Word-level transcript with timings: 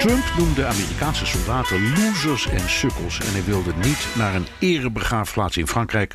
Trump 0.00 0.24
noemde 0.38 0.66
Amerikaanse 0.66 1.26
soldaten 1.26 1.92
losers 1.98 2.48
en 2.48 2.68
sukkels 2.68 3.20
en 3.20 3.32
hij 3.32 3.44
wilde 3.44 3.72
niet 3.74 4.06
naar 4.14 4.34
een 4.34 4.46
erebegraafplaats 4.58 5.56
in 5.56 5.68
Frankrijk 5.68 6.14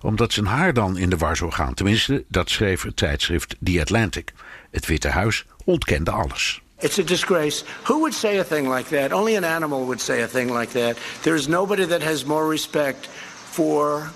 omdat 0.00 0.32
zijn 0.32 0.46
haar 0.46 0.72
dan 0.72 0.98
in 0.98 1.10
de 1.10 1.16
war 1.16 1.36
zou 1.36 1.50
gaan. 1.50 1.74
Tenminste, 1.74 2.24
dat 2.28 2.50
schreef 2.50 2.82
het 2.82 2.96
tijdschrift 2.96 3.56
The 3.64 3.80
Atlantic. 3.80 4.32
Het 4.70 4.86
Witte 4.86 5.08
Huis 5.08 5.46
ontkende 5.64 6.10
alles. 6.10 6.62
It's 6.78 6.98
a 6.98 7.02
disgrace. 7.02 7.64
Who 7.82 7.98
would 7.98 8.14
say 8.14 8.38
a 8.38 8.44
thing 8.44 8.74
like 8.74 8.96
that? 8.96 9.12
Only 9.12 9.36
an 9.36 9.44
animal 9.44 9.78
would 9.78 10.00
say 10.00 10.22
a 10.22 10.26
thing 10.26 10.58
like 10.58 10.80
that. 10.80 10.96
There 11.20 11.36
is 11.36 11.46
nobody 11.46 11.86
that 11.86 12.02
has 12.02 12.24
more 12.24 12.50
respect 12.50 13.08
for 13.50 14.10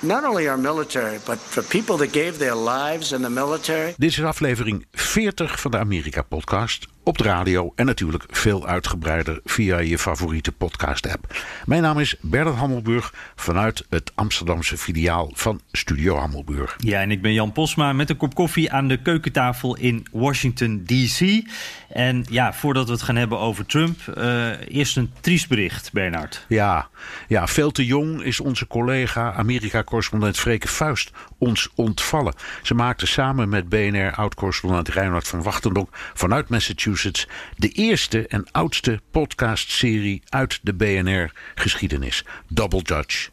not 0.00 0.24
only 0.24 0.48
our 0.48 0.58
military, 0.58 1.18
but 1.24 1.38
for 1.38 1.62
people 1.62 1.96
that 1.96 2.12
gave 2.12 2.38
their 2.38 2.54
lives 2.54 3.12
in 3.12 3.22
the 3.22 3.30
military. 3.30 3.94
Dit 3.96 4.10
is 4.10 4.22
aflevering 4.22 4.86
40 4.92 5.60
van 5.60 5.70
de 5.70 5.78
Amerika-podcast 5.78 6.86
op 7.08 7.18
de 7.18 7.24
radio 7.24 7.72
en 7.76 7.86
natuurlijk 7.86 8.24
veel 8.28 8.66
uitgebreider 8.66 9.40
via 9.44 9.78
je 9.78 9.98
favoriete 9.98 10.52
podcast-app. 10.52 11.36
Mijn 11.66 11.82
naam 11.82 11.98
is 11.98 12.16
Bernard 12.20 12.56
Hammelburg 12.56 13.14
vanuit 13.36 13.86
het 13.90 14.12
Amsterdamse 14.14 14.76
filiaal 14.76 15.30
van 15.34 15.60
Studio 15.72 16.16
Hammelburg. 16.16 16.76
Ja, 16.78 17.00
en 17.00 17.10
ik 17.10 17.22
ben 17.22 17.32
Jan 17.32 17.52
Posma 17.52 17.92
met 17.92 18.10
een 18.10 18.16
kop 18.16 18.34
koffie 18.34 18.72
aan 18.72 18.88
de 18.88 19.02
keukentafel 19.02 19.76
in 19.76 20.06
Washington, 20.12 20.82
D.C. 20.86 21.42
En 21.88 22.24
ja, 22.30 22.52
voordat 22.52 22.86
we 22.86 22.92
het 22.92 23.02
gaan 23.02 23.16
hebben 23.16 23.38
over 23.38 23.66
Trump, 23.66 23.98
uh, 24.18 24.50
eerst 24.68 24.96
een 24.96 25.12
triest 25.20 25.48
bericht, 25.48 25.92
Bernard. 25.92 26.44
Ja, 26.48 26.88
ja, 27.28 27.46
veel 27.46 27.70
te 27.70 27.86
jong 27.86 28.22
is 28.22 28.40
onze 28.40 28.66
collega 28.66 29.32
Amerika-correspondent 29.32 30.38
Freke 30.38 30.68
Vuist 30.68 31.10
ons 31.38 31.68
ontvallen. 31.74 32.34
Ze 32.62 32.74
maakte 32.74 33.06
samen 33.06 33.48
met 33.48 33.68
BNR-oud-correspondent 33.68 34.88
Reinhard 34.88 35.28
van 35.28 35.42
Wachtendonk 35.42 35.88
vanuit 36.14 36.48
Massachusetts 36.48 37.28
de 37.56 37.68
eerste 37.68 38.26
en 38.26 38.46
oudste 38.52 39.00
podcastserie 39.10 40.22
uit 40.28 40.58
de 40.62 40.74
BNR-geschiedenis. 40.74 42.24
Double 42.48 42.82
Dutch. 42.82 43.30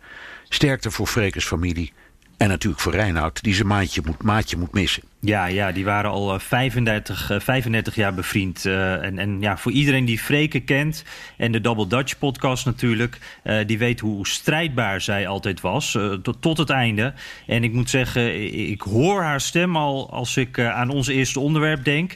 Sterkte 0.50 0.92
voor 0.92 1.08
Frekes 1.08 1.46
familie 1.46 1.94
en 2.38 2.48
natuurlijk 2.48 2.82
voor 2.82 2.94
Reinoud, 2.94 3.44
die 3.44 3.54
zijn 3.54 3.68
maatje 3.68 4.02
moet, 4.06 4.24
maatje 4.24 4.58
moet 4.58 4.74
missen. 4.74 5.04
Ja, 5.26 5.46
ja, 5.46 5.72
die 5.72 5.86
waren 5.86 6.12
al 6.12 6.40
35, 6.40 7.32
uh, 7.32 7.40
35 7.40 7.96
jaar 7.96 8.14
bevriend. 8.14 8.66
Uh, 8.66 9.04
en, 9.04 9.20
en 9.20 9.42
ja, 9.42 9.58
voor 9.58 9.72
iedereen 9.72 10.06
die 10.06 10.20
Freke 10.20 10.60
kent 10.60 11.04
en 11.38 11.52
de 11.52 11.62
Double 11.62 11.88
Dutch 11.88 12.18
podcast 12.18 12.66
natuurlijk, 12.66 13.18
uh, 13.44 13.58
die 13.66 13.78
weet 13.78 14.00
hoe 14.00 14.28
strijdbaar 14.28 15.02
zij 15.02 15.28
altijd 15.28 15.62
was, 15.62 15.94
uh, 15.94 16.14
tot, 16.14 16.42
tot 16.42 16.58
het 16.58 16.70
einde. 16.70 17.14
En 17.48 17.64
ik 17.64 17.74
moet 17.74 17.90
zeggen, 17.90 18.54
ik 18.70 18.82
hoor 18.82 19.22
haar 19.22 19.42
stem 19.42 19.76
al 19.76 20.12
als 20.12 20.38
ik 20.38 20.60
aan 20.60 20.90
ons 20.90 21.08
eerste 21.08 21.40
onderwerp 21.40 21.84
denk. 21.84 22.16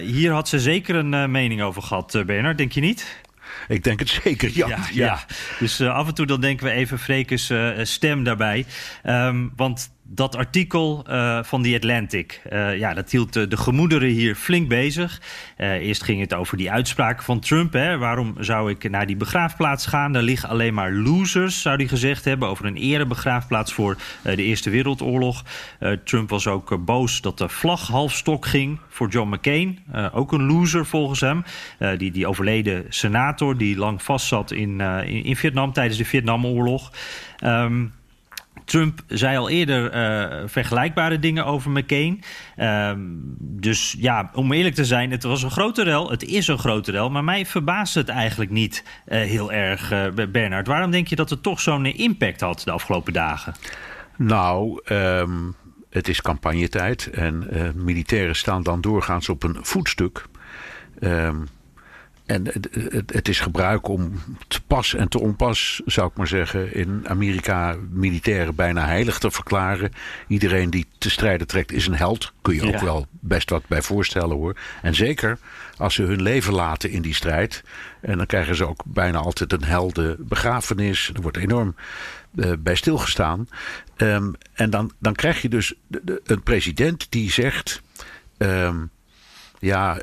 hier 0.00 0.32
had 0.32 0.48
ze 0.48 0.60
zeker 0.60 0.94
een 0.94 1.30
mening 1.30 1.62
over 1.62 1.82
gehad, 1.82 2.22
Bernard, 2.26 2.58
denk 2.58 2.72
je 2.72 2.80
niet? 2.80 3.24
Ik 3.68 3.84
denk 3.84 3.98
het 3.98 4.08
zeker, 4.22 4.50
ja. 4.54 4.66
ja, 4.68 4.78
ja. 4.92 5.24
Dus 5.58 5.80
uh, 5.80 5.94
af 5.94 6.06
en 6.06 6.14
toe 6.14 6.26
dan 6.26 6.40
denken 6.40 6.66
we 6.66 6.72
even 6.72 6.98
Frekes 6.98 7.50
uh, 7.50 7.68
stem 7.82 8.24
daarbij. 8.24 8.66
Um, 9.04 9.52
want 9.56 9.90
dat 10.08 10.36
artikel 10.36 11.04
uh, 11.08 11.42
van 11.42 11.62
The 11.62 11.74
Atlantic, 11.74 12.42
uh, 12.52 12.78
ja, 12.78 12.94
dat 12.94 13.10
hield 13.10 13.32
de, 13.32 13.48
de, 13.48 13.56
gemoederen 13.56 14.08
hier 14.08 14.34
flink 14.34 14.68
bezig. 14.68 15.20
Uh, 15.58 15.70
eerst 15.70 16.02
ging 16.02 16.20
het 16.20 16.34
over 16.34 16.56
die 16.56 16.70
uitspraken 16.70 17.24
van 17.24 17.40
Trump. 17.40 17.72
Hè. 17.72 17.98
Waarom 17.98 18.34
zou 18.38 18.70
ik 18.70 18.90
naar 18.90 19.06
die 19.06 19.16
begraafplaats 19.16 19.86
gaan? 19.86 20.12
Daar 20.12 20.22
liggen 20.22 20.48
alleen 20.48 20.74
maar 20.74 20.92
losers, 20.92 21.62
zou 21.62 21.76
hij 21.76 21.86
gezegd 21.86 22.24
hebben... 22.24 22.48
over 22.48 22.64
een 22.64 22.76
erebegraafplaats 22.76 23.72
voor 23.72 23.96
de 24.22 24.42
Eerste 24.42 24.70
Wereldoorlog. 24.70 25.44
Trump 26.04 26.30
was 26.30 26.46
ook 26.46 26.84
boos 26.84 27.20
dat 27.20 27.38
de 27.38 27.48
vlag 27.48 27.86
halfstok 27.86 28.46
ging 28.46 28.80
voor 28.88 29.08
John 29.08 29.34
McCain. 29.34 29.78
ook 30.12 30.32
een 30.32 30.46
loser 30.46 30.86
volgens 30.86 31.20
hem. 31.20 31.44
die, 31.98 32.10
die 32.10 32.26
overleden 32.26 32.84
senator 32.88 33.56
die 33.56 33.76
lang 33.76 34.02
vastzat 34.02 34.50
in, 34.50 34.80
in, 34.80 35.24
in 35.24 35.36
Vietnam 35.36 35.72
tijdens 35.72 35.98
de 35.98 36.04
Vietnamoorlog... 36.04 36.92
Um, 37.44 37.92
Trump 38.66 39.00
zei 39.06 39.36
al 39.36 39.48
eerder 39.48 39.94
uh, 39.94 40.48
vergelijkbare 40.48 41.18
dingen 41.18 41.44
over 41.44 41.70
McCain. 41.70 42.22
Uh, 42.56 42.92
dus 43.38 43.96
ja, 43.98 44.30
om 44.34 44.52
eerlijk 44.52 44.74
te 44.74 44.84
zijn, 44.84 45.10
het 45.10 45.22
was 45.22 45.42
een 45.42 45.50
grote 45.50 45.82
rel. 45.82 46.10
Het 46.10 46.24
is 46.24 46.48
een 46.48 46.58
grote 46.58 46.90
rel. 46.90 47.10
Maar 47.10 47.24
mij 47.24 47.46
verbaast 47.46 47.94
het 47.94 48.08
eigenlijk 48.08 48.50
niet 48.50 48.84
uh, 49.08 49.18
heel 49.18 49.52
erg, 49.52 49.92
uh, 49.92 50.06
Bernard. 50.28 50.66
Waarom 50.66 50.90
denk 50.90 51.08
je 51.08 51.16
dat 51.16 51.30
het 51.30 51.42
toch 51.42 51.60
zo'n 51.60 51.86
impact 51.86 52.40
had 52.40 52.62
de 52.64 52.70
afgelopen 52.70 53.12
dagen? 53.12 53.54
Nou, 54.16 54.80
um, 54.92 55.54
het 55.90 56.08
is 56.08 56.22
campagnetijd. 56.22 57.10
En 57.10 57.48
militairen 57.74 58.36
staan 58.36 58.62
dan 58.62 58.80
doorgaans 58.80 59.28
op 59.28 59.42
een 59.42 59.56
voetstuk. 59.60 60.26
Um, 61.00 61.48
en 62.26 62.44
het, 63.06 63.28
is 63.28 63.40
gebruik 63.40 63.88
om 63.88 64.22
te 64.48 64.62
pas 64.62 64.94
en 64.94 65.08
te 65.08 65.20
onpas, 65.20 65.82
zou 65.84 66.08
ik 66.08 66.16
maar 66.16 66.26
zeggen, 66.26 66.74
in 66.74 67.04
Amerika 67.08 67.76
militairen 67.90 68.54
bijna 68.54 68.86
heilig 68.86 69.18
te 69.18 69.30
verklaren. 69.30 69.92
Iedereen 70.26 70.70
die 70.70 70.86
te 70.98 71.10
strijden 71.10 71.46
trekt 71.46 71.72
is 71.72 71.86
een 71.86 71.94
held. 71.94 72.32
Kun 72.42 72.54
je 72.54 72.74
ook 72.74 72.80
wel 72.80 73.06
best 73.10 73.50
wat 73.50 73.66
bij 73.66 73.82
voorstellen 73.82 74.36
hoor. 74.36 74.56
En 74.82 74.94
zeker 74.94 75.38
als 75.76 75.94
ze 75.94 76.02
hun 76.02 76.22
leven 76.22 76.54
laten 76.54 76.90
in 76.90 77.02
die 77.02 77.14
strijd. 77.14 77.64
En 78.00 78.16
dan 78.16 78.26
krijgen 78.26 78.56
ze 78.56 78.66
ook 78.66 78.82
bijna 78.86 79.18
altijd 79.18 79.52
een 79.52 79.64
helde 79.64 80.16
begrafenis. 80.18 81.10
Er 81.14 81.22
wordt 81.22 81.36
enorm 81.36 81.74
uh, 82.34 82.52
bij 82.58 82.74
stilgestaan. 82.74 83.48
Um, 83.96 84.34
en 84.52 84.70
dan, 84.70 84.92
dan 84.98 85.14
krijg 85.14 85.42
je 85.42 85.48
dus 85.48 85.74
de, 85.86 86.00
de, 86.04 86.20
een 86.24 86.42
president 86.42 87.06
die 87.10 87.30
zegt. 87.30 87.82
Um, 88.38 88.90
ja, 89.58 89.98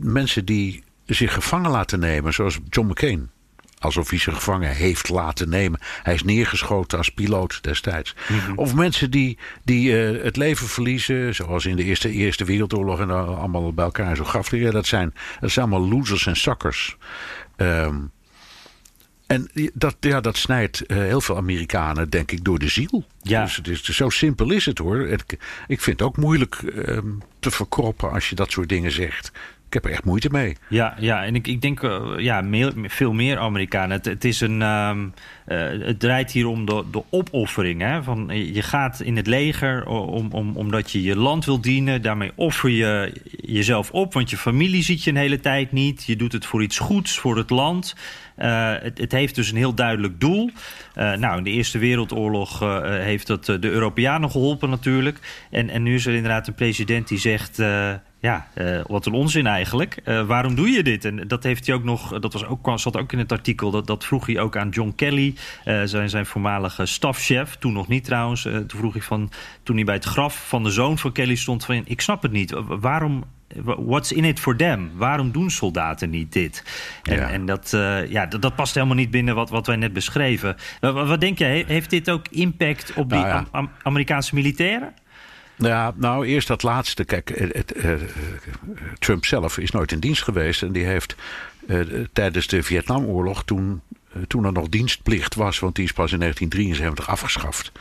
mensen 0.00 0.44
die 0.44 0.84
zich 1.14 1.32
gevangen 1.32 1.70
laten 1.70 1.98
nemen, 1.98 2.32
zoals 2.32 2.58
John 2.70 2.88
McCain. 2.88 3.30
Alsof 3.78 4.10
hij 4.10 4.18
zich 4.18 4.34
gevangen 4.34 4.70
heeft 4.70 5.08
laten 5.08 5.48
nemen. 5.48 5.80
Hij 6.02 6.14
is 6.14 6.22
neergeschoten 6.22 6.98
als 6.98 7.08
piloot 7.08 7.62
destijds. 7.62 8.14
Mm 8.28 8.38
-hmm. 8.38 8.58
Of 8.58 8.74
mensen 8.74 9.10
die, 9.10 9.38
die 9.64 10.12
uh, 10.12 10.22
het 10.22 10.36
leven 10.36 10.66
verliezen, 10.66 11.34
zoals 11.34 11.66
in 11.66 11.76
de 11.76 11.84
Eerste, 11.84 12.10
Eerste 12.10 12.44
Wereldoorlog 12.44 13.00
en 13.00 13.08
uh, 13.08 13.38
allemaal 13.38 13.72
bij 13.72 13.84
elkaar 13.84 14.16
zo 14.16 14.24
liggen. 14.50 14.72
Dat 14.72 14.86
zijn, 14.86 15.14
dat 15.40 15.50
zijn 15.50 15.70
allemaal 15.70 15.88
losers 15.88 16.26
en 16.26 16.36
suckers. 16.36 16.96
Um, 17.56 18.10
en 19.26 19.50
dat, 19.74 19.96
ja, 20.00 20.20
dat 20.20 20.36
snijdt 20.36 20.82
uh, 20.86 20.96
heel 20.96 21.20
veel 21.20 21.36
Amerikanen, 21.36 22.10
denk 22.10 22.32
ik, 22.32 22.44
door 22.44 22.58
de 22.58 22.68
ziel. 22.68 23.04
Ja. 23.22 23.42
Dus 23.42 23.56
het 23.56 23.68
is, 23.68 23.82
zo 23.82 24.08
simpel 24.08 24.50
is 24.50 24.66
het 24.66 24.78
hoor. 24.78 25.08
Ik, 25.08 25.36
ik 25.66 25.80
vind 25.80 25.98
het 25.98 26.08
ook 26.08 26.16
moeilijk 26.16 26.62
um, 26.62 27.22
te 27.38 27.50
verkroppen 27.50 28.10
als 28.10 28.28
je 28.28 28.34
dat 28.34 28.50
soort 28.50 28.68
dingen 28.68 28.92
zegt. 28.92 29.32
Ik 29.72 29.82
heb 29.82 29.90
er 29.90 29.96
echt 29.96 30.04
moeite 30.04 30.28
mee. 30.30 30.56
Ja, 30.68 30.94
ja 30.98 31.24
en 31.24 31.34
ik, 31.34 31.46
ik 31.46 31.60
denk 31.60 31.82
uh, 31.82 32.02
ja, 32.16 32.40
meer, 32.40 32.72
veel 32.76 33.12
meer 33.12 33.38
Amerikanen. 33.38 34.00
Het, 34.02 34.24
is 34.24 34.40
een, 34.40 34.62
um, 34.62 35.14
uh, 35.46 35.58
het 35.86 36.00
draait 36.00 36.30
hier 36.32 36.46
om 36.46 36.64
de, 36.64 36.84
de 36.90 37.02
opoffering. 37.10 37.80
Hè? 37.80 38.02
Van, 38.02 38.30
je 38.52 38.62
gaat 38.62 39.00
in 39.00 39.16
het 39.16 39.26
leger 39.26 39.86
om, 39.86 40.32
om, 40.32 40.56
omdat 40.56 40.90
je 40.90 41.02
je 41.02 41.16
land 41.16 41.44
wil 41.44 41.60
dienen. 41.60 42.02
Daarmee 42.02 42.32
offer 42.34 42.70
je 42.70 43.12
jezelf 43.40 43.90
op, 43.90 44.12
want 44.12 44.30
je 44.30 44.36
familie 44.36 44.82
ziet 44.82 45.04
je 45.04 45.10
een 45.10 45.16
hele 45.16 45.40
tijd 45.40 45.72
niet. 45.72 46.04
Je 46.04 46.16
doet 46.16 46.32
het 46.32 46.46
voor 46.46 46.62
iets 46.62 46.78
goeds, 46.78 47.18
voor 47.18 47.36
het 47.36 47.50
land. 47.50 47.94
Uh, 48.42 48.72
het, 48.80 48.98
het, 48.98 49.12
heeft 49.12 49.34
dus 49.34 49.50
een 49.50 49.56
heel 49.56 49.74
duidelijk 49.74 50.20
doel. 50.20 50.50
Uh, 50.98 51.12
nou, 51.12 51.38
in 51.38 51.44
de 51.44 51.50
Eerste 51.50 51.78
Wereldoorlog 51.78 52.62
uh, 52.62 52.80
heeft 52.82 53.26
dat 53.26 53.44
de 53.44 53.58
Europeanen 53.70 54.30
geholpen 54.30 54.70
natuurlijk. 54.70 55.18
En, 55.50 55.70
en 55.70 55.82
nu 55.82 55.94
is 55.94 56.06
er 56.06 56.14
inderdaad 56.14 56.46
een 56.46 56.54
president 56.54 57.08
die 57.08 57.18
zegt... 57.18 57.62
ja, 58.20 58.46
wat 58.86 59.06
een 59.06 59.12
onzin 59.12 59.46
eigenlijk. 59.46 59.96
Waarom 60.26 60.54
doe 60.54 60.68
je 60.68 60.82
dit? 60.82 61.04
En 61.04 61.28
dat 61.28 61.42
heeft 61.42 61.66
hij 61.66 61.74
ook 61.74 61.84
nog, 61.84 62.18
dat 62.20 62.32
was 62.32 62.44
ook, 62.44 62.78
zat 62.78 62.96
ook 62.96 63.12
in 63.12 63.18
het 63.18 63.32
artikel, 63.32 63.70
dat, 63.70 63.86
dat 63.86 64.04
vroeg 64.04 64.26
hij 64.26 64.40
ook 64.40 64.56
aan 64.56 64.68
John 64.68 64.92
Kelly, 64.96 65.34
zijn, 65.84 66.10
zijn 66.10 66.26
voormalige 66.26 66.86
stafchef. 66.86 67.56
Toen 67.56 67.72
nog 67.72 67.88
niet 67.88 68.04
trouwens. 68.04 68.42
toen 68.42 68.64
vroeg 68.66 68.92
hij 68.92 69.02
van, 69.02 69.30
toen 69.62 69.76
hij 69.76 69.84
bij 69.84 69.94
het 69.94 70.04
graf 70.04 70.48
van 70.48 70.62
de 70.62 70.70
zoon 70.70 70.98
van 70.98 71.12
Kelly 71.12 71.34
stond, 71.34 71.64
van 71.64 71.82
ik 71.84 72.00
snap 72.00 72.22
het 72.22 72.32
niet. 72.32 72.54
Waarom 72.66 73.24
what's 73.64 74.12
in 74.12 74.24
it 74.24 74.40
for 74.40 74.56
them? 74.56 74.90
Waarom 74.94 75.32
doen 75.32 75.50
soldaten 75.50 76.10
niet 76.10 76.32
dit? 76.32 76.64
En, 77.02 77.16
ja. 77.16 77.30
en 77.30 77.46
dat, 77.46 77.72
uh, 77.74 78.10
ja, 78.10 78.26
dat, 78.26 78.42
dat, 78.42 78.54
past 78.54 78.74
helemaal 78.74 78.96
niet 78.96 79.10
binnen 79.10 79.34
wat, 79.34 79.50
wat 79.50 79.66
wij 79.66 79.76
net 79.76 79.92
beschreven. 79.92 80.56
Wat, 80.80 81.06
wat 81.08 81.20
denk 81.20 81.38
jij? 81.38 81.64
Heeft 81.66 81.90
dit 81.90 82.10
ook 82.10 82.28
impact 82.28 82.92
op 82.94 83.10
die 83.10 83.18
nou 83.18 83.30
ja. 83.30 83.46
Am 83.50 83.70
Amerikaanse 83.82 84.34
militairen? 84.34 84.94
Ja, 85.56 85.92
nou 85.96 86.26
eerst 86.26 86.48
dat 86.48 86.62
laatste. 86.62 87.04
Kijk, 87.04 87.32
het, 87.52 87.76
uh, 87.84 87.92
Trump 88.98 89.24
zelf 89.24 89.58
is 89.58 89.70
nooit 89.70 89.92
in 89.92 90.00
dienst 90.00 90.22
geweest 90.22 90.62
en 90.62 90.72
die 90.72 90.84
heeft 90.84 91.16
tijdens 92.12 92.46
de 92.46 92.62
Vietnamoorlog, 92.62 93.44
toen, 93.44 93.80
toen 94.26 94.44
er 94.44 94.52
nog 94.52 94.68
dienstplicht 94.68 95.34
was, 95.34 95.58
want 95.58 95.74
die 95.74 95.84
is 95.84 95.92
pas 95.92 96.12
in 96.12 96.18
1973 96.18 97.08
afgeschaft 97.08 97.72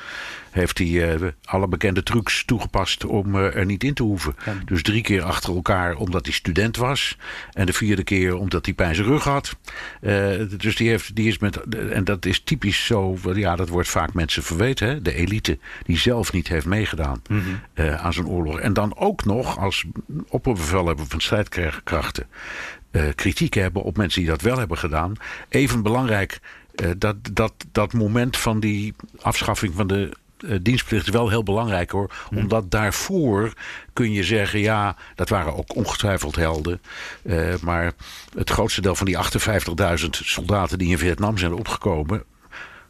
heeft 0.52 0.78
hij 0.78 0.88
uh, 0.88 1.28
alle 1.44 1.68
bekende 1.68 2.04
trucs 2.04 2.46
toegepast 2.46 3.06
om 3.06 3.36
uh, 3.36 3.56
er 3.56 3.66
niet 3.66 3.84
in 3.84 3.94
te 3.94 4.04
hoeven. 4.04 4.36
Dus 4.66 4.84
drie 4.84 5.02
keer 5.02 5.24
achter 5.24 5.56
elkaar 5.56 5.96
omdat 5.96 6.26
hij 6.26 6.34
student 6.34 6.78
was. 6.78 7.18
En 7.52 7.66
de 7.66 7.74
vierde 7.74 8.04
keer 8.04 8.36
omdat 8.36 8.66
hij 8.66 8.74
pijn 8.74 8.96
zijn 8.96 9.08
rug 9.08 9.24
had. 9.24 9.56
Uh, 10.02 10.42
dus 10.58 10.76
die, 10.76 10.90
heeft, 10.90 11.16
die 11.16 11.28
is 11.28 11.38
met. 11.38 11.60
En 11.76 12.04
dat 12.04 12.26
is 12.26 12.40
typisch 12.40 12.86
zo. 12.86 13.18
Ja, 13.34 13.56
dat 13.56 13.70
wordt 13.70 13.90
vaak 13.90 14.14
mensen 14.14 14.44
verweten. 14.44 14.88
Hè? 14.88 15.02
De 15.02 15.14
elite 15.14 15.58
die 15.84 15.98
zelf 15.98 16.34
niet 16.34 16.48
heeft 16.48 16.66
meegedaan 16.66 17.22
mm 17.30 17.42
-hmm. 17.42 17.96
aan 17.96 18.14
zo'n 18.14 18.28
oorlog. 18.28 18.60
En 18.60 18.74
dan 18.74 18.98
ook 18.98 19.26
nog 19.26 19.58
als 19.58 19.86
opperbevelhebber 20.28 21.06
van 21.08 21.22
strijdkrachten. 21.22 22.28
kritiek 23.16 23.54
hebben 23.54 23.84
op 23.84 23.98
mensen 23.98 24.22
die 24.22 24.30
dat 24.30 24.42
wel 24.42 24.58
hebben 24.58 24.78
gedaan. 24.78 25.14
Even 25.50 25.84
belangrijk. 25.84 26.40
dat, 26.98 27.16
dat, 27.34 27.54
dat 27.72 27.94
moment 27.94 28.38
van 28.38 28.60
die 28.60 28.94
afschaffing 29.22 29.74
van 29.76 29.88
de 29.88 30.12
dienstplicht 30.62 31.08
is 31.08 31.14
wel 31.14 31.30
heel 31.30 31.44
belangrijk 31.44 31.92
hoor. 31.92 32.12
Hmm. 32.30 32.38
Omdat 32.38 32.72
daarvoor 32.72 33.54
kun 33.94 34.12
je 34.12 34.24
zeggen, 34.24 34.60
ja, 34.60 34.96
dat 35.16 35.30
waren 35.30 35.58
ook 35.58 35.76
ongetwijfeld 35.76 36.36
helden. 36.36 36.82
Uh, 37.24 37.54
maar 37.62 37.92
het 38.38 38.50
grootste 38.50 38.82
deel 38.82 38.96
van 38.96 39.06
die 39.06 39.18
58.000 40.00 40.10
soldaten 40.10 40.78
die 40.78 40.90
in 40.90 40.98
Vietnam 40.98 41.38
zijn 41.38 41.54
opgekomen. 41.54 42.24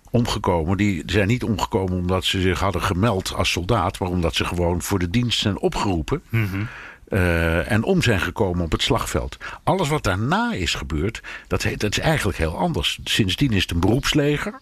Omgekomen, 0.09 0.77
die 0.77 1.03
zijn 1.05 1.27
niet 1.27 1.43
omgekomen 1.43 1.97
omdat 1.97 2.25
ze 2.25 2.41
zich 2.41 2.59
hadden 2.59 2.81
gemeld 2.81 3.33
als 3.33 3.51
soldaat, 3.51 3.99
maar 3.99 4.09
omdat 4.09 4.35
ze 4.35 4.45
gewoon 4.45 4.81
voor 4.81 4.99
de 4.99 5.09
dienst 5.09 5.39
zijn 5.39 5.59
opgeroepen. 5.59 6.21
Mm 6.29 6.67
uh, 7.11 7.71
en 7.71 7.83
om 7.83 8.01
zijn 8.01 8.19
gekomen 8.19 8.63
op 8.63 8.71
het 8.71 8.81
slagveld. 8.81 9.37
Alles 9.63 9.89
wat 9.89 10.03
daarna 10.03 10.53
is 10.53 10.73
gebeurd, 10.73 11.21
dat, 11.47 11.65
dat 11.77 11.91
is 11.91 11.99
eigenlijk 11.99 12.37
heel 12.37 12.57
anders. 12.57 12.99
Sindsdien 13.03 13.51
is 13.51 13.61
het 13.61 13.71
een 13.71 13.79
beroepsleger. 13.79 14.59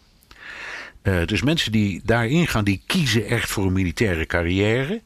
Uh, 1.09 1.25
dus 1.25 1.41
mensen 1.41 1.71
die 1.71 2.01
daarin 2.03 2.47
gaan, 2.47 2.63
die 2.63 2.81
kiezen 2.85 3.25
echt 3.25 3.49
voor 3.49 3.65
een 3.65 3.73
militaire 3.73 4.25
carrière. 4.25 5.01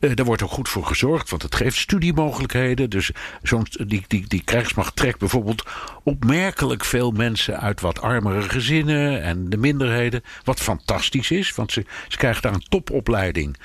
Uh, 0.00 0.14
daar 0.14 0.26
wordt 0.26 0.42
ook 0.42 0.50
goed 0.50 0.68
voor 0.68 0.86
gezorgd, 0.86 1.30
want 1.30 1.42
het 1.42 1.54
geeft 1.54 1.76
studiemogelijkheden. 1.76 2.90
Dus 2.90 3.10
zo'n, 3.42 3.66
die, 3.86 4.04
die, 4.06 4.26
die 4.28 4.42
krijgsmacht 4.44 4.96
trekt 4.96 5.18
bijvoorbeeld 5.18 5.64
opmerkelijk 6.02 6.84
veel 6.84 7.10
mensen 7.10 7.60
uit 7.60 7.80
wat 7.80 8.00
armere 8.00 8.42
gezinnen 8.42 9.22
en 9.22 9.50
de 9.50 9.56
minderheden. 9.56 10.22
Wat 10.44 10.60
fantastisch 10.60 11.30
is, 11.30 11.54
want 11.54 11.72
ze, 11.72 11.84
ze 12.08 12.16
krijgen 12.16 12.42
daar 12.42 12.54
een 12.54 12.66
topopleiding. 12.68 13.56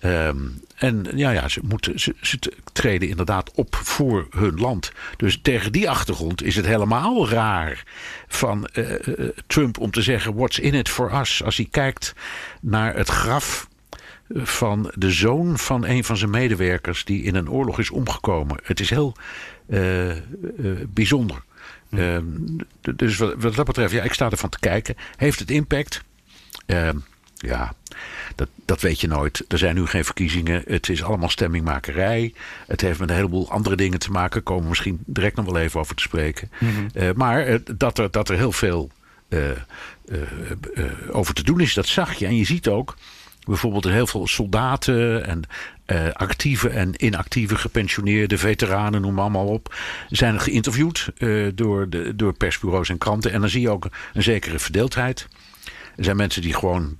Um, 0.00 0.60
en 0.78 1.06
ja, 1.14 1.30
ja 1.30 1.48
ze, 1.48 1.60
moeten, 1.64 2.00
ze, 2.00 2.14
ze, 2.20 2.38
treden 2.72 3.08
inderdaad 3.08 3.50
op 3.54 3.76
voor 3.76 4.26
hun 4.30 4.60
land. 4.60 4.92
Dus 5.16 5.38
tegen 5.42 5.72
die 5.72 5.90
achtergrond 5.90 6.42
is 6.42 6.56
het 6.56 6.66
helemaal 6.66 7.28
raar 7.28 7.82
van 8.28 8.68
uh, 8.72 8.92
Trump 9.46 9.78
om 9.78 9.90
te 9.90 10.02
zeggen: 10.02 10.34
What's 10.34 10.58
in 10.58 10.74
it 10.74 10.88
for 10.88 11.20
us? 11.20 11.42
Als 11.44 11.56
hij 11.56 11.68
kijkt 11.70 12.14
naar 12.60 12.96
het 12.96 13.08
graf 13.08 13.68
van 14.34 14.92
de 14.94 15.10
zoon 15.10 15.58
van 15.58 15.86
een 15.86 16.04
van 16.04 16.16
zijn 16.16 16.30
medewerkers 16.30 17.04
die 17.04 17.22
in 17.22 17.34
een 17.34 17.50
oorlog 17.50 17.78
is 17.78 17.90
omgekomen. 17.90 18.60
Het 18.62 18.80
is 18.80 18.90
heel 18.90 19.16
uh, 19.68 20.12
bijzonder. 20.88 21.42
Hm. 21.88 22.22
dus 22.96 23.16
wat, 23.16 23.34
wat, 23.38 23.54
dat 23.54 23.66
betreft, 23.66 23.92
ja, 23.92 24.02
ik 24.02 24.12
sta 24.12 24.30
ervan 24.30 24.48
te 24.48 24.58
kijken. 24.58 24.94
Heeft 25.16 25.38
het 25.38 25.50
impact? 25.50 26.04
Ja, 27.38 27.72
dat, 28.34 28.48
dat 28.64 28.80
weet 28.80 29.00
je 29.00 29.06
nooit. 29.06 29.44
Er 29.48 29.58
zijn 29.58 29.74
nu 29.74 29.86
geen 29.86 30.04
verkiezingen. 30.04 30.62
Het 30.66 30.88
is 30.88 31.02
allemaal 31.02 31.28
stemmingmakerij. 31.28 32.32
Het 32.66 32.80
heeft 32.80 32.98
met 32.98 33.08
een 33.08 33.14
heleboel 33.14 33.50
andere 33.50 33.76
dingen 33.76 33.98
te 33.98 34.10
maken. 34.10 34.42
Komen 34.42 34.62
we 34.62 34.68
misschien 34.68 34.98
direct 35.06 35.36
nog 35.36 35.44
wel 35.44 35.58
even 35.58 35.80
over 35.80 35.94
te 35.94 36.02
spreken. 36.02 36.50
Mm 36.58 36.68
-hmm. 36.68 36.88
uh, 36.94 37.12
maar 37.14 37.48
uh, 37.48 37.58
dat, 37.76 37.98
er, 37.98 38.10
dat 38.10 38.28
er 38.28 38.36
heel 38.36 38.52
veel 38.52 38.90
uh, 39.28 39.40
over 41.10 41.34
te 41.34 41.42
doen 41.42 41.60
is, 41.60 41.74
dat 41.74 41.86
zag 41.86 42.14
je. 42.14 42.26
En 42.26 42.36
je 42.36 42.44
ziet 42.44 42.68
ook 42.68 42.96
bijvoorbeeld 43.48 43.84
heel 43.84 44.06
veel 44.06 44.26
soldaten 44.26 45.26
en 45.26 45.42
uh, 45.86 46.12
actieve 46.12 46.68
en 46.68 47.04
inactieve 47.04 47.56
gepensioneerde 47.56 48.38
veteranen, 48.38 49.00
noem 49.00 49.14
maar 49.14 49.22
allemaal 49.22 49.46
op, 49.46 49.74
zijn 50.10 50.40
geïnterviewd 50.40 51.10
uh, 51.18 51.48
door, 51.54 51.88
de, 51.88 52.16
door 52.16 52.32
persbureaus 52.32 52.88
en 52.88 52.98
kranten. 52.98 53.32
En 53.32 53.40
dan 53.40 53.48
zie 53.48 53.60
je 53.60 53.70
ook 53.70 53.88
een 54.14 54.22
zekere 54.22 54.58
verdeeldheid. 54.58 55.28
Er 55.98 56.04
zijn 56.04 56.16
mensen 56.16 56.42
die 56.42 56.54
gewoon 56.54 56.96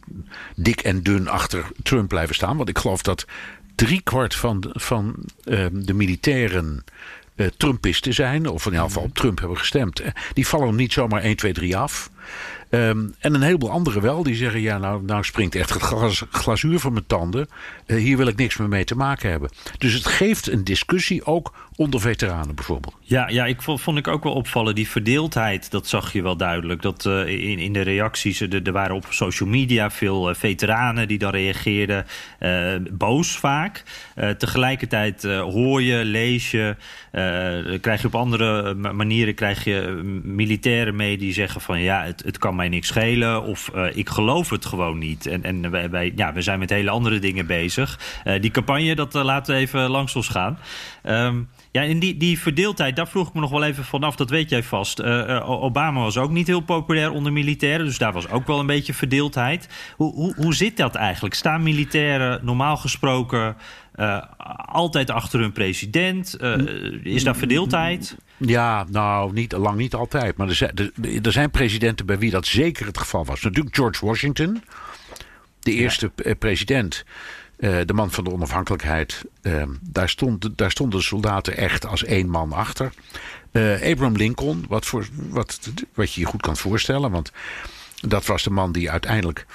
dik 0.56 0.80
en 0.80 1.02
dun 1.02 1.28
achter 1.28 1.64
Trump 1.82 2.08
blijven 2.08 2.34
staan. 2.34 2.56
Want 2.56 2.68
ik 2.68 2.78
geloof 2.78 3.02
dat 3.02 3.26
driekwart 3.74 4.34
van, 4.34 4.64
van 4.68 5.14
uh, 5.44 5.66
de 5.72 5.94
militairen 5.94 6.84
uh, 7.36 7.46
Trumpisten 7.56 8.14
zijn. 8.14 8.46
Of 8.46 8.66
in 8.66 8.72
ieder 8.72 8.86
geval 8.86 9.02
op 9.02 9.14
Trump 9.14 9.38
hebben 9.38 9.58
gestemd. 9.58 10.02
Die 10.32 10.46
vallen 10.46 10.74
niet 10.74 10.92
zomaar 10.92 11.22
1, 11.22 11.36
2, 11.36 11.52
3 11.52 11.76
af. 11.76 12.10
Um, 12.70 13.14
en 13.18 13.34
een 13.34 13.42
heleboel 13.42 13.70
anderen 13.70 14.02
wel, 14.02 14.22
die 14.22 14.34
zeggen: 14.34 14.60
Ja, 14.60 14.78
nou, 14.78 15.02
nou 15.04 15.24
springt 15.24 15.54
echt 15.54 15.74
het 15.74 15.82
glazuur 16.30 16.78
van 16.78 16.92
mijn 16.92 17.06
tanden. 17.06 17.48
Uh, 17.86 17.98
hier 17.98 18.16
wil 18.16 18.26
ik 18.26 18.36
niks 18.36 18.56
meer 18.56 18.68
mee 18.68 18.84
te 18.84 18.96
maken 18.96 19.30
hebben. 19.30 19.50
Dus 19.78 19.92
het 19.92 20.06
geeft 20.06 20.50
een 20.50 20.64
discussie 20.64 21.24
ook 21.24 21.52
onder 21.78 22.00
veteranen 22.00 22.54
bijvoorbeeld. 22.54 22.96
Ja, 23.00 23.28
ja 23.28 23.44
ik 23.46 23.62
vond, 23.62 23.80
vond 23.80 23.98
ik 23.98 24.08
ook 24.08 24.24
wel 24.24 24.32
opvallen. 24.32 24.74
Die 24.74 24.88
verdeeldheid, 24.88 25.70
dat 25.70 25.86
zag 25.86 26.12
je 26.12 26.22
wel 26.22 26.36
duidelijk. 26.36 26.82
Dat 26.82 27.04
uh, 27.04 27.26
in, 27.26 27.58
in 27.58 27.72
de 27.72 27.80
reacties, 27.80 28.40
er, 28.40 28.62
er 28.62 28.72
waren 28.72 28.96
op 28.96 29.06
social 29.08 29.48
media 29.48 29.90
veel 29.90 30.30
uh, 30.30 30.34
veteranen 30.34 31.08
die 31.08 31.18
dan 31.18 31.30
reageerden. 31.30 32.06
boos 32.90 33.36
vaak. 33.36 33.82
tegelijkertijd 34.38 35.22
hoor 35.22 35.82
je, 35.82 36.04
lees 36.04 36.50
je, 36.50 36.76
krijg 37.80 38.00
je 38.00 38.06
op 38.06 38.14
andere 38.14 38.74
manieren 38.74 39.34
krijg 39.34 39.64
je 39.64 40.00
militairen 40.22 40.96
mee 40.96 41.18
die 41.18 41.32
zeggen 41.32 41.60
van 41.60 41.80
ja, 41.80 42.04
het, 42.04 42.22
het 42.24 42.38
kan 42.38 42.56
mij 42.56 42.68
niks 42.68 42.88
schelen 42.88 43.42
of 43.42 43.70
ik 43.92 44.08
geloof 44.08 44.50
het 44.50 44.66
gewoon 44.66 44.98
niet. 44.98 45.26
En, 45.26 45.42
en 45.42 45.70
wij, 45.70 45.90
wij, 45.90 46.12
ja, 46.16 46.32
we 46.32 46.42
zijn 46.42 46.58
met 46.58 46.70
hele 46.70 46.90
andere 46.90 47.18
dingen 47.18 47.46
bezig. 47.46 47.98
Die 48.40 48.50
campagne, 48.50 48.94
dat 48.94 49.14
laten 49.14 49.54
we 49.54 49.60
even 49.60 49.90
langs 49.90 50.16
ons 50.16 50.28
gaan. 50.28 50.58
Um, 51.04 51.48
ja, 51.72 51.82
en 51.82 51.98
die, 51.98 52.16
die 52.16 52.38
verdeeldheid, 52.38 52.96
daar 52.96 53.08
vroeg 53.08 53.28
ik 53.28 53.34
me 53.34 53.40
nog 53.40 53.50
wel 53.50 53.64
even 53.64 53.84
vanaf. 53.84 54.16
Dat 54.16 54.30
weet 54.30 54.50
jij 54.50 54.62
vast. 54.62 55.02
Obama 55.42 56.00
was 56.00 56.16
ook 56.16 56.30
niet 56.30 56.46
heel 56.46 56.60
populair 56.60 57.10
onder 57.10 57.32
militairen. 57.32 57.86
Dus 57.86 57.98
daar 57.98 58.12
was 58.12 58.28
ook 58.28 58.46
wel 58.46 58.60
een 58.60 58.66
beetje 58.66 58.94
verdeeldheid. 58.94 59.68
Hoe, 59.96 60.14
hoe, 60.14 60.34
hoe 60.36 60.54
zit 60.54 60.76
dat 60.76 60.94
eigenlijk? 60.94 61.34
Staan 61.34 61.62
militairen 61.62 62.40
normaal 62.44 62.76
gesproken 62.76 63.56
uh, 63.98 64.22
altijd 64.64 65.10
achter 65.10 65.40
hun 65.40 65.52
president? 65.52 66.36
Uh, 66.40 66.56
is 67.02 67.24
daar 67.24 67.36
verdeeldheid? 67.36 68.16
Ja, 68.36 68.86
nou, 68.90 69.32
niet, 69.32 69.52
lang 69.52 69.76
niet 69.76 69.94
altijd. 69.94 70.36
Maar 70.36 70.48
er 70.48 70.54
zijn, 70.54 70.72
er, 70.74 70.92
er 71.22 71.32
zijn 71.32 71.50
presidenten 71.50 72.06
bij 72.06 72.18
wie 72.18 72.30
dat 72.30 72.46
zeker 72.46 72.86
het 72.86 72.98
geval 72.98 73.24
was. 73.24 73.42
Natuurlijk 73.42 73.76
George 73.76 74.06
Washington, 74.06 74.62
de 75.60 75.72
eerste 75.72 76.10
ja. 76.16 76.34
president. 76.34 77.04
Uh, 77.58 77.78
de 77.84 77.92
man 77.92 78.10
van 78.10 78.24
de 78.24 78.32
onafhankelijkheid. 78.32 79.24
Uh, 79.42 79.62
daar, 79.80 80.08
stond, 80.08 80.58
daar 80.58 80.70
stonden 80.70 80.98
de 80.98 81.04
soldaten 81.04 81.56
echt 81.56 81.86
als 81.86 82.04
één 82.04 82.28
man 82.28 82.52
achter. 82.52 82.92
Uh, 83.52 83.72
Abraham 83.72 84.16
Lincoln, 84.16 84.64
wat, 84.68 84.86
voor, 84.86 85.08
wat, 85.28 85.60
wat 85.94 86.12
je 86.12 86.20
je 86.20 86.26
goed 86.26 86.42
kan 86.42 86.56
voorstellen. 86.56 87.10
Want 87.10 87.32
dat 88.00 88.26
was 88.26 88.42
de 88.42 88.50
man 88.50 88.72
die 88.72 88.90
uiteindelijk 88.90 89.46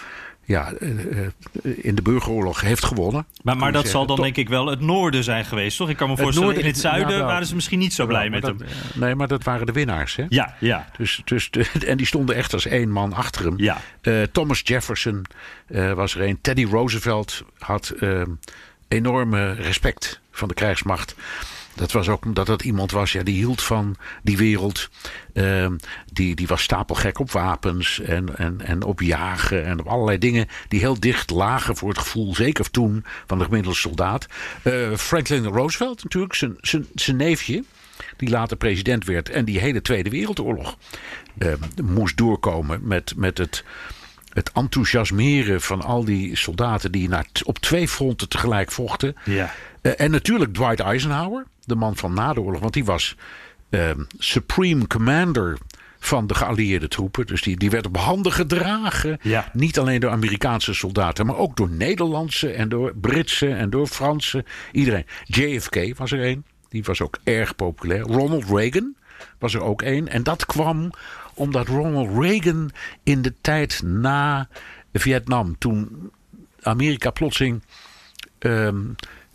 ja, 0.46 0.74
uh, 0.80 1.28
in 1.62 1.96
de 1.96 2.02
burgeroorlog 2.02 2.62
heeft 2.62 2.86
gewonnen. 2.86 3.26
Maar, 3.44 3.58
maar 3.58 3.72
dat 3.72 3.88
zal 3.88 4.06
dan 4.06 4.22
denk 4.22 4.38
ik 4.38 4.50
wel 4.50 4.68
het 4.68 4.80
noorden 4.80 5.24
zijn 5.24 5.46
geweest, 5.46 5.78
toch? 5.78 5.90
Ik 5.90 5.98
kan 5.98 6.10
me 6.10 6.18
voorstellen, 6.18 6.48
noorden, 6.48 6.64
in 6.64 6.70
het 6.70 6.80
zuiden 6.80 7.18
ja, 7.18 7.26
waren 7.26 7.48
ze 7.48 7.56
misschien 7.56 7.80
niet 7.80 7.94
zo 7.94 8.06
blij 8.06 8.30
met 8.30 8.42
dat, 8.42 8.56
hem. 8.60 8.68
Nee, 8.94 9.16
maar 9.16 9.28
dat 9.28 9.44
waren 9.44 9.66
de 9.66 9.72
winnaars, 9.72 10.16
hè? 10.16 10.26
Ja, 10.30 10.56
ja. 10.60 10.88
Dus, 10.98 11.22
dus 11.24 11.50
en 11.88 11.98
die 11.98 12.06
stonden 12.06 12.36
echt 12.36 12.54
als 12.54 12.66
één 12.66 12.90
man 12.90 13.14
achter 13.14 13.46
hem. 13.46 13.54
Ja. 13.58 13.78
Uh, 14.02 14.22
Thomas 14.32 14.62
Jefferson 14.64 15.26
uh, 15.68 15.94
was 15.94 16.16
er 16.16 16.22
een. 16.22 16.42
Teddy 16.42 16.66
Roosevelt 16.66 17.44
had 17.58 17.96
enorme 18.88 19.54
respect 19.54 20.20
van 20.32 20.48
de 20.48 20.54
krijgsmacht. 20.54 21.16
Dat 21.76 21.92
was 21.92 22.10
ook 22.10 22.26
omdat 22.26 22.46
dat 22.46 22.64
iemand 22.64 22.92
was 22.92 23.12
ja, 23.12 23.24
die 23.24 23.36
hield 23.36 23.62
van 23.62 23.96
die 24.24 24.38
wereld. 24.38 24.90
Uh, 25.34 25.68
die, 26.12 26.36
die 26.36 26.48
was 26.48 26.62
stapelgek 26.62 27.20
op 27.20 27.32
wapens 27.32 28.00
en, 28.00 28.38
en, 28.38 28.62
en 28.62 28.84
op 28.84 29.02
jagen 29.02 29.66
en 29.66 29.80
op 29.80 29.88
allerlei 29.88 30.18
dingen 30.18 30.48
die 30.68 30.80
heel 30.80 31.00
dicht 31.00 31.30
lagen 31.30 31.76
voor 31.76 31.90
het 31.90 31.98
gevoel, 31.98 32.36
zeker 32.36 32.72
toen, 32.72 33.06
van 33.28 33.38
de 33.38 33.44
gemiddelde 33.44 33.78
soldaat. 33.78 34.28
Uh, 34.64 34.96
Franklin 34.96 35.46
Roosevelt 35.46 36.04
natuurlijk, 36.04 36.36
zijn, 36.36 36.58
zijn, 36.62 36.88
zijn 36.96 37.18
neefje 37.18 37.64
die 38.18 38.30
later 38.30 38.58
president 38.58 39.06
werd 39.06 39.30
en 39.30 39.46
die 39.46 39.60
hele 39.60 39.82
Tweede 39.82 40.10
Wereldoorlog 40.10 40.78
uh, 41.38 41.54
moest 41.84 42.18
doorkomen 42.18 42.80
met, 42.88 43.14
met 43.16 43.38
het, 43.38 43.64
het 44.30 44.52
enthousiasmeren 44.52 45.62
van 45.62 45.82
al 45.82 46.06
die 46.06 46.36
soldaten 46.36 46.92
die 46.92 47.10
naar, 47.10 47.26
op 47.44 47.60
twee 47.60 47.88
fronten 47.88 48.30
tegelijk 48.30 48.72
vochten. 48.72 49.16
Ja. 49.26 49.54
Uh, 49.84 49.92
en 49.98 50.12
natuurlijk 50.12 50.54
Dwight 50.54 50.80
Eisenhower, 50.80 51.46
de 51.66 51.76
man 51.76 51.96
van 51.96 52.14
na 52.14 52.34
de 52.34 52.42
oorlog, 52.42 52.62
want 52.62 52.74
die 52.74 52.86
was 52.86 53.16
uh, 53.70 53.92
supreme 54.18 54.88
commander 54.88 55.58
van 56.00 56.28
de 56.28 56.36
geallieerde 56.36 56.88
troepen. 56.88 57.26
Dus 57.26 57.42
die, 57.42 57.58
die 57.58 57.70
werd 57.70 57.86
op 57.86 57.98
handen 57.98 58.32
gedragen. 58.32 59.20
Ja. 59.22 59.50
Niet 59.54 59.80
alleen 59.80 60.00
door 60.00 60.12
Amerikaanse 60.12 60.74
soldaten, 60.74 61.26
maar 61.26 61.38
ook 61.38 61.58
door 61.58 61.70
Nederlandse 61.70 62.52
en 62.52 62.70
door 62.70 62.96
Britse 62.96 63.50
en 63.50 63.70
door 63.70 63.88
Franse. 63.88 64.46
Iedereen. 64.72 65.06
JFK 65.24 65.98
was 65.98 66.12
er 66.12 66.26
een. 66.26 66.46
Die 66.70 66.84
was 66.84 67.02
ook 67.02 67.18
erg 67.24 67.56
populair. 67.56 68.02
Ronald 68.02 68.46
Reagan. 68.50 68.96
was 69.40 69.54
er 69.54 69.62
ook 69.62 69.82
één. 69.82 70.08
En 70.08 70.24
dat 70.24 70.46
kwam 70.46 70.92
omdat 71.34 71.68
Ronald 71.68 72.24
Reagan 72.24 72.72
in 73.04 73.22
de 73.22 73.34
tijd 73.42 73.82
na 73.84 74.48
Vietnam, 74.94 75.58
toen 75.58 76.12
Amerika 76.62 77.10
plotseling 77.10 77.62
ehm, 78.40 78.82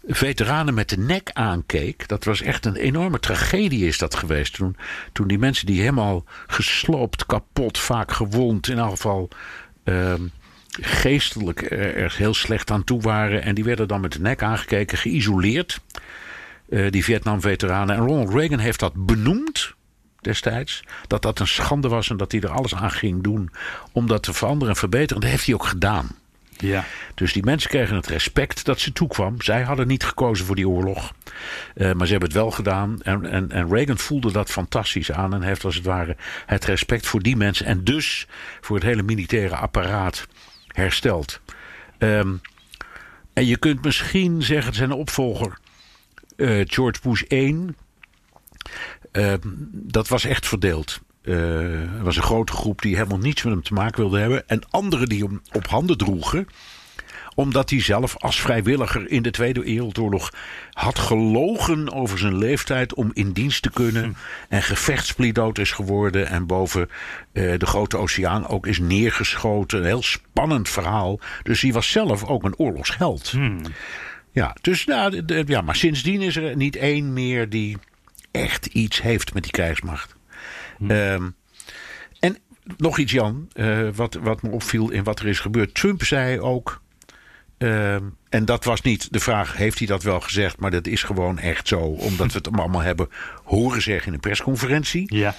veteranen 0.09 0.75
met 0.75 0.89
de 0.89 0.99
nek 0.99 1.31
aankeek. 1.33 2.09
Dat 2.09 2.25
was 2.25 2.43
echt 2.43 2.67
een 2.67 2.77
enorme 2.77 3.21
tragedie 3.21 3.87
is 3.87 3.99
dat 3.99 4.15
geweest. 4.15 4.55
Toen, 4.55 4.77
toen 5.13 5.29
die 5.29 5.39
mensen 5.39 5.67
die 5.67 5.81
helemaal 5.81 6.25
gesloopt, 6.47 7.27
kapot, 7.27 7.79
vaak 7.79 8.13
gewond, 8.13 8.69
in 8.69 8.79
elk 8.79 8.91
geval 8.91 9.29
ehm, 9.85 10.23
geestelijk 10.81 11.71
er 11.71 12.15
heel 12.17 12.35
slecht 12.35 12.71
aan 12.71 12.85
toe 12.85 13.01
waren. 13.01 13.43
En 13.43 13.55
die 13.55 13.65
werden 13.65 13.89
dan 13.89 14.01
met 14.01 14.13
de 14.13 14.21
nek 14.21 14.43
aangekeken, 14.43 14.99
geïsoleerd. 14.99 15.81
Uh, 16.69 16.91
die 16.91 17.05
Vietnam-veteranen. 17.05 17.97
En 17.97 18.07
Ronald 18.07 18.35
Reagan 18.35 18.59
heeft 18.59 18.81
dat 18.81 19.07
benoemd 19.07 19.75
destijds. 20.21 20.85
Dat 21.07 21.23
dat 21.23 21.39
een 21.39 21.47
schande 21.47 21.89
was 21.89 22.11
en 22.11 22.17
dat 22.17 22.33
hij 22.33 22.41
er 22.41 22.51
alles 22.51 22.75
aan 22.75 22.91
ging 22.91 23.23
doen 23.23 23.51
om 23.93 24.07
dat 24.07 24.23
te 24.23 24.33
veranderen 24.33 24.75
en 24.75 24.81
verbeteren. 24.81 25.21
Dat 25.21 25.31
heeft 25.31 25.47
hij 25.47 25.55
ook 25.55 25.65
gedaan. 25.65 26.09
Ja. 26.59 26.85
Dus 27.15 27.33
die 27.33 27.45
mensen 27.45 27.71
kregen 27.71 27.97
het 27.97 28.07
respect 28.07 28.65
dat 28.65 28.81
ze 28.81 28.93
toekwam. 28.93 29.43
Zij 29.43 29.63
hadden 29.63 29.87
niet 29.87 30.05
gekozen 30.05 30.47
voor 30.47 30.57
die 30.57 30.69
oorlog. 30.69 31.13
Uh, 31.75 31.93
maar 31.93 32.07
ze 32.07 32.13
hebben 32.13 32.29
het 32.29 32.39
wel 32.39 32.51
gedaan. 32.51 33.03
En, 33.03 33.27
en, 33.27 33.51
en 33.51 33.69
Reagan 33.69 33.99
voelde 33.99 34.33
dat 34.33 34.51
fantastisch 34.51 35.13
aan. 35.13 35.35
En 35.35 35.43
heeft 35.43 35.65
als 35.65 35.75
het 35.75 35.85
ware 35.85 36.17
het 36.47 36.65
respect 36.65 37.07
voor 37.07 37.23
die 37.23 37.37
mensen. 37.37 37.67
En 37.67 37.85
dus 37.85 38.27
voor 38.61 38.77
het 38.77 38.85
hele 38.85 39.03
militaire 39.03 39.57
apparaat 39.57 40.27
hersteld. 40.67 41.41
Um, 41.99 42.41
en 43.33 43.47
je 43.47 43.57
kunt 43.57 43.85
misschien 43.85 44.43
zeggen, 44.43 44.75
zijn 44.75 44.93
opvolger 44.93 45.59
uh, 46.37 46.65
George 46.67 47.01
Bush 47.03 47.23
1. 47.23 47.77
Uh, 49.13 49.35
dat 49.73 50.09
was 50.09 50.25
echt 50.25 50.47
verdeeld. 50.47 51.01
Uh, 51.29 51.81
er 51.81 52.03
was 52.03 52.17
een 52.17 52.23
grote 52.23 52.53
groep 52.53 52.83
die 52.83 52.97
helemaal 52.97 53.19
niets 53.19 53.43
met 53.43 53.53
hem 53.53 53.63
te 53.63 53.73
maken 53.73 54.01
wilde 54.01 54.19
hebben. 54.19 54.49
En 54.49 54.63
anderen 54.71 55.09
die 55.09 55.23
hem 55.25 55.43
op 55.53 55.67
handen 55.67 55.99
droegen 55.99 56.47
omdat 57.39 57.71
hij 57.71 57.81
zelf 57.81 58.17
als 58.17 58.41
vrijwilliger 58.41 59.11
in 59.11 59.23
de 59.23 59.31
Tweede 59.31 59.61
Wereldoorlog 59.61 60.33
had 60.73 60.99
gelogen 60.99 61.93
over 61.93 62.19
zijn 62.19 62.39
leeftijd 62.39 62.95
om 62.95 63.11
in 63.13 63.33
dienst 63.33 63.63
te 63.63 63.71
kunnen. 63.71 64.05
Hm. 64.05 64.13
En 64.49 64.63
gevechtsplidoot 64.63 65.59
is 65.59 65.71
geworden 65.71 66.29
en 66.29 66.47
boven 66.47 66.89
uh, 67.33 67.59
de 67.59 67.67
grote 67.67 67.97
oceaan 67.97 68.47
ook 68.47 68.67
is 68.67 68.79
neergeschoten. 68.79 69.79
Een 69.79 69.85
heel 69.85 70.03
spannend 70.03 70.69
verhaal. 70.69 71.21
Dus 71.43 71.61
hij 71.61 71.73
was 71.73 71.91
zelf 71.91 72.25
ook 72.25 72.45
een 72.45 72.57
oorlogsheld. 72.57 73.29
Hm. 73.31 73.65
Ja, 74.33 74.57
dus, 74.61 74.85
nou, 74.85 75.23
ja, 75.47 75.61
maar 75.61 75.77
sindsdien 75.77 76.23
is 76.23 76.37
er 76.37 76.57
niet 76.57 76.77
één 76.77 77.13
meer 77.13 77.49
die 77.49 77.77
echt 78.31 78.67
iets 78.67 79.03
heeft 79.03 79.35
met 79.35 79.43
die 79.43 79.53
krijgsmacht. 79.53 80.18
Hm. 80.79 80.91
Um, 80.91 81.37
en 82.21 82.39
nog 82.77 82.99
iets, 82.99 83.13
Jan, 83.13 83.49
uh, 83.55 83.89
wat, 83.95 84.15
wat 84.15 84.43
me 84.43 84.51
opviel 84.51 84.91
in 84.91 85.05
wat 85.05 85.21
er 85.21 85.27
is 85.27 85.41
gebeurd. 85.41 85.75
Trump 85.75 86.05
zei 86.05 86.41
ook. 86.41 86.83
Uh, 87.59 87.95
en 88.29 88.45
dat 88.45 88.65
was 88.65 88.81
niet 88.81 89.13
de 89.13 89.21
vraag, 89.21 89.57
heeft 89.57 89.79
hij 89.79 89.87
dat 89.87 90.03
wel 90.03 90.21
gezegd? 90.21 90.61
Maar 90.61 90.71
dat 90.71 90.87
is 90.87 91.03
gewoon 91.03 91.39
echt 91.39 91.69
zo, 91.69 91.79
omdat 91.79 92.27
we 92.27 92.37
het 92.39 92.47
hem 92.51 92.59
allemaal 92.59 92.81
hebben 92.81 93.09
horen 93.45 93.83
zeggen 93.83 94.07
in 94.07 94.15
een 94.15 94.21
persconferentie. 94.21 95.15
Ja. 95.15 95.35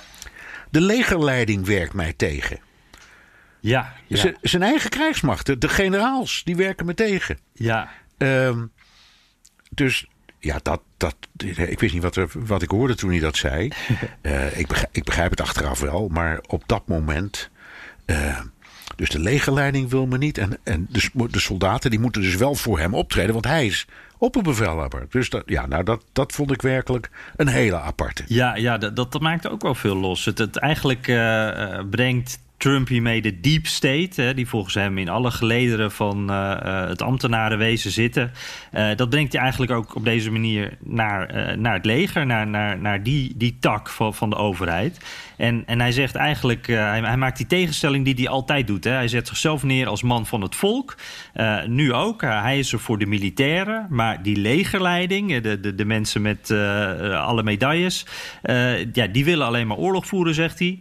De 0.69 0.81
legerleiding 0.81 1.65
werkt 1.65 1.93
mij 1.93 2.13
tegen. 2.13 2.59
Ja. 3.59 3.93
ja. 4.07 4.33
zijn 4.41 4.63
eigen 4.63 4.89
krijgsmachten, 4.89 5.59
de 5.59 5.69
generaals, 5.69 6.41
die 6.43 6.55
werken 6.55 6.85
me 6.85 6.93
tegen. 6.93 7.39
Ja. 7.53 7.89
Um, 8.17 8.71
dus 9.69 10.07
ja, 10.39 10.59
dat, 10.63 10.81
dat, 10.97 11.15
ik 11.67 11.79
wist 11.79 11.93
niet 11.93 12.03
wat, 12.03 12.15
er, 12.15 12.29
wat 12.33 12.61
ik 12.61 12.69
hoorde 12.69 12.95
toen 12.95 13.09
hij 13.09 13.19
dat 13.19 13.37
zei. 13.37 13.71
uh, 14.21 14.57
ik, 14.59 14.67
begrijp, 14.67 14.89
ik, 14.91 15.03
begrijp, 15.03 15.29
het 15.29 15.41
achteraf 15.41 15.79
wel, 15.79 16.07
maar 16.07 16.39
op 16.47 16.63
dat 16.65 16.87
moment. 16.87 17.49
Uh, 18.05 18.39
dus 18.95 19.09
de 19.09 19.19
legerleiding 19.19 19.89
wil 19.89 20.05
me 20.05 20.17
niet. 20.17 20.37
En, 20.37 20.57
en 20.63 20.87
de, 20.89 21.09
de, 21.31 21.39
soldaten 21.39 21.89
die 21.89 21.99
moeten 21.99 22.21
dus 22.21 22.35
wel 22.35 22.55
voor 22.55 22.79
hem 22.79 22.93
optreden, 22.93 23.33
want 23.33 23.45
hij 23.45 23.65
is 23.65 23.87
opperbevelhebber. 24.17 25.05
Dus 25.09 25.29
dat, 25.29 25.43
ja, 25.45 25.65
nou, 25.65 25.83
dat, 25.83 26.03
dat 26.11 26.31
vond 26.31 26.51
ik 26.51 26.61
werkelijk 26.61 27.09
een 27.35 27.47
hele 27.47 27.79
aparte. 27.79 28.23
Ja, 28.27 28.55
ja 28.55 28.77
dat, 28.77 28.95
dat 28.95 29.19
maakt 29.19 29.49
ook 29.49 29.61
wel 29.61 29.75
veel 29.75 29.95
los. 29.95 30.25
Het, 30.25 30.37
het 30.37 30.57
eigenlijk 30.57 31.07
uh, 31.07 31.79
brengt 31.89 32.39
Trump 32.59 32.87
hiermee 32.87 33.21
de 33.21 33.39
deep 33.39 33.67
state, 33.67 34.21
hè, 34.21 34.33
die 34.33 34.47
volgens 34.47 34.73
hem 34.73 34.97
in 34.97 35.09
alle 35.09 35.31
gelederen 35.31 35.91
van 35.91 36.31
uh, 36.31 36.87
het 36.87 37.01
ambtenarenwezen 37.01 37.91
zitten. 37.91 38.31
Uh, 38.73 38.95
dat 38.95 39.09
brengt 39.09 39.33
hij 39.33 39.41
eigenlijk 39.41 39.71
ook 39.71 39.95
op 39.95 40.03
deze 40.03 40.31
manier 40.31 40.77
naar, 40.79 41.57
naar 41.57 41.73
het 41.73 41.85
leger, 41.85 42.25
naar, 42.25 42.47
naar, 42.47 42.79
naar 42.79 43.03
die, 43.03 43.33
die 43.35 43.57
tak 43.59 43.89
van, 43.89 44.13
van 44.13 44.29
de 44.29 44.35
overheid. 44.35 45.05
En, 45.37 45.63
en 45.65 45.79
hij 45.79 45.91
zegt 45.91 46.15
eigenlijk, 46.15 46.67
hij, 46.67 47.01
hij, 47.01 47.17
maakt 47.17 47.37
die 47.37 47.47
tegenstelling 47.47 48.05
die 48.05 48.13
hij 48.13 48.27
altijd 48.27 48.67
doet. 48.67 48.83
Hè. 48.83 48.91
Hij 48.91 49.07
zet 49.07 49.27
zichzelf 49.27 49.63
neer 49.63 49.87
als 49.87 50.03
man 50.03 50.25
van 50.25 50.41
het 50.41 50.55
volk. 50.55 50.95
nu 51.67 51.93
ook, 51.93 52.21
hij 52.21 52.59
is 52.59 52.73
er 52.73 52.79
voor 52.79 52.97
de 52.97 53.05
militairen, 53.05 53.87
maar 53.89 54.23
die 54.23 54.37
legerleiding, 54.37 55.41
de, 55.41 55.59
de, 55.59 55.75
de 55.75 55.85
mensen 55.85 56.21
met 56.21 56.51
alle 57.13 57.43
medailles, 57.43 58.05
ja, 58.93 59.07
die 59.11 59.25
willen 59.25 59.47
alleen 59.47 59.67
maar 59.67 59.77
oorlog 59.77 60.07
voeren, 60.07 60.33
zegt 60.33 60.59
hij. 60.59 60.79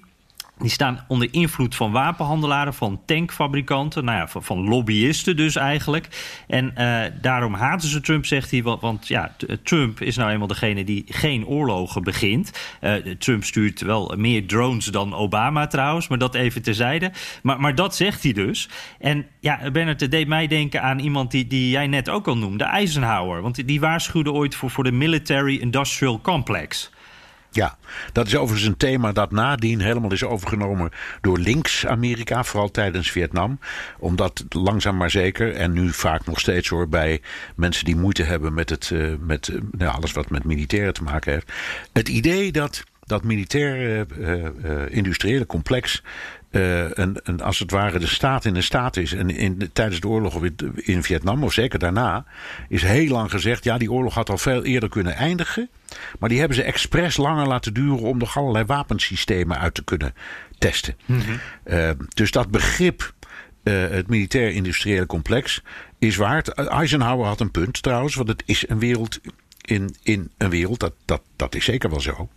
Die 0.59 0.71
staan 0.71 1.05
onder 1.09 1.29
invloed 1.31 1.75
van 1.75 1.93
wapenhandelaren, 1.93 2.75
van 2.75 3.01
tankfabrikanten, 3.05 4.05
nou 4.05 4.19
ja, 4.19 4.29
van, 4.29 4.45
van 4.45 4.69
lobbyisten 4.69 5.37
dus 5.37 5.57
eigenlijk. 5.57 6.09
En 6.47 6.75
uh, 6.79 7.01
daarom 7.21 7.55
haten 7.55 7.89
ze 7.89 8.01
Trump, 8.01 8.27
zegt 8.27 8.51
hij. 8.51 8.63
Want, 8.63 9.09
ja, 9.09 9.35
Trump 9.63 10.01
is 10.01 10.17
nou 10.17 10.31
eenmaal 10.31 10.47
degene 10.47 10.85
die 10.85 11.05
geen 11.09 11.47
oorlogen 11.47 12.03
begint. 12.03 12.53
Uh, 12.81 12.95
Trump 13.19 13.45
stuurt 13.45 13.81
wel 13.81 14.15
meer 14.17 14.47
drones 14.47 14.85
dan 14.85 15.15
Obama 15.15 15.67
trouwens, 15.67 16.09
maar 16.09 16.19
dat 16.19 16.35
even 16.35 16.63
terzijde. 16.63 17.13
Maar, 17.43 17.61
maar 17.61 17.75
dat 17.75 17.97
zegt 17.97 18.23
hij 18.23 18.33
dus. 18.33 18.69
En 18.99 19.27
ja, 19.41 19.71
Bernard, 19.71 20.01
het 20.01 20.11
deed 20.11 20.29
mij 20.29 20.47
denken 20.47 20.83
aan 20.83 20.99
iemand 20.99 21.31
die, 21.31 21.47
die 21.47 21.71
jij 21.71 21.87
net 21.87 22.09
ook 22.09 22.29
al 22.29 22.37
noemde, 22.37 22.65
Eisenhower. 22.65 23.43
Want 23.43 23.67
die 23.67 23.81
waarschuwde 23.81 24.33
ooit 24.33 24.55
voor, 24.55 24.71
voor 24.71 24.85
de 24.85 24.93
Military 24.93 25.57
Industrial 25.57 26.21
Complex. 26.21 26.91
Ja, 27.51 27.77
dat 28.13 28.27
is 28.27 28.37
overigens 28.37 28.69
een 28.69 28.77
thema 28.77 29.13
dat 29.13 29.31
nadien 29.31 29.81
helemaal 29.81 30.13
is 30.13 30.25
overgenomen 30.25 30.91
door 31.21 31.39
links-Amerika, 31.39 32.45
vooral 32.45 32.71
tijdens 32.71 33.11
Vietnam. 33.11 33.59
Omdat 33.99 34.45
langzaam 34.49 34.97
maar 34.97 35.11
zeker, 35.11 35.55
en 35.55 35.73
nu 35.73 35.93
vaak 35.93 36.27
nog 36.27 36.41
steeds 36.41 36.69
hoor, 36.69 36.89
bij 36.89 37.21
mensen 37.57 37.85
die 37.85 37.97
moeite 37.97 38.23
hebben 38.23 38.55
met, 38.55 38.71
het, 38.71 38.91
uh, 38.91 39.15
met 39.21 39.49
uh, 39.49 39.61
nou, 39.71 39.95
alles 39.95 40.13
wat 40.13 40.31
met 40.31 40.45
militairen 40.45 40.93
te 40.93 41.03
maken 41.03 41.33
heeft. 41.33 41.53
Het 41.93 42.09
idee 42.09 42.53
dat 42.53 42.85
dat 43.09 43.25
militaire 43.25 44.07
uh, 44.19 44.97
industriële 44.97 45.47
complex 45.47 46.03
uh, 46.51 46.91
een, 46.91 47.21
een, 47.23 47.41
als 47.41 47.59
het 47.59 47.71
ware 47.71 47.99
de 47.99 48.07
staat 48.07 48.45
in 48.45 48.55
de 48.55 48.63
staat 48.63 48.97
is. 48.97 49.13
En 49.13 49.31
in, 49.31 49.71
tijdens 49.73 50.01
de 50.01 50.09
oorlog 50.09 50.45
in 50.75 51.03
Vietnam, 51.03 51.45
of 51.45 51.53
zeker 51.53 51.79
daarna, 51.79 52.25
is 52.69 52.83
heel 52.83 53.09
lang 53.09 53.31
gezegd: 53.31 53.65
ja, 53.65 53.79
die 53.79 53.93
oorlog 53.93 54.15
had 54.15 54.31
al 54.31 54.39
veel 54.39 54.65
eerder 54.65 54.89
kunnen 54.89 55.15
eindigen. 55.15 55.69
Maar 56.19 56.29
die 56.29 56.39
hebben 56.39 56.57
ze 56.57 56.63
expres 56.63 57.17
langer 57.17 57.47
laten 57.47 57.75
duren 57.75 58.01
om 58.01 58.19
nog 58.19 58.37
allerlei 58.37 58.65
wapensystemen 58.65 59.59
uit 59.59 59.75
te 59.75 59.85
kunnen 59.85 60.15
testen. 60.59 60.97
Mm 61.07 61.21
-hmm. 61.21 61.41
uh, 61.65 61.91
dus 62.15 62.31
dat 62.31 62.51
begrip. 62.51 63.17
Uh, 63.63 63.89
het 63.89 64.09
militair-industriële 64.09 65.07
complex 65.07 65.63
is 65.99 66.17
waard. 66.17 66.49
Eisenhower 66.49 67.27
had 67.27 67.41
een 67.41 67.51
punt 67.51 67.83
trouwens, 67.83 68.15
want 68.15 68.29
het 68.29 68.43
is 68.47 68.69
een 68.69 68.79
wereld 68.79 69.21
in, 69.61 69.95
in 70.03 70.31
een 70.37 70.51
wereld, 70.51 70.81
dat, 70.81 70.95
dat, 71.05 71.23
dat 71.37 71.55
is 71.55 71.65
zeker 71.65 71.91
wel 71.91 72.01
zo. 72.01 72.29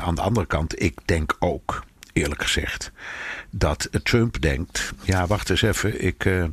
Aan 0.00 0.14
de 0.14 0.20
andere 0.20 0.46
kant, 0.46 0.82
ik 0.82 0.98
denk 1.04 1.36
ook 1.38 1.84
eerlijk 2.14 2.42
gezegd, 2.42 2.92
dat 3.50 3.88
Trump 4.02 4.40
denkt: 4.40 4.92
ja, 5.02 5.26
wacht 5.26 5.50
eens 5.50 5.62
even, 5.62 6.04
ik. 6.04 6.24
Uh, 6.24 6.44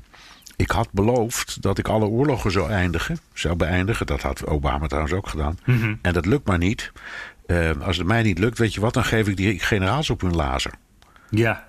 ik 0.56 0.72
had 0.72 0.91
beloofd 0.91 1.62
dat 1.62 1.77
ik 1.77 1.88
alle 1.88 2.06
oorlogen 2.06 2.51
zou 2.51 2.70
eindigen, 2.70 3.20
zou 3.34 3.56
beëindigen. 3.56 4.06
Dat 4.06 4.22
had 4.22 4.48
Obama 4.48 4.88
trouwens 4.88 5.13
ook 5.13 5.27
gedaan. 5.27 5.60
Mm 5.65 5.80
-hmm. 5.80 6.00
En 6.01 6.13
dat 6.13 6.25
lukt 6.25 6.48
maar 6.48 6.58
niet. 6.58 6.91
Uh, 7.48 7.72
als 7.82 7.98
het 7.98 8.08
mij 8.08 8.22
niet 8.24 8.39
lukt, 8.39 8.58
weet 8.58 8.74
je 8.74 8.80
wat, 8.80 8.94
dan 8.94 9.03
geef 9.03 9.27
ik 9.27 9.38
die 9.38 9.60
generaals 9.60 10.10
op 10.10 10.22
hun 10.22 10.36
lazer. 10.36 10.72
Ja. 11.30 11.63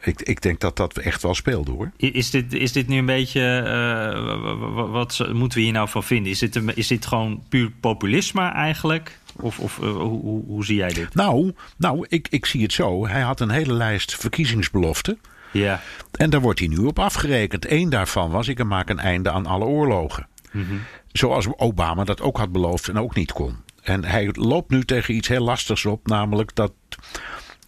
Ik, 0.00 0.22
ik 0.22 0.40
denk 0.40 0.60
dat 0.60 0.76
dat 0.76 0.98
echt 0.98 1.22
wel 1.22 1.34
speelt 1.34 1.68
hoor. 1.68 1.90
Is 1.96 2.30
dit, 2.30 2.52
is 2.52 2.72
dit 2.72 2.88
nu 2.88 2.98
een 2.98 3.06
beetje. 3.06 3.40
Uh, 3.66 4.74
wat, 4.74 5.16
wat 5.16 5.32
moeten 5.32 5.58
we 5.58 5.64
hier 5.64 5.72
nou 5.72 5.88
van 5.88 6.04
vinden? 6.04 6.32
Is 6.32 6.38
dit, 6.38 6.54
een, 6.54 6.76
is 6.76 6.86
dit 6.86 7.06
gewoon 7.06 7.42
puur 7.48 7.70
populisme 7.80 8.48
eigenlijk? 8.48 9.18
Of, 9.40 9.58
of 9.58 9.78
uh, 9.78 9.92
hoe, 9.92 10.44
hoe, 10.46 10.64
zie 10.64 10.76
jij 10.76 10.92
dit? 10.92 11.14
Nou, 11.14 11.54
nou 11.76 12.06
ik, 12.08 12.28
ik 12.30 12.46
zie 12.46 12.62
het 12.62 12.72
zo. 12.72 13.06
Hij 13.06 13.20
had 13.20 13.40
een 13.40 13.50
hele 13.50 13.72
lijst 13.72 14.16
verkiezingsbeloften. 14.16 15.18
Ja. 15.52 15.80
En 16.10 16.30
daar 16.30 16.40
wordt 16.40 16.58
hij 16.58 16.68
nu 16.68 16.76
op 16.76 16.98
afgerekend. 16.98 17.70
Eén 17.70 17.88
daarvan 17.88 18.30
was: 18.30 18.48
ik 18.48 18.64
maak 18.64 18.88
een 18.88 18.98
einde 18.98 19.30
aan 19.30 19.46
alle 19.46 19.64
oorlogen. 19.64 20.26
Mm 20.52 20.66
-hmm. 20.68 20.80
Zoals 21.12 21.46
Obama 21.56 22.04
dat 22.04 22.20
ook 22.20 22.36
had 22.36 22.52
beloofd 22.52 22.88
en 22.88 22.98
ook 22.98 23.14
niet 23.14 23.32
kon. 23.32 23.56
En 23.82 24.04
hij 24.04 24.28
loopt 24.32 24.70
nu 24.70 24.84
tegen 24.84 25.14
iets 25.14 25.28
heel 25.28 25.44
lastigs 25.44 25.84
op, 25.84 26.06
namelijk 26.06 26.54
dat. 26.54 26.72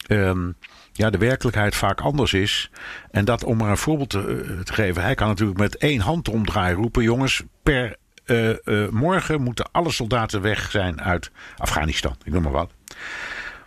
Um, 0.08 0.56
ja, 0.92 1.10
de 1.10 1.18
werkelijkheid 1.18 1.74
vaak 1.74 2.00
anders 2.00 2.32
is. 2.32 2.70
En 3.10 3.24
dat 3.24 3.44
om 3.44 3.56
maar 3.56 3.70
een 3.70 3.76
voorbeeld 3.76 4.10
te, 4.10 4.60
te 4.64 4.72
geven. 4.72 5.02
Hij 5.02 5.14
kan 5.14 5.28
natuurlijk 5.28 5.58
met 5.58 5.76
één 5.76 6.00
hand 6.00 6.28
omdraaien 6.28 6.76
roepen: 6.76 7.02
jongens, 7.02 7.42
per 7.62 7.96
uh, 8.26 8.48
uh, 8.64 8.88
morgen 8.88 9.42
moeten 9.42 9.68
alle 9.72 9.90
soldaten 9.90 10.42
weg 10.42 10.70
zijn 10.70 11.00
uit 11.00 11.30
Afghanistan. 11.56 12.16
Ik 12.24 12.32
noem 12.32 12.42
maar 12.42 12.52
wat. 12.52 12.70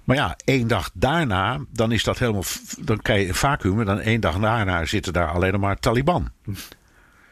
Maar 0.03 0.15
ja, 0.15 0.35
één 0.45 0.67
dag 0.67 0.89
daarna, 0.93 1.59
dan 1.71 1.91
is 1.91 2.03
dat 2.03 2.19
helemaal. 2.19 2.43
Dan 2.79 3.01
krijg 3.01 3.21
je 3.21 3.27
een 3.27 3.35
vacuüm. 3.35 3.79
En 3.79 3.85
dan 3.85 3.99
één 3.99 4.21
dag 4.21 4.39
daarna 4.39 4.85
zitten 4.85 5.13
daar 5.13 5.27
alleen 5.27 5.59
maar 5.59 5.79
Taliban. 5.79 6.31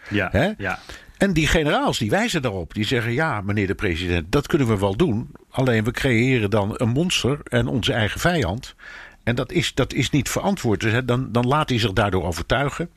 Ja, 0.10 0.30
Hè? 0.32 0.52
ja. 0.58 0.80
En 1.18 1.34
die 1.34 1.48
generaals 1.48 1.98
die 1.98 2.10
wijzen 2.10 2.42
daarop. 2.42 2.74
Die 2.74 2.86
zeggen: 2.86 3.14
ja, 3.14 3.42
meneer 3.42 3.68
de 3.68 3.76
president, 3.76 4.32
dat 4.32 4.48
kunnen 4.48 4.68
we 4.68 4.78
wel 4.78 4.96
doen. 4.96 5.32
Alleen 5.50 5.84
we 5.84 5.92
creëren 5.92 6.50
dan 6.50 6.74
een 6.74 6.90
monster 6.90 7.40
en 7.44 7.68
onze 7.68 7.94
eigen 7.94 8.20
vijand. 8.20 8.76
En 9.24 9.36
dat 9.36 9.52
is, 9.52 9.74
dat 9.74 9.94
is 9.94 10.10
niet 10.10 10.30
verantwoord. 10.30 10.80
Dus 10.80 10.92
hè, 10.92 11.06
dan, 11.06 11.32
dan 11.32 11.48
laat 11.48 11.70
hij 11.70 11.80
zich 11.80 11.94
daardoor 11.94 12.24
overtuigen. 12.24 12.90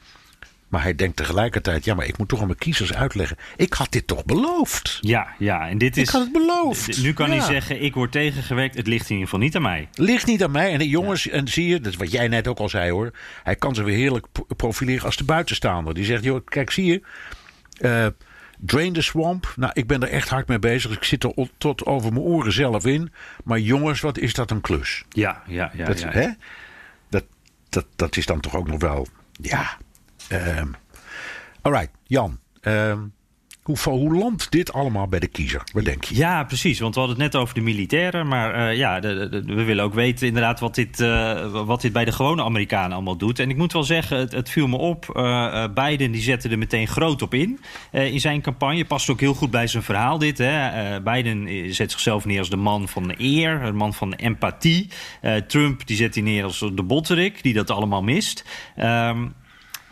Maar 0.71 0.83
hij 0.83 0.95
denkt 0.95 1.17
tegelijkertijd: 1.17 1.85
ja, 1.85 1.95
maar 1.95 2.07
ik 2.07 2.19
moet 2.19 2.29
toch 2.29 2.41
aan 2.41 2.47
mijn 2.47 2.59
kiezers 2.59 2.95
uitleggen. 2.95 3.37
Ik 3.57 3.73
had 3.73 3.93
dit 3.93 4.07
toch 4.07 4.25
beloofd? 4.25 4.99
Ja, 5.01 5.29
ja, 5.39 5.69
en 5.69 5.79
dit 5.79 5.97
is. 5.97 6.03
Ik 6.03 6.09
had 6.11 6.23
het 6.23 6.33
beloofd. 6.33 7.03
Nu 7.03 7.13
kan 7.13 7.31
Ja. 7.31 7.37
hij 7.37 7.45
zeggen: 7.47 7.83
ik 7.83 7.95
word 7.95 8.13
tegengewerkt. 8.13 8.77
Het 8.77 8.87
ligt 8.87 9.05
in 9.05 9.11
ieder 9.11 9.25
geval 9.25 9.41
niet 9.41 9.57
aan 9.57 9.63
mij. 9.63 9.89
Ligt 9.95 10.27
niet 10.27 10.43
aan 10.45 10.51
mij. 10.51 10.73
En 10.73 10.79
de 10.79 10.89
jongens, 10.89 11.29
en 11.29 11.49
zie 11.49 11.67
je, 11.69 11.81
dat 11.81 11.93
is 11.93 11.99
wat 11.99 12.11
jij 12.13 12.29
net 12.29 12.49
ook 12.49 12.59
al 12.59 12.69
zei 12.69 12.91
hoor. 12.91 13.11
Hij 13.43 13.57
kan 13.57 13.75
zich 13.75 13.85
weer 13.85 13.97
heerlijk 13.97 14.27
pro- 14.33 14.47
profileren 14.57 15.05
als 15.05 15.17
de 15.17 15.25
buitenstaander. 15.25 15.95
Die 15.95 16.05
zegt, 16.05 16.25
joh, 16.25 16.41
kijk, 16.45 16.71
zie 16.71 16.85
je. 16.85 17.03
eh, 17.81 18.07
drain 18.59 18.93
the 18.93 19.03
swamp. 19.03 19.53
Nou, 19.57 19.73
ik 19.75 19.87
ben 19.87 20.03
er 20.03 20.09
echt 20.09 20.29
hard 20.29 20.49
mee 20.49 20.59
bezig. 20.59 20.93
Ik 20.97 21.05
zit 21.05 21.25
er 21.25 21.35
tot 21.59 21.87
over 21.87 22.13
mijn 22.13 22.25
oren 22.25 22.53
zelf 22.53 22.85
in. 22.87 23.13
Maar 23.45 23.59
jongens, 23.59 24.01
wat 24.01 24.19
is 24.19 24.35
dat 24.35 24.51
een 24.51 24.61
klus? 24.61 25.05
Ja, 25.09 25.43
ja, 25.47 25.71
ja. 25.75 25.85
dat, 25.85 26.01
ja. 26.01 26.11
Hè? 26.11 26.29
Dat, 27.09 27.25
dat, 27.69 27.87
dat 27.97 28.17
is 28.17 28.27
dan 28.27 28.41
toch 28.41 28.57
ook 28.57 28.69
nog 28.69 28.81
wel. 28.81 29.07
Ja. 29.33 29.77
Ehm 30.31 30.69
alright, 31.63 31.91
Jan. 32.07 32.39
ehm, 32.61 32.99
hoe, 33.63 33.77
hoe 33.83 34.15
landt 34.17 34.51
dit 34.51 34.73
allemaal 34.73 35.07
bij 35.09 35.19
de 35.19 35.27
kiezer? 35.27 35.63
Wat 35.73 35.85
denk 35.85 36.05
je? 36.05 36.15
Ja, 36.17 36.45
precies. 36.45 36.81
Want 36.81 36.95
we 36.95 37.01
hadden 37.01 37.21
het 37.21 37.33
net 37.33 37.43
over 37.43 37.55
de 37.55 37.61
militairen. 37.61 38.29
Maar 38.29 38.55
eh, 38.55 38.77
ja, 38.77 39.01
we 39.01 39.63
willen 39.65 39.85
ook 39.85 39.95
weten 39.95 40.27
inderdaad 40.27 40.61
wat 40.61 40.75
dit, 40.75 41.01
eh, 41.01 41.51
wat 41.65 41.81
dit 41.81 41.93
bij 41.93 42.05
de 42.05 42.13
gewone 42.13 42.43
Amerikanen 42.43 42.93
allemaal 42.93 43.17
doet. 43.17 43.39
En 43.39 43.51
ik 43.51 43.57
moet 43.57 43.73
wel 43.73 43.85
zeggen, 43.85 44.19
het, 44.19 44.33
het 44.33 44.51
viel 44.51 44.67
me 44.67 44.77
op. 44.77 45.11
eh, 45.17 45.65
Biden 45.75 46.11
die 46.11 46.23
zette 46.23 46.49
er 46.49 46.59
meteen 46.59 46.87
groot 46.89 47.23
op 47.23 47.35
in 47.35 47.61
in 47.91 48.21
zijn 48.21 48.41
campagne. 48.41 48.85
Past 48.85 49.11
ook 49.11 49.21
heel 49.21 49.35
goed 49.35 49.51
bij 49.51 49.67
zijn 49.67 49.83
verhaal 49.83 50.19
dit. 50.19 50.39
Hè. 50.39 51.01
Biden 51.03 51.75
zet 51.75 51.91
zichzelf 51.91 52.25
neer 52.25 52.39
als 52.39 52.51
de 52.51 52.57
man 52.57 52.89
van 52.89 53.09
de 53.09 53.15
eer, 53.19 53.63
een 53.63 53.77
man 53.77 53.95
van 53.95 54.11
de 54.11 54.17
empathie. 54.17 54.91
Trump 55.47 55.87
die 55.87 55.97
zet 55.97 56.15
hij 56.15 56.23
neer 56.25 56.45
als 56.45 56.59
de 56.59 56.83
botterik, 56.83 57.43
die 57.43 57.55
dat 57.55 57.71
allemaal 57.71 58.03
mist. 58.03 58.45
Ehm, 58.77 59.27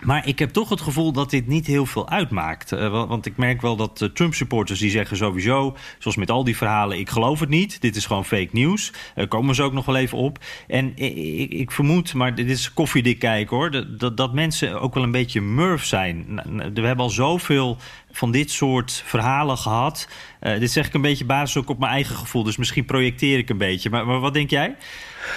maar 0.00 0.26
ik 0.26 0.38
heb 0.38 0.50
toch 0.50 0.69
het 0.69 0.81
gevoel 0.81 1.12
dat 1.12 1.31
dit 1.31 1.47
niet 1.47 1.67
heel 1.67 1.87
veel 1.87 2.09
uitmaakt. 2.09 2.73
Eh, 2.73 2.90
wa- 2.90 3.07
want 3.07 3.26
ik 3.26 3.37
merk 3.37 3.61
wel 3.61 3.76
dat 3.76 4.02
eh, 4.02 4.09
Trump-supporters 4.09 4.78
die 4.78 4.90
zeggen 4.90 5.17
sowieso... 5.17 5.76
zoals 5.99 6.17
met 6.17 6.31
al 6.31 6.45
die 6.45 6.57
verhalen, 6.57 6.99
ik 6.99 7.09
geloof 7.09 7.40
het 7.40 7.49
niet. 7.49 7.81
Dit 7.81 7.97
is 7.97 8.07
gewoon 8.07 8.25
fake 8.25 8.49
nieuws. 8.52 8.93
Daar 9.14 9.28
komen 9.28 9.55
ze 9.55 9.62
ook 9.62 9.73
nog 9.73 9.85
wel 9.85 9.97
even 9.97 10.19
op. 10.19 10.38
En 10.67 10.93
ik, 10.97 11.52
ik 11.52 11.71
vermoed, 11.71 12.14
maar 12.14 12.35
dit 12.35 12.50
is 12.50 12.73
koffiedik 12.73 13.19
kijken 13.19 13.57
hoor... 13.57 13.71
dat, 13.71 13.99
dat, 14.00 14.17
dat 14.17 14.33
mensen 14.33 14.81
ook 14.81 14.95
wel 14.95 15.02
een 15.02 15.11
beetje 15.11 15.40
murf 15.40 15.85
zijn. 15.85 16.40
We 16.75 16.81
hebben 16.81 17.05
al 17.05 17.11
zoveel 17.11 17.76
van 18.19 18.31
dit 18.31 18.51
soort 18.51 19.03
verhalen 19.05 19.59
gehad. 19.59 20.09
Eh, 20.41 20.59
dit 20.59 20.71
zeg 20.71 20.87
ik 20.87 20.95
een 20.95 21.01
beetje 21.01 21.25
basis 21.25 21.57
ook 21.57 21.69
op 21.69 21.79
mijn 21.79 21.93
eigen 21.93 22.17
gevoel. 22.17 22.43
Dus 22.43 22.57
misschien 22.57 22.85
projecteer 22.85 23.39
ik 23.39 23.49
een 23.49 23.59
beetje. 23.59 23.91
Maar, 23.91 24.07
maar 24.07 24.21
wat 24.21 24.35
denk 24.35 24.51
jij? 24.51 24.77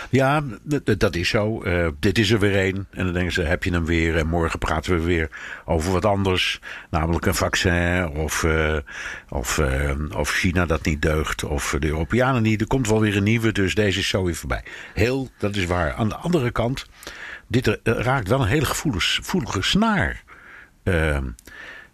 Ja, 0.10 0.44
dat 0.98 1.16
is 1.16 1.30
zo. 1.30 1.62
Eh, 1.62 1.88
dit 2.00 2.18
is 2.18 2.32
er 2.32 2.40
weer 2.40 2.56
één. 2.56 2.88
En 2.92 3.04
dan 3.04 3.14
denken 3.14 3.34
ze, 3.34 3.42
heb 3.42 3.64
je 3.64 3.72
hem 3.72 3.86
weer? 3.86 4.18
En 4.18 4.28
morgen 4.28 4.60
praten 4.60 4.94
we 4.94 5.02
weer 5.02 5.30
over 5.66 5.92
wat 5.92 6.06
anders. 6.06 6.60
Namelijk 6.90 7.26
een 7.26 7.36
vaccin 7.36 8.08
of, 8.08 8.44
eh, 8.44 8.78
of, 9.30 9.62
of 10.16 10.30
China 10.30 10.66
dat 10.66 10.86
niet 10.86 11.02
deugt. 11.02 11.44
Of 11.44 11.76
de 11.80 11.88
Europeanen 11.88 12.42
niet. 12.42 12.62
Er 12.62 12.68
komt 12.68 12.88
wel 12.88 13.00
weer 13.00 13.18
een 13.18 13.24
nieuwe, 13.24 13.52
dus 13.52 13.76
deze 13.76 14.00
is 14.00 14.08
zo 14.08 14.24
weer 14.24 14.36
voorbij. 14.36 14.64
Heel, 14.94 15.30
dat 15.38 15.56
is 15.56 15.66
waar. 15.66 15.94
Aan 15.94 16.10
de 16.10 16.16
andere 16.16 16.52
kant, 16.52 16.86
dit 17.48 17.80
raakt 17.84 18.28
wel 18.28 18.42
een 18.42 18.48
hele 18.48 18.66
gevoelige, 18.66 19.22
gevoelige 19.22 19.62
snaar. 19.62 20.24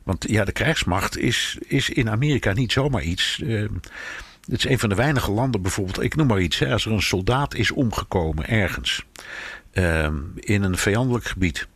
Want 0.07 0.25
ja, 0.29 0.45
de 0.45 0.51
krijgsmacht 0.51 1.17
is, 1.17 1.57
is 1.67 1.89
in 1.89 2.09
Amerika 2.09 2.53
niet 2.53 2.71
zomaar 2.71 3.01
iets. 3.03 3.41
Ehm, 3.41 3.73
het 4.49 4.57
is 4.57 4.65
een 4.65 4.79
van 4.79 4.89
de 4.89 4.95
weinige 4.95 5.31
landen 5.31 5.61
bijvoorbeeld. 5.61 6.01
Ik 6.01 6.15
noem 6.15 6.27
maar 6.27 6.41
iets. 6.41 6.59
Hè, 6.59 6.71
als 6.71 6.85
er 6.85 6.91
een 6.91 7.01
soldaat 7.01 7.55
is 7.55 7.71
omgekomen 7.71 8.47
ergens. 8.47 9.05
ehm, 9.71 10.15
in 10.35 10.63
een 10.63 10.77
vijandelijk 10.77 11.25
gebied. 11.25 11.67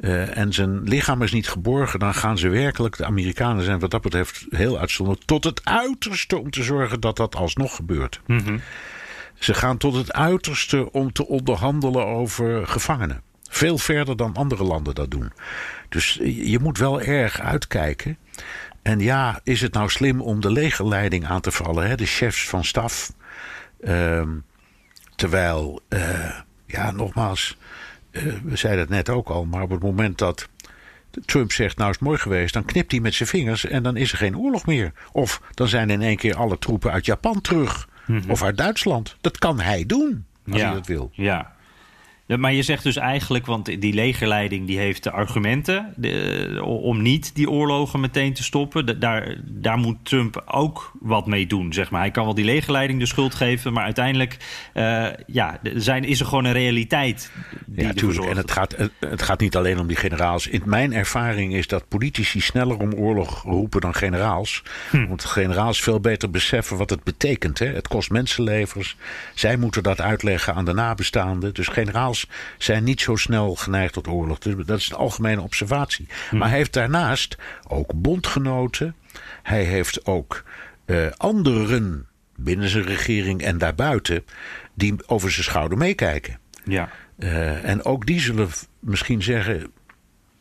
eh, 0.00 0.36
en 0.36 0.52
zijn 0.52 0.82
lichaam 0.82 1.22
is 1.22 1.32
niet 1.32 1.48
geborgen. 1.48 1.98
dan 1.98 2.14
gaan 2.14 2.38
ze 2.38 2.48
werkelijk. 2.48 2.96
De 2.96 3.04
Amerikanen 3.04 3.64
zijn 3.64 3.78
wat 3.78 3.90
dat 3.90 4.00
betreft 4.02 4.46
heel 4.50 4.78
uitzonderlijk. 4.78 5.26
tot 5.26 5.44
het 5.44 5.64
uiterste 5.64 6.38
om 6.38 6.50
te 6.50 6.62
zorgen 6.62 7.00
dat 7.00 7.16
dat 7.16 7.34
alsnog 7.36 7.74
gebeurt. 7.76 8.20
Ze 9.38 9.54
gaan 9.54 9.76
tot 9.76 9.94
het 9.94 10.12
uiterste 10.12 10.92
om 10.92 11.12
te 11.12 11.26
onderhandelen 11.26 12.06
over 12.06 12.66
gevangenen. 12.66 13.22
Veel 13.48 13.78
verder 13.78 14.16
dan 14.16 14.34
andere 14.34 14.64
landen 14.64 14.94
dat 14.94 15.10
doen. 15.10 15.32
Dus 15.90 16.18
je 16.22 16.58
moet 16.60 16.78
wel 16.78 17.00
erg 17.00 17.40
uitkijken. 17.40 18.16
En 18.82 19.00
ja, 19.00 19.40
is 19.44 19.60
het 19.60 19.72
nou 19.72 19.88
slim 19.88 20.20
om 20.20 20.40
de 20.40 20.52
legerleiding 20.52 21.26
aan 21.26 21.40
te 21.40 21.50
vallen, 21.50 21.88
hè? 21.88 21.96
de 21.96 22.06
chefs 22.06 22.48
van 22.48 22.64
staf? 22.64 23.12
Ehm, 23.80 24.28
terwijl, 25.16 25.80
eh, 25.88 26.38
ja, 26.66 26.90
nogmaals, 26.90 27.56
eh, 28.10 28.22
we 28.44 28.56
zeiden 28.56 28.80
het 28.80 28.90
net 28.90 29.08
ook 29.08 29.28
al, 29.28 29.44
maar 29.44 29.62
op 29.62 29.70
het 29.70 29.82
moment 29.82 30.18
dat 30.18 30.48
Trump 31.24 31.52
zegt, 31.52 31.76
nou 31.76 31.90
is 31.90 31.96
het 31.96 32.04
mooi 32.04 32.18
geweest, 32.18 32.54
dan 32.54 32.64
knipt 32.64 32.90
hij 32.90 33.00
met 33.00 33.14
zijn 33.14 33.28
vingers 33.28 33.64
en 33.64 33.82
dan 33.82 33.96
is 33.96 34.12
er 34.12 34.18
geen 34.18 34.38
oorlog 34.38 34.66
meer. 34.66 34.92
Of 35.12 35.42
dan 35.54 35.68
zijn 35.68 35.90
in 35.90 36.02
één 36.02 36.16
keer 36.16 36.36
alle 36.36 36.58
troepen 36.58 36.92
uit 36.92 37.06
Japan 37.06 37.40
terug. 37.40 37.88
Of 38.28 38.42
uit 38.42 38.56
Duitsland. 38.56 39.16
Dat 39.20 39.38
kan 39.38 39.60
hij 39.60 39.86
doen, 39.86 40.26
als 40.52 40.62
hij 40.62 40.72
dat 40.72 40.86
wil. 40.86 41.10
Ja. 41.12 41.54
Ja, 42.30 42.36
Maar 42.36 42.52
je 42.52 42.62
zegt 42.62 42.82
dus 42.82 42.96
eigenlijk, 42.96 43.46
want 43.46 43.64
die 43.80 43.92
legerleiding 43.94 44.66
die 44.66 44.78
heeft 44.78 45.02
de 45.02 45.10
argumenten 45.10 45.92
de, 45.96 46.58
om 46.64 47.02
niet 47.02 47.34
die 47.34 47.50
oorlogen 47.50 48.00
meteen 48.00 48.32
te 48.34 48.42
stoppen. 48.42 48.86
Da- 48.86 48.92
Daar, 48.92 49.36
daar 49.44 49.78
moet 49.78 49.96
Trump 50.02 50.42
ook 50.46 50.92
wat 51.00 51.26
mee 51.26 51.46
doen, 51.46 51.72
zeg 51.72 51.90
maar. 51.90 52.00
Hij 52.00 52.10
kan 52.10 52.24
wel 52.24 52.34
die 52.34 52.44
legerleiding 52.44 52.98
de 53.00 53.06
schuld 53.06 53.34
geven, 53.34 53.72
maar 53.72 53.84
uiteindelijk 53.84 54.36
eh, 54.72 55.06
ja, 55.26 55.58
zijn, 55.74 56.04
is 56.04 56.20
er 56.20 56.26
gewoon 56.26 56.44
een 56.44 56.52
realiteit. 56.52 57.30
Die 57.66 57.82
Ja, 57.84 57.90
ervoor 57.92 57.94
tuurlijk. 57.94 58.14
zorgt 58.16 58.30
En 58.30 58.36
het 58.36 58.50
gaat, 58.50 58.76
het, 59.10 59.22
gaat 59.22 59.40
niet 59.40 59.56
alleen 59.56 59.78
om 59.78 59.86
die 59.86 59.96
generaals. 59.96 60.46
In 60.46 60.62
mijn 60.64 60.92
ervaring 60.92 61.54
is 61.54 61.66
dat 61.66 61.88
politici 61.88 62.40
sneller 62.40 62.78
om 62.78 62.92
oorlog 62.94 63.42
roepen 63.42 63.80
dan 63.80 63.94
generaals. 63.94 64.62
Want 65.08 65.24
generaals 65.24 65.80
veel 65.82 66.00
beter 66.00 66.30
beseffen 66.30 66.76
wat 66.76 66.90
het 66.90 67.04
betekent. 67.04 67.58
Hè. 67.58 67.66
Het 67.66 67.88
kost 67.88 68.10
mensenlevens. 68.10 68.96
Zij 69.34 69.56
moeten 69.56 69.82
dat 69.82 70.00
uitleggen 70.00 70.54
aan 70.54 70.64
de 70.64 70.72
nabestaanden. 70.74 71.54
Dus 71.54 71.68
generaals 71.68 72.19
zijn 72.58 72.84
niet 72.84 73.00
zo 73.00 73.16
snel 73.16 73.54
geneigd 73.54 73.92
tot 73.92 74.08
oorlog. 74.08 74.38
Dus 74.38 74.66
dat 74.66 74.78
is 74.78 74.90
een 74.90 74.96
algemene 74.96 75.40
observatie. 75.40 76.08
Maar 76.30 76.48
hij 76.48 76.56
heeft 76.56 76.72
daarnaast 76.72 77.36
ook 77.68 77.92
bondgenoten. 77.94 78.94
Hij 79.42 79.64
heeft 79.64 80.06
ook 80.06 80.44
eh, 80.84 81.06
anderen 81.16 82.06
binnen 82.36 82.68
zijn 82.68 82.84
regering 82.84 83.42
en 83.42 83.58
daarbuiten. 83.58 84.24
die 84.74 84.94
over 85.06 85.30
zijn 85.30 85.44
schouder 85.44 85.78
meekijken. 85.78 86.38
Ja. 86.64 86.88
Eh, 87.18 87.64
en 87.64 87.84
ook 87.84 88.06
die 88.06 88.20
zullen 88.20 88.48
misschien 88.78 89.22
zeggen: 89.22 89.72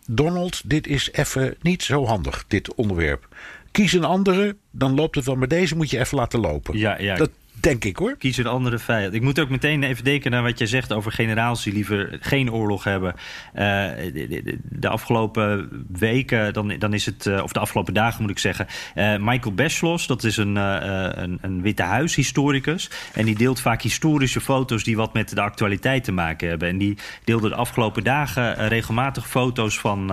Donald, 0.07 0.69
dit 0.69 0.87
is 0.87 1.11
even 1.11 1.55
niet 1.61 1.83
zo 1.83 2.05
handig, 2.05 2.45
dit 2.47 2.73
onderwerp. 2.73 3.27
Kies 3.71 3.93
een 3.93 4.03
andere, 4.03 4.55
dan 4.71 4.95
loopt 4.95 5.15
het 5.15 5.25
wel. 5.25 5.35
Maar 5.35 5.47
deze 5.47 5.75
moet 5.75 5.89
je 5.89 5.99
even 5.99 6.17
laten 6.17 6.39
lopen. 6.39 6.77
Ja, 6.77 6.99
ja. 6.99 7.15
Dat 7.15 7.29
denk 7.59 7.85
ik 7.85 7.95
hoor. 7.97 8.15
Kies 8.17 8.37
een 8.37 8.47
andere 8.47 8.79
vijand. 8.79 9.13
Ik 9.13 9.21
moet 9.21 9.39
ook 9.39 9.49
meteen 9.49 9.83
even 9.83 10.03
denken 10.03 10.31
naar 10.31 10.43
wat 10.43 10.57
jij 10.57 10.67
zegt 10.67 10.93
over 10.93 11.11
generaals 11.11 11.63
die 11.63 11.73
liever 11.73 12.17
geen 12.21 12.51
oorlog 12.51 12.83
hebben. 12.83 13.15
Eh, 13.53 13.63
de, 14.13 14.27
de- 14.43 14.57
de 14.63 14.87
afgelopen 14.89 15.69
weken, 15.91 16.53
dan, 16.53 16.75
dan 16.79 16.93
is 16.93 17.05
het, 17.05 17.25
eh, 17.25 17.43
of 17.43 17.51
de 17.51 17.59
afgelopen 17.59 17.93
dagen 17.93 18.21
moet 18.21 18.31
ik 18.31 18.39
zeggen. 18.39 18.67
eh, 18.95 19.15
Michael 19.19 19.53
Beschloss, 19.53 20.07
dat 20.07 20.23
is 20.23 20.37
een, 20.37 20.55
een, 20.55 21.37
een 21.41 21.61
Witte 21.61 21.83
Huis-historicus. 21.83 22.89
En 23.13 23.25
die 23.25 23.35
deelt 23.35 23.61
vaak 23.61 23.81
historische 23.81 24.41
foto's 24.41 24.83
die 24.83 24.95
wat 24.95 25.13
met 25.13 25.29
de 25.35 25.41
actualiteit 25.41 26.03
te 26.03 26.11
maken 26.11 26.47
hebben. 26.49 26.67
En 26.67 26.77
die 26.77 26.97
deelde 27.23 27.49
de 27.49 27.55
afgelopen 27.55 28.03
dagen 28.03 28.67
regelmatig 28.67 29.27
foto's 29.29 29.79
van 29.79 30.11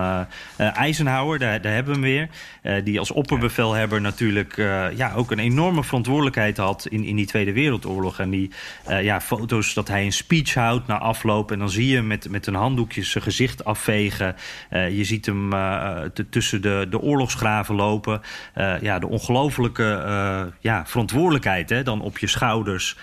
Eisenhower, 0.57 1.39
daar, 1.39 1.61
daar 1.61 1.73
hebben 1.73 2.01
we 2.01 2.07
hem 2.07 2.29
weer. 2.61 2.83
Die 2.83 2.99
als 2.99 3.11
opperbevelhebber 3.11 4.01
natuurlijk 4.01 4.55
ja, 4.95 5.13
ook 5.15 5.31
een 5.31 5.39
enorme 5.39 5.83
verantwoordelijkheid 5.83 6.57
had 6.57 6.85
in, 6.89 7.03
in 7.03 7.15
die 7.15 7.25
Tweede 7.37 7.53
Wereldoorlog. 7.53 8.19
En 8.19 8.29
die 8.29 8.51
eh, 8.85 9.03
ja, 9.03 9.21
foto's 9.21 9.73
dat 9.73 9.87
hij 9.87 10.05
een 10.05 10.13
speech 10.13 10.53
houdt 10.53 10.87
na 10.87 10.97
afloop. 10.97 11.51
En 11.51 11.59
dan 11.59 11.69
zie 11.69 11.87
je 11.87 11.95
hem 11.95 12.07
met, 12.07 12.29
met 12.29 12.47
een 12.47 12.53
handdoekje 12.53 13.03
zijn 13.03 13.23
gezicht 13.23 13.65
afvegen. 13.65 14.35
Eh, 14.69 14.97
je 14.97 15.03
ziet 15.03 15.25
hem 15.25 15.53
eh, 15.53 16.01
tussen 16.29 16.61
de, 16.61 16.87
de 16.89 16.99
oorlogsgraven 16.99 17.75
lopen. 17.75 18.21
Ja, 18.81 18.99
de 18.99 19.07
ongelofelijke 19.07 19.83
ja, 20.59 20.85
verantwoordelijkheid 20.85 21.69
hè, 21.69 21.83
dan 21.83 22.01
op 22.01 22.17
je 22.17 22.27
schouders. 22.27 22.97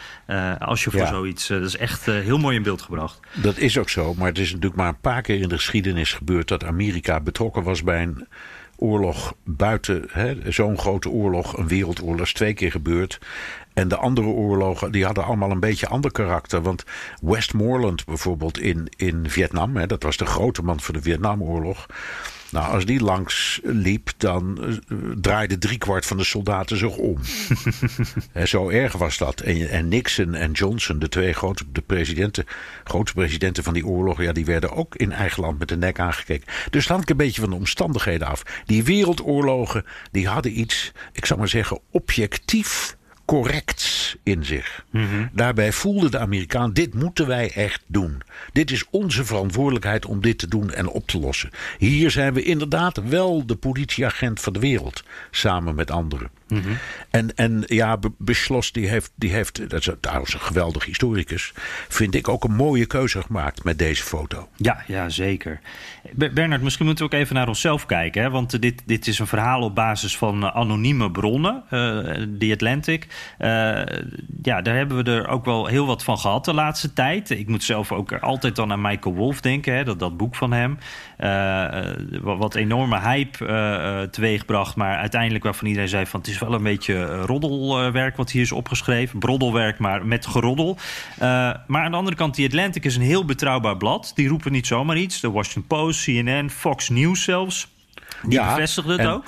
als 0.59 0.85
je 0.85 0.91
voor 0.91 1.01
Ja. 1.01 1.07
zoiets. 1.07 1.47
dat 1.47 1.63
is 1.63 1.77
echt 1.77 2.07
heel 2.07 2.39
mooi 2.39 2.57
in 2.57 2.63
beeld 2.63 2.83
gebracht. 2.83 3.21
Dat 3.33 3.59
is 3.59 3.79
ook 3.79 3.89
zo, 3.89 4.15
maar 4.15 4.29
het 4.29 4.39
is 4.39 4.49
natuurlijk 4.49 4.77
maar 4.77 4.89
een 4.89 5.01
paar 5.01 5.23
keer 5.23 5.41
in 5.41 5.49
de 5.49 5.57
geschiedenis 5.57 6.13
gebeurd 6.13 6.49
dat 6.49 6.65
Amerika 6.65 7.21
betrokken 7.21 7.63
was 7.63 7.83
bij 7.83 8.03
een 8.03 8.27
oorlog 8.77 9.35
buiten, 9.45 10.09
zo'n 10.49 10.79
grote 10.79 11.09
oorlog, 11.09 11.57
een 11.57 11.69
wereldoorlog, 11.69 12.21
is 12.21 12.33
twee 12.33 12.55
keer 12.55 12.71
gebeurd. 12.71 13.19
En 13.75 13.89
de 13.89 13.97
andere 13.97 14.27
oorlogen 14.27 14.93
die 14.93 15.05
hadden 15.05 15.25
allemaal 15.25 15.51
een 15.51 15.61
beetje 15.61 15.89
ander 15.89 16.13
karakter. 16.13 16.63
Want 16.63 16.85
Westmoreland 17.21 18.05
bijvoorbeeld 18.05 18.59
in, 18.59 18.89
in 18.97 19.31
Vietnam, 19.31 19.77
hè, 19.77 19.87
dat 19.87 20.03
was 20.03 20.17
de 20.17 20.27
grote 20.27 20.63
man 20.63 20.81
voor 20.81 20.95
de 20.95 21.03
Vietnamoorlog. 21.03 21.87
Nou, 22.55 22.73
als 22.73 22.85
die 22.85 23.01
langs 23.01 23.61
liep, 23.63 24.11
dan 24.17 24.59
uh, 24.61 24.99
draaide 25.21 25.59
driekwart 25.59 26.07
van 26.07 26.17
de 26.17 26.25
soldaten 26.25 26.77
zich 26.77 26.97
om. 26.97 27.19
en 28.33 28.49
zo 28.49 28.69
erg 28.69 28.93
was 28.93 29.19
dat. 29.19 29.41
En, 29.41 29.69
en, 29.69 29.89
Nixon 29.89 30.35
en 30.35 30.53
Johnson, 30.53 30.99
de 30.99 31.09
twee 31.09 31.33
grote, 31.33 31.65
de 31.73 31.81
presidenten, 31.81 32.45
grote 32.85 33.13
presidenten 33.13 33.65
van 33.65 33.75
die 33.75 33.87
oorlog, 33.87 34.23
ja, 34.23 34.33
die 34.33 34.45
werden 34.45 34.73
ook 34.73 34.95
in 34.97 35.13
eigen 35.13 35.43
land 35.43 35.59
met 35.59 35.69
de 35.69 35.77
nek 35.77 35.99
aangekeken. 35.99 36.53
Dus 36.71 36.89
hangt 36.89 37.11
een 37.11 37.17
beetje 37.17 37.41
van 37.41 37.51
de 37.51 37.57
omstandigheden 37.57 38.27
af. 38.27 38.43
Die 38.67 38.85
wereldoorlogen, 38.85 39.85
die 40.11 40.29
hadden 40.29 40.59
iets, 40.59 40.93
ik 41.13 41.27
zou 41.27 41.39
maar 41.39 41.49
zeggen, 41.49 41.81
objectief 41.91 42.97
corrects 43.25 44.17
in 44.23 44.45
zich. 44.45 44.85
Mhm. 44.91 45.27
Daarbij 45.33 45.73
voelde 45.73 46.11
de 46.11 46.19
Amerikaan: 46.19 46.73
dit 46.73 46.95
moeten 46.95 47.27
wij 47.27 47.51
echt 47.55 47.83
doen. 47.87 48.23
Dit 48.53 48.71
is 48.71 48.85
onze 48.91 49.25
verantwoordelijkheid 49.25 50.07
om 50.07 50.21
dit 50.21 50.39
te 50.39 50.49
doen 50.49 50.71
en 50.71 50.89
op 50.89 51.07
te 51.07 51.19
lossen. 51.19 51.51
Hier 51.79 52.11
zijn 52.11 52.35
we 52.35 52.43
inderdaad 52.43 53.09
wel 53.09 53.47
de 53.47 53.57
politieagent 53.57 54.41
van 54.41 54.53
de 54.53 54.59
wereld, 54.59 55.03
samen 55.31 55.75
met 55.75 55.91
anderen. 55.91 56.31
En, 57.11 57.35
en 57.35 57.63
ja, 57.67 57.99
Beschloss 58.19 58.73
die 58.73 58.89
heeft, 58.89 59.13
die 59.15 59.33
heeft, 59.33 59.71
dat 59.71 59.81
is 59.81 59.89
trouwens 60.01 60.35
een 60.35 60.41
geweldig 60.41 60.85
historicus, 60.85 61.53
vind 61.89 62.15
ik 62.15 62.29
ook 62.29 62.45
een 62.45 62.55
mooie 62.55 62.87
keuze 62.87 63.23
gemaakt 63.23 63.65
met 63.65 63.79
deze 63.79 64.03
foto. 64.03 64.49
Ja, 64.57 64.83
ja 64.87 65.09
zeker. 65.09 65.61
Bernard, 66.13 66.63
misschien 66.63 66.87
moeten 66.87 67.09
we 67.09 67.15
ook 67.15 67.21
even 67.21 67.35
naar 67.35 67.49
onszelf 67.49 67.87
kijken. 67.87 68.23
Hè? 68.23 68.31
Want 68.31 68.61
dit, 68.61 68.83
dit 68.87 69.07
is 69.07 69.19
een 69.19 69.27
verhaal 69.27 69.61
op 69.61 69.75
basis 69.75 70.17
van 70.17 70.45
eh, 70.45 70.57
anonieme 70.57 71.11
bronnen, 71.11 71.63
uh, 71.71 71.71
The 72.39 72.51
Atlantic. 72.53 73.07
Ja, 74.43 74.63
daar 74.63 74.77
hebben 74.77 75.05
we 75.05 75.11
er 75.11 75.29
ook 75.29 75.45
wel 75.45 75.67
heel 75.67 75.87
wat 75.87 76.05
van 76.05 76.19
gehad 76.19 76.45
de 76.45 76.55
laatste 76.55 76.93
tijd. 76.93 77.31
Ik 77.31 77.49
moet 77.49 77.65
zelf 77.65 77.93
ook 77.93 78.13
altijd 78.13 78.57
dan 78.57 78.73
aan 78.73 78.81
Michael 78.81 79.15
Wolff 79.15 79.41
denken, 79.41 79.75
hè? 79.75 79.85
Dat, 79.85 79.99
dat 79.99 80.17
boek 80.17 80.35
van 80.35 80.53
hem. 80.53 80.79
wat 82.23 82.55
enorme 82.55 83.01
hype 83.01 84.09
teweegbracht, 84.11 84.77
maar 84.77 84.97
uiteindelijk 84.97 85.45
waarvan 85.45 85.69
iedereen 85.69 85.89
zei 85.89 86.07
van 86.07 86.21
het 86.21 86.29
is 86.29 86.39
wel 86.45 86.55
een 86.55 86.63
beetje 86.63 87.05
eh, 87.05 87.23
roddelwerk 87.25 88.17
wat 88.17 88.31
hier 88.31 88.43
is 88.43 88.53
opgeschreven. 88.53 89.19
Broddelwerk, 89.19 89.79
maar 89.79 90.07
met 90.07 90.27
geroddel. 90.27 90.77
Uh, 91.15 91.21
maar 91.67 91.85
aan 91.85 91.91
de 91.91 91.97
andere 91.97 92.17
kant, 92.17 92.35
die 92.35 92.47
Atlantic 92.47 92.85
is 92.85 92.97
een 92.97 93.03
heel 93.03 93.25
betrouwbaar 93.25 93.77
blad. 93.77 94.13
Die 94.15 94.29
roepen 94.29 94.53
niet 94.53 94.67
zomaar 94.67 94.97
iets. 94.97 95.21
De 95.21 95.31
Washington 95.31 95.67
Post, 95.67 96.05
CNN, 96.05 96.51
Fox 96.51 96.89
News 96.89 97.23
zelfs. 97.23 97.69
Die 98.23 98.33
ja, 98.33 98.55
bevestigen 98.55 98.91
het 98.91 99.07
ook. 99.07 99.25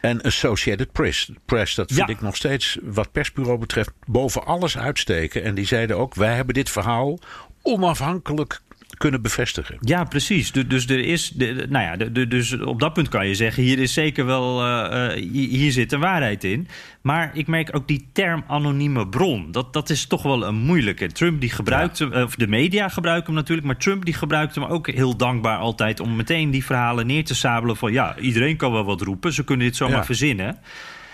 En 0.00 0.22
Associated 0.22 0.92
Press, 0.92 1.30
Press 1.44 1.74
dat 1.74 1.92
vind 1.92 2.08
ik 2.08 2.20
nog 2.20 2.36
steeds, 2.36 2.78
wat 2.82 3.12
persbureau 3.12 3.58
betreft, 3.58 3.90
boven 4.06 4.44
alles 4.44 4.78
uitsteken. 4.78 5.42
En 5.42 5.54
die 5.54 5.66
zeiden 5.66 5.98
ook: 5.98 6.14
wij 6.14 6.34
hebben 6.34 6.54
dit 6.54 6.70
verhaal 6.70 7.18
onafhankelijk 7.62 8.60
kunnen 8.96 9.22
bevestigen. 9.22 9.76
Ja, 9.80 10.04
precies. 10.04 10.52
Dus 10.52 10.88
er 10.88 10.98
is, 10.98 11.32
nou 11.68 11.98
ja, 11.98 12.24
dus 12.24 12.60
op 12.60 12.80
dat 12.80 12.92
punt 12.92 13.08
kan 13.08 13.28
je 13.28 13.34
zeggen: 13.34 13.62
hier 13.62 13.78
is 13.78 13.92
zeker 13.92 14.26
wel, 14.26 14.66
uh, 14.66 15.12
hier 15.32 15.72
zit 15.72 15.92
een 15.92 16.00
waarheid 16.00 16.44
in. 16.44 16.68
Maar 17.02 17.30
ik 17.34 17.46
merk 17.46 17.76
ook 17.76 17.88
die 17.88 18.08
term 18.12 18.44
anonieme 18.46 19.08
bron. 19.08 19.52
Dat, 19.52 19.72
dat 19.72 19.90
is 19.90 20.06
toch 20.06 20.22
wel 20.22 20.46
een 20.46 20.54
moeilijke. 20.54 21.06
Trump 21.06 21.40
die 21.40 21.50
gebruikt 21.50 21.98
hem, 21.98 22.12
of 22.12 22.34
de 22.34 22.46
media 22.46 22.88
gebruiken 22.88 23.26
hem 23.26 23.34
natuurlijk, 23.34 23.66
maar 23.66 23.76
Trump 23.76 24.04
die 24.04 24.14
gebruikt 24.14 24.54
hem 24.54 24.64
ook 24.64 24.90
heel 24.90 25.16
dankbaar 25.16 25.58
altijd 25.58 26.00
om 26.00 26.16
meteen 26.16 26.50
die 26.50 26.64
verhalen 26.64 27.06
neer 27.06 27.24
te 27.24 27.34
sabelen 27.34 27.76
van 27.76 27.92
ja, 27.92 28.16
iedereen 28.18 28.56
kan 28.56 28.72
wel 28.72 28.84
wat 28.84 29.00
roepen, 29.00 29.32
ze 29.32 29.44
kunnen 29.44 29.66
dit 29.66 29.76
zomaar 29.76 29.96
ja. 29.96 30.04
verzinnen. 30.04 30.58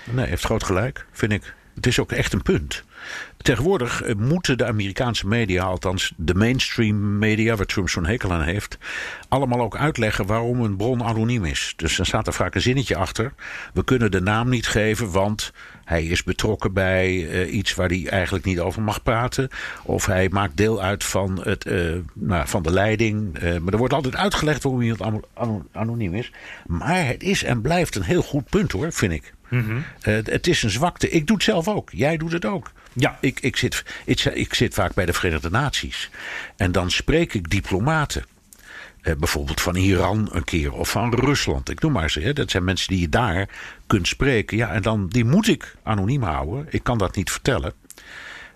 Nee, 0.04 0.26
heeft 0.26 0.44
groot 0.44 0.64
gelijk, 0.64 1.06
vind 1.12 1.32
ik. 1.32 1.54
Het 1.78 1.86
is 1.86 1.98
ook 1.98 2.12
echt 2.12 2.32
een 2.32 2.42
punt. 2.42 2.84
Tegenwoordig 3.36 4.02
eh, 4.02 4.14
moeten 4.14 4.58
de 4.58 4.66
Amerikaanse 4.66 5.26
media, 5.26 5.62
althans 5.62 6.12
de 6.16 6.34
mainstream 6.34 7.18
media, 7.18 7.56
waar 7.56 7.66
Trump 7.66 7.88
zo'n 7.88 8.06
hekel 8.06 8.32
aan 8.32 8.42
heeft, 8.42 8.78
allemaal 9.28 9.60
ook 9.60 9.76
uitleggen 9.76 10.26
waarom 10.26 10.60
een 10.60 10.76
bron 10.76 11.02
anoniem 11.02 11.44
is. 11.44 11.72
Dus 11.76 11.96
dan 11.96 12.06
staat 12.06 12.26
er 12.26 12.32
vaak 12.32 12.54
een 12.54 12.60
zinnetje 12.60 12.96
achter. 12.96 13.32
We 13.74 13.84
kunnen 13.84 14.10
de 14.10 14.20
naam 14.20 14.48
niet 14.48 14.66
geven, 14.66 15.10
want 15.10 15.52
hij 15.84 16.04
is 16.04 16.22
betrokken 16.22 16.72
bij 16.72 17.10
uh, 17.12 17.54
iets 17.54 17.74
waar 17.74 17.88
hij 17.88 18.08
eigenlijk 18.08 18.44
niet 18.44 18.60
over 18.60 18.82
mag 18.82 19.02
praten. 19.02 19.48
Of 19.82 20.06
hij 20.06 20.28
maakt 20.28 20.56
deel 20.56 20.82
uit 20.82 21.04
van, 21.04 21.40
het, 21.42 21.66
uh, 21.66 21.96
nou, 22.12 22.48
van 22.48 22.62
de 22.62 22.72
leiding. 22.72 23.32
Maar 23.32 23.72
er 23.72 23.78
wordt 23.78 23.94
altijd 23.94 24.16
uitgelegd 24.16 24.62
waarom 24.62 24.82
iemand 24.82 25.26
anoniem 25.72 26.14
is. 26.14 26.32
Maar 26.66 27.06
het 27.06 27.22
is 27.22 27.44
en 27.44 27.60
blijft 27.60 27.94
een 27.94 28.02
heel 28.02 28.22
goed 28.22 28.50
punt 28.50 28.72
hoor, 28.72 28.92
vind 28.92 29.12
ik. 29.12 29.32
Mm 29.48 29.84
het 30.02 30.46
is 30.46 30.62
een 30.62 30.70
zwakte. 30.70 31.10
Ik 31.10 31.26
doe 31.26 31.36
het 31.36 31.44
zelf 31.44 31.68
ook. 31.68 31.90
Jij 31.92 32.16
doet 32.16 32.32
het 32.32 32.44
ook. 32.44 32.70
Ja. 32.92 33.18
Ik, 33.20 33.40
ik, 33.40 33.56
zit, 33.56 33.84
ik, 34.04 34.24
ik 34.24 34.54
zit 34.54 34.74
vaak 34.74 34.94
bij 34.94 35.06
de 35.06 35.12
Verenigde 35.12 35.50
Naties. 35.50 36.10
En 36.56 36.72
dan 36.72 36.90
spreek 36.90 37.34
ik 37.34 37.50
diplomaten. 37.50 38.24
Eh, 39.00 39.14
bijvoorbeeld 39.16 39.60
van 39.60 39.74
Iran 39.74 40.28
een 40.32 40.44
keer 40.44 40.72
of 40.72 40.90
van 40.90 41.14
Rusland. 41.14 41.70
Ik 41.70 41.80
noem 41.80 41.92
maar 41.92 42.10
ze. 42.10 42.20
Hè. 42.20 42.32
Dat 42.32 42.50
zijn 42.50 42.64
mensen 42.64 42.88
die 42.88 43.00
je 43.00 43.08
daar 43.08 43.48
kunt 43.86 44.08
spreken. 44.08 44.56
Ja, 44.56 44.70
en 44.72 44.82
dan, 44.82 45.08
die 45.08 45.24
moet 45.24 45.48
ik 45.48 45.76
anoniem 45.82 46.22
houden. 46.22 46.66
Ik 46.70 46.82
kan 46.82 46.98
dat 46.98 47.16
niet 47.16 47.30
vertellen. 47.30 47.72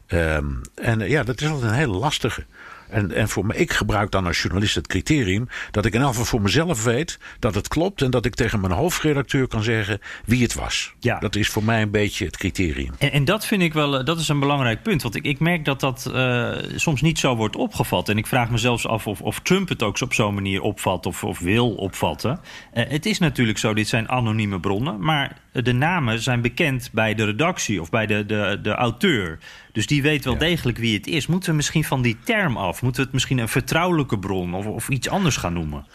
Um, 0.08 0.60
en 0.74 0.98
ja, 0.98 1.22
dat 1.22 1.40
is 1.40 1.48
altijd 1.48 1.70
een 1.70 1.76
hele 1.76 1.96
lastige. 1.96 2.44
En, 2.92 3.12
en 3.12 3.28
voor 3.28 3.46
me, 3.46 3.56
ik 3.56 3.72
gebruik 3.72 4.10
dan 4.10 4.26
als 4.26 4.42
journalist 4.42 4.74
het 4.74 4.86
criterium 4.86 5.48
dat 5.70 5.84
ik 5.84 5.94
in 5.94 6.00
geval 6.02 6.24
voor 6.24 6.42
mezelf 6.42 6.84
weet 6.84 7.18
dat 7.38 7.54
het 7.54 7.68
klopt 7.68 8.02
en 8.02 8.10
dat 8.10 8.24
ik 8.24 8.34
tegen 8.34 8.60
mijn 8.60 8.72
hoofdredacteur 8.72 9.48
kan 9.48 9.62
zeggen 9.62 10.00
wie 10.24 10.42
het 10.42 10.54
was. 10.54 10.94
Ja. 11.00 11.18
Dat 11.18 11.36
is 11.36 11.48
voor 11.48 11.64
mij 11.64 11.82
een 11.82 11.90
beetje 11.90 12.24
het 12.24 12.36
criterium. 12.36 12.94
En, 12.98 13.12
en 13.12 13.24
dat 13.24 13.46
vind 13.46 13.62
ik 13.62 13.72
wel, 13.72 13.98
eh, 13.98 14.04
dat 14.04 14.20
is 14.20 14.28
een 14.28 14.40
belangrijk 14.40 14.82
punt. 14.82 15.02
Want 15.02 15.14
ik, 15.14 15.24
ik 15.24 15.40
merk 15.40 15.64
dat 15.64 15.80
dat 15.80 16.10
uh, 16.14 16.52
soms 16.74 17.00
niet 17.00 17.18
zo 17.18 17.36
wordt 17.36 17.56
opgevat. 17.56 18.08
En 18.08 18.18
ik 18.18 18.26
vraag 18.26 18.50
me 18.50 18.58
zelfs 18.58 18.86
af 18.86 19.06
of, 19.06 19.20
of 19.20 19.40
Trump 19.40 19.68
het 19.68 19.82
ook 19.82 20.00
op 20.00 20.14
zo'n 20.14 20.34
manier 20.34 20.60
opvat 20.60 21.06
of, 21.06 21.24
of 21.24 21.38
wil 21.38 21.74
opvatten. 21.74 22.40
Uh, 22.74 22.84
het 22.88 23.06
is 23.06 23.18
natuurlijk 23.18 23.58
zo, 23.58 23.74
dit 23.74 23.88
zijn 23.88 24.08
anonieme 24.08 24.60
bronnen. 24.60 25.00
Maar 25.00 25.36
de 25.52 25.72
namen 25.72 26.20
zijn 26.20 26.40
bekend 26.40 26.90
bij 26.92 27.14
de 27.14 27.24
redactie 27.24 27.80
of 27.80 27.90
bij 27.90 28.06
de, 28.06 28.26
de, 28.26 28.58
de 28.62 28.74
auteur. 28.74 29.38
Dus 29.72 29.86
die 29.86 30.02
weet 30.02 30.24
wel 30.24 30.38
degelijk 30.38 30.78
wie 30.78 30.96
het 30.96 31.06
is. 31.06 31.26
Moeten 31.26 31.50
we 31.50 31.56
misschien 31.56 31.84
van 31.84 32.02
die 32.02 32.18
term 32.24 32.56
af? 32.56 32.82
Moeten 32.82 33.00
we 33.00 33.06
het 33.06 33.12
misschien 33.12 33.38
een 33.38 33.48
vertrouwelijke 33.48 34.18
bron 34.18 34.54
of, 34.54 34.66
of 34.66 34.88
iets 34.88 35.08
anders 35.08 35.36
gaan 35.36 35.52
noemen? 35.52 35.86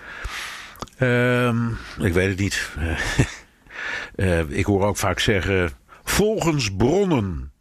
Um, 1.00 1.78
ik 2.00 2.14
weet 2.14 2.30
het 2.30 2.40
niet. 2.40 2.72
uh, 4.16 4.40
ik 4.60 4.66
hoor 4.66 4.86
ook 4.86 4.98
vaak 4.98 5.20
zeggen: 5.20 5.72
volgens 6.04 6.76
bronnen. 6.76 7.52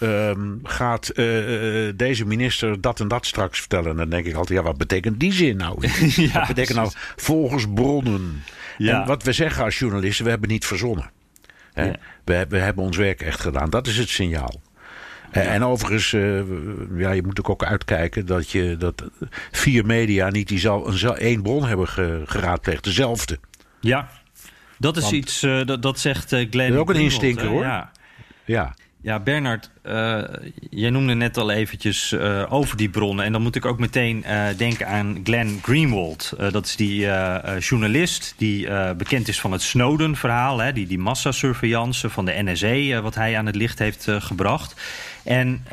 Um, 0.00 0.60
gaat 0.62 1.10
uh, 1.14 1.92
deze 1.96 2.24
minister 2.24 2.80
dat 2.80 3.00
en 3.00 3.08
dat 3.08 3.26
straks 3.26 3.58
vertellen? 3.58 3.90
En 3.90 3.96
dan 3.96 4.08
denk 4.08 4.26
ik 4.26 4.34
altijd, 4.34 4.58
ja, 4.58 4.64
wat 4.64 4.76
betekent 4.76 5.20
die 5.20 5.32
zin 5.32 5.56
nou? 5.56 5.88
ja, 6.16 6.38
wat 6.38 6.46
betekent 6.46 6.76
nou 6.76 6.90
volgens 7.16 7.66
bronnen? 7.74 8.42
Ja. 8.78 9.00
En 9.00 9.06
wat 9.06 9.22
we 9.22 9.32
zeggen 9.32 9.64
als 9.64 9.78
journalisten, 9.78 10.24
we 10.24 10.30
hebben 10.30 10.48
niet 10.48 10.66
verzonnen. 10.66 11.10
Ja. 11.74 11.96
We, 12.24 12.46
we, 12.48 12.58
hebben 12.58 12.84
ons 12.84 12.96
werk 12.96 13.20
echt 13.20 13.40
gedaan. 13.40 13.70
Dat 13.70 13.86
is 13.86 13.98
het 13.98 14.08
signaal. 14.08 14.60
En 15.30 15.64
overigens, 15.64 16.12
uh, 16.12 16.40
ja, 16.96 17.10
je 17.10 17.22
moet 17.22 17.44
ook 17.44 17.64
uitkijken 17.64 18.26
dat, 18.26 18.50
je, 18.50 18.76
dat 18.76 19.02
vier 19.52 19.86
media 19.86 20.28
niet 20.28 20.48
die 20.48 20.58
zal, 20.58 20.88
een, 20.88 21.16
één 21.16 21.42
bron 21.42 21.66
hebben 21.66 21.88
geraadpleegd, 22.28 22.84
dezelfde. 22.84 23.38
Ja, 23.80 24.08
dat 24.78 24.96
is 24.96 25.10
iets, 25.10 25.42
uh, 25.42 25.64
dat, 25.64 25.82
dat 25.82 25.98
zegt 25.98 26.32
uh, 26.32 26.46
Glenn. 26.50 26.68
Dat 26.68 26.76
is 26.76 26.88
ook 26.88 26.90
een 26.90 27.02
instinker 27.02 27.46
hoor. 27.46 27.62
Ja. 27.62 27.90
ja. 28.44 28.74
Ja, 29.00 29.20
Bernard, 29.20 29.70
uh, 29.84 30.22
jij 30.70 30.90
noemde 30.90 31.14
net 31.14 31.36
al 31.36 31.50
eventjes 31.50 32.12
uh, 32.12 32.52
over 32.52 32.76
die 32.76 32.88
bronnen. 32.88 33.24
En 33.24 33.32
dan 33.32 33.42
moet 33.42 33.56
ik 33.56 33.64
ook 33.64 33.78
meteen 33.78 34.24
uh, 34.26 34.46
denken 34.56 34.86
aan 34.86 35.20
Glenn 35.24 35.58
Greenwald. 35.62 36.32
dat 36.50 36.66
is 36.66 36.76
die 36.76 37.06
journalist 37.58 38.34
die 38.36 38.68
bekend 38.94 39.28
is 39.28 39.40
van 39.40 39.52
het 39.52 39.62
Snowden-verhaal. 39.62 40.72
Die, 40.74 40.86
die 40.86 40.98
massasurveillance 40.98 42.10
van 42.10 42.24
de 42.24 42.42
NSA, 42.42 43.00
wat 43.00 43.14
hij 43.14 43.38
aan 43.38 43.46
het 43.46 43.56
licht 43.56 43.78
heeft 43.78 44.06
gebracht. 44.08 44.80
En 45.26 45.64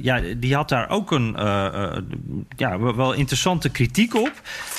ja, 0.00 0.20
die 0.36 0.54
had 0.54 0.68
daar 0.68 0.88
ook 0.88 1.10
een 1.10 1.34
ja, 2.56 2.78
wel 2.78 3.12
interessante 3.12 3.70
kritiek 3.70 4.14
op. 4.14 4.32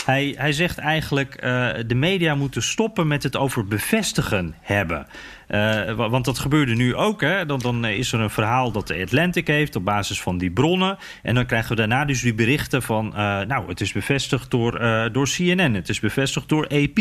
Hij, 0.06 0.36
hij 0.38 0.52
zegt 0.52 0.78
eigenlijk, 0.78 1.42
de 1.88 1.96
media 1.96 2.36
moeten 2.36 2.64
stoppen 2.64 3.08
met 3.08 3.24
het 3.24 3.38
over 3.38 3.66
bevestigen 3.66 4.56
hebben. 4.62 5.08
Uh, 5.50 5.92
want 6.10 6.26
dat 6.26 6.40
gebeurde 6.40 6.76
nu 6.76 6.96
ook. 6.96 7.22
Hè? 7.22 7.46
Dan, 7.46 7.60
dan, 7.60 7.86
is 7.86 8.12
er 8.12 8.20
een 8.20 8.30
verhaal 8.30 8.72
dat 8.72 8.88
de 8.88 9.02
Atlantic 9.02 9.48
heeft 9.48 9.76
op 9.76 9.86
basis 9.86 10.22
van 10.22 10.38
die 10.38 10.52
bronnen. 10.52 10.98
En 11.24 11.36
dan 11.36 11.46
krijgen 11.46 11.70
we 11.70 11.76
daarna 11.76 12.06
dus 12.06 12.22
die 12.22 12.34
berichten 12.34 12.82
van... 12.82 13.08
Uh, 13.08 13.12
nou, 13.42 13.68
het 13.68 13.82
is 13.82 13.92
bevestigd 13.92 14.52
door, 14.52 14.82
uh, 14.82 15.06
door 15.12 15.28
CNN, 15.28 15.74
het 15.74 15.90
is 15.90 16.00
bevestigd 16.00 16.50
door 16.50 16.68
AP. 16.68 17.00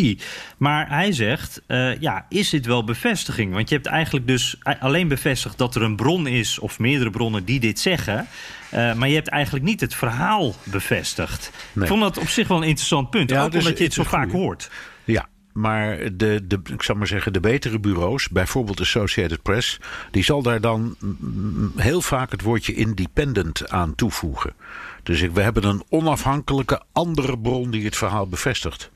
Maar 0.57 0.89
hij 0.89 1.13
zegt, 1.13 1.63
ja, 2.01 2.27
is 2.29 2.51
dit 2.51 2.67
wel 2.67 2.85
bevestiging? 2.85 3.53
Want 3.53 3.69
je 3.69 3.75
hebt 3.75 3.87
eigenlijk 3.87 4.27
dus 4.27 4.57
alleen 4.81 5.09
bevestigd 5.09 5.59
dat 5.59 5.75
er 5.75 5.83
een 5.83 5.97
bron 5.97 6.27
is... 6.27 6.59
of 6.59 6.79
meerdere 6.79 7.11
bronnen 7.11 7.45
die 7.45 7.61
dit 7.61 7.81
zeggen... 7.81 8.27
maar 8.71 9.09
je 9.09 9.15
hebt 9.15 9.29
eigenlijk 9.29 9.65
niet 9.65 9.81
het 9.81 9.95
verhaal 9.95 10.55
bevestigd. 10.63 11.51
Nee. 11.73 11.85
Ik 11.85 11.91
vond 11.91 12.03
dat 12.03 12.19
op 12.19 12.29
zich 12.29 12.49
wel 12.49 12.57
een 12.57 12.69
interessant 12.69 13.11
punt. 13.11 13.33
ook 13.33 13.55
omdat 13.55 13.79
je 13.79 13.85
het 13.85 13.95
zo 13.95 14.03
vaak 14.03 14.31
hoort. 14.31 14.71
Maar 15.59 16.16
de, 16.16 16.47
de, 16.47 16.61
ik 16.73 16.83
zal 16.83 16.94
maar 16.94 17.07
zeggen, 17.07 17.33
de 17.33 17.40
betere 17.40 17.79
bureaus, 17.79 18.29
bijvoorbeeld 18.29 18.81
Associated 18.81 19.42
Press, 19.42 19.81
die 20.11 20.23
zal 20.25 20.42
daar 20.42 20.61
dan 20.61 20.97
heel 21.77 22.01
vaak 22.03 22.31
het 22.31 22.42
woordje 22.42 22.75
independent 22.75 23.68
aan 23.71 23.94
toevoegen. 23.94 24.53
Dus 25.03 25.21
ik, 25.21 25.31
we 25.31 25.40
hebben 25.40 25.64
een 25.64 25.83
onafhankelijke 25.88 26.83
andere 26.92 27.38
bron 27.38 27.71
die 27.71 27.85
het 27.85 27.97
verhaal 27.97 28.29
bevestigt. 28.29 28.90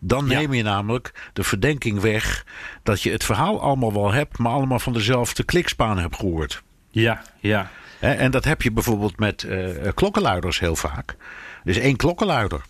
Dan 0.00 0.26
Ja. 0.26 0.38
neem 0.38 0.52
je 0.52 0.62
namelijk 0.62 1.30
de 1.32 1.44
verdenking 1.44 2.00
weg 2.00 2.44
dat 2.82 3.02
je 3.02 3.10
het 3.10 3.24
verhaal 3.24 3.60
allemaal 3.60 3.92
wel 3.92 4.12
hebt, 4.12 4.38
maar 4.38 4.52
allemaal 4.52 4.78
van 4.78 4.92
dezelfde 4.92 5.42
klikspaan 5.42 5.98
hebt 5.98 6.16
gehoord. 6.16 6.62
Ja, 6.90 7.22
ja. 7.40 7.70
En 8.00 8.30
dat 8.30 8.44
heb 8.44 8.62
je 8.62 8.72
bijvoorbeeld 8.72 9.18
met 9.18 9.42
eh, 9.42 9.68
klokkenluiders 9.94 10.60
heel 10.60 10.76
vaak. 10.76 11.16
Is 11.64 11.78
één 11.78 11.96
klokkenluider. 11.96 12.60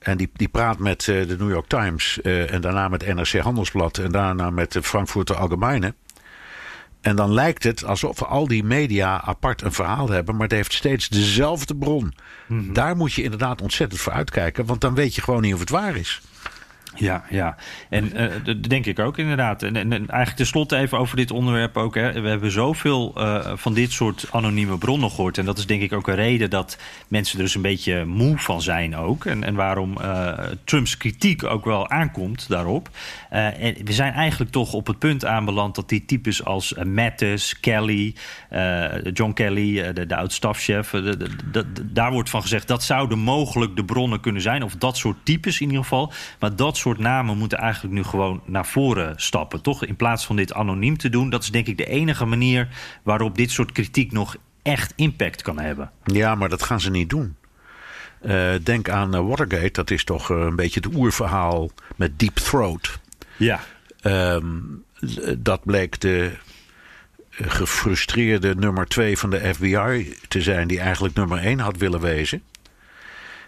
En 0.00 0.16
die, 0.16 0.30
die 0.32 0.48
praat 0.48 0.78
met 0.78 1.08
eh, 1.08 1.26
de 1.26 1.36
New 1.38 1.50
York 1.50 1.66
Times 1.66 2.20
eh, 2.20 2.52
en 2.52 2.60
daarna 2.60 2.88
met 2.88 3.14
NRC 3.14 3.32
Handelsblad 3.32 3.98
en 3.98 4.12
daarna 4.12 4.50
met 4.50 4.72
de 4.72 4.82
Frankfurter 4.82 5.36
Allgemeine. 5.36 5.94
En 7.00 7.16
dan 7.16 7.32
lijkt 7.32 7.62
het 7.62 7.84
alsof 7.84 8.22
al 8.22 8.48
die 8.48 8.64
media 8.64 9.22
apart 9.22 9.62
een 9.62 9.72
verhaal 9.72 10.08
hebben, 10.08 10.34
maar 10.34 10.42
het 10.42 10.56
heeft 10.56 10.72
steeds 10.72 11.08
dezelfde 11.08 11.76
bron. 11.76 12.14
Daar 12.72 12.96
moet 12.96 13.12
je 13.12 13.22
inderdaad 13.22 13.62
ontzettend 13.62 14.00
voor 14.00 14.12
uitkijken, 14.12 14.66
want 14.66 14.80
dan 14.80 14.94
weet 14.94 15.14
je 15.14 15.22
gewoon 15.22 15.42
niet 15.42 15.54
of 15.54 15.60
het 15.60 15.70
waar 15.70 15.96
is. 15.96 16.20
Ja, 16.94 17.24
ja. 17.30 17.56
En 17.88 18.12
eh, 18.12 18.28
dat 18.44 18.62
denk 18.62 18.86
ik 18.86 18.98
ook 18.98 19.18
inderdaad. 19.18 19.62
En, 19.62 19.76
en, 19.76 19.92
en 19.92 20.08
eigenlijk 20.08 20.36
tenslotte 20.36 20.76
even 20.76 20.98
over 20.98 21.16
dit 21.16 21.30
onderwerp 21.30 21.76
ook. 21.76 21.94
Hè. 21.94 22.20
We 22.20 22.28
hebben 22.28 22.50
zoveel 22.50 23.12
eh, 23.16 23.52
van 23.54 23.74
dit 23.74 23.92
soort 23.92 24.26
anonieme 24.30 24.78
bronnen 24.78 25.10
gehoord. 25.10 25.38
En 25.38 25.44
dat 25.44 25.58
is 25.58 25.66
denk 25.66 25.82
ik 25.82 25.92
ook 25.92 26.08
een 26.08 26.14
reden 26.14 26.50
dat 26.50 26.78
mensen 27.08 27.38
er 27.38 27.44
dus 27.44 27.54
een 27.54 27.62
beetje 27.62 28.04
moe 28.04 28.38
van 28.38 28.62
zijn 28.62 28.96
ook. 28.96 29.24
En, 29.24 29.44
en 29.44 29.54
waarom 29.54 29.96
eh, 29.96 30.38
Trumps 30.64 30.96
kritiek 30.96 31.44
ook 31.44 31.64
wel 31.64 31.88
aankomt 31.88 32.48
daarop. 32.48 32.88
En 33.30 33.74
we 33.84 33.92
zijn 33.92 34.12
eigenlijk 34.12 34.50
toch 34.50 34.72
op 34.72 34.86
het 34.86 34.98
punt 34.98 35.24
aanbeland 35.24 35.74
dat 35.74 35.88
die 35.88 36.04
types 36.04 36.44
als 36.44 36.74
Mattis, 36.84 37.60
Kelly, 37.60 38.14
John 39.12 39.32
Kelly, 39.32 39.92
de, 39.92 40.06
de 40.06 40.16
oud-stafchef... 40.16 40.94
daar 41.82 42.12
wordt 42.12 42.30
van 42.30 42.42
gezegd 42.42 42.68
dat 42.68 42.82
zouden 42.82 43.18
mogelijk 43.18 43.76
de 43.76 43.84
bronnen 43.84 44.20
kunnen 44.20 44.42
zijn. 44.42 44.62
Of 44.62 44.74
dat 44.76 44.96
soort 44.96 45.16
types 45.22 45.60
in 45.60 45.66
ieder 45.66 45.82
geval. 45.82 46.12
Maar 46.38 46.56
dat 46.56 46.76
namen 46.98 47.38
moeten 47.38 47.58
eigenlijk 47.58 47.94
nu 47.94 48.02
gewoon 48.02 48.40
naar 48.44 48.66
voren 48.66 49.12
stappen. 49.16 49.62
Toch 49.62 49.84
in 49.84 49.96
plaats 49.96 50.26
van 50.26 50.36
dit 50.36 50.52
anoniem 50.52 50.96
te 50.96 51.08
doen. 51.08 51.30
Dat 51.30 51.42
is 51.42 51.50
denk 51.50 51.66
ik 51.66 51.76
de 51.76 51.86
enige 51.86 52.24
manier 52.24 52.68
waarop 53.02 53.36
dit 53.36 53.50
soort 53.50 53.72
kritiek 53.72 54.12
nog 54.12 54.36
echt 54.62 54.92
impact 54.96 55.42
kan 55.42 55.58
hebben. 55.58 55.90
Ja, 56.04 56.34
maar 56.34 56.48
dat 56.48 56.62
gaan 56.62 56.80
ze 56.80 56.90
niet 56.90 57.10
doen. 57.10 57.36
Eh, 58.20 58.52
denk 58.62 58.88
aan 58.88 59.14
eh, 59.14 59.26
Watergate, 59.26 59.72
dat 59.72 59.90
is 59.90 60.04
toch 60.04 60.30
eh, 60.30 60.38
een 60.38 60.56
beetje 60.56 60.80
het 60.80 60.94
oerverhaal 60.94 61.70
met 61.96 62.18
Deep 62.18 62.34
Throat. 62.34 62.98
Ja. 63.36 63.60
Ehm, 64.00 64.58
dat 65.38 65.64
bleek 65.64 66.00
de 66.00 66.32
gefrustreerde 67.30 68.54
nummer 68.54 68.86
2 68.86 69.18
van 69.18 69.30
de 69.30 69.54
FBI 69.54 70.16
te 70.28 70.42
zijn, 70.42 70.68
die 70.68 70.80
eigenlijk 70.80 71.14
nummer 71.14 71.38
1 71.38 71.58
had 71.58 71.76
willen 71.76 72.00
wezen. 72.00 72.42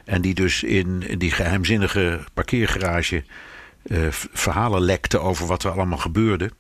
En 0.05 0.21
die 0.21 0.35
dus 0.35 0.63
in 0.63 0.99
die 1.19 1.31
geheimzinnige 1.31 2.21
parkeergarage 2.35 3.25
eh, 3.83 4.07
verhalen 4.11 4.83
lekte 4.83 5.19
over 5.19 5.47
wat 5.47 5.65
er 5.65 5.71
allemaal 5.71 5.99
gebeurde 5.99 6.51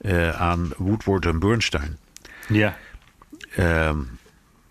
eh, 0.00 0.40
aan 0.40 0.70
Woodward 0.76 1.26
en 1.26 1.38
Bernstein. 1.38 1.98
Ja. 2.48 2.76
Ehm, 3.56 3.98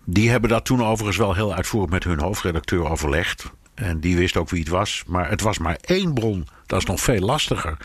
die 0.04 0.30
hebben 0.30 0.50
dat 0.50 0.64
toen 0.64 0.84
overigens 0.84 1.16
wel 1.16 1.34
heel 1.34 1.54
uitvoerig 1.54 1.90
met 1.90 2.04
hun 2.04 2.20
hoofdredacteur 2.20 2.90
overlegd. 2.90 3.50
En 3.74 4.00
die 4.00 4.16
wist 4.16 4.36
ook 4.36 4.50
wie 4.50 4.60
het 4.60 4.68
was. 4.68 5.02
Maar 5.06 5.30
het 5.30 5.40
was 5.40 5.58
maar 5.58 5.78
één 5.80 6.14
bron. 6.14 6.46
Dat 6.66 6.78
is 6.78 6.86
nog 6.86 7.00
veel 7.00 7.20
lastiger. 7.20 7.76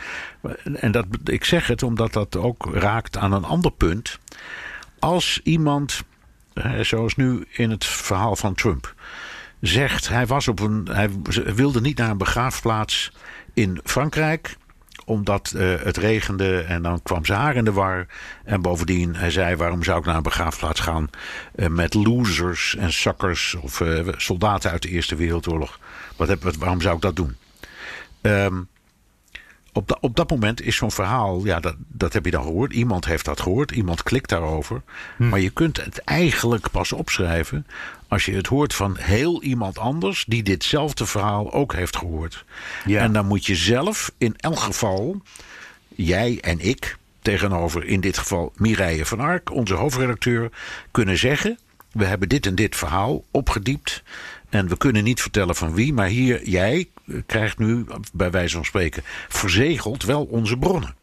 En 0.74 0.92
dat, 0.92 1.06
ik 1.24 1.44
zeg 1.44 1.68
het 1.68 1.84
omdat 1.84 2.14
dat 2.14 2.36
ook 2.36 2.70
raakt 2.74 3.18
aan 3.18 3.32
een 3.32 3.44
ander 3.44 3.72
punt. 3.72 4.20
Als 5.00 5.40
iemand, 5.44 6.04
zoals 6.82 7.16
nu 7.16 7.46
in 7.52 7.70
het 7.70 7.86
verhaal 7.86 8.36
van 8.36 8.54
Trump, 8.54 8.96
zegt 9.62 10.10
hij, 10.10 10.26
was 10.26 10.48
op 10.48 10.60
een, 10.60 10.88
hij 10.92 11.10
wilde 11.56 11.82
niet 11.82 11.98
naar 11.98 12.10
een 12.10 12.18
begraafplaats 12.18 13.12
in 13.54 13.80
Frankrijk 13.84 14.58
omdat 15.08 15.54
eh, 15.58 15.74
het 15.84 15.98
regende 15.98 16.60
en 16.60 16.82
dan 16.82 17.02
kwam 17.04 17.26
zijn 17.26 17.40
haar 17.40 17.56
in 17.56 17.66
de 17.66 17.72
war. 17.72 18.08
En 18.44 18.62
bovendien, 18.62 19.16
hij 19.16 19.32
zei: 19.32 19.56
waarom 19.56 19.84
zou 19.84 20.00
ik 20.00 20.06
naar 20.06 20.16
een 20.16 20.24
begraafplaats 20.24 20.80
gaan 20.80 21.10
eh, 21.56 21.68
met 21.68 21.94
losers 21.94 22.76
en 22.76 22.94
suckers 22.94 23.56
of 23.56 23.82
eh, 23.82 24.08
soldaten 24.18 24.72
uit 24.72 24.82
de 24.82 24.90
Eerste 24.90 25.16
Wereldoorlog? 25.16 25.80
Wat 26.16 26.28
heb, 26.28 26.44
wat, 26.44 26.56
waarom 26.56 26.82
zou 26.82 26.96
ik 26.96 27.02
dat 27.02 27.16
doen? 27.16 27.36
Ehm, 28.22 28.62
op, 29.78 29.88
da- 29.88 29.98
op 30.00 30.16
dat 30.16 30.30
moment 30.30 30.62
is 30.62 30.76
zo'n 30.76 30.92
verhaal, 30.92 31.46
ja, 31.46 31.60
dat, 31.60 31.76
dat 31.88 32.14
heb 32.14 32.26
je 32.26 32.32
dan 32.32 32.44
gehoord. 32.44 32.74
Iemand 32.74 33.06
heeft 33.06 33.26
dat 33.26 33.42
gehoord, 33.42 33.72
iemand 33.72 34.04
klikt 34.04 34.30
daarover. 34.30 34.82
Maar 35.18 35.40
je 35.40 35.50
kunt 35.50 35.86
het 35.86 35.98
eigenlijk 35.98 36.72
pas 36.72 36.94
opschrijven 36.94 37.66
als 38.08 38.26
je 38.26 38.34
het 38.36 38.48
hoort 38.48 38.74
van 38.74 38.98
heel 38.98 39.44
iemand 39.44 39.78
anders 39.78 40.26
die 40.28 40.44
ditzelfde 40.44 41.06
verhaal 41.06 41.54
ook 41.54 41.74
heeft 41.74 41.98
gehoord. 41.98 42.46
Ja. 42.86 43.02
En 43.02 43.14
dan 43.14 43.26
moet 43.26 43.46
je 43.46 43.56
zelf 43.56 44.12
in 44.18 44.34
elk 44.38 44.60
geval, 44.60 45.22
jij 45.96 46.38
en 46.42 46.60
ik, 46.60 46.98
tegenover 47.22 47.86
in 47.86 48.02
dit 48.02 48.18
geval 48.18 48.54
Mireille 48.56 49.06
van 49.06 49.20
Ark, 49.20 49.52
onze 49.52 49.74
hoofdredacteur, 49.74 50.50
kunnen 50.92 51.18
zeggen: 51.18 51.60
We 51.92 52.06
hebben 52.06 52.30
dit 52.30 52.46
en 52.46 52.56
dit 52.56 52.76
verhaal 52.76 53.24
opgediept. 53.32 54.04
En 54.50 54.68
we 54.68 54.78
kunnen 54.78 55.04
niet 55.04 55.22
vertellen 55.22 55.56
van 55.56 55.74
wie, 55.74 55.94
maar 55.94 56.08
hier, 56.08 56.48
jij 56.50 56.90
eh, 57.08 57.16
krijgt 57.26 57.58
nu, 57.58 57.86
bij 58.14 58.32
wijze 58.32 58.56
van 58.56 58.66
spreken, 58.66 59.04
verzegeld 59.28 60.04
wel 60.04 60.24
onze 60.24 60.58
bronnen. 60.58 60.96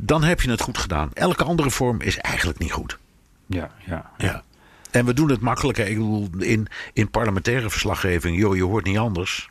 Dan 0.00 0.22
heb 0.24 0.40
je 0.40 0.50
het 0.50 0.60
goed 0.60 0.78
gedaan. 0.78 1.10
Elke 1.12 1.44
andere 1.44 1.70
vorm 1.70 2.00
is 2.00 2.16
eigenlijk 2.18 2.58
niet 2.58 2.72
goed. 2.72 2.98
Ja, 3.46 3.70
ja. 3.86 4.10
Ja. 4.18 4.42
En 4.90 5.04
we 5.04 5.14
doen 5.14 5.30
het 5.30 5.40
makkelijker. 5.40 5.86
Ik 5.88 5.94
bedoel, 5.96 6.28
in, 6.38 6.66
in 6.92 7.10
parlementaire 7.10 7.70
verslaggeving, 7.70 8.38
joh, 8.38 8.56
je 8.56 8.62
hoort 8.64 8.84
niet 8.84 8.98
anders. 8.98 9.48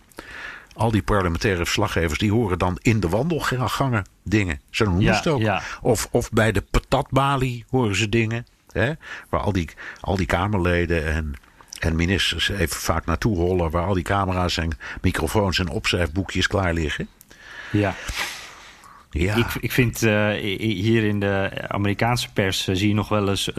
Al 0.74 0.92
die 0.92 1.04
parlementaire 1.04 1.64
verslaggevers 1.66 2.20
die 2.20 2.32
horen 2.32 2.60
dan 2.60 2.78
in 2.82 3.00
de 3.00 3.10
wandelgangen 3.10 4.06
dingen. 4.24 4.62
Zo 4.70 4.86
noemen 4.86 5.04
ze 5.04 5.10
Ja, 5.10 5.16
het 5.18 5.28
ook. 5.28 5.42
ja. 5.42 5.62
Of, 5.82 6.08
of 6.12 6.30
bij 6.32 6.52
de 6.52 6.62
patatbalie 6.62 7.66
horen 7.70 7.96
ze 7.96 8.10
dingen. 8.10 8.46
Hè? 8.72 8.92
Waar 9.30 9.42
al 9.42 9.52
die, 9.52 9.70
al 10.00 10.16
die 10.16 10.26
Kamerleden 10.26 11.06
en, 11.14 11.34
en 11.80 11.96
ministers 11.96 12.50
even 12.50 12.80
vaak 12.80 13.06
naartoe 13.06 13.36
rollen. 13.36 13.72
Waar 13.72 13.86
al 13.86 13.94
die 13.94 14.04
camera's 14.04 14.58
en 14.58 14.78
microfoons 15.02 15.60
en 15.60 15.70
opschrijfboekjes 15.70 16.48
klaar 16.48 16.74
liggen. 16.74 17.08
ja. 17.72 17.96
Ja, 19.10 19.36
Ik, 19.36 19.46
ik 19.60 19.72
vind 19.72 20.04
eh, 20.04 20.30
hier 20.60 21.04
in 21.04 21.20
de 21.20 21.50
Amerikaanse 21.68 22.28
pers 22.34 22.68
eh, 22.68 22.76
zie 22.76 22.88
je 22.88 22.94
nog 22.94 23.10
wel 23.10 23.30
eens 23.30 23.54
eh, 23.54 23.56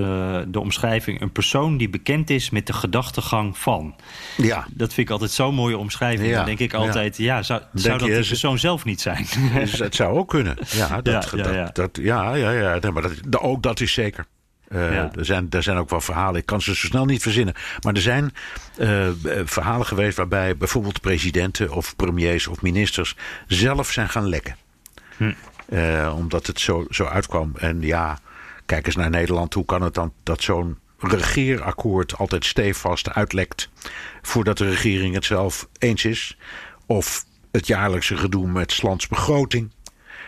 de 0.48 0.60
omschrijving: 0.60 1.20
een 1.20 1.32
persoon 1.32 1.76
die 1.76 1.88
bekend 1.88 2.30
is 2.30 2.50
met 2.50 2.66
de 2.66 2.72
gedachtegang 2.72 3.58
van. 3.58 3.94
ja. 4.36 4.66
Dat 4.70 4.94
vind 4.94 5.06
ik 5.06 5.12
altijd 5.12 5.30
zo'n 5.30 5.54
mooie 5.54 5.78
omschrijving. 5.78 6.28
Ja, 6.30 6.36
Dan 6.36 6.44
denk 6.44 6.58
ik 6.58 6.74
altijd: 6.74 7.16
ja, 7.16 7.42
zou, 7.42 7.62
zou 7.74 7.98
dat 7.98 8.08
je, 8.08 8.14
die 8.14 8.26
persoon 8.28 8.58
zelf 8.58 8.84
niet 8.84 9.00
zijn? 9.00 9.26
Het 9.28 9.94
zou 9.94 10.18
ook 10.18 10.28
kunnen. 10.28 10.56
Ja, 10.70 11.00
dat, 11.00 11.06
Ja, 11.30 11.36
ja, 11.36 11.42
dat, 11.42 11.54
ja. 11.54 11.70
dat- 11.72 11.98
ja, 12.02 12.34
ja, 12.34 12.50
ja. 12.50 12.78
Nee, 12.80 12.90
maar 12.90 13.02
dat, 13.02 13.40
ook 13.40 13.62
dat 13.62 13.80
is 13.80 13.92
zeker. 13.92 14.26
Eh, 14.68 14.92
Ja. 14.94 15.10
er, 15.14 15.24
zijn, 15.24 15.46
er 15.50 15.62
zijn 15.62 15.76
ook 15.76 15.90
wel 15.90 16.00
verhalen, 16.00 16.40
ik 16.40 16.46
kan 16.46 16.60
ze 16.60 16.74
zo 16.74 16.86
snel 16.86 17.04
niet 17.04 17.22
verzinnen. 17.22 17.54
Maar 17.80 17.94
er 17.94 18.00
zijn 18.00 18.34
eh, 18.76 19.08
eh, 19.08 19.14
verhalen 19.44 19.86
geweest 19.86 20.16
waarbij 20.16 20.56
bijvoorbeeld 20.56 21.00
presidenten 21.00 21.70
of 21.70 21.96
premiers 21.96 22.46
of 22.46 22.62
ministers 22.62 23.16
zelf 23.46 23.90
zijn 23.92 24.08
gaan 24.08 24.28
lekken. 24.28 24.56
Hm. 25.16 25.32
Omdat 26.14 26.46
het 26.46 26.60
zo, 26.60 26.86
zo 26.90 27.04
uitkwam. 27.04 27.52
En 27.58 27.80
ja, 27.80 28.18
kijk 28.66 28.86
eens 28.86 28.96
naar 28.96 29.10
Nederland. 29.10 29.54
Hoe 29.54 29.64
kan 29.64 29.82
het 29.82 29.94
dan 29.94 30.12
dat 30.22 30.42
zo'n 30.42 30.78
regeerakkoord 30.98 32.18
altijd 32.18 32.44
stevast 32.44 33.10
uitlekt 33.14 33.68
voordat 34.22 34.58
de 34.58 34.68
regering 34.68 35.14
het 35.14 35.24
zelf 35.24 35.68
eens 35.78 36.04
is? 36.04 36.36
Of 36.86 37.24
het 37.52 37.66
jaarlijkse 37.66 38.16
gedoe 38.16 38.46
met 38.46 38.72
's 38.72 38.82
lands 38.82 39.06
begroting. 39.08 39.70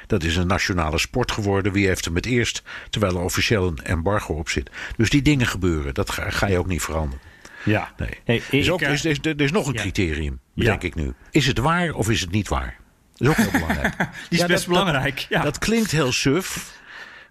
Dat 0.09 0.23
is 0.23 0.37
een 0.37 0.47
nationale 0.47 0.99
sport 0.99 1.33
geworden. 1.33 1.73
Wie 1.73 1.87
heeft 1.87 2.05
hem 2.05 2.14
het 2.14 2.27
eerst? 2.27 2.62
Terwijl 2.90 3.16
er 3.16 3.23
officieel 3.23 3.66
een 3.66 3.79
embargo 3.85 4.35
op 4.35 4.49
zit. 4.49 4.71
Dus 4.97 5.11
die 5.11 5.23
dingen 5.23 5.47
gebeuren. 5.47 5.94
Dat 5.94 6.11
ga, 6.11 6.31
ga 6.31 6.47
je 6.47 6.59
ook 6.59 6.66
niet 6.66 6.83
veranderen. 6.83 7.25
Ja. 7.64 7.92
Nee. 7.97 8.11
Hey, 8.25 8.42
Er 8.64 8.73
ook, 8.73 8.81
is, 8.81 9.05
is- 9.05 9.18
er 9.23 9.40
is 9.40 9.53
nog 9.53 9.66
een 9.66 9.73
ja. 9.73 9.81
criterium, 9.81 10.40
Ja. 10.55 10.64
denk 10.64 10.83
ik 10.83 10.94
nu. 10.94 11.12
Is 11.31 11.47
het 11.47 11.59
waar 11.59 11.92
of 11.92 12.11
is 12.11 12.21
het 12.21 12.31
niet 12.31 12.49
waar? 12.49 12.77
Dat 13.16 13.21
is 13.21 13.29
ook 13.29 13.37
heel 13.51 13.61
belangrijk. 13.61 13.97
Die 13.99 14.09
is 14.29 14.38
Ja, 14.38 14.47
best 14.47 14.66
dat- 14.66 14.75
belangrijk. 14.79 15.18
ja. 15.29 15.42
Dat 15.42 15.59
klinkt 15.59 15.90
heel 15.90 16.12
suf, 16.12 16.79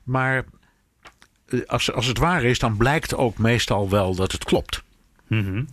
maar 0.03 0.45
eh, 1.49 1.59
als, 1.67 1.91
als 1.91 2.05
het 2.05 2.17
waar 2.17 2.43
is, 2.43 2.59
dan 2.59 2.77
blijkt 2.77 3.15
ook 3.15 3.37
meestal 3.37 3.89
wel 3.89 4.15
dat 4.15 4.31
het 4.31 4.43
klopt. 4.43 4.83
Mhm. 5.27 5.63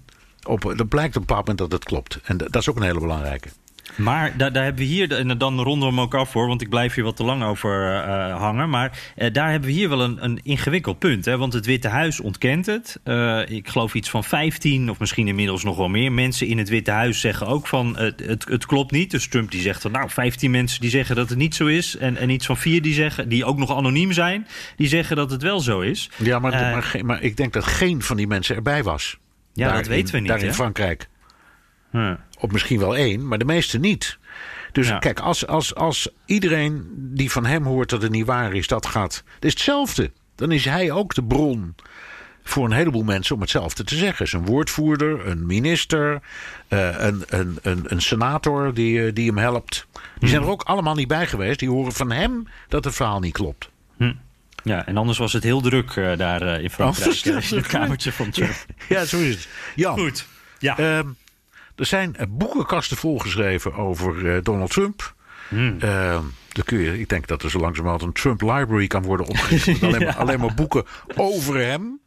Op, 0.43 0.73
dan 0.77 0.88
blijkt 0.88 1.17
op 1.17 1.21
een 1.21 1.27
bepaald 1.27 1.47
moment 1.49 1.59
dat 1.59 1.73
het 1.73 1.85
klopt. 1.85 2.19
En 2.25 2.37
dat 2.37 2.53
dat 2.53 2.62
is 2.62 2.69
ook 2.69 2.77
een 2.77 2.83
hele 2.83 3.01
belangrijke. 3.01 3.49
Maar 3.97 4.37
daar, 4.37 4.53
daar 4.53 4.64
hebben 4.64 4.83
we 4.83 4.88
hier, 4.88 5.12
en 5.12 5.38
dan 5.38 5.61
ronden 5.61 5.88
we 5.88 5.94
hem 5.94 6.05
ook 6.05 6.14
af 6.14 6.31
voor, 6.31 6.47
want 6.47 6.62
ik 6.62 6.68
blijf 6.68 6.94
hier 6.94 7.05
wat 7.05 7.16
te 7.16 7.25
lang 7.25 7.44
over 7.44 7.94
uh, 7.94 8.37
hangen. 8.37 8.70
Maar 8.70 8.99
uh, 9.16 9.33
daar 9.33 9.51
hebben 9.51 9.68
we 9.68 9.75
hier 9.75 9.88
wel 9.88 10.01
een, 10.01 10.25
een 10.25 10.40
ingewikkeld 10.42 10.99
punt. 10.99 11.25
Hè? 11.25 11.37
Want 11.37 11.53
het 11.53 11.66
Witte 11.66 11.88
Huis 11.88 12.20
ontkent 12.20 12.66
het. 12.66 13.01
Uh, 13.05 13.49
ik 13.49 13.68
geloof 13.68 13.94
iets 13.94 14.11
van 14.11 14.25
15 14.25 14.90
of 14.90 14.99
misschien 14.99 15.29
inmiddels 15.29 15.64
nog 15.64 15.77
wel 15.77 15.88
meer 15.88 16.12
mensen 16.12 16.47
in 16.47 16.59
het 16.59 16.68
Witte 16.68 16.90
Huis 16.90 17.20
zeggen 17.20 17.47
ook 17.47 17.66
van 17.66 17.97
het, 17.97 18.44
het, 18.49 18.66
klopt 18.66 18.90
niet. 18.90 19.11
Dus 19.11 19.29
Trump 19.29 19.51
die 19.51 19.61
zegt 19.61 19.83
van 19.83 19.90
nou 19.90 20.11
15 20.11 20.51
mensen 20.51 20.81
die 20.81 20.90
zeggen 20.90 21.16
dat 21.16 21.29
het 21.29 21.38
niet 21.38 21.55
zo 21.55 21.66
is. 21.66 21.97
En, 21.97 22.16
en 22.16 22.31
iets 22.31 22.47
van 22.47 22.57
vier 22.57 22.83
die 22.83 22.94
zeggen, 22.94 23.29
die 23.29 23.44
ook 23.44 23.59
nog 23.59 23.77
anoniem 23.77 24.12
zijn, 24.12 24.47
die 24.77 24.88
zeggen 24.88 25.16
dat 25.16 25.31
het 25.31 25.42
wel 25.42 25.61
zo 25.61 25.81
is. 25.81 26.11
Ja, 26.16 26.38
maar, 26.38 26.53
maar, 26.53 27.01
maar, 27.05 27.23
ik 27.23 27.37
denk 27.37 27.53
dat 27.53 27.64
geen 27.64 28.03
van 28.03 28.16
die 28.16 28.27
mensen 28.27 28.57
erbij 28.57 28.83
was. 28.83 29.18
Ja, 29.53 29.66
daar 29.66 29.77
dat 29.77 29.87
weten 29.87 30.14
we 30.14 30.20
niet. 30.20 30.29
Daar 30.29 30.40
in 30.40 30.47
hè? 30.47 30.55
Frankrijk. 30.55 31.09
Huh. 31.90 32.12
Of 32.45 32.51
misschien 32.51 32.79
wel 32.79 32.97
één, 32.97 33.29
maar 33.29 33.39
de 33.39 33.45
meeste 33.45 33.79
niet. 33.79 34.19
Dus 34.73 34.89
Ja. 34.89 34.99
kijk, 34.99 35.21
als, 35.21 35.47
als, 35.47 35.75
als 35.75 36.09
iedereen 36.27 36.87
die 36.97 37.31
van 37.31 37.47
hem 37.47 37.65
hoort 37.65 37.91
dat 37.91 38.03
het 38.03 38.11
niet 38.11 38.27
waar 38.27 38.55
is, 38.55 38.67
dat 38.67 38.87
gaat. 38.87 39.23
Het 39.35 39.45
is 39.45 39.51
hetzelfde. 39.53 40.11
Dan 40.35 40.53
is 40.53 40.65
hij 40.65 40.91
ook 40.91 41.15
de 41.15 41.25
bron 41.25 41.75
voor 42.45 42.65
een 42.65 42.73
heleboel 42.73 43.03
mensen 43.03 43.35
om 43.35 43.41
hetzelfde 43.41 43.85
te 43.85 43.95
zeggen. 43.97 44.29
Zijn 44.29 44.45
woordvoerder, 44.47 45.27
een 45.27 45.47
minister, 45.47 46.21
eh, 46.69 46.89
een, 46.99 47.23
een, 47.29 47.59
een, 47.63 47.85
een 47.87 48.03
senator 48.03 48.75
die, 48.75 49.07
eh, 49.07 49.15
die 49.15 49.27
hem 49.27 49.39
helpt. 49.39 49.87
Die 50.19 50.29
zijn 50.29 50.43
er 50.43 50.49
ook 50.49 50.63
allemaal 50.63 50.95
niet 50.95 51.09
bij 51.09 51.27
geweest. 51.27 51.59
Die 51.59 51.69
horen 51.71 51.93
van 51.93 52.11
hem 52.11 52.49
dat 52.69 52.85
het 52.85 52.95
verhaal 52.95 53.21
niet 53.21 53.33
klopt. 53.33 53.69
Ja, 54.63 54.87
en 54.87 54.97
anders 54.97 55.19
was 55.19 55.33
het 55.33 55.43
heel 55.43 55.61
druk 55.61 55.91
eh, 55.91 56.17
daar 56.17 56.61
in 56.61 56.71
Frankrijk. 56.71 57.07
Anders 57.07 57.23
in 57.53 57.57
het 57.59 57.67
kamertje 57.67 58.13
van 58.13 58.31
Trump. 58.31 58.55
Ja, 58.89 59.05
zo 59.05 59.19
is 59.19 59.35
het. 59.35 59.49
Jan, 59.75 59.99
Goed. 59.99 60.27
Ja. 60.59 60.79
ehm, 60.79 61.07
er 61.77 61.87
zijn 61.87 62.17
eh, 62.17 62.27
boekenkasten 62.29 62.97
volgeschreven 62.97 63.75
over 63.75 64.35
eh, 64.35 64.43
Donald 64.43 64.71
Trump. 64.71 65.15
Hmm. 65.49 65.77
Ehm, 65.81 66.23
dan 66.49 66.65
kun 66.65 66.79
je, 66.79 66.99
ik 66.99 67.09
denk 67.09 67.27
dat 67.27 67.43
er 67.43 67.51
zo 67.51 67.59
langzamerhand 67.59 68.03
een 68.03 68.13
Trump 68.13 68.41
Library 68.41 68.87
kan 68.87 69.03
worden 69.03 69.27
opgericht. 69.27 69.83
Alleen, 69.83 70.05
maar, 70.05 70.17
alleen 70.17 70.41
maar 70.41 70.55
boeken 70.55 70.85
over 71.17 71.57
hem. 71.59 72.01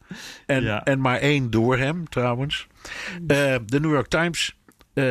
En, 0.45 0.63
Ja. 0.63 0.83
en 0.83 0.99
maar 1.01 1.19
één 1.19 1.49
door 1.49 1.77
hem, 1.77 2.09
trouwens. 2.09 2.67
Eh, 3.27 3.55
de 3.65 3.79
New 3.79 3.91
York 3.91 4.07
Times 4.07 4.55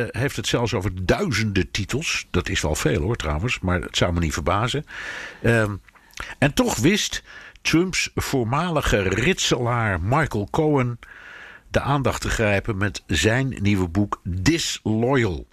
heeft 0.07 0.35
het 0.35 0.47
zelfs 0.47 0.73
over 0.73 1.05
duizenden 1.05 1.71
titels. 1.71 2.27
Dat 2.31 2.49
is 2.49 2.61
wel 2.61 2.75
veel 2.75 3.01
hoor, 3.01 3.15
trouwens. 3.15 3.59
Maar 3.59 3.81
het 3.81 3.97
zou 3.97 4.13
me 4.13 4.19
niet 4.19 4.33
verbazen. 4.33 4.85
Ehm, 5.41 5.75
en 6.37 6.53
toch 6.53 6.75
wist 6.75 7.23
Trumps 7.61 8.11
voormalige 8.15 9.01
ritselaar 9.01 10.01
Michael 10.01 10.47
Cohen 10.51 10.99
de 11.69 11.81
aandacht 11.81 12.21
te 12.21 12.29
grijpen 12.29 12.77
met 12.77 13.03
zijn 13.07 13.57
nieuwe 13.61 13.87
boek 13.87 14.21
Disloyal. 14.23 15.47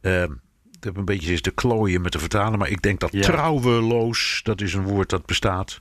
Ehm 0.00 0.32
ik 0.78 0.90
heb 0.90 0.96
een 0.98 1.04
beetje 1.04 1.30
eens 1.30 1.40
te 1.40 1.50
klooien 1.50 2.00
met 2.00 2.12
de 2.12 2.18
vertalen, 2.18 2.58
maar 2.58 2.68
ik 2.68 2.82
denk 2.82 3.00
dat 3.00 3.12
Ja. 3.12 3.20
trouweloos, 3.22 4.40
dat 4.42 4.60
is 4.60 4.74
een 4.74 4.82
woord 4.82 5.08
dat 5.10 5.26
bestaat. 5.26 5.80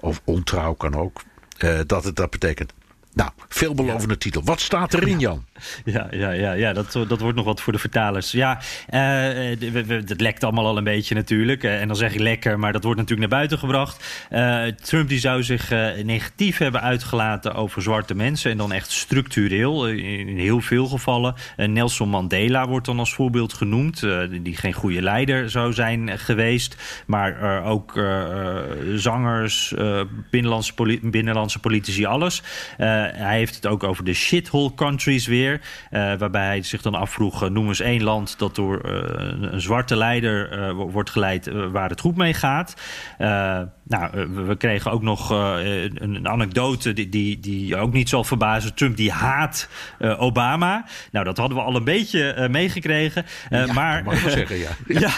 Of 0.00 0.20
ontrouw 0.24 0.72
kan 0.74 0.94
ook. 0.94 1.22
eh, 1.58 1.80
dat 1.86 2.04
het 2.04 2.16
dat 2.16 2.30
betekent. 2.30 2.72
Nou, 3.14 3.30
veelbelovende 3.48 4.18
titel. 4.18 4.42
Wat 4.44 4.60
staat 4.60 4.94
erin, 4.94 5.18
Jan? 5.18 5.44
Ja, 5.84 6.06
ja, 6.10 6.30
ja, 6.30 6.52
ja 6.52 6.72
dat, 6.72 6.92
dat 7.08 7.20
wordt 7.20 7.36
nog 7.36 7.44
wat 7.44 7.60
voor 7.60 7.72
de 7.72 7.78
vertalers. 7.78 8.30
Ja, 8.32 8.58
eh, 8.86 8.98
we- 9.58 10.02
het 10.06 10.20
lekt 10.20 10.44
allemaal 10.44 10.66
al 10.66 10.76
een 10.76 10.84
beetje 10.84 11.14
natuurlijk. 11.14 11.64
Eh, 11.64 11.80
en 11.80 11.86
dan 11.86 11.96
zeg 11.96 12.12
ik 12.14 12.20
lekker, 12.20 12.58
maar 12.58 12.72
dat 12.72 12.82
wordt 12.84 12.98
natuurlijk 13.00 13.28
naar 13.30 13.38
buiten 13.38 13.58
gebracht. 13.58 14.26
Eh, 14.30 14.64
Trump 14.82 15.08
die 15.08 15.18
zou 15.18 15.42
zich 15.42 15.70
eh, 15.70 16.04
negatief 16.04 16.58
hebben 16.58 16.80
uitgelaten 16.82 17.54
over 17.54 17.82
zwarte 17.82 18.14
mensen. 18.14 18.50
En 18.50 18.56
dan 18.56 18.72
echt 18.72 18.90
structureel, 18.90 19.86
eh, 19.86 20.18
in, 20.18 20.38
heel 20.38 20.60
veel 20.60 20.86
gevallen. 20.86 21.34
Eh, 21.56 21.68
Nelson 21.68 22.08
Mandela 22.08 22.68
wordt 22.68 22.86
dan 22.86 22.98
als 22.98 23.14
voorbeeld 23.14 23.52
genoemd. 23.52 24.02
eh, 24.02 24.18
die 24.42 24.56
geen 24.56 24.72
goede 24.72 25.02
leider 25.02 25.50
zou 25.50 25.72
zijn 25.72 26.18
geweest. 26.18 26.76
Maar 27.06 27.42
eh, 27.42 27.66
ook 27.70 27.96
eh, 27.96 28.22
eh, 28.22 28.62
zangers, 28.94 29.74
eh, 29.74 30.00
binnenlandse, 30.30 30.74
poli- 30.74 31.00
binnenlandse 31.02 31.58
politici, 31.58 32.04
alles. 32.04 32.42
Eh, 32.78 33.00
hij 33.12 33.36
heeft 33.36 33.54
het 33.54 33.66
ook 33.66 33.82
over 33.84 34.04
de 34.04 34.14
shithole 34.14 34.74
countries 34.74 35.26
weer. 35.26 35.60
eh, 35.90 36.14
waarbij 36.18 36.46
hij 36.46 36.62
zich 36.62 36.82
dan 36.82 36.94
afvroeg: 36.94 37.42
eh, 37.42 37.48
noem 37.50 37.68
eens 37.68 37.80
één 37.80 38.02
land 38.02 38.38
dat 38.38 38.54
door 38.54 38.80
eh, 38.80 38.92
een, 38.94 39.52
een 39.52 39.60
zwarte 39.60 39.96
leider 39.96 40.50
eh, 40.52 40.72
wo- 40.72 40.90
wordt 40.90 41.10
geleid 41.10 41.46
eh, 41.46 41.66
waar 41.70 41.88
het 41.90 42.00
goed 42.00 42.16
mee 42.16 42.34
gaat. 42.34 42.74
Eh, 43.18 43.28
nou, 43.82 44.18
eh, 44.18 44.24
we, 44.46 44.56
kregen 44.56 44.90
ook 44.90 45.02
nog 45.02 45.32
eh, 45.32 45.54
een, 45.84 45.98
een 46.14 46.28
anekdote 46.28 46.92
die, 46.92 47.08
die, 47.08 47.40
die 47.40 47.76
ook 47.76 47.92
niet 47.92 48.08
zal 48.08 48.24
verbazen. 48.24 48.74
Trump 48.74 48.96
die 48.96 49.10
haat 49.12 49.68
eh, 49.98 50.22
Obama. 50.22 50.84
Nou, 51.12 51.24
dat 51.24 51.36
hadden 51.36 51.56
we 51.56 51.62
al 51.64 51.76
een 51.76 51.84
beetje 51.84 52.32
eh, 52.32 52.48
meegekregen. 52.48 53.24
Eh, 53.50 53.66
Ja, 53.66 53.72
maar, 53.72 54.04
dat 54.04 54.12
mag 54.12 54.24
ik 54.24 54.30
zeggen, 54.30 54.56
ja. 54.58 54.70
ja, 55.00 55.16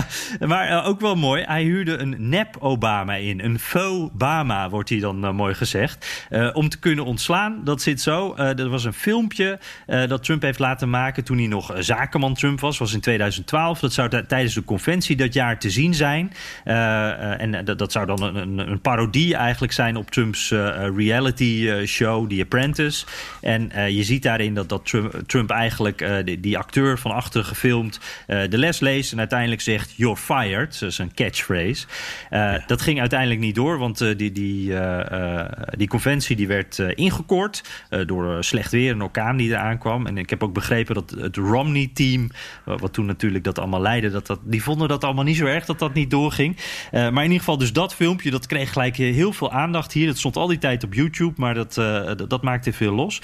maar 0.52 0.68
eh, 0.68 0.88
ook 0.88 1.00
wel 1.00 1.16
mooi. 1.16 1.42
Hij 1.42 1.62
huurde 1.62 1.96
een 1.96 2.14
nep-Obama 2.28 3.14
in. 3.14 3.44
Een 3.44 3.58
faux-Bama, 3.58 4.68
wordt 4.70 4.88
hier 4.88 5.00
dan 5.00 5.24
eh, 5.24 5.32
mooi 5.32 5.54
gezegd. 5.54 6.26
Eh, 6.30 6.50
om 6.52 6.68
te 6.68 6.78
kunnen 6.78 7.04
ontslaan, 7.28 7.64
dat 7.64 7.82
zit 7.82 8.00
zo. 8.00 8.34
Eh 8.34 8.58
er 8.58 8.68
was 8.68 8.84
een 8.84 8.92
filmpje 8.92 9.58
eh, 9.86 10.08
dat 10.08 10.24
Trump 10.24 10.42
heeft 10.42 10.58
laten 10.58 10.90
maken 10.90 11.24
toen 11.24 11.38
hij 11.38 11.46
nog 11.46 11.74
eh, 11.74 11.82
zakenman 11.82 12.34
Trump 12.34 12.60
was. 12.60 12.78
was 12.78 12.92
in 12.92 13.00
2012. 13.00 13.78
Dat 13.78 13.92
zou 13.92 14.08
tijdens 14.26 14.54
de 14.54 14.64
conventie 14.64 15.16
dat 15.16 15.34
jaar 15.34 15.58
te 15.58 15.70
zien 15.70 15.94
zijn. 15.94 16.32
En 16.64 17.64
dat, 17.64 17.78
dat 17.78 17.92
zou 17.92 18.06
dan 18.06 18.22
een, 18.22 18.36
een, 18.36 18.58
een 18.70 18.80
parodie 18.80 19.34
eigenlijk 19.34 19.72
zijn 19.72 19.96
op 19.96 20.10
Trumps 20.10 20.50
reality 20.96 21.84
show, 21.86 22.30
The 22.30 22.40
Apprentice. 22.42 23.06
En 23.40 23.70
je 23.92 24.02
ziet 24.02 24.22
daarin 24.22 24.54
dat, 24.54 24.68
dat 24.68 24.86
Trump, 24.86 25.22
Trump 25.26 25.50
eigenlijk 25.50 26.24
die, 26.24 26.40
die 26.40 26.58
acteur 26.58 26.98
van 26.98 27.10
achter 27.10 27.44
gefilmd 27.44 28.00
de 28.26 28.58
les 28.58 28.80
leest 28.80 29.12
en 29.12 29.18
uiteindelijk 29.18 29.60
zegt 29.60 29.92
you're 29.96 30.16
fired. 30.16 30.80
Dat 30.80 30.90
is 30.90 30.98
een 30.98 31.14
catchphrase. 31.14 31.86
Dat 32.66 32.82
ging 32.82 33.00
uiteindelijk 33.00 33.40
niet 33.40 33.54
door, 33.54 33.78
want 33.78 33.98
die, 33.98 34.32
die, 34.32 34.74
die 35.76 35.88
conventie 35.88 36.36
die 36.36 36.46
werd 36.46 36.78
eh, 36.78 36.88
ingekort 37.12 37.62
eh, 37.88 38.06
door 38.06 38.36
eh, 38.36 38.40
slecht 38.40 38.70
weer, 38.70 38.90
een 38.90 39.02
orkaan 39.02 39.36
die 39.36 39.48
eraan 39.48 39.78
kwam. 39.78 40.06
En 40.06 40.18
ik 40.18 40.30
heb 40.30 40.42
ook 40.42 40.52
begrepen 40.52 40.94
dat 40.94 41.10
het 41.10 41.36
Romney-team, 41.36 42.30
wat 42.64 42.92
toen 42.92 43.06
natuurlijk 43.06 43.44
dat 43.44 43.58
allemaal 43.58 43.80
leidde, 43.80 44.10
dat 44.10 44.26
dat, 44.26 44.40
die 44.42 44.62
vonden 44.62 44.88
dat 44.88 45.04
allemaal 45.04 45.24
niet 45.24 45.36
zo 45.36 45.46
erg 45.46 45.64
dat 45.64 45.78
dat 45.78 45.94
niet 45.94 46.10
doorging. 46.10 46.56
Eh, 46.90 47.00
maar 47.00 47.24
in 47.24 47.30
ieder 47.30 47.38
geval, 47.38 47.58
dus 47.58 47.72
dat 47.72 47.94
filmpje, 47.94 48.30
dat 48.30 48.46
kreeg 48.46 48.72
gelijk 48.72 48.96
heel 48.96 49.32
veel 49.32 49.52
aandacht 49.52 49.92
hier. 49.92 50.08
Het 50.08 50.18
stond 50.18 50.36
al 50.36 50.46
die 50.46 50.58
tijd 50.58 50.84
op 50.84 50.94
YouTube, 50.94 51.32
maar 51.36 51.54
dat, 51.54 51.74
dat, 51.74 52.30
dat 52.30 52.42
maakte 52.42 52.72
veel 52.72 52.94
los. 52.94 53.20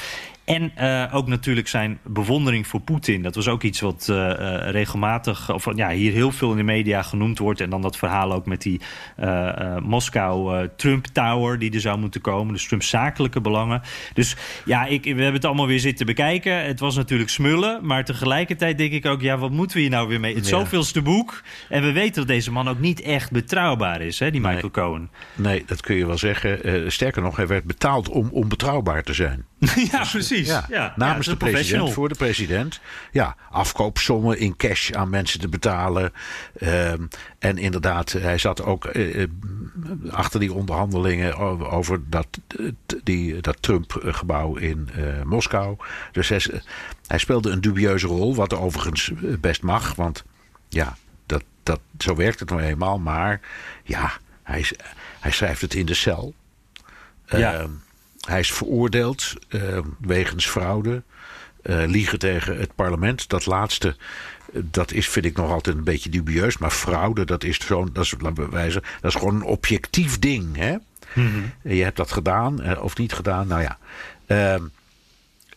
En 0.48 0.72
eh, 0.74 1.14
ook 1.14 1.26
natuurlijk 1.26 1.68
zijn 1.68 1.98
bewondering 2.04 2.66
voor 2.66 2.80
Poetin. 2.80 3.22
Dat 3.22 3.34
was 3.34 3.48
ook 3.48 3.62
iets 3.62 3.80
wat 3.80 4.06
eh, 4.10 4.30
eh, 4.30 4.70
regelmatig, 4.70 5.52
of 5.52 5.76
ja, 5.76 5.90
hier 5.90 6.12
heel 6.12 6.30
veel 6.32 6.50
in 6.50 6.56
de 6.56 6.62
media 6.62 7.02
genoemd 7.02 7.38
wordt. 7.38 7.60
En 7.60 7.70
dan 7.70 7.82
dat 7.82 7.96
verhaal 7.96 8.32
ook 8.32 8.46
met 8.46 8.62
die 8.62 8.80
eh, 9.16 9.48
eh, 9.48 9.82
Moskou 9.82 10.56
eh, 10.58 10.68
Trump 10.76 11.06
Tower 11.06 11.58
die 11.58 11.72
er 11.74 11.80
zou 11.80 11.98
moeten 11.98 12.20
komen. 12.20 12.52
Dus 12.52 12.66
Trumps 12.66 12.88
zakelijke 12.88 13.40
belangen. 13.40 13.82
Dus 14.14 14.36
ja, 14.64 14.86
ik, 14.86 15.02
we 15.04 15.08
hebben 15.10 15.32
het 15.32 15.44
allemaal 15.44 15.66
weer 15.66 15.80
zitten 15.80 16.06
bekijken. 16.06 16.64
Het 16.64 16.80
was 16.80 16.96
natuurlijk 16.96 17.30
smullen. 17.30 17.86
Maar 17.86 18.04
tegelijkertijd 18.04 18.78
denk 18.78 18.92
ik 18.92 19.06
ook, 19.06 19.20
ja, 19.20 19.38
wat 19.38 19.50
moeten 19.50 19.76
we 19.76 19.82
hier 19.82 19.90
nou 19.92 20.08
weer 20.08 20.20
mee? 20.20 20.34
Het 20.34 20.48
Ja. 20.48 20.58
zoveelste 20.58 21.02
boek. 21.02 21.42
En 21.68 21.82
we 21.82 21.92
weten 21.92 22.14
dat 22.14 22.26
deze 22.26 22.52
man 22.52 22.68
ook 22.68 22.80
niet 22.80 23.00
echt 23.00 23.30
betrouwbaar 23.30 24.00
is, 24.00 24.18
hè, 24.18 24.30
die 24.30 24.40
Nee. 24.40 24.52
Michael 24.52 24.72
Cohen. 24.72 25.10
Nee, 25.34 25.62
dat 25.66 25.80
kun 25.80 25.96
je 25.96 26.06
wel 26.06 26.18
zeggen. 26.18 26.92
Sterker 26.92 27.22
nog, 27.22 27.36
hij 27.36 27.46
werd 27.46 27.64
betaald 27.64 28.08
om 28.08 28.28
onbetrouwbaar 28.32 29.02
te 29.02 29.12
zijn. 29.14 29.44
ja, 29.92 30.04
precies. 30.10 30.37
Ja, 30.46 30.66
Ja, 30.68 30.92
namens 30.96 31.26
de 31.26 31.36
president, 31.36 31.92
voor 31.92 32.08
de 32.08 32.14
president. 32.14 32.80
Ja, 33.12 33.36
afkoopsommen 33.50 34.38
in 34.38 34.56
cash 34.56 34.90
aan 34.90 35.10
mensen 35.10 35.40
te 35.40 35.48
betalen. 35.48 36.12
Ehm, 36.58 37.06
en 37.38 37.58
inderdaad, 37.58 38.12
hij 38.12 38.38
zat 38.38 38.62
ook 38.62 38.84
eh, 38.84 39.22
eh, 39.22 39.28
achter 40.10 40.40
die 40.40 40.52
onderhandelingen 40.52 41.36
over, 41.70 42.00
dat, 42.10 42.26
die, 43.04 43.40
dat 43.40 43.62
Trump-gebouw 43.62 44.56
in 44.56 44.88
eh, 44.94 45.22
Moskou. 45.22 45.76
Dus 46.12 46.28
hij, 46.28 47.18
speelde 47.18 47.50
een 47.50 47.60
dubieuze 47.60 48.06
rol, 48.06 48.34
wat 48.34 48.54
overigens 48.54 49.12
best 49.40 49.62
mag. 49.62 49.94
Want 49.94 50.24
ja, 50.68 50.96
dat, 51.26 51.44
dat, 51.62 51.80
zo 51.98 52.14
werkt 52.16 52.40
het 52.40 52.50
nou 52.50 52.62
eenmaal. 52.62 52.98
Maar 52.98 53.40
ja, 53.84 54.12
hij, 54.42 54.64
hij 55.20 55.30
schrijft 55.30 55.60
het 55.60 55.74
in 55.74 55.86
de 55.86 55.94
cel. 55.94 56.34
Ja. 57.26 57.54
Ehm, 57.54 57.70
hij 58.28 58.40
is 58.40 58.52
veroordeeld 58.52 59.32
eh, 59.48 59.78
wegens 60.00 60.46
fraude, 60.46 61.02
eh, 61.62 61.82
liegen 61.86 62.18
tegen 62.18 62.58
het 62.58 62.74
parlement. 62.74 63.28
Dat 63.28 63.46
laatste, 63.46 63.96
eh, 64.52 64.60
dat 64.64 64.92
is, 64.92 65.08
vind 65.08 65.24
ik 65.24 65.36
nog 65.36 65.50
altijd 65.50 65.76
een 65.76 65.84
beetje 65.84 66.10
dubieus. 66.10 66.58
Maar 66.58 66.70
fraude, 66.70 67.24
dat 67.24 67.44
is 67.44 67.66
zo'n, 67.66 67.90
dat 67.92 68.04
is, 68.04 68.14
laten 68.20 68.44
we 68.44 68.50
wijzen, 68.50 68.82
dat 69.00 69.14
is 69.14 69.18
gewoon 69.18 69.34
een 69.34 69.42
objectief 69.42 70.18
ding. 70.18 70.56
Hè? 70.56 70.76
En 71.62 71.76
Je 71.76 71.82
hebt 71.82 71.96
dat 71.96 72.12
gedaan 72.12 72.78
of 72.80 72.96
niet 72.96 73.12
gedaan, 73.12 73.46
nou 73.46 73.62
ja. 73.62 73.78
Ehm, 74.26 74.62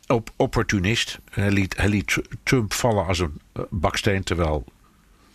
op, 0.08 0.32
opportunist. 0.36 1.20
Hij 1.32 1.52
liet, 1.52 1.78
hij 1.78 1.90
liet 1.90 2.08
Tr- 2.08 2.20
Trump 2.44 2.74
vallen 2.74 3.06
als 3.06 3.20
een 3.20 3.42
baksteen, 3.70 4.24
terwijl 4.24 4.66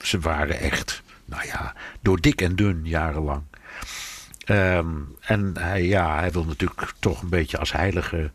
ze 0.01 0.18
waren 0.18 0.61
echt, 0.61 1.03
nou 1.24 1.47
ja, 1.47 1.74
door 2.01 2.20
dik 2.20 2.41
en 2.41 2.57
dun 2.57 2.80
jarenlang. 2.84 3.43
Ehm, 4.47 4.86
en 5.20 5.53
hij, 5.59 5.84
ja, 5.84 6.18
hij 6.18 6.30
wil 6.32 6.44
natuurlijk 6.44 6.92
toch 6.99 7.22
een 7.22 7.28
beetje 7.28 7.59
als 7.59 7.72
heilige 7.72 8.30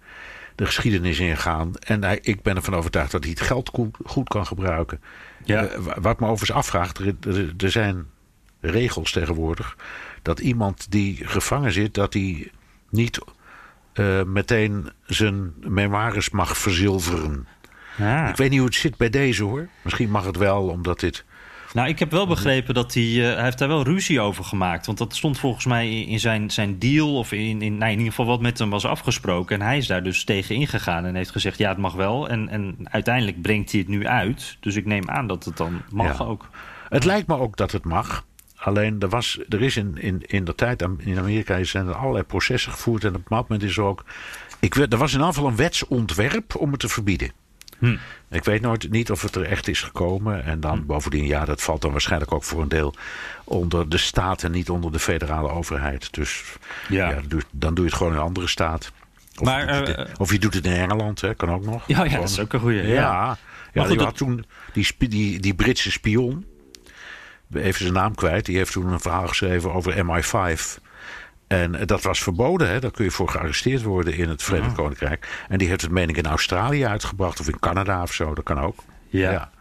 de 0.56 0.66
geschiedenis 0.66 1.20
ingaan. 1.20 1.76
En 1.76 2.04
hij, 2.04 2.20
ik 2.22 2.42
ben 2.42 2.56
ervan 2.56 2.76
overtuigd 2.76 3.12
dat 3.12 3.22
hij 3.24 3.32
het 3.32 3.42
geld 3.42 3.72
goed, 4.06 4.30
kan 4.30 4.46
gebruiken. 4.46 5.02
Ja. 5.44 5.66
Eh, 5.66 5.78
wa- 5.80 6.02
wat 6.02 6.20
me 6.20 6.26
overigens 6.28 6.58
afvraagt, 6.58 7.00
er, 7.00 7.16
er, 7.58 7.72
zijn 7.72 8.06
regels 8.60 9.12
tegenwoordig. 9.12 9.78
Dat 10.22 10.40
iemand 10.40 10.92
die 10.92 11.28
gevangen 11.28 11.72
zit, 11.72 11.94
dat 11.94 12.14
hij 12.14 12.52
niet 12.90 13.20
eh, 13.94 14.24
meteen 14.24 14.90
zijn 15.06 15.54
memoires 15.60 16.30
mag 16.30 16.58
verzilveren. 16.58 17.48
Ah. 18.00 18.28
Ik 18.30 18.36
weet 18.36 18.50
niet 18.50 18.60
hoe 18.60 18.68
het 18.68 18.78
zit 18.78 18.98
bij 18.98 19.10
deze 19.10 19.44
hoor. 19.44 19.68
Misschien 19.82 20.10
mag 20.10 20.26
het 20.26 20.38
wel, 20.38 20.68
omdat 20.68 21.00
dit. 21.00 21.26
Nou, 21.74 21.88
ik 21.88 22.00
heb 22.00 22.12
wel 22.12 22.28
begrepen 22.28 22.74
dat 22.74 22.94
hij... 22.94 23.04
eh, 23.04 23.36
hij 23.36 23.44
heeft 23.44 23.58
daar 23.58 23.68
wel 23.68 23.84
ruzie 23.84 24.20
over 24.20 24.44
gemaakt. 24.44 24.86
Want 24.86 24.98
dat 24.98 25.16
stond 25.16 25.40
volgens 25.40 25.66
mij 25.66 26.02
in- 26.02 26.20
zijn, 26.20 26.50
zijn 26.52 26.80
deal... 26.80 27.18
of 27.18 27.32
in, 27.32 27.62
in, 27.62 27.78
nou, 27.78 27.92
in 27.92 27.98
ieder 27.98 28.10
geval 28.14 28.26
wat 28.26 28.42
met 28.42 28.60
hem 28.60 28.70
was 28.70 28.86
afgesproken. 28.86 29.60
En 29.60 29.66
hij 29.66 29.78
is 29.78 29.88
daar 29.88 30.04
dus 30.04 30.24
tegen 30.24 30.56
ingegaan 30.56 31.06
en 31.06 31.16
heeft 31.16 31.32
gezegd... 31.32 31.58
ja, 31.58 31.70
het 31.70 31.78
mag 31.78 31.94
wel. 31.94 32.30
En, 32.30 32.50
en 32.50 32.76
uiteindelijk 32.84 33.42
brengt 33.42 33.72
hij 33.72 33.80
het 33.80 33.90
nu 33.90 34.08
uit. 34.08 34.58
Dus 34.60 34.76
ik 34.76 34.86
neem 34.86 35.10
aan 35.10 35.28
dat 35.28 35.46
het 35.46 35.58
dan 35.58 35.82
mag 35.92 36.18
Ja. 36.18 36.26
ook. 36.26 36.48
Het 36.90 37.04
lijkt 37.06 37.28
me 37.28 37.38
ook 37.38 37.58
dat 37.58 37.72
het 37.72 37.86
mag. 37.86 38.26
Alleen 38.56 39.00
er, 39.00 39.10
was, 39.10 39.40
er 39.50 39.62
is 39.62 39.78
in, 39.78 39.98
in, 39.98 40.22
in 40.26 40.44
de 40.46 40.56
tijd 40.56 40.82
in 40.98 41.18
Amerika 41.18 41.64
zijn 41.64 41.88
er 41.88 41.94
allerlei 41.96 42.24
processen 42.24 42.72
gevoerd. 42.72 43.04
En 43.04 43.10
op 43.16 43.24
bepaald 43.24 43.48
moment 43.50 43.70
is 43.70 43.78
er 43.78 43.84
ook. 43.84 44.06
Ik 44.60 44.74
weet, 44.74 44.94
er 44.94 45.00
was 45.00 45.12
in 45.14 45.18
ieder 45.20 45.34
geval 45.34 45.50
een 45.50 45.56
wetsontwerp 45.56 46.56
om 46.56 46.72
het 46.72 46.80
te 46.80 46.90
verbieden. 46.90 47.32
Hm. 47.82 47.96
Ik 48.30 48.44
weet 48.44 48.62
nooit 48.62 48.92
niet 48.92 49.12
of 49.12 49.22
het 49.22 49.36
er 49.36 49.44
echt 49.46 49.68
is 49.68 49.82
gekomen. 49.82 50.44
En 50.46 50.60
dan 50.60 50.86
bovendien, 50.86 51.26
ja, 51.26 51.46
dat 51.46 51.62
valt 51.62 51.82
dan 51.82 51.92
waarschijnlijk 51.92 52.32
ook 52.32 52.44
voor 52.44 52.62
een 52.62 52.68
deel 52.70 52.94
onder 53.44 53.90
de 53.90 53.98
staat 53.98 54.44
en 54.44 54.52
niet 54.52 54.70
onder 54.70 54.92
de 54.92 55.00
federale 55.00 55.50
overheid. 55.50 56.14
Dus 56.14 56.44
Ja. 56.90 57.10
ja, 57.10 57.20
dan, 57.52 57.74
doe, 57.74 57.84
je 57.84 57.90
het 57.90 57.98
gewoon 57.98 58.12
in 58.14 58.18
een 58.20 58.24
andere 58.26 58.48
staat. 58.48 58.92
Of, 59.38 59.46
Maar, 59.46 59.60
je, 59.60 59.78
doet 59.80 59.88
het, 59.88 59.98
eh, 59.98 60.06
in- 60.08 60.20
of 60.20 60.32
je 60.32 60.40
doet 60.40 60.54
het 60.54 60.66
in 60.66 60.72
Engeland, 60.72 61.22
hè, 61.22 61.34
kan 61.36 61.50
ook 61.52 61.66
nog. 61.66 61.88
Ja, 61.88 61.98
ja, 61.98 62.04
Gewoon- 62.04 62.20
dat 62.20 62.30
is 62.30 62.40
ook 62.40 62.54
een 62.54 62.60
goeie. 62.60 62.82
ja, 62.82 62.94
Ja. 62.94 63.00
ja. 63.02 63.26
Maar 63.26 63.38
goed, 63.74 63.88
die 63.88 63.98
dat- 63.98 64.06
had 64.06 64.18
toen 64.18 64.46
die, 64.74 64.88
die, 64.98 65.40
die 65.40 65.54
Britse 65.54 65.92
spion, 65.92 66.46
even 67.54 67.82
zijn 67.82 67.94
naam 67.94 68.16
kwijt, 68.16 68.46
die 68.46 68.58
heeft 68.58 68.72
toen 68.72 68.88
een 68.92 69.00
verhaal 69.00 69.28
geschreven 69.28 69.74
over 69.74 69.94
MI5. 70.06 70.80
En 71.52 71.76
eh, 71.76 71.88
dat 71.88 72.02
was 72.02 72.24
verboden, 72.24 72.70
hè? 72.70 72.80
daar 72.80 72.92
kun 72.92 73.04
je 73.04 73.12
voor 73.12 73.30
gearresteerd 73.30 73.82
worden 73.82 74.14
in 74.14 74.30
het 74.30 74.44
Verenigd 74.44 74.76
Koninkrijk. 74.76 75.46
En 75.50 75.58
die 75.58 75.68
heeft 75.68 75.82
het, 75.82 75.92
meen 75.92 76.10
ik, 76.10 76.18
in 76.18 76.26
Australië 76.26 76.86
uitgebracht 76.86 77.40
of 77.40 77.48
in 77.48 77.60
Canada 77.60 78.02
of 78.02 78.14
zo, 78.14 78.34
dat 78.34 78.44
kan 78.44 78.60
ook. 78.60 78.80
Ja. 79.08 79.52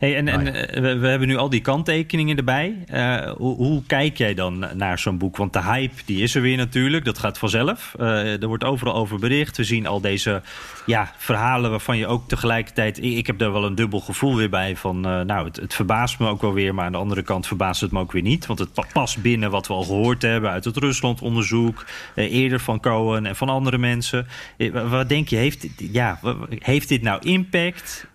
Hey, 0.00 0.16
en 0.16 0.28
en 0.28 0.54
eh, 0.54 0.80
we, 0.82 0.98
we 0.98 1.06
hebben 1.08 1.28
nu 1.28 1.36
al 1.36 1.50
die 1.50 1.60
kanttekeningen 1.60 2.36
erbij. 2.36 2.84
Eh, 2.86 3.30
hoe, 3.30 3.56
hoe 3.56 3.82
kijk 3.86 4.16
jij 4.18 4.34
dan 4.34 4.66
naar 4.74 4.98
zo'n 4.98 5.18
boek? 5.18 5.36
Want 5.36 5.52
de 5.52 5.62
hype 5.62 5.94
die 6.04 6.22
is 6.22 6.34
er 6.34 6.42
weer 6.42 6.56
natuurlijk. 6.56 7.04
Dat 7.04 7.18
gaat 7.18 7.38
vanzelf. 7.38 7.94
Eh, 7.98 8.42
er 8.42 8.46
wordt 8.46 8.64
overal 8.64 8.94
over 8.94 9.18
bericht. 9.18 9.56
We 9.56 9.64
zien 9.64 9.86
al 9.86 10.00
deze 10.00 10.42
ja, 10.86 11.12
verhalen 11.16 11.70
waarvan 11.70 11.98
je 11.98 12.06
ook 12.06 12.28
tegelijkertijd... 12.28 12.98
Ik 12.98 13.16
ik 13.16 13.26
heb 13.26 13.38
daar 13.38 13.52
wel 13.52 13.64
een 13.64 13.74
dubbel 13.74 14.00
gevoel 14.00 14.36
weer 14.36 14.50
bij. 14.50 14.76
Van, 14.76 15.00
nou, 15.00 15.44
het, 15.46 15.56
het 15.56 15.74
verbaast 15.74 16.18
me 16.18 16.28
ook 16.28 16.40
wel 16.40 16.52
weer. 16.52 16.74
Maar 16.74 16.84
aan 16.84 16.92
de 16.92 16.98
andere 16.98 17.22
kant 17.22 17.46
verbaast 17.46 17.80
het 17.80 17.92
me 17.92 18.00
ook 18.00 18.12
weer 18.12 18.22
niet. 18.22 18.46
Want 18.46 18.58
het 18.58 18.72
pa- 18.72 18.86
past 18.92 19.22
binnen 19.22 19.50
wat 19.50 19.66
we 19.66 19.72
al 19.74 19.84
gehoord 19.84 20.22
hebben... 20.22 20.50
uit 20.50 20.64
het 20.64 20.76
Rusland-onderzoek. 20.76 21.84
eerder 22.14 22.60
van 22.60 22.80
Cohen 22.80 23.26
en 23.26 23.36
van 23.36 23.48
andere 23.48 23.78
mensen. 23.78 24.26
Wa- 24.58 24.86
wat 24.88 25.08
denk 25.08 25.28
je? 25.28 25.36
Heeft, 25.36 25.60
dit- 25.60 25.92
ja, 25.92 26.20
heeft 26.58 26.88
dit 26.88 27.02
nou 27.02 27.22
impact? 27.22 28.06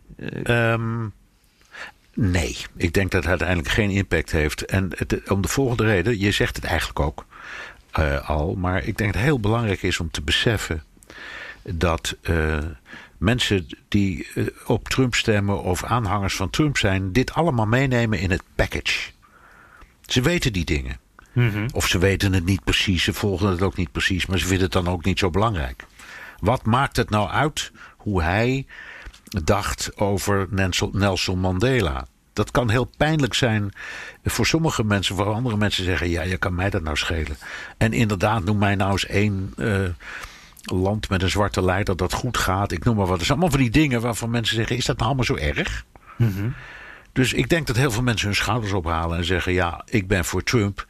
Ehm, 0.44 1.08
nee, 2.16 2.58
ik 2.76 2.94
denk 2.94 3.12
dat 3.12 3.22
het 3.22 3.30
uiteindelijk 3.30 3.70
geen 3.70 3.90
impact 3.90 4.32
heeft. 4.32 4.66
En 4.66 4.92
het, 4.96 5.30
om 5.30 5.42
de 5.42 5.48
volgende 5.48 5.84
reden, 5.84 6.20
je 6.20 6.32
zegt 6.32 6.56
het 6.56 6.66
eigenlijk 6.66 7.00
ook 7.00 7.26
eh, 7.92 8.30
al, 8.30 8.56
maar 8.56 8.78
ik 8.78 8.98
denk 8.98 9.14
dat 9.14 9.22
het 9.22 9.30
heel 9.32 9.40
belangrijk 9.40 9.82
is 9.82 10.00
om 10.00 10.12
te 10.12 10.22
beseffen 10.22 10.84
dat 11.64 12.16
eh, 12.22 12.58
mensen 13.18 13.68
die 13.88 14.28
eh, 14.36 14.46
op 14.66 14.90
Trump 14.90 15.16
stemmen 15.16 15.64
of 15.64 15.84
aanhangers 15.84 16.36
van 16.36 16.50
Trump 16.50 16.78
zijn, 16.78 17.12
dit 17.12 17.34
allemaal 17.34 17.66
meenemen 17.66 18.20
in 18.20 18.32
het 18.32 18.44
package. 18.56 19.12
Ze 20.06 20.22
weten 20.22 20.54
die 20.54 20.66
dingen. 20.66 21.00
Of 21.74 21.88
ze 21.88 21.98
weten 21.98 22.34
het 22.34 22.46
niet 22.46 22.64
precies, 22.64 23.04
ze 23.04 23.14
volgen 23.14 23.50
het 23.50 23.62
ook 23.62 23.76
niet 23.76 23.92
precies, 23.92 24.26
maar 24.26 24.40
ze 24.40 24.46
vinden 24.46 24.64
het 24.64 24.74
dan 24.74 24.88
ook 24.88 25.06
niet 25.06 25.20
zo 25.20 25.30
belangrijk. 25.30 25.86
Wat 26.40 26.66
maakt 26.66 26.96
het 26.96 27.10
nou 27.10 27.30
uit 27.30 27.72
hoe 27.98 28.24
hij 28.24 28.66
dacht 29.44 29.98
over 29.98 30.48
Nelson- 30.92 31.40
Mandela? 31.40 32.08
Dat 32.34 32.52
kan 32.52 32.70
heel 32.70 32.90
pijnlijk 32.98 33.34
zijn 33.34 33.72
voor 34.24 34.46
sommige 34.46 34.84
mensen. 34.84 35.16
Voor 35.16 35.34
andere 35.34 35.58
mensen 35.58 35.84
zeggen: 35.84 36.10
Ja, 36.10 36.22
je 36.22 36.38
kan 36.38 36.56
mij 36.56 36.70
dat 36.70 36.82
nou 36.82 36.98
schelen. 36.98 37.38
En 37.78 37.94
inderdaad, 37.94 38.44
noem 38.44 38.58
mij 38.58 38.76
nou 38.76 38.92
eens 38.92 39.06
één 39.06 39.54
eh, 39.58 39.80
land 40.62 41.10
met 41.10 41.22
een 41.22 41.30
zwarte 41.30 41.64
leider 41.64 41.98
dat 41.98 42.14
goed 42.14 42.38
gaat. 42.38 42.72
Ik 42.72 42.84
noem 42.84 42.96
maar 42.96 43.06
wat. 43.06 43.18
Het 43.18 43.26
zijn 43.26 43.40
allemaal 43.40 43.58
van 43.58 43.66
die 43.72 43.82
dingen 43.82 44.02
waarvan 44.02 44.30
mensen 44.30 44.56
zeggen: 44.56 44.76
Is 44.76 44.86
dat 44.86 44.96
nou 44.96 45.08
allemaal 45.08 45.26
zo 45.26 45.36
erg? 45.36 45.86
Dus 47.14 47.34
ik 47.34 47.50
denk 47.50 47.68
dat 47.68 47.76
heel 47.76 47.92
veel 47.92 48.04
mensen 48.04 48.28
hun 48.28 48.36
schouders 48.36 48.74
ophalen 48.74 49.18
en 49.18 49.26
zeggen: 49.26 49.54
Ja, 49.54 49.82
ik 49.86 50.08
ben 50.08 50.26
voor 50.26 50.44
Trump. 50.44 50.86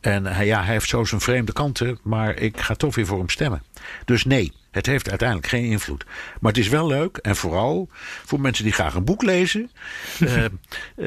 En 0.00 0.26
hij, 0.26 0.46
ja, 0.46 0.62
hij 0.62 0.72
heeft 0.72 0.88
zo 0.88 1.04
zijn 1.04 1.20
vreemde 1.20 1.52
kanten, 1.52 1.98
maar 2.02 2.36
ik 2.36 2.60
ga 2.60 2.74
toch 2.74 2.94
weer 2.94 3.06
voor 3.06 3.18
hem 3.18 3.28
stemmen. 3.28 3.62
Dus 4.04 4.24
nee, 4.24 4.52
het 4.76 4.86
heeft 4.86 5.08
uiteindelijk 5.08 5.48
geen 5.48 5.64
invloed. 5.64 6.04
Maar 6.40 6.52
het 6.52 6.60
is 6.60 6.68
wel 6.68 6.86
leuk, 6.86 7.16
en 7.16 7.36
vooral 7.36 7.88
voor 8.24 8.40
mensen 8.40 8.64
die 8.64 8.72
graag 8.72 8.94
een 8.94 9.04
boek 9.04 9.22
lezen. 9.22 9.70
eh, 10.18 10.44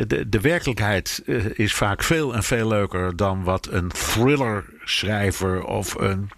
de, 0.07 0.29
de 0.29 0.41
werkelijkheid 0.41 1.21
eh, 1.25 1.35
is 1.53 1.73
vaak 1.73 2.03
veel 2.03 2.33
en 2.35 2.43
veel 2.43 2.67
leuker 2.67 3.15
dan 3.15 3.43
wat 3.43 3.67
een 3.71 3.87
thriller-schrijver 3.89 5.63
of 5.63 5.95
een 5.99 6.29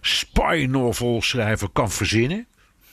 spy 0.00 0.66
novel 0.70 1.22
schrijver 1.22 1.68
kan 1.72 1.90
verzinnen. 1.90 2.46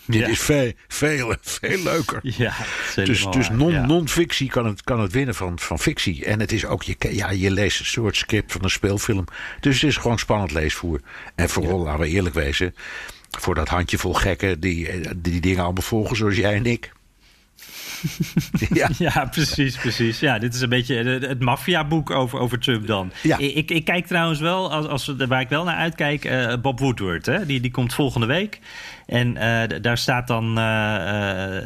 Dit 0.05 0.19
Ja. 0.21 0.27
is 0.27 0.39
veel, 0.39 0.71
veel, 0.87 1.35
veel 1.41 1.83
leuker. 1.83 2.19
Ja, 2.21 2.53
Dus, 2.95 3.25
dus 3.31 3.49
non, 3.49 3.71
ja. 3.71 3.85
non-fictie 3.85 4.49
kan 4.49 4.65
het, 4.65 4.83
kan 4.83 4.99
het 4.99 5.11
winnen 5.11 5.35
van, 5.35 5.59
van 5.59 5.79
fictie. 5.79 6.25
En 6.25 6.39
het 6.39 6.51
is 6.51 6.65
ook, 6.65 6.83
je, 6.83 6.95
ja, 7.09 7.29
je 7.29 7.51
leest 7.51 7.79
een 7.79 7.85
soort 7.85 8.15
script 8.15 8.51
van 8.51 8.63
een 8.63 8.69
speelfilm. 8.69 9.25
Dus 9.59 9.81
het 9.81 9.89
is 9.89 9.97
gewoon 9.97 10.19
spannend 10.19 10.51
leesvoer. 10.51 11.01
En 11.35 11.49
vooral, 11.49 11.79
laten 11.79 11.99
we 11.99 12.07
eerlijk 12.07 12.35
wezen, 12.35 12.75
voor 13.29 13.55
dat 13.55 13.67
handjevol 13.67 14.13
gekken 14.13 14.59
die, 14.59 14.87
eh, 14.87 15.11
die 15.17 15.31
die 15.31 15.41
dingen 15.41 15.63
allemaal 15.63 15.83
volgen 15.83 16.15
zoals 16.15 16.35
jij 16.35 16.53
en 16.53 16.65
ik. 16.65 16.91
ja. 18.79 18.89
Ja, 18.97 19.25
precies, 19.25 19.77
precies. 19.77 20.19
Ja, 20.19 20.39
dit 20.39 20.53
is 20.53 20.61
een 20.61 20.69
beetje 20.69 20.95
het, 20.95 21.39
maffiaboek 21.39 22.09
over, 22.09 22.39
over 22.39 22.59
Trump 22.59 22.87
dan. 22.87 23.11
Ja. 23.23 23.37
Ik, 23.37 23.71
ik, 23.71 23.85
kijk 23.85 24.07
trouwens 24.07 24.39
wel, 24.39 24.71
als, 24.71 24.87
als, 24.87 25.13
waar 25.27 25.41
ik 25.41 25.49
wel 25.49 25.63
naar 25.63 25.75
uitkijk, 25.75 26.25
eh, 26.25 26.53
Bob 26.61 26.79
Woodward. 26.79 27.25
Hè? 27.25 27.45
Die, 27.45 27.59
die 27.59 27.71
komt 27.71 27.93
volgende 27.93 28.27
week. 28.27 28.59
En 29.05 29.37
eh, 29.37 29.79
daar 29.81 29.97
staat 29.97 30.27
dan 30.27 30.47
eh, 30.49 30.55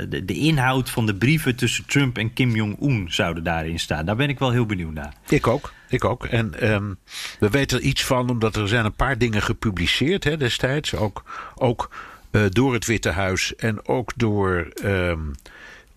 de, 0.10 0.22
de 0.26 0.34
inhoud 0.34 0.90
van 0.90 1.06
de 1.06 1.16
brieven 1.16 1.56
tussen 1.56 1.86
Trump 1.86 2.18
en 2.18 2.34
Kim 2.34 2.56
Jong-un 2.56 3.08
zouden 3.10 3.44
daarin 3.44 3.80
staan. 3.80 4.06
Daar 4.06 4.16
ben 4.16 4.30
ik 4.30 4.40
wel 4.40 4.52
heel 4.52 4.66
benieuwd 4.66 4.94
naar. 4.94 5.14
Ik 5.30 5.48
ook. 5.48 5.74
Ik 5.90 6.06
ook. 6.06 6.26
En 6.26 6.60
ehm, 6.60 6.94
we 7.40 7.50
weten 7.50 7.78
er 7.78 7.84
iets 7.84 8.04
van, 8.04 8.30
omdat 8.30 8.56
er 8.56 8.68
zijn 8.68 8.86
een 8.86 8.94
paar 8.94 9.18
dingen 9.18 9.42
gepubliceerd 9.42 10.24
hè, 10.24 10.38
destijds. 10.38 10.96
Ook, 10.96 11.24
ook 11.56 11.90
door 12.50 12.74
het 12.74 12.86
Witte 12.86 13.10
Huis 13.10 13.56
en 13.56 13.88
ook 13.88 14.12
door 14.16 14.68
ehm, 14.84 15.20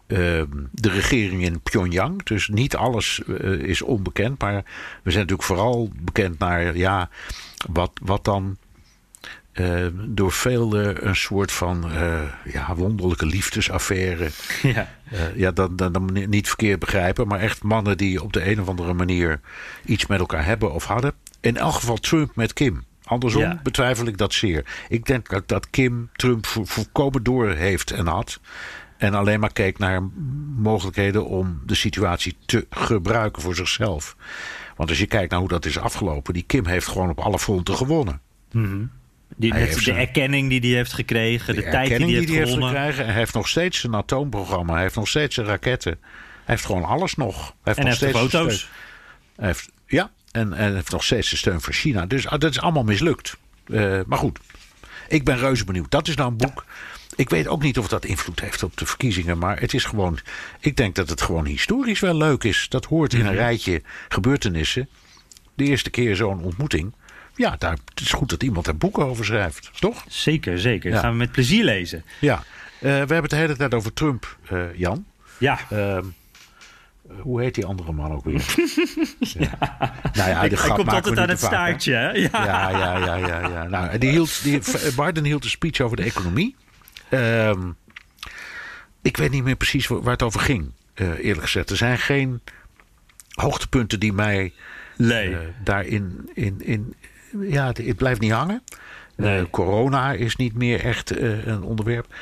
ehm, 0.07 0.47
de 0.71 0.89
regering 0.91 1.43
in 1.43 1.61
Pyongyang. 1.61 2.23
Dus 2.23 2.49
niet 2.49 2.77
alles 2.77 3.23
eh, 3.41 3.51
is 3.53 3.83
onbekend. 3.83 4.41
Maar 4.41 4.55
we 5.03 5.11
zijn 5.11 5.23
natuurlijk 5.23 5.43
vooral 5.49 5.91
bekend 6.01 6.39
naar 6.39 6.77
ja, 6.77 7.09
wat, 7.73 7.91
wat 8.03 8.25
dan 8.25 8.57
eh, 9.53 9.87
door 9.95 10.33
velen 10.33 11.07
een 11.09 11.17
soort 11.17 11.53
van 11.53 11.91
eh, 11.93 12.23
ja, 12.53 12.75
wonderlijke 12.75 13.27
liefdesaffaire 13.27 14.29
Ja. 14.63 14.89
eh, 15.11 15.37
ja, 15.37 15.51
dan, 15.51 15.77
dan, 15.77 15.93
dan 15.93 16.11
niet 16.29 16.49
verkeerd 16.49 16.79
begrijpen, 16.79 17.27
maar 17.29 17.41
echt 17.41 17.63
mannen 17.63 17.97
die 17.97 18.23
op 18.23 18.33
de 18.33 18.51
een 18.51 18.61
of 18.61 18.69
andere 18.69 18.93
manier 18.93 19.41
iets 19.85 20.07
met 20.07 20.19
elkaar 20.19 20.45
hebben 20.45 20.73
of 20.73 20.85
hadden. 20.85 21.13
In 21.41 21.57
elk 21.57 21.75
geval 21.75 21.97
Trump 21.97 22.37
met 22.37 22.53
Kim. 22.53 22.85
Andersom 23.05 23.43
Ja. 23.43 23.61
betwijfel 23.63 24.07
ik 24.07 24.19
dat 24.19 24.35
zeer. 24.35 24.65
Ik 24.89 25.05
denk 25.07 25.29
dat, 25.29 25.49
dat 25.49 25.71
Kim 25.71 26.09
Trump 26.13 26.47
vo- 26.47 26.65
volkomen 26.65 27.23
door 27.23 27.49
heeft 27.51 27.91
en 27.91 28.07
had. 28.07 28.41
En 28.97 29.15
alleen 29.15 29.41
maar 29.41 29.53
keek 29.53 29.79
naar 29.79 30.03
mogelijkheden 30.57 31.27
om 31.27 31.61
de 31.67 31.75
situatie 31.75 32.37
te 32.47 32.67
gebruiken 32.71 33.43
voor 33.43 33.55
zichzelf. 33.55 34.17
Want 34.77 34.89
als 34.89 34.99
je 34.99 35.07
kijkt 35.07 35.31
naar 35.31 35.41
hoe 35.41 35.49
dat 35.49 35.65
is 35.65 35.79
afgelopen, 35.79 36.35
die 36.35 36.43
Kim 36.43 36.67
heeft 36.67 36.87
gewoon 36.87 37.11
op 37.11 37.19
alle 37.21 37.39
fronten 37.39 37.77
gewonnen. 37.77 38.21
Die, 39.37 39.51
Hij 39.51 39.59
met 39.59 39.69
heeft 39.69 39.75
de 39.75 39.83
zijn- 39.83 39.97
erkenning 39.97 40.49
die 40.49 40.61
hij 40.61 40.69
heeft 40.71 40.93
gekregen, 40.93 41.55
de, 41.55 41.63
De 41.63 41.71
tijd 41.71 41.89
die 41.89 41.97
hij 41.97 42.07
die 42.07 42.17
heeft 42.17 42.29
hij 42.29 42.39
heeft 42.39 42.53
gekregen. 42.67 43.05
Hij 43.05 43.15
heeft 43.15 43.35
nog 43.35 43.49
steeds 43.49 43.83
een 43.85 43.95
atoomprogramma. 43.95 44.73
Hij 44.73 44.83
heeft 44.83 44.95
nog 44.95 45.09
steeds 45.09 45.35
zijn 45.35 45.47
raketten. 45.47 45.99
Hij 46.01 46.55
heeft 46.55 46.65
gewoon 46.67 46.85
alles 46.85 47.15
nog. 47.15 47.37
Hij 47.37 47.53
heeft 47.63 47.79
en 47.79 47.85
nog 47.85 47.99
heeft 48.01 48.17
steeds 48.17 48.33
foto's. 48.35 48.71
Hij 49.37 49.47
heeft, 49.47 49.71
ja, 49.87 50.11
en, 50.31 50.53
en 50.53 50.65
hij 50.65 50.73
heeft 50.75 50.91
nog 50.91 51.05
steeds 51.05 51.31
de 51.31 51.37
steun 51.37 51.61
van 51.61 51.73
China. 51.73 52.07
Dus 52.07 52.27
ah, 52.27 52.39
dat 52.39 52.51
is 52.51 52.61
allemaal 52.61 52.85
mislukt. 52.85 53.37
Eh, 53.67 54.01
maar 54.07 54.19
goed, 54.19 54.39
ik 55.09 55.25
ben 55.25 55.39
reuze 55.39 55.65
benieuwd. 55.65 55.91
Dat 55.91 56.09
is 56.09 56.15
nou 56.17 56.31
een 56.31 56.37
boek. 56.37 56.65
Ik 57.17 57.31
weet 57.31 57.49
ook 57.49 57.63
niet 57.63 57.79
of 57.79 57.89
dat 57.89 58.05
invloed 58.05 58.41
heeft 58.41 58.63
op 58.63 58.77
de 58.77 58.87
verkiezingen. 58.87 59.39
Maar 59.39 59.61
het 59.61 59.75
is 59.75 59.85
gewoon. 59.85 60.19
Ik 60.61 60.77
denk 60.77 60.95
dat 60.95 61.09
het 61.09 61.21
gewoon 61.21 61.47
historisch 61.47 62.01
wel 62.01 62.17
leuk 62.17 62.45
is. 62.45 62.67
Dat 62.69 62.85
hoort 62.85 63.13
in 63.15 63.27
een 63.27 63.35
rijtje 63.35 63.83
gebeurtenissen. 64.09 64.89
De 65.55 65.65
eerste 65.65 65.91
keer 65.91 66.17
zo'n 66.17 66.43
ontmoeting. 66.43 66.93
ja, 67.35 67.57
daar, 67.59 67.77
het 67.89 68.01
is 68.01 68.13
goed 68.13 68.31
dat 68.31 68.43
iemand 68.43 68.65
daar 68.65 68.77
boeken 68.77 69.05
over 69.05 69.25
schrijft, 69.25 69.71
toch? 69.81 70.05
Zeker, 70.09 70.59
zeker. 70.59 70.89
Ja. 70.89 70.95
Dat 70.95 71.05
gaan 71.05 71.13
we 71.13 71.19
met 71.19 71.33
plezier 71.33 71.65
lezen. 71.65 72.05
Ja. 72.21 72.35
Eh, 72.37 72.43
we 72.81 72.89
hebben 72.89 73.17
het 73.23 73.31
de 73.31 73.37
hele 73.37 73.57
tijd 73.57 73.75
over 73.75 73.93
Trump, 73.93 74.37
eh, 74.49 74.75
Jan. 74.75 75.05
Ja, 75.39 75.59
Ehm, 75.71 76.05
hoe 77.21 77.41
heet 77.41 77.55
die 77.55 77.65
andere 77.65 77.93
man 77.93 78.13
ook 78.13 78.25
weer? 78.25 78.45
ja. 79.19 79.59
Nou 80.13 80.31
ja, 80.31 80.49
de 80.49 80.57
hij 80.57 80.69
komt 80.71 80.89
altijd 80.93 81.19
aan 81.19 81.29
het 81.29 81.39
vaak, 81.39 81.51
staartje. 81.51 81.93
Hè? 81.93 82.11
Ja. 82.11 82.29
Ja, 82.33 82.71
ja, 82.71 82.97
ja, 82.99 83.17
ja. 83.17 83.41
ja. 83.49 83.65
Nou, 83.69 83.99
die 83.99 84.11
hield, 84.11 84.43
die, 84.43 84.61
Biden 84.97 85.25
hield 85.25 85.45
een 85.45 85.51
speech 85.51 85.81
over 85.81 85.97
de 85.97 86.03
economie. 86.03 86.57
Ehm, 87.09 87.71
ik 89.03 89.17
weet 89.17 89.31
niet 89.31 89.45
meer 89.45 89.57
precies 89.57 89.87
waar 89.87 90.13
het 90.13 90.23
over 90.23 90.41
ging, 90.41 90.71
eh, 90.95 91.19
eerlijk 91.19 91.43
gezegd. 91.43 91.71
Er 91.71 91.77
zijn 91.77 91.99
geen 91.99 92.41
hoogtepunten 93.31 94.01
die 94.01 94.13
mij 94.13 94.53
Nee. 94.97 95.35
eh, 95.35 95.39
daarin... 95.65 96.31
In, 96.35 96.61
in, 96.65 96.95
ja, 97.41 97.67
het, 97.67 97.79
het 97.79 97.97
blijft 97.97 98.21
niet 98.21 98.33
hangen. 98.33 98.63
Eh, 99.17 99.43
corona 99.51 100.13
is 100.13 100.37
niet 100.37 100.55
meer 100.55 100.81
echt 100.85 101.21
een 101.21 101.63
onderwerp. 101.63 102.15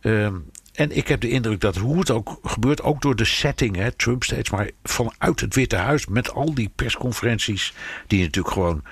Ehm, 0.00 0.34
en 0.72 0.96
ik 0.96 1.08
heb 1.08 1.20
de 1.20 1.28
indruk 1.28 1.60
dat 1.60 1.76
hoe 1.76 1.98
het 1.98 2.10
ook 2.10 2.38
gebeurt, 2.42 2.82
ook 2.82 3.02
door 3.02 3.16
de 3.16 3.24
setting, 3.24 3.76
hè, 3.76 3.92
Trump 3.92 4.24
steeds 4.24 4.50
maar 4.50 4.70
vanuit 4.82 5.40
het 5.40 5.54
Witte 5.54 5.76
Huis 5.76 6.06
met 6.06 6.30
al 6.30 6.54
die 6.54 6.70
persconferenties, 6.74 7.74
die 8.06 8.22
natuurlijk 8.22 8.54
gewoon, 8.54 8.82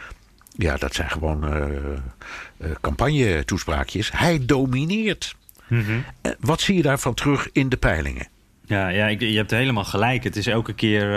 ja, 0.57 0.76
dat 0.76 0.94
zijn 0.94 1.11
gewoon 1.11 1.48
eh, 1.48 2.70
campagne-toespraakjes. 2.80 4.11
Hij 4.12 4.44
domineert. 4.44 5.34
Mhm. 5.66 5.98
Eh, 6.20 6.32
wat 6.40 6.61
zie 6.61 6.76
je 6.76 6.82
daarvan 6.82 7.14
terug 7.14 7.48
in 7.52 7.68
de 7.68 7.76
peilingen? 7.76 8.28
Ja, 8.66 8.88
ja 8.88 9.07
ik, 9.07 9.20
je 9.20 9.36
hebt 9.36 9.50
helemaal 9.50 9.84
gelijk. 9.84 10.24
Het 10.24 10.36
is 10.36 10.46
elke 10.46 10.74
keer, 10.74 11.09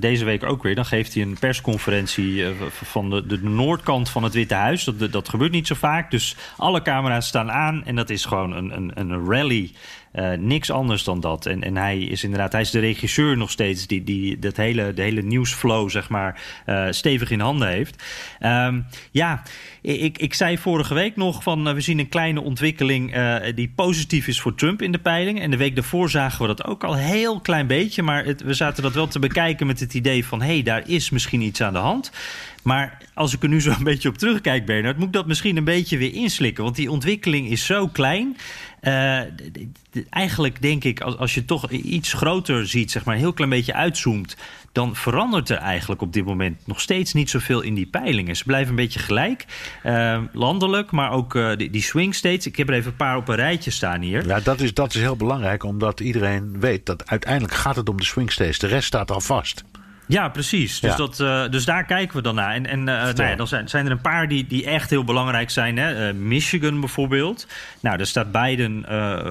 deze 0.00 0.24
week 0.24 0.44
ook 0.44 0.62
weer, 0.62 0.74
dan 0.74 0.84
geeft 0.84 1.14
hij 1.14 1.22
een 1.22 1.38
persconferentie 1.38 2.44
van 2.70 3.10
de, 3.10 3.26
de 3.26 3.42
noordkant 3.42 4.10
van 4.10 4.22
het 4.22 4.34
Witte 4.34 4.54
Huis. 4.54 4.84
Dat, 4.84 5.12
dat 5.12 5.28
gebeurt 5.28 5.52
niet 5.52 5.66
zo 5.66 5.74
vaak. 5.74 6.10
Dus 6.10 6.36
alle 6.56 6.82
camera's 6.82 7.26
staan 7.26 7.50
aan 7.50 7.84
en 7.84 7.96
dat 7.96 8.10
is 8.10 8.24
gewoon 8.24 8.52
een, 8.52 8.76
een, 8.76 8.90
een 8.94 9.26
rally. 9.26 9.72
Eh, 10.16 10.32
niks 10.38 10.70
anders 10.70 11.04
dan 11.04 11.20
dat. 11.20 11.46
En, 11.46 11.62
en 11.62 11.76
hij 11.76 11.98
is 11.98 12.24
inderdaad, 12.24 12.52
hij 12.52 12.60
is 12.60 12.70
de 12.70 12.78
regisseur 12.78 13.36
nog 13.36 13.50
steeds 13.50 13.86
die, 13.86 14.04
die 14.04 14.38
dat 14.38 14.56
hele, 14.56 14.92
de 14.94 15.02
hele 15.02 15.22
nieuwsflow, 15.22 15.90
zeg 15.90 16.08
maar, 16.08 16.40
eh, 16.66 16.86
stevig 16.90 17.30
in 17.30 17.40
handen 17.40 17.68
heeft. 17.68 18.02
Ehm, 18.38 18.80
ja, 19.10 19.42
ik, 19.80 20.18
ik 20.18 20.34
zei 20.34 20.58
vorige 20.58 20.94
week 20.94 21.16
nog 21.16 21.42
van 21.42 21.68
eh, 21.68 21.74
we 21.74 21.80
zien 21.80 21.98
een 21.98 22.08
kleine 22.08 22.40
ontwikkeling 22.40 23.14
die 23.54 23.72
positief 23.74 24.26
is 24.26 24.40
voor 24.40 24.54
Trump 24.54 24.82
in 24.82 24.92
de 24.92 24.98
peiling. 24.98 25.40
En 25.40 25.50
de 25.50 25.56
week 25.56 25.74
daarvoor 25.74 26.10
zagen 26.10 26.40
we 26.40 26.46
dat 26.46 26.64
ook 26.64 26.84
al 26.84 26.96
heel 26.96 27.40
klein 27.40 27.66
beetje. 27.66 28.02
Maar 28.02 28.24
het, 28.24 28.42
we 28.42 28.54
zaten 28.54 28.82
dat 28.82 28.94
wel 28.94 29.08
te 29.08 29.18
bekijken 29.18 29.66
met 29.66 29.80
het 29.80 29.94
idee 29.94 30.26
van 30.26 30.40
hé, 30.42 30.52
hey, 30.52 30.62
daar 30.62 30.88
is 30.88 31.10
misschien 31.10 31.40
iets 31.40 31.62
aan 31.62 31.72
de 31.72 31.78
hand. 31.78 32.12
Maar 32.66 32.98
als 33.14 33.34
ik 33.34 33.42
er 33.42 33.48
nu 33.48 33.60
zo 33.60 33.70
een 33.70 33.84
beetje 33.84 34.08
op 34.08 34.18
terugkijk, 34.18 34.66
Bernard, 34.66 34.96
moet 34.96 35.06
ik 35.06 35.12
dat 35.12 35.26
misschien 35.26 35.56
een 35.56 35.64
beetje 35.64 35.98
weer 35.98 36.14
inslikken. 36.14 36.64
Want 36.64 36.76
die 36.76 36.90
ontwikkeling 36.90 37.48
is 37.48 37.66
zo 37.66 37.88
klein. 37.88 38.36
Eh, 38.80 39.20
eigenlijk 40.10 40.62
denk 40.62 40.84
ik, 40.84 41.00
als, 41.00 41.16
als 41.16 41.34
je 41.34 41.44
toch 41.44 41.70
iets 41.70 42.12
groter 42.12 42.68
ziet, 42.68 42.90
zeg 42.90 43.04
maar 43.04 43.14
een 43.14 43.20
heel 43.20 43.32
klein 43.32 43.50
beetje 43.50 43.74
uitzoomt, 43.74 44.36
dan 44.72 44.96
verandert 44.96 45.48
er 45.48 45.56
eigenlijk 45.56 46.00
op 46.00 46.12
dit 46.12 46.24
moment 46.24 46.66
nog 46.66 46.80
steeds 46.80 47.12
niet 47.12 47.30
zoveel 47.30 47.60
in 47.60 47.74
die 47.74 47.86
peilingen. 47.86 48.36
Ze 48.36 48.44
blijven 48.44 48.70
een 48.70 48.76
beetje 48.76 48.98
gelijk, 48.98 49.44
eh, 49.82 50.22
landelijk, 50.32 50.90
maar 50.90 51.10
ook 51.10 51.34
eh, 51.34 51.56
die, 51.56 51.70
die 51.70 51.82
swing 51.82 52.14
states. 52.14 52.46
Ik 52.46 52.56
heb 52.56 52.68
er 52.68 52.74
even 52.74 52.90
een 52.90 52.96
paar 52.96 53.16
op 53.16 53.28
een 53.28 53.36
rijtje 53.36 53.70
staan 53.70 54.00
hier. 54.00 54.26
Ja, 54.26 54.40
dat 54.40 54.60
is, 54.60 54.74
dat 54.74 54.94
is 54.94 55.00
heel 55.00 55.16
belangrijk, 55.16 55.64
omdat 55.64 56.00
iedereen 56.00 56.60
weet 56.60 56.86
dat 56.86 57.08
uiteindelijk 57.08 57.54
gaat 57.54 57.76
het 57.76 57.88
om 57.88 57.96
de 57.96 58.04
swing 58.04 58.32
states. 58.32 58.58
De 58.58 58.66
rest 58.66 58.86
staat 58.86 59.10
al 59.10 59.20
vast. 59.20 59.64
Ja, 60.08 60.28
precies. 60.28 60.80
Dus, 60.80 60.90
Ja. 60.90 60.96
Dat, 60.96 61.20
eh, 61.20 61.48
dus 61.50 61.64
daar 61.64 61.84
kijken 61.84 62.16
we 62.16 62.22
dan 62.22 62.34
naar. 62.34 62.54
En, 62.54 62.66
en 62.66 62.78
eh, 62.88 62.94
nou 63.14 63.22
ja, 63.22 63.34
dan 63.36 63.48
zijn, 63.48 63.68
zijn 63.68 63.86
er 63.86 63.92
een 63.92 64.00
paar 64.00 64.28
die, 64.28 64.46
die 64.46 64.64
echt 64.64 64.90
heel 64.90 65.04
belangrijk 65.04 65.50
zijn. 65.50 65.76
Hè? 65.76 66.08
Eh, 66.08 66.14
Michigan 66.14 66.80
bijvoorbeeld. 66.80 67.46
Nou, 67.80 67.96
daar 67.96 68.06
staat 68.06 68.32
Biden. 68.32 68.84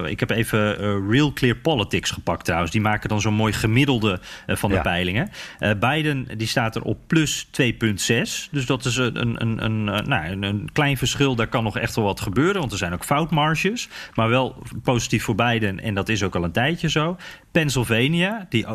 ik 0.08 0.20
heb 0.20 0.30
even 0.30 0.76
Real 1.10 1.32
Clear 1.32 1.56
Politics 1.56 2.10
gepakt 2.10 2.44
trouwens. 2.44 2.72
Die 2.72 2.80
maken 2.80 3.08
dan 3.08 3.20
zo'n 3.20 3.34
mooi 3.34 3.52
gemiddelde 3.52 4.20
van 4.46 4.70
de 4.70 4.76
Ja. 4.76 4.82
peilingen. 4.82 5.30
Biden 5.80 6.28
die 6.36 6.46
staat 6.46 6.76
er 6.76 6.82
op 6.82 6.98
plus 7.06 7.46
2,6. 7.50 8.48
Dus 8.50 8.66
dat 8.66 8.84
is 8.84 8.96
een, 8.96 9.20
een, 9.20 9.42
een, 9.42 9.64
een, 9.64 9.84
nou, 10.08 10.26
een, 10.26 10.42
een 10.42 10.68
klein 10.72 10.96
verschil. 10.96 11.34
Daar 11.34 11.46
kan 11.46 11.64
nog 11.64 11.78
echt 11.78 11.94
wel 11.96 12.04
wat 12.04 12.20
gebeuren. 12.20 12.60
Want 12.60 12.72
er 12.72 12.78
zijn 12.78 12.92
ook 12.92 13.04
foutmarges. 13.04 13.88
Maar 14.14 14.28
wel 14.28 14.62
positief 14.82 15.24
voor 15.24 15.34
Biden. 15.34 15.80
En 15.80 15.94
dat 15.94 16.08
is 16.08 16.22
ook 16.22 16.34
al 16.34 16.44
een 16.44 16.52
tijdje 16.52 16.88
zo. 16.90 17.16
Pennsylvania, 17.52 18.46
die 18.48 18.66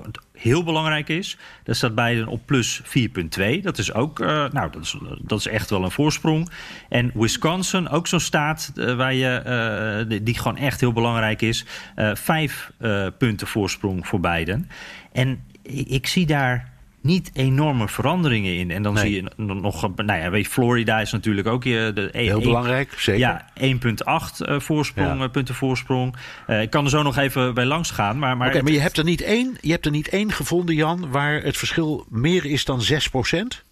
heel 0.42 0.64
belangrijk 0.64 1.10
is. 1.10 1.38
Daar 1.64 1.76
staat 1.76 1.96
Biden 1.96 2.28
op 2.28 2.46
plus 2.46 2.82
4,2. 2.84 3.62
Dat 3.62 3.78
is 3.78 3.94
ook, 3.94 4.20
eh, 4.20 4.28
nou, 4.52 4.72
dat 4.72 4.82
is, 4.82 4.98
dat 5.22 5.40
is 5.40 5.48
echt 5.48 5.70
wel 5.70 5.84
een 5.84 5.92
voorsprong. 5.92 6.50
En 6.90 7.12
Wisconsin, 7.14 7.90
ook 7.90 8.08
zo'n 8.08 8.20
staat 8.20 8.72
eh, 8.76 8.96
waar 8.96 9.14
je, 9.14 9.30
eh, 9.30 10.20
die, 10.24 10.38
gewoon 10.38 10.58
echt 10.58 10.80
heel 10.80 10.94
belangrijk 10.94 11.42
is. 11.42 11.66
vijf 12.14 12.72
punten 13.18 13.48
voorsprong 13.48 14.08
voor 14.08 14.20
Biden. 14.20 14.70
En 15.12 15.44
ik 15.88 16.08
zie 16.08 16.26
daar 16.26 16.71
niet 17.02 17.30
enorme 17.34 17.88
veranderingen 17.88 18.56
in. 18.56 18.72
En 18.72 18.84
dan 18.84 18.94
Nee. 18.94 19.04
zie 19.04 19.16
je 19.16 19.44
nog, 19.44 19.96
nou 19.96 20.20
ja, 20.20 20.30
weet 20.30 20.44
je, 20.46 20.50
Florida 20.52 21.00
is 21.02 21.12
natuurlijk 21.12 21.48
ook 21.48 21.64
de 21.64 22.10
Heel 22.12 22.38
een- 22.38 22.44
belangrijk, 22.44 22.94
zeker. 22.98 23.20
Ja, 23.20 23.46
1,8 23.54 24.42
eh, 24.42 24.60
voorsprong, 24.60 25.18
Ja. 25.20 25.24
eh, 25.24 25.32
punten 25.32 25.56
voorsprong. 25.56 26.16
Eh, 26.48 26.62
ik 26.62 26.70
kan 26.70 26.84
er 26.84 26.90
zo 26.90 27.02
nog 27.02 27.18
even 27.18 27.54
bij 27.54 27.66
langs 27.66 27.92
gaan. 27.92 28.20
Maar, 28.20 28.38
maar, 28.38 28.48
Oké, 28.48 28.62
maar 28.62 28.72
je 28.72 28.80
hebt, 28.80 28.98
er 28.98 29.04
niet 29.04 29.22
één, 29.22 29.58
je 29.62 29.72
hebt 29.72 29.86
er 29.86 29.92
niet 29.92 30.08
één 30.10 30.32
gevonden, 30.32 30.76
Jan, 30.76 31.10
waar 31.12 31.42
het 31.44 31.58
verschil 31.58 32.06
meer 32.10 32.46
is 32.46 32.66
dan 32.66 32.82
6% 32.82 33.64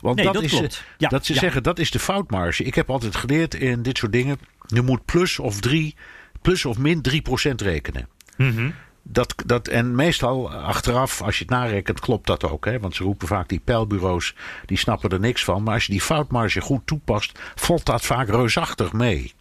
Want 0.00 0.16
Nee, 0.16 0.24
dat, 0.24 0.34
dat 0.34 0.42
is, 0.42 0.82
Ja, 0.98 1.08
dat 1.08 1.26
ze 1.26 1.32
ja. 1.34 1.38
zeggen, 1.40 1.62
dat 1.62 1.78
is 1.78 1.90
de 1.90 1.98
foutmarge. 1.98 2.64
Ik 2.64 2.74
heb 2.74 2.90
altijd 2.90 3.16
geleerd 3.16 3.54
in 3.54 3.82
dit 3.82 3.98
soort 3.98 4.12
dingen, 4.12 4.38
je 4.66 4.82
moet 4.82 5.04
plus 5.04 5.38
of 5.38 5.60
drie, 5.60 5.94
plus 6.42 6.64
of 6.64 6.78
min 6.78 7.02
3% 7.02 7.60
rekenen. 7.60 8.08
Mhm. 8.36 8.70
Dat, 9.10 9.34
dat, 9.46 9.68
en 9.68 9.94
meestal 9.94 10.52
achteraf, 10.52 11.22
als 11.22 11.36
je 11.38 11.42
het 11.44 11.52
narekent, 11.52 12.00
klopt 12.00 12.26
dat 12.26 12.44
ook. 12.44 12.64
Hè? 12.64 12.80
Want 12.80 12.94
ze 12.94 13.02
roepen 13.02 13.28
vaak 13.28 13.48
die 13.48 13.60
pijlbureaus, 13.64 14.34
die 14.66 14.78
snappen 14.78 15.10
er 15.10 15.20
niks 15.20 15.44
van. 15.44 15.62
Maar 15.62 15.74
als 15.74 15.86
je 15.86 15.92
die 15.92 16.00
foutmarge 16.00 16.60
goed 16.60 16.86
toepast, 16.86 17.38
valt 17.54 17.84
dat 17.86 18.04
vaak 18.04 18.28
reusachtig 18.28 18.92
mee. 18.92 19.32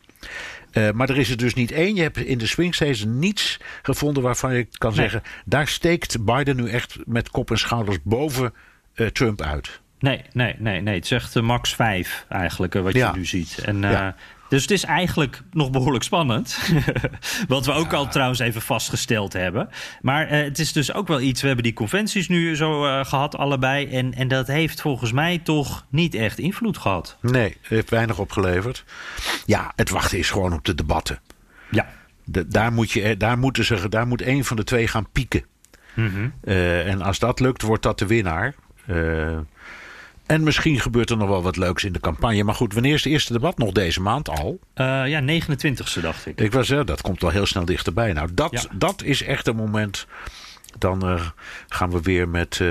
Eh, 0.72 0.92
maar 0.92 1.10
er 1.10 1.18
is 1.18 1.30
er 1.30 1.38
dus 1.38 1.54
niet 1.54 1.72
één. 1.72 1.96
Je 1.96 2.02
hebt 2.02 2.18
in 2.18 2.38
de 2.38 2.48
swing 2.48 2.76
states 2.76 3.06
niets 3.06 3.60
gevonden 3.82 4.24
waarvan 4.24 4.54
je 4.56 4.68
kan 4.78 4.90
Nee. 4.92 5.00
zeggen... 5.00 5.22
daar 5.46 5.68
steekt 5.68 6.26
Biden 6.26 6.56
nu 6.56 6.70
echt 6.70 6.98
met 7.06 7.30
kop 7.30 7.52
en 7.52 7.58
schouders 7.58 7.98
boven 8.04 8.54
eh, 8.94 9.08
Trump 9.08 9.42
uit. 9.42 9.80
Nee, 10.00 10.22
nee, 10.34 10.56
nee, 10.58 10.82
nee. 10.82 10.96
Het 10.96 11.04
is 11.04 11.12
echt 11.12 11.36
eh, 11.36 11.44
max 11.44 11.76
5 11.76 12.26
eigenlijk 12.30 12.74
wat 12.74 12.94
Ja. 12.94 13.12
je 13.12 13.18
nu 13.18 13.26
ziet. 13.26 13.58
En, 13.66 13.82
Ja. 13.82 14.16
Dus 14.50 14.62
het 14.62 14.72
is 14.72 14.84
eigenlijk 14.84 15.42
nog 15.52 15.70
behoorlijk 15.70 16.04
spannend. 16.04 16.60
Wat 17.48 17.66
we 17.66 17.72
ook 17.72 17.94
al 17.94 18.08
trouwens 18.08 18.40
even 18.40 18.62
vastgesteld 18.62 19.34
hebben. 19.34 19.70
Maar 20.02 20.28
eh, 20.28 20.44
het 20.44 20.60
is 20.60 20.74
dus 20.74 20.94
ook 20.94 21.08
wel 21.08 21.22
iets. 21.22 21.42
We 21.42 21.48
hebben 21.48 21.66
die 21.66 21.74
conventies 21.74 22.28
nu 22.28 22.56
zo 22.56 22.86
eh, 22.86 23.06
gehad, 23.06 23.38
allebei. 23.38 23.86
En, 23.86 24.14
en 24.14 24.28
dat 24.28 24.48
heeft 24.48 24.82
volgens 24.82 25.12
mij 25.12 25.38
toch 25.38 25.86
niet 25.90 26.16
echt 26.16 26.40
invloed 26.40 26.78
gehad. 26.78 27.18
Nee, 27.22 27.58
heeft 27.62 27.90
weinig 27.90 28.20
opgeleverd. 28.20 28.84
Ja, 29.46 29.72
het 29.76 29.90
wachten 29.90 30.18
is 30.18 30.30
gewoon 30.30 30.54
op 30.54 30.66
de 30.66 30.76
debatten. 30.76 31.20
Ja. 31.72 31.88
De- 32.24 32.48
daar, 32.48 32.72
moet 32.72 32.92
je, 32.92 33.02
eh, 33.02 33.16
daar, 33.18 33.38
moeten 33.38 33.66
ze, 33.66 33.90
daar 33.90 34.08
moet 34.08 34.22
één 34.22 34.46
van 34.46 34.58
de 34.58 34.64
twee 34.64 34.88
gaan 34.88 35.10
pieken. 35.12 35.46
Mhm. 35.94 36.30
Eh, 36.44 36.88
en 36.88 37.02
als 37.02 37.20
dat 37.20 37.40
lukt, 37.40 37.62
wordt 37.62 37.84
dat 37.84 38.00
de 38.00 38.06
winnaar. 38.06 38.56
En 40.28 40.44
misschien 40.44 40.80
gebeurt 40.80 41.10
er 41.10 41.18
nog 41.18 41.30
wel 41.30 41.42
wat 41.44 41.58
leuks 41.58 41.84
in 41.84 41.92
de 41.94 42.00
campagne. 42.00 42.44
Maar 42.44 42.56
goed, 42.56 42.74
wanneer 42.74 42.94
is 42.94 43.04
het 43.04 43.14
eerste 43.14 43.34
debat? 43.34 43.58
Nog 43.58 43.72
deze 43.72 44.02
maand 44.02 44.30
al. 44.30 44.60
Eh, 44.74 45.08
ja, 45.08 45.22
29ste 45.22 46.02
dacht 46.02 46.26
ik. 46.26 46.42
Ik 46.42 46.52
was, 46.52 46.70
eh, 46.70 46.80
dat 46.86 47.02
komt 47.02 47.22
wel 47.22 47.30
heel 47.32 47.46
snel 47.46 47.66
dichterbij. 47.66 48.14
Nou, 48.14 48.30
dat, 48.34 48.52
Ja. 48.52 48.62
dat 48.78 49.04
is 49.04 49.24
echt 49.24 49.48
een 49.48 49.56
moment. 49.56 50.08
Dan 50.78 51.08
eh, 51.08 51.22
gaan 51.68 51.90
we 51.92 52.02
weer 52.02 52.30
met. 52.30 52.62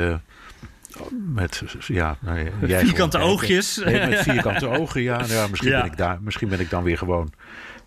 met 1.34 1.62
ja, 1.86 2.16
nou, 2.20 2.50
jij 2.66 2.80
Vierkante 2.80 3.16
gewoon- 3.18 3.32
oogjes. 3.32 3.76
Nee, 3.84 4.06
met 4.08 4.18
vierkante 4.18 4.68
ogen, 4.68 5.02
ja. 5.02 5.16
Nou 5.18 5.32
ja 5.32 5.46
misschien, 5.46 5.70
Ja. 5.76 5.80
Ben 5.82 5.90
ik 5.90 5.96
daar, 5.96 6.18
misschien 6.22 6.48
ben 6.48 6.60
ik 6.60 6.70
dan 6.70 6.82
weer 6.82 6.98
gewoon 6.98 7.32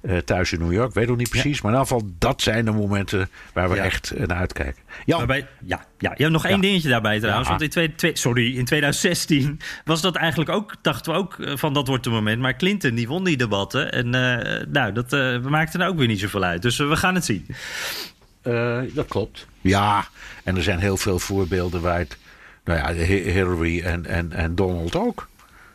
eh, 0.02 0.18
thuis 0.18 0.52
in 0.52 0.60
New 0.60 0.74
York. 0.74 0.94
Weet 0.94 1.08
nog 1.08 1.18
niet 1.18 1.30
precies. 1.30 1.62
Maar 1.62 1.72
in 1.74 1.80
ieder 1.80 1.94
geval, 1.96 2.12
dat 2.20 2.42
zijn 2.42 2.66
de 2.66 2.72
momenten 2.72 3.30
waar 3.54 3.70
we 3.70 3.76
Ja. 3.76 3.84
echt 3.84 4.12
eh, 4.12 4.28
naar 4.28 4.38
uitkijken. 4.38 4.82
Jan, 5.06 5.18
Waarbij, 5.18 5.48
ja, 5.66 5.86
ja, 5.98 6.12
je 6.16 6.22
hebt 6.22 6.32
nog 6.34 6.46
één 6.46 6.56
Ja. 6.56 6.62
dingetje 6.62 6.90
daarbij 6.90 7.20
trouwens. 7.20 7.50
Want 7.50 7.62
in, 7.62 7.70
twee, 7.70 7.96
twee- 7.96 8.18
sorry, 8.18 8.58
in 8.58 8.66
2016 8.66 9.60
was 9.86 10.02
dat 10.02 10.16
eigenlijk 10.16 10.50
ook, 10.50 10.74
dachten 10.82 11.14
we 11.14 11.18
ook 11.20 11.40
eh, 11.40 11.58
van 11.58 11.74
dat 11.74 11.88
wordt 11.88 12.06
het 12.06 12.14
moment. 12.14 12.42
Maar 12.42 12.56
Clinton 12.56 12.96
die 12.96 13.08
won 13.08 13.24
die 13.24 13.38
debatten. 13.38 13.92
En 13.92 14.06
eh, 14.16 14.66
nou, 14.68 14.92
dat 14.94 15.12
we 15.12 15.42
maakten 15.50 15.82
er 15.82 15.88
ook 15.88 15.98
weer 15.98 16.08
niet 16.08 16.20
zoveel 16.20 16.44
uit. 16.44 16.62
Dus 16.62 16.78
we 16.78 16.96
gaan 16.96 17.16
het 17.16 17.26
zien. 17.26 17.46
Dat 18.94 19.08
klopt. 19.08 19.48
Ja, 19.62 20.08
en 20.44 20.56
er 20.56 20.64
zijn 20.64 20.80
heel 20.80 20.98
veel 20.98 21.20
voorbeelden 21.20 21.82
waar 21.82 21.98
het. 22.00 22.18
Nou 22.64 22.80
ja, 22.80 23.04
Hi- 23.06 23.32
Hillary 23.32 23.82
en, 23.82 24.06
en, 24.06 24.32
en 24.32 24.56
Donald 24.56 24.96
ook. 24.96 25.28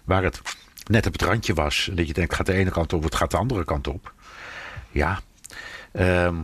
Waar 0.05 0.23
het 0.23 0.41
net 0.87 1.07
op 1.07 1.13
het 1.13 1.23
randje 1.23 1.55
was. 1.55 1.89
En 1.89 1.97
dat 1.97 2.07
je 2.07 2.13
denkt, 2.13 2.31
het 2.31 2.39
gaat 2.39 2.55
de 2.55 2.61
ene 2.61 2.71
kant 2.71 2.93
op, 2.93 3.03
het 3.03 3.15
gaat 3.15 3.31
de 3.31 3.37
andere 3.37 3.65
kant 3.65 3.89
op. 3.89 4.13
Ja. 4.91 5.21
Ehm, 5.93 6.35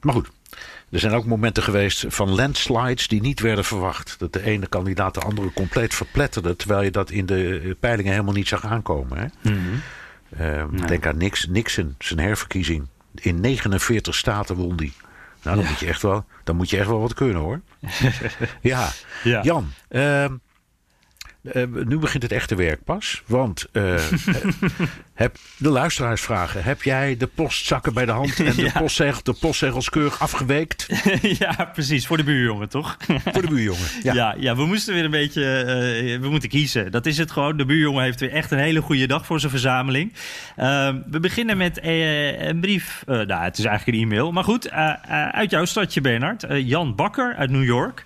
maar 0.00 0.14
goed. 0.14 0.30
er 0.90 1.00
zijn 1.00 1.12
ook 1.12 1.24
momenten 1.24 1.62
geweest 1.62 2.04
van 2.08 2.34
landslides 2.34 3.08
die 3.08 3.20
niet 3.20 3.40
werden 3.40 3.64
verwacht. 3.64 4.18
Dat 4.18 4.32
de 4.32 4.42
ene 4.44 4.66
kandidaat 4.66 5.14
de 5.14 5.20
andere 5.20 5.52
compleet 5.52 5.94
verpletterde. 5.94 6.56
Terwijl 6.56 6.82
je 6.82 6.90
dat 6.90 7.10
in 7.10 7.26
de 7.26 7.76
peilingen 7.80 8.12
helemaal 8.12 8.34
niet 8.34 8.48
zag 8.48 8.64
aankomen. 8.64 9.18
Hè? 9.18 9.50
Uh, 10.40 10.86
Denk 10.86 11.06
aan 11.06 11.16
Nix, 11.16 11.46
Nixon, 11.46 11.94
zijn 11.98 12.20
herverkiezing. 12.20 12.86
In 13.14 13.40
49 13.40 14.14
staten 14.14 14.56
won 14.56 14.76
die. 14.76 14.92
Nou, 15.42 15.56
dan, 15.56 15.66
moet 15.66 15.78
je 15.78 15.86
echt 15.86 16.02
wel, 16.02 16.24
dan 16.44 16.56
moet 16.56 16.70
je 16.70 16.78
echt 16.78 16.86
wel 16.86 17.00
wat 17.00 17.14
kunnen 17.14 17.42
hoor. 17.42 17.60
ja. 18.60 18.90
ja. 19.22 19.42
Jan, 19.42 19.72
uh, 19.90 20.24
uh, 21.52 21.62
nu 21.84 21.98
begint 21.98 22.22
het 22.22 22.32
echte 22.32 22.54
werk 22.54 22.84
pas. 22.84 23.22
Want 23.26 23.66
uh, 23.72 23.94
heb 25.14 25.36
de 25.56 25.68
luisteraars 25.68 26.20
vragen. 26.20 26.64
Heb 26.64 26.82
jij 26.82 27.16
de 27.16 27.26
postzakken 27.26 27.94
bij 27.94 28.04
de 28.04 28.12
hand 28.12 28.40
en 28.40 28.54
de, 28.54 28.62
ja. 28.74 28.80
postzegels, 28.80 29.22
de 29.22 29.32
postzegels 29.32 29.90
keurig 29.90 30.20
afgeweekt? 30.20 30.86
ja, 31.38 31.70
precies. 31.72 32.06
Voor 32.06 32.16
de 32.16 32.24
buurjongen, 32.24 32.68
toch? 32.68 32.96
Voor 33.24 33.42
de 33.42 33.48
buurjongen, 33.48 33.86
ja. 34.02 34.14
ja. 34.14 34.34
Ja, 34.38 34.56
we 34.56 34.66
moesten 34.66 34.94
weer 34.94 35.04
een 35.04 35.10
beetje... 35.10 35.42
Uh, 35.42 36.20
we 36.20 36.28
moeten 36.28 36.48
kiezen. 36.48 36.90
Dat 36.90 37.06
is 37.06 37.18
het 37.18 37.30
gewoon. 37.30 37.56
De 37.56 37.64
buurjongen 37.64 38.02
heeft 38.04 38.20
weer 38.20 38.32
echt 38.32 38.50
een 38.50 38.58
hele 38.58 38.80
goede 38.80 39.06
dag 39.06 39.26
voor 39.26 39.40
zijn 39.40 39.50
verzameling. 39.50 40.12
Ehm, 40.56 40.98
we 41.10 41.20
beginnen 41.20 41.56
met 41.56 41.78
een 41.82 42.60
brief. 42.60 43.02
nou, 43.06 43.42
het 43.42 43.58
is 43.58 43.64
eigenlijk 43.64 43.98
een 43.98 44.04
e-mail. 44.04 44.32
Maar 44.32 44.44
goed, 44.44 44.70
uit 45.32 45.50
jouw 45.50 45.64
stadje, 45.64 46.00
Bernard. 46.00 46.44
Jan 46.48 46.94
Bakker 46.94 47.34
uit 47.34 47.50
New 47.50 47.64
York. 47.64 48.04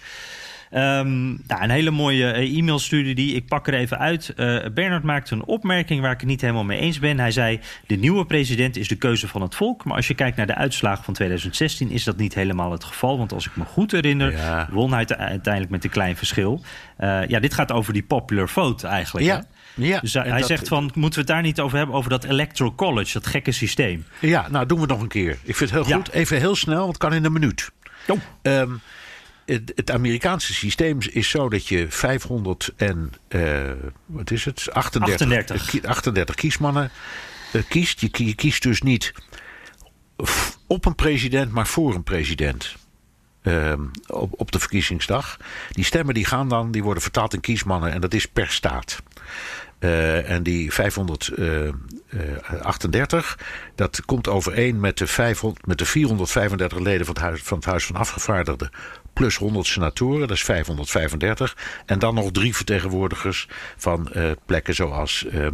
Um, 0.73 1.43
nou, 1.47 1.62
een 1.62 1.71
hele 1.71 1.91
mooie 1.91 2.31
eh, 2.31 2.59
e-mail 2.59 2.79
stuurde 2.79 3.12
die. 3.12 3.35
Ik 3.35 3.47
pak 3.47 3.66
er 3.66 3.75
even 3.75 3.99
uit. 3.99 4.33
Uh, 4.37 4.66
Bernard 4.75 5.03
maakte 5.03 5.35
een 5.35 5.45
opmerking 5.45 6.01
waar 6.01 6.12
ik 6.12 6.21
het 6.21 6.29
niet 6.29 6.41
helemaal 6.41 6.64
mee 6.64 6.79
eens 6.79 6.99
ben. 6.99 7.19
Hij 7.19 7.31
zei: 7.31 7.61
De 7.87 7.97
nieuwe 7.97 8.27
president 8.27 8.77
is 8.77 8.89
de 8.89 8.97
keuze 8.97 9.29
van 9.29 9.43
het 9.43 9.55
volk. 9.55 9.85
Maar 9.85 9.97
als 9.97 10.09
je 10.09 10.14
kijkt 10.14 10.37
naar 10.37 10.47
de 10.47 10.55
uitslagen 10.55 11.05
van 11.05 11.14
2016, 11.14 11.91
is 11.91 12.05
dat 12.05 12.16
niet 12.16 12.35
helemaal 12.35 12.73
het 12.73 12.85
geval. 12.85 13.19
Want 13.19 13.33
als 13.33 13.47
ik 13.47 13.57
me 13.57 13.64
goed 13.64 13.93
herinner, 13.93 14.33
ja. 14.33 14.69
won 14.71 14.93
hij 14.93 15.07
uiteindelijk 15.07 15.71
met 15.71 15.85
een 15.85 15.91
klein 15.91 16.16
verschil. 16.16 16.62
Uh, 17.01 17.27
ja, 17.27 17.41
dit 17.41 17.55
gaat 17.55 17.73
over 17.73 17.93
die 17.93 18.03
popular 18.03 18.49
vote 18.49 18.87
eigenlijk. 18.87 19.27
Ja. 19.27 19.37
Hè? 19.37 19.43
Ja, 19.85 20.01
dus 20.01 20.14
hij, 20.14 20.43
zegt 20.43 20.69
van, 20.69 20.91
moeten 20.95 21.21
we 21.21 21.27
het 21.27 21.27
daar 21.27 21.43
niet 21.43 21.61
over 21.61 21.79
hebben, 21.79 21.97
over 21.97 22.11
dat 22.11 22.25
electoral 22.25 22.75
college, 22.75 23.12
dat 23.12 23.27
gekke 23.27 23.53
systeem? 23.53 24.05
Ja, 24.21 24.49
nou 24.51 24.66
doen 24.66 24.81
we 24.81 24.87
nog 24.87 25.01
een 25.01 25.09
keer. 25.09 25.39
Ik 25.43 25.57
vind 25.57 25.71
het 25.71 25.87
heel 25.87 25.97
goed. 25.97 26.11
Even 26.11 26.39
heel 26.39 26.57
snel, 26.57 26.79
want 26.79 26.89
het 26.89 26.97
kan 26.99 27.14
in 27.14 27.25
een 27.25 27.33
minuut. 27.33 27.71
Um, 28.43 28.81
het, 29.49 29.73
het, 29.75 29.91
Amerikaanse 29.91 30.55
systeem 30.55 30.99
is 31.11 31.29
zo 31.29 31.49
dat 31.49 31.67
je 31.67 31.87
500 31.89 32.73
en 32.77 33.13
uh, 33.29 33.71
wat 34.07 34.31
is 34.31 34.45
het? 34.45 34.69
38, 34.73 35.27
38. 35.27 35.85
38 35.85 36.35
kiesmannen 36.35 36.91
uh, 37.53 37.63
kiest. 37.69 38.01
Je, 38.01 38.09
je, 38.13 38.35
kiest 38.35 38.63
dus 38.63 38.83
niet 38.83 39.13
op 40.67 40.87
een 40.87 40.95
president, 40.95 41.53
maar 41.53 41.67
voor 41.67 41.95
een 41.95 42.03
president. 42.03 42.75
Uh, 43.43 43.73
op, 44.07 44.41
op 44.41 44.53
de 44.53 44.59
verkiezingsdag. 44.59 45.37
Die 45.71 45.85
stemmen 45.85 46.15
die 46.15 46.25
gaan 46.25 46.49
dan, 46.49 46.71
die 46.71 46.83
worden 46.83 47.03
vertaald 47.03 47.35
in 47.35 47.41
kiesmannen 47.41 47.93
en 47.93 48.01
dat 48.01 48.15
is 48.15 48.27
per 48.27 48.49
staat. 48.49 49.03
Uh, 49.81 50.31
en 50.31 50.43
die 50.43 50.72
538, 50.72 53.39
dat 53.74 54.05
komt 54.05 54.29
overeen 54.29 54.81
met 54.81 54.99
de, 54.99 55.07
500, 55.07 55.66
met 55.66 55.79
de 55.79 55.85
435 55.85 56.79
leden 56.79 57.07
van 57.07 57.14
het, 57.14 57.24
huis, 57.24 57.43
van 57.43 57.57
het 57.57 57.66
Huis 57.66 57.87
van 57.87 57.97
Afgevaardigden 57.97 58.70
plus 59.18 59.37
100 59.37 59.66
senatoren, 59.66 60.20
dat 60.20 60.37
is 60.37 60.45
535. 60.45 61.57
En 61.87 61.99
dan 61.99 62.14
nog 62.14 62.31
drie 62.31 62.57
vertegenwoordigers 62.57 63.49
van 63.76 64.09
uh, 64.16 64.31
plekken 64.47 64.74
zoals 64.74 65.26
uh, 65.33 65.47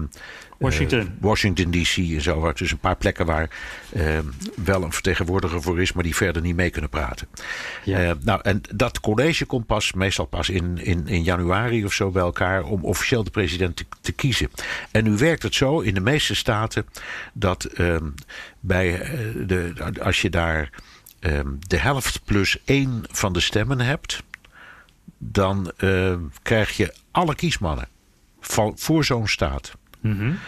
Washington, 0.58 1.16
Washington 1.20 1.70
DC 1.70 1.96
en 1.96 2.22
zo. 2.22 2.52
Dus 2.52 2.70
een 2.70 2.78
paar 2.78 2.96
plekken 2.96 3.26
waar 3.26 3.50
ehm, 3.92 4.24
wel 4.64 4.82
een 4.82 4.92
vertegenwoordiger 4.92 5.62
voor 5.62 5.80
is, 5.80 5.92
maar 5.92 6.02
die 6.02 6.14
verder 6.14 6.42
niet 6.42 6.56
mee 6.56 6.70
kunnen 6.70 6.90
praten. 6.90 7.28
Ja. 7.84 7.98
Eh, 7.98 8.10
nou, 8.20 8.40
en 8.42 8.60
dat 8.74 9.00
college 9.00 9.44
komt 9.44 9.66
pas 9.66 9.92
meestal 9.92 10.26
pas 10.26 10.48
in, 10.48 10.78
in, 10.78 11.06
in 11.06 11.22
januari 11.22 11.84
of 11.84 11.92
zo 11.92 12.10
bij 12.10 12.22
elkaar 12.22 12.62
om 12.62 12.84
officieel 12.84 13.24
de 13.24 13.30
president 13.30 13.63
te, 13.72 13.84
te 14.00 14.12
kiezen. 14.12 14.50
En 14.90 15.04
nu 15.04 15.16
werkt 15.16 15.42
het 15.42 15.54
zo 15.54 15.80
in 15.80 15.94
de 15.94 16.00
meeste 16.00 16.34
staten 16.34 16.86
dat 17.32 17.64
ehm, 17.64 18.10
bij 18.60 18.98
de, 19.46 19.72
als 20.02 20.22
je 20.22 20.30
daar 20.30 20.70
um, 21.20 21.58
de 21.66 21.78
helft 21.78 22.24
plus 22.24 22.58
één 22.64 23.04
van 23.10 23.32
de 23.32 23.40
stemmen 23.40 23.80
hebt, 23.80 24.22
dan 25.18 25.72
uh, 25.78 26.16
krijg 26.42 26.76
je 26.76 26.94
alle 27.10 27.34
kiesmannen 27.34 27.88
voor 28.74 29.04
zo'n 29.04 29.28
staat. 29.28 29.72
Mm 30.00 30.18
-hmm. 30.18 30.38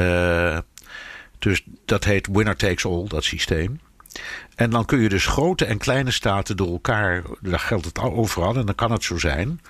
uh, 0.00 0.58
dus 1.38 1.64
dat 1.84 2.04
heet 2.04 2.26
winner 2.26 2.56
takes 2.56 2.84
all, 2.84 3.04
dat 3.08 3.24
systeem. 3.24 3.80
En 4.54 4.70
dan 4.70 4.84
kun 4.84 5.00
je 5.00 5.08
dus 5.08 5.26
grote 5.26 5.64
en 5.64 5.78
kleine 5.78 6.10
staten 6.10 6.56
door 6.56 6.68
elkaar, 6.68 7.22
daar 7.40 7.58
geldt 7.58 7.84
het 7.84 7.98
overal, 7.98 8.56
en 8.56 8.66
dan 8.66 8.74
kan 8.74 8.92
het 8.92 9.04
zo 9.04 9.18
zijn 9.18 9.60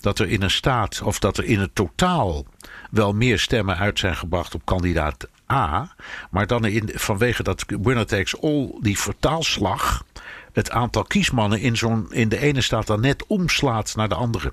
dat 0.00 0.18
er 0.18 0.28
in 0.28 0.42
een 0.42 0.50
staat, 0.50 1.02
of 1.02 1.18
dat 1.18 1.36
er 1.36 1.44
in 1.44 1.60
het 1.60 1.74
totaal 1.74 2.46
wel 2.90 3.12
meer 3.12 3.38
stemmen 3.38 3.76
uit 3.76 3.98
zijn 3.98 4.16
gebracht 4.16 4.54
op 4.54 4.64
kandidaat 4.64 5.28
A. 5.52 5.94
Maar 6.30 6.46
dan 6.46 6.64
in, 6.64 6.90
vanwege 6.94 7.42
dat 7.42 7.64
winner 7.66 8.06
takes 8.06 8.42
all, 8.42 8.74
die 8.80 8.98
vertaalslag. 8.98 10.04
Het 10.52 10.70
aantal 10.70 11.02
kiesmannen 11.02 11.60
in, 11.60 11.76
zo'n, 11.76 12.06
in 12.12 12.28
de 12.28 12.38
ene 12.38 12.60
staat 12.60 12.86
dan 12.86 13.00
net 13.00 13.26
omslaat 13.26 13.96
naar 13.96 14.08
de 14.08 14.14
andere. 14.14 14.52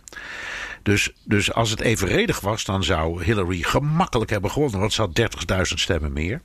Dus, 0.84 1.12
dus 1.24 1.54
als 1.54 1.70
het 1.70 1.80
evenredig 1.80 2.39
was, 2.39 2.64
dan 2.64 2.84
zou 2.84 3.24
Hillary 3.24 3.62
gemakkelijk 3.62 4.30
hebben 4.30 4.52
gewonnen. 4.52 4.80
Want 4.80 4.93
ze 4.93 5.02
had 5.02 5.20
30.000 5.20 5.62
stemmen 5.62 6.14
meer. 6.14 6.41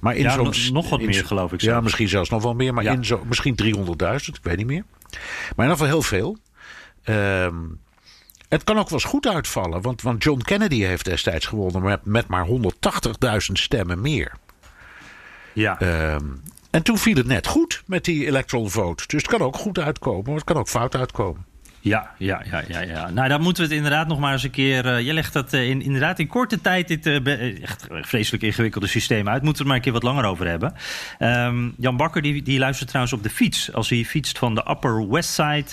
Maar 0.00 0.16
in 0.16 0.22
ja, 0.22 0.32
zo'n, 0.32 0.72
nog 0.72 0.90
wat 0.90 1.00
meer, 1.00 1.26
geloof 1.26 1.52
ik. 1.52 1.60
Ja, 1.60 1.80
misschien 1.80 2.08
zelfs 2.08 2.30
nog 2.30 2.42
wel 2.42 2.54
meer. 2.54 2.74
Maar 2.74 2.84
in 2.84 3.04
zo, 3.04 3.24
misschien 3.24 3.58
300.000, 3.62 3.76
ik 4.16 4.38
weet 4.42 4.56
niet 4.56 4.66
meer. 4.66 4.84
Maar 5.56 5.66
in 5.66 5.70
ieder 5.70 5.70
geval 5.70 5.86
heel 5.86 6.02
veel. 6.02 6.38
Um, 7.04 7.80
het 8.50 8.64
kan 8.64 8.78
ook 8.78 8.88
wel 8.88 8.98
eens 8.98 9.08
goed 9.08 9.26
uitvallen, 9.26 9.82
want, 9.82 10.02
want 10.02 10.22
John 10.22 10.40
Kennedy 10.40 10.82
heeft 10.82 11.04
destijds 11.04 11.46
gewonnen 11.46 11.82
met, 11.82 12.04
met 12.04 12.26
maar 12.26 12.46
180.000 12.46 12.56
stemmen 13.52 14.00
meer. 14.00 14.32
Ja. 15.52 15.80
Um, 16.14 16.42
en 16.70 16.82
toen 16.82 16.98
viel 16.98 17.16
het 17.16 17.26
net 17.26 17.46
goed 17.46 17.82
met 17.86 18.04
die 18.04 18.26
electoral 18.26 18.68
vote. 18.68 19.04
Dus 19.06 19.22
het 19.22 19.30
kan 19.30 19.40
ook 19.40 19.56
goed 19.56 19.78
uitkomen, 19.78 20.24
maar 20.24 20.34
het 20.34 20.44
kan 20.44 20.56
ook 20.56 20.68
fout 20.68 20.94
uitkomen. 20.94 21.44
Ja, 21.82 22.10
ja, 22.18 22.42
ja, 22.50 22.62
ja, 22.68 22.80
ja. 22.80 23.10
Nou, 23.10 23.28
dan 23.28 23.42
moeten 23.42 23.62
we 23.62 23.68
het 23.68 23.76
inderdaad 23.76 24.08
nog 24.08 24.18
maar 24.18 24.32
eens 24.32 24.42
een 24.42 24.50
keer. 24.50 24.86
Uh, 24.86 25.00
je 25.00 25.12
legt 25.12 25.32
dat 25.32 25.54
uh, 25.54 25.68
in, 25.68 25.82
inderdaad 25.82 26.18
in 26.18 26.26
korte 26.26 26.60
tijd 26.60 26.88
dit 26.88 27.06
uh, 27.06 27.62
echt 27.62 27.86
vreselijk 27.90 28.42
ingewikkelde 28.42 28.86
systeem 28.86 29.28
uit. 29.28 29.42
Moeten 29.42 29.52
we 29.52 29.58
het 29.58 29.66
maar 29.66 29.76
een 29.76 29.82
keer 29.82 29.92
wat 29.92 30.02
langer 30.02 30.24
over 30.24 30.46
hebben. 30.46 30.74
Um, 31.18 31.74
Jan 31.78 31.96
Bakker 31.96 32.22
die, 32.22 32.42
die 32.42 32.58
luistert 32.58 32.88
trouwens 32.88 33.16
op 33.16 33.22
de 33.22 33.30
fiets. 33.30 33.72
Als 33.72 33.88
hij 33.88 34.04
fietst 34.04 34.38
van 34.38 34.54
de 34.54 34.64
Upper 34.70 35.08
West 35.08 35.30
Side 35.30 35.66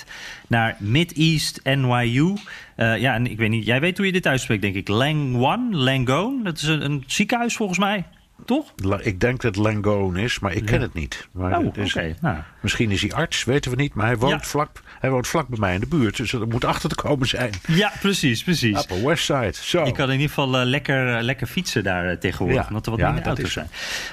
naar 0.47 0.76
Mid-East 0.80 1.60
NYU. 1.64 2.34
ja, 2.76 3.14
en 3.14 3.28
ik 3.28 3.38
weet 3.38 3.49
niet, 3.49 3.66
jij 3.66 3.80
weet 3.80 3.97
hoe 3.97 4.05
je 4.05 4.12
dit 4.12 4.28
uitspreekt, 4.28 4.62
denk 4.62 4.76
ik. 4.76 4.88
Langone, 4.88 5.78
Langone. 5.78 6.43
Dat 6.43 6.58
is 6.58 6.64
een 6.64 7.03
ziekenhuis 7.08 7.55
volgens 7.55 7.80
mij. 7.80 8.05
Toch? 8.48 8.74
Ik 9.02 9.20
denk 9.20 9.41
dat 9.41 9.56
Langone 9.56 10.22
is, 10.22 10.39
maar 10.39 10.54
ik 10.54 10.66
ken 10.66 10.82
het 10.82 10.93
niet. 10.93 11.28
Maar 11.32 11.58
oh, 11.58 11.78
is, 11.78 11.98
nou. 12.22 12.38
Misschien 12.62 12.91
is 12.91 13.02
hij 13.02 13.12
arts, 13.12 13.43
weten 13.43 13.72
we 13.72 13.78
niet. 13.78 13.93
Maar 13.93 14.06
hij 14.06 14.18
woont, 14.18 14.48
vlak, 14.48 14.82
hij 15.00 15.10
woont 15.10 15.28
vlak 15.28 15.48
bij 15.48 15.60
mij 15.60 15.74
in 15.74 15.80
de 15.80 15.88
buurt. 15.88 16.18
Dus 16.18 16.34
er 16.34 16.48
moet 16.48 16.66
achter 16.66 16.89
te 16.89 16.95
komen 16.95 17.28
zijn. 17.28 17.52
Ja, 17.68 17.91
precies, 18.00 18.43
precies. 18.43 18.82
Upper 18.82 19.06
West 19.06 19.26
Side. 19.26 19.54
Zo. 19.54 19.86
Je 19.86 19.91
kan 19.91 20.06
in 20.06 20.12
ieder 20.12 20.28
geval 20.28 20.60
uh, 20.60 20.66
lekker, 20.66 21.18
uh, 21.18 21.22
lekker 21.22 21.48
fietsen 21.48 21.84
daar 21.84 22.12
uh, 22.12 22.18
tegenwoordig. 22.18 22.62
Ja. 22.62 22.68
Omdat 22.68 22.86
er 22.86 22.91
wat 22.91 23.02
minder 23.02 23.26
auto's 23.26 23.58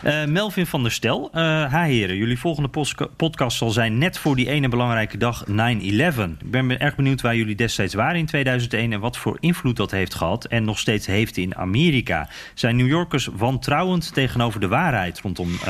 zijn. 0.03 0.33
Melvin 0.33 0.67
van 0.67 0.83
der 0.83 0.93
Stel. 0.93 1.29
ha 1.33 1.83
heren, 1.83 2.17
jullie 2.17 2.39
volgende 2.39 2.69
podcast 3.17 3.57
zal 3.57 3.71
zijn 3.71 3.99
net 3.99 4.19
voor 4.19 4.37
die 4.37 4.49
ene 4.49 4.69
belangrijke 4.69 5.17
dag 5.17 5.45
9-11. 5.47 5.53
Ik 5.53 6.51
ben 6.51 6.79
erg 6.81 6.97
benieuwd 6.97 7.21
waar 7.21 7.37
jullie 7.37 7.55
destijds 7.55 7.95
waren 7.95 8.17
in 8.17 8.27
2001... 8.27 8.93
en 8.93 9.01
wat 9.01 9.17
voor 9.17 9.37
invloed 9.41 9.77
dat 9.77 9.91
heeft 9.91 10.15
gehad 10.15 10.45
en 10.45 10.65
nog 10.65 10.79
steeds 10.79 11.07
heeft 11.07 11.37
in 11.37 11.57
Amerika. 11.57 12.29
Zijn 12.55 12.77
New 12.77 12.89
Yorkers 12.89 13.29
wantrouwend 13.37 14.05
tegenover 14.27 14.61
de 14.61 14.69
waarheid 14.69 15.21
rondom 15.21 15.49
9-11... 15.51 15.61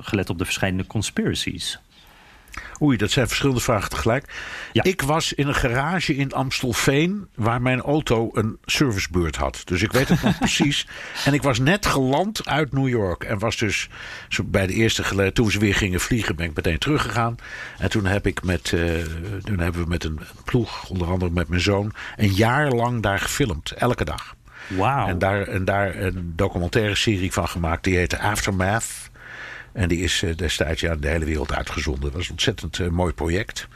gelet 0.00 0.30
op 0.30 0.38
de 0.38 0.44
verschillende 0.44 0.86
conspiracies? 0.86 1.80
Oei, 2.82 2.96
dat 2.96 3.10
zijn 3.10 3.26
verschillende 3.26 3.60
vragen 3.60 3.90
tegelijk. 3.90 4.34
Ja. 4.72 4.82
Ik 4.82 5.02
was 5.02 5.32
in 5.32 5.46
een 5.48 5.54
garage 5.54 6.16
in 6.16 6.32
Amstelveen 6.32 7.28
waar 7.34 7.62
mijn 7.62 7.80
auto 7.80 8.30
een 8.32 8.58
servicebeurt 8.64 9.36
had. 9.36 9.62
Dus 9.64 9.82
ik 9.82 9.92
weet 9.92 10.08
het 10.08 10.22
nog 10.22 10.38
precies. 10.46 10.86
En 11.24 11.34
ik 11.34 11.42
was 11.42 11.58
net 11.58 11.86
geland 11.86 12.48
uit 12.48 12.72
New 12.72 12.88
York. 12.88 13.24
En 13.24 13.38
was 13.38 13.56
dus 13.56 13.88
bij 14.44 14.66
de 14.66 14.72
eerste 14.72 15.32
toen 15.32 15.50
ze 15.50 15.58
weer 15.58 15.74
gingen 15.74 16.00
vliegen, 16.00 16.36
ben 16.36 16.46
ik 16.46 16.56
meteen 16.56 16.78
teruggegaan. 16.78 17.36
En 17.78 17.90
toen 17.90 18.06
heb 18.06 18.26
ik 18.26 18.42
met, 18.42 18.72
uh, 18.72 19.04
toen 19.44 19.58
hebben 19.58 19.82
we 19.82 19.88
met 19.88 20.04
een 20.04 20.18
ploeg, 20.44 20.88
onder 20.88 21.08
andere 21.08 21.30
met 21.30 21.48
mijn 21.48 21.60
zoon, 21.60 21.92
een 22.16 22.32
jaar 22.32 22.70
lang 22.70 23.02
daar 23.02 23.18
gefilmd. 23.18 23.70
Elke 23.70 24.04
dag. 24.04 24.35
En 25.08 25.18
daar, 25.18 25.48
en 25.48 25.64
daar 25.64 25.96
een 25.96 26.32
documentaire 26.36 26.94
serie 26.94 27.32
van 27.32 27.48
gemaakt. 27.48 27.84
Die 27.84 27.96
heette 27.96 28.18
Aftermath. 28.18 29.10
En 29.72 29.88
die 29.88 30.00
is 30.00 30.22
eh, 30.22 30.36
destijds 30.36 30.80
ja, 30.80 30.94
de 30.96 31.08
hele 31.08 31.24
wereld 31.24 31.54
uitgezonden. 31.54 32.02
Dat 32.02 32.12
was 32.12 32.24
een 32.24 32.30
ontzettend 32.30 32.78
uh, 32.78 32.88
mooi 32.88 33.12
project. 33.12 33.68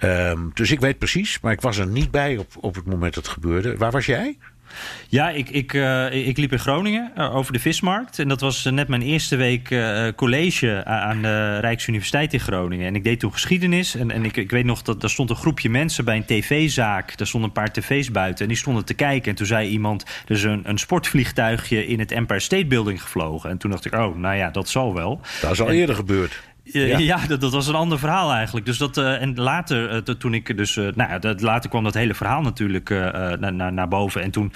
Um, 0.00 0.50
dus 0.54 0.70
ik 0.70 0.80
weet 0.80 0.98
precies, 0.98 1.40
maar 1.40 1.52
ik 1.52 1.60
was 1.60 1.78
er 1.78 1.86
niet 1.86 2.10
bij 2.10 2.36
op, 2.36 2.52
op 2.60 2.74
het 2.74 2.86
moment 2.86 3.14
dat 3.14 3.24
het 3.24 3.32
gebeurde. 3.32 3.76
Waar 3.76 3.90
was 3.90 4.06
jij? 4.06 4.38
Ja, 5.08 5.30
ik, 5.30 5.48
ik, 5.48 5.72
uh, 5.72 6.26
ik 6.26 6.36
liep 6.36 6.52
in 6.52 6.58
Groningen 6.58 7.12
uh, 7.18 7.34
over 7.34 7.52
de 7.52 7.58
vismarkt. 7.58 8.18
En 8.18 8.28
dat 8.28 8.40
was 8.40 8.64
net 8.64 8.88
mijn 8.88 9.02
eerste 9.02 9.36
week 9.36 9.74
college 10.16 10.84
aan 10.84 11.22
de 11.22 11.58
Rijksuniversiteit 11.58 12.32
in 12.32 12.40
Groningen. 12.40 12.86
En 12.86 12.94
ik 12.94 13.04
deed 13.04 13.20
toen 13.20 13.32
geschiedenis. 13.32 13.94
En, 13.94 14.10
en 14.10 14.24
ik, 14.24 14.36
ik 14.36 14.50
weet 14.50 14.64
nog 14.64 14.82
dat 14.82 15.02
er 15.02 15.10
stond 15.10 15.30
een 15.30 15.36
groepje 15.36 15.70
mensen 15.70 16.04
bij 16.04 16.16
een 16.16 16.24
tv-zaak. 16.24 17.16
Daar 17.16 17.26
stonden 17.26 17.48
een 17.48 17.62
paar 17.62 17.72
tv's 17.72 18.10
buiten. 18.10 18.42
En 18.42 18.48
die 18.48 18.56
stonden 18.56 18.84
te 18.84 18.94
kijken. 18.94 19.30
En 19.30 19.36
toen 19.36 19.46
zei 19.46 19.68
iemand: 19.68 20.04
er 20.26 20.34
is 20.34 20.42
een, 20.42 20.62
een 20.64 20.78
sportvliegtuigje 20.78 21.86
in 21.86 21.98
het 21.98 22.10
Empire 22.10 22.40
State 22.40 22.66
Building 22.66 23.02
gevlogen. 23.02 23.50
En 23.50 23.58
toen 23.58 23.70
dacht 23.70 23.84
ik: 23.84 23.94
oh, 23.94 24.16
nou 24.16 24.36
ja, 24.36 24.50
dat 24.50 24.68
zal 24.68 24.94
wel. 24.94 25.20
Dat 25.40 25.50
is 25.50 25.60
al 25.60 25.68
en, 25.68 25.74
eerder 25.74 25.94
gebeurd. 25.94 26.42
Ja, 26.72 26.98
ja 26.98 27.26
dat, 27.26 27.40
dat, 27.40 27.52
was 27.52 27.66
een 27.66 27.74
ander 27.74 27.98
verhaal 27.98 28.32
eigenlijk. 28.32 28.66
Dus 28.66 28.78
dat, 28.78 28.96
uh, 28.96 29.22
en 29.22 29.34
later, 29.34 29.92
uh, 29.92 29.98
toen 29.98 30.34
ik 30.34 30.56
dus, 30.56 30.76
uh, 30.76 30.88
nou 30.94 31.10
ja, 31.10 31.18
dat, 31.18 31.40
later 31.40 31.70
kwam 31.70 31.84
dat 31.84 31.94
hele 31.94 32.14
verhaal 32.14 32.42
natuurlijk 32.42 32.88
naar, 32.88 33.52
naar, 33.52 33.72
naar 33.72 33.88
boven. 33.88 34.22
En 34.22 34.30
toen, 34.30 34.52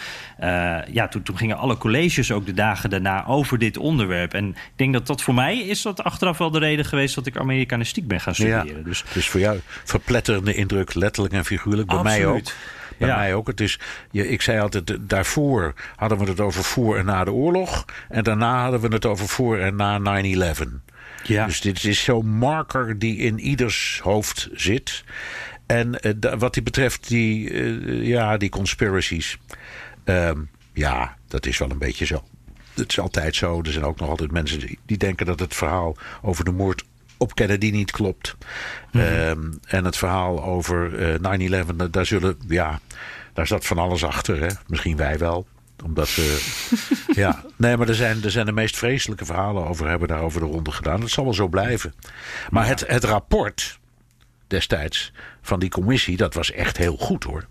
ja, 0.93 1.09
toen, 1.11 1.23
toen 1.23 1.37
gingen 1.37 1.57
alle 1.57 1.77
colleges 1.77 2.33
ook 2.33 2.47
de 2.47 2.55
dagen 2.55 2.91
daarna 2.91 3.27
over 3.27 3.59
dit 3.59 3.77
onderwerp. 3.77 4.35
En 4.35 4.49
ik 4.49 4.73
denk 4.77 4.93
dat 4.93 5.07
dat 5.07 5.23
voor 5.23 5.35
mij 5.35 5.59
is 5.59 5.83
dat 5.83 6.05
achteraf 6.05 6.39
wel 6.39 6.51
de 6.51 6.59
reden 6.59 6.85
geweest 6.85 7.15
dat 7.15 7.27
ik 7.27 7.37
Amerikanistiek 7.37 8.09
ben 8.09 8.21
gaan 8.21 8.35
studeren. 8.35 8.67
Ja, 8.67 8.85
dus, 8.85 9.05
dus 9.13 9.29
voor 9.29 9.41
jou 9.41 9.61
verpletterende 9.85 10.55
indruk, 10.55 10.95
letterlijk 10.95 11.35
en 11.35 11.45
figuurlijk. 11.45 11.89
Bij 11.89 11.97
Absoluut. 11.97 12.25
mij 12.25 12.37
ook. 12.37 12.79
Bij 13.01 13.09
Ja. 13.09 13.17
mij 13.17 13.35
ook. 13.35 13.47
Het 13.47 13.61
is, 13.61 13.79
je, 14.11 14.29
ik 14.29 14.43
zei 14.43 14.61
altijd, 14.61 14.97
daarvoor 15.01 15.75
hadden 15.97 16.19
we 16.19 16.25
het 16.25 16.41
over 16.41 16.65
voor 16.65 16.97
en 16.99 17.05
na 17.05 17.25
de 17.25 17.33
oorlog. 17.33 17.85
En 18.09 18.23
daarna 18.25 18.63
hadden 18.63 18.81
we 18.81 18.89
het 18.89 19.07
over 19.07 19.29
voor 19.29 19.59
en 19.59 19.77
na 19.77 20.23
9-11. 20.55 20.63
Ja. 21.25 21.47
Dus 21.47 21.61
dit 21.61 21.85
is 21.85 22.03
zo'n 22.05 22.27
marker 22.29 22.99
die 22.99 23.17
in 23.17 23.39
ieders 23.39 24.01
hoofd 24.03 24.49
zit. 24.53 25.05
En 25.67 25.99
uh, 26.07 26.13
da, 26.17 26.37
wat 26.37 26.55
die 26.55 26.63
betreft, 26.63 27.09
die, 27.09 27.51
uh, 27.51 28.07
ja, 28.07 28.37
die 28.37 28.49
conspiracies. 28.49 29.39
Um, 30.05 30.51
ja, 30.73 31.17
dat 31.29 31.47
is 31.47 31.59
wel 31.59 31.71
een 31.71 31.79
beetje 31.79 32.07
zo. 32.07 32.23
Het 32.75 32.91
is 32.91 32.99
altijd 33.01 33.35
zo. 33.37 33.61
Er 33.63 33.73
zijn 33.73 33.85
ook 33.85 34.01
nog 34.01 34.09
altijd 34.09 34.33
mensen 34.33 34.59
die, 34.59 34.79
die 34.87 34.97
denken 34.97 35.27
dat 35.27 35.41
het 35.41 35.55
verhaal 35.55 35.97
over 36.23 36.45
de 36.45 36.51
moord 36.53 36.85
op 37.21 37.35
Kennedy 37.35 37.71
niet 37.71 37.91
klopt. 37.91 38.37
Mm 38.93 39.01
-hmm. 39.01 39.11
um, 39.11 39.61
en 39.67 39.85
het 39.85 39.97
verhaal 39.97 40.45
over 40.45 40.93
uh, 41.23 41.65
9-11, 41.65 41.91
daar 41.91 42.07
zullen, 42.07 42.37
ja, 42.49 42.81
daar 43.33 43.47
zat 43.47 43.67
van 43.67 43.79
alles 43.79 44.05
achter. 44.05 44.41
Hè? 44.41 44.49
Misschien 44.67 44.97
wij 44.97 45.19
wel 45.19 45.47
omdat 45.85 46.15
we. 46.15 46.41
ja, 47.23 47.45
nee, 47.57 47.77
maar 47.77 47.89
er 47.89 47.95
zijn, 47.95 48.25
er 48.25 48.31
zijn 48.31 48.47
de 48.47 48.53
meest 48.53 48.77
vreselijke 48.77 49.25
verhalen 49.25 49.67
over 49.67 49.89
hebben 49.89 50.09
daarover 50.09 50.41
de 50.41 50.47
ronde 50.47 50.71
gedaan. 50.71 51.01
Dat 51.01 51.11
zal 51.11 51.25
wel 51.25 51.35
zo 51.35 51.49
blijven. 51.49 51.95
Maar 52.51 52.65
ja. 52.65 52.71
het, 52.71 52.85
het 52.87 53.05
rapport 53.05 53.79
destijds 54.47 55.13
van 55.43 55.61
die 55.61 55.71
commissie, 55.71 56.17
dat 56.17 56.35
was 56.35 56.53
echt 56.53 56.77
heel 56.77 56.97
goed 56.97 57.25
hoor. 57.25 57.47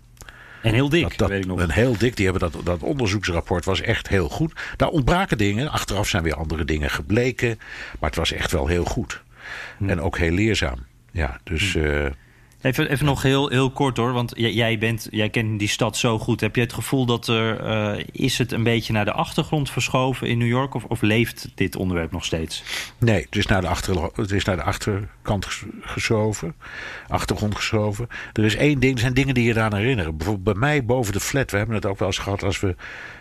En 0.62 0.74
heel 0.74 0.88
dik, 0.88 1.02
dat, 1.02 1.18
dat, 1.18 1.28
weet 1.28 1.40
ik 1.40 1.46
nog. 1.46 1.60
En 1.60 1.70
heel 1.70 1.96
dik, 1.98 2.16
die 2.16 2.28
hebben 2.28 2.50
dat, 2.50 2.64
dat 2.64 2.82
onderzoeksrapport 2.82 3.64
was 3.64 3.80
echt 3.80 4.08
heel 4.08 4.28
goed. 4.28 4.52
Daar 4.76 4.88
ontbraken 4.88 5.38
dingen, 5.38 5.70
achteraf 5.70 6.08
zijn 6.08 6.22
weer 6.22 6.34
andere 6.34 6.64
dingen 6.64 6.90
gebleken. 6.90 7.58
Maar 7.98 8.08
het 8.10 8.18
was 8.18 8.32
echt 8.32 8.52
wel 8.52 8.66
heel 8.66 8.84
goed. 8.84 9.22
Hm. 9.78 9.88
En 9.88 10.00
ook 10.00 10.18
heel 10.18 10.32
leerzaam. 10.32 10.86
Ja, 11.12 11.40
dus. 11.44 11.72
Hm. 11.72 11.78
Uh, 11.78 12.06
Even, 12.60 12.90
even 12.90 13.06
nog 13.06 13.22
heel, 13.22 13.48
heel 13.48 13.70
kort 13.70 13.96
hoor, 13.96 14.12
want 14.12 14.32
jij, 14.36 14.78
bent, 14.78 15.08
jij 15.10 15.30
kent 15.30 15.58
die 15.58 15.68
stad 15.68 15.96
zo 15.96 16.18
goed. 16.18 16.40
Heb 16.40 16.54
je 16.54 16.60
het 16.60 16.72
gevoel 16.72 17.06
dat 17.06 17.28
er, 17.28 17.64
uh, 17.98 18.04
is 18.12 18.38
het 18.38 18.52
een 18.52 18.62
beetje 18.62 18.92
naar 18.92 19.04
de 19.04 19.12
achtergrond 19.12 19.70
verschoven 19.70 20.26
in 20.26 20.38
New 20.38 20.48
York? 20.48 20.74
Of, 20.74 20.84
of 20.84 21.00
leeft 21.00 21.48
dit 21.54 21.76
onderwerp 21.76 22.12
nog 22.12 22.24
steeds? 22.24 22.62
Nee, 22.98 23.22
het 23.22 23.36
is 23.36 23.46
naar 23.46 23.60
de, 23.60 23.66
achter, 23.66 24.10
het 24.14 24.30
is 24.30 24.44
naar 24.44 24.56
de 24.56 24.62
achterkant 24.62 25.46
geschoven, 25.80 26.54
achtergrond 27.08 27.54
geschoven. 27.54 28.08
Er 28.32 28.44
is 28.44 28.56
één 28.56 28.80
ding, 28.80 28.94
er 28.94 29.00
zijn 29.00 29.14
dingen 29.14 29.34
die 29.34 29.44
je 29.44 29.50
eraan 29.50 29.74
herinneren. 29.74 30.16
Bijvoorbeeld 30.16 30.44
bij 30.44 30.68
mij 30.68 30.84
boven 30.84 31.12
de 31.12 31.20
flat, 31.20 31.50
we 31.50 31.56
hebben 31.56 31.74
het 31.74 31.86
ook 31.86 31.98
wel 31.98 32.08
eens 32.08 32.18
gehad 32.18 32.42
als 32.42 32.60
we 32.60 32.74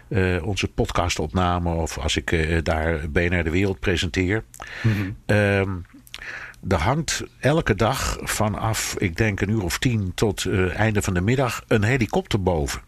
uh, 0.10 0.44
onze 0.48 0.68
podcast 0.68 1.20
opnamen... 1.20 1.76
of 1.76 1.98
als 1.98 2.18
ik 2.18 2.32
uh, 2.32 2.58
daar 2.64 3.10
BNR 3.10 3.44
De 3.44 3.50
Wereld 3.50 3.80
presenteer... 3.80 4.44
Mm 4.84 4.92
-hmm. 4.92 5.36
um, 5.36 5.86
er 6.68 6.78
hangt 6.78 7.24
elke 7.40 7.76
dag 7.76 8.18
vanaf, 8.22 8.96
ik 8.98 9.18
denk 9.18 9.42
een 9.42 9.50
uur 9.50 9.64
of 9.64 9.80
tien 9.80 10.12
tot 10.16 10.44
uh, 10.44 10.76
einde 10.76 11.02
van 11.02 11.14
de 11.14 11.22
middag, 11.22 11.64
een 11.68 11.84
helikopter 11.84 12.44
boven. 12.44 12.82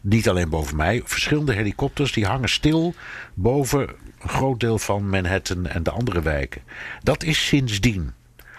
Niet 0.00 0.28
alleen 0.28 0.48
boven 0.48 0.76
mij, 0.76 1.02
verschillende 1.04 1.52
helikopters 1.52 2.12
die 2.12 2.26
hangen 2.26 2.48
stil 2.48 2.94
boven 3.34 3.88
een 4.20 4.28
groot 4.28 4.60
deel 4.60 4.78
van 4.78 5.08
Manhattan 5.08 5.66
en 5.66 5.82
de 5.82 5.90
andere 5.90 6.22
wijken. 6.22 6.62
Dat 7.02 7.22
is 7.22 7.46
sindsdien. 7.46 8.12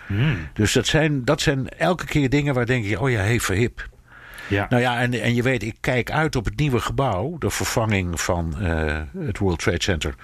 Hmm. 0.08 0.48
Dus 0.54 0.74
dat 0.74 0.88
zijn, 0.88 1.26
dat 1.26 1.42
zijn 1.42 1.70
elke 1.70 2.06
keer 2.06 2.30
dingen 2.30 2.54
waar 2.54 2.66
denk 2.66 2.86
je, 2.86 3.00
oh 3.00 3.10
ja, 3.10 3.20
hey, 3.20 3.40
verhip. 3.40 3.90
Ja. 4.48 4.66
Nou 4.70 4.82
ja, 4.82 5.00
en, 5.00 5.14
en 5.22 5.36
je 5.36 5.42
weet, 5.42 5.64
ik 5.64 5.76
kijk 5.80 6.12
uit 6.12 6.36
op 6.36 6.46
het 6.46 6.60
nieuwe 6.60 6.80
gebouw, 6.80 7.38
de 7.38 7.50
vervanging 7.50 8.22
van 8.22 8.56
uh, 8.62 9.02
het 9.18 9.38
World 9.38 9.60
Trade 9.60 9.84
Center. 9.84 10.16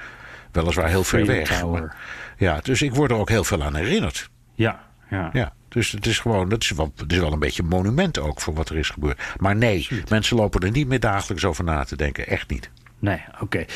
Weliswaar 0.52 0.90
heel 0.90 1.04
ver 1.04 1.26
weg. 1.26 1.66
Maar, 1.66 1.96
ja, 2.38 2.60
dus 2.64 2.82
ik 2.82 2.96
word 2.96 3.12
er 3.12 3.18
ook 3.18 3.30
heel 3.30 3.44
veel 3.44 3.64
aan 3.64 3.76
herinnerd. 3.76 4.30
Ja, 4.56 4.80
ja. 5.10 5.30
ja 5.34 5.54
dus 5.76 5.92
het 5.92 6.06
is 6.06 6.20
gewoon, 6.20 6.50
dat 6.50 6.62
is, 6.62 6.72
wel, 6.72 6.94
het 6.96 7.12
is 7.12 7.18
wel 7.18 7.34
een 7.34 7.40
beetje 7.40 7.62
een 7.62 7.70
monument 7.70 8.20
ook 8.20 8.42
voor 8.42 8.54
wat 8.54 8.70
er 8.70 8.78
is 8.78 8.90
gebeurd. 8.90 9.22
Maar 9.38 9.56
nee, 9.56 9.78
Absoluut. 9.80 10.10
mensen 10.10 10.38
lopen 10.38 10.62
er 10.62 10.72
niet 10.72 10.88
meer 10.88 11.00
dagelijks 11.00 11.46
over 11.46 11.64
na 11.64 11.84
te 11.84 11.96
denken. 11.96 12.28
Echt 12.28 12.50
niet. 12.50 12.70
Nee, 13.00 13.22
oké. 13.42 13.44
Okay. 13.44 13.68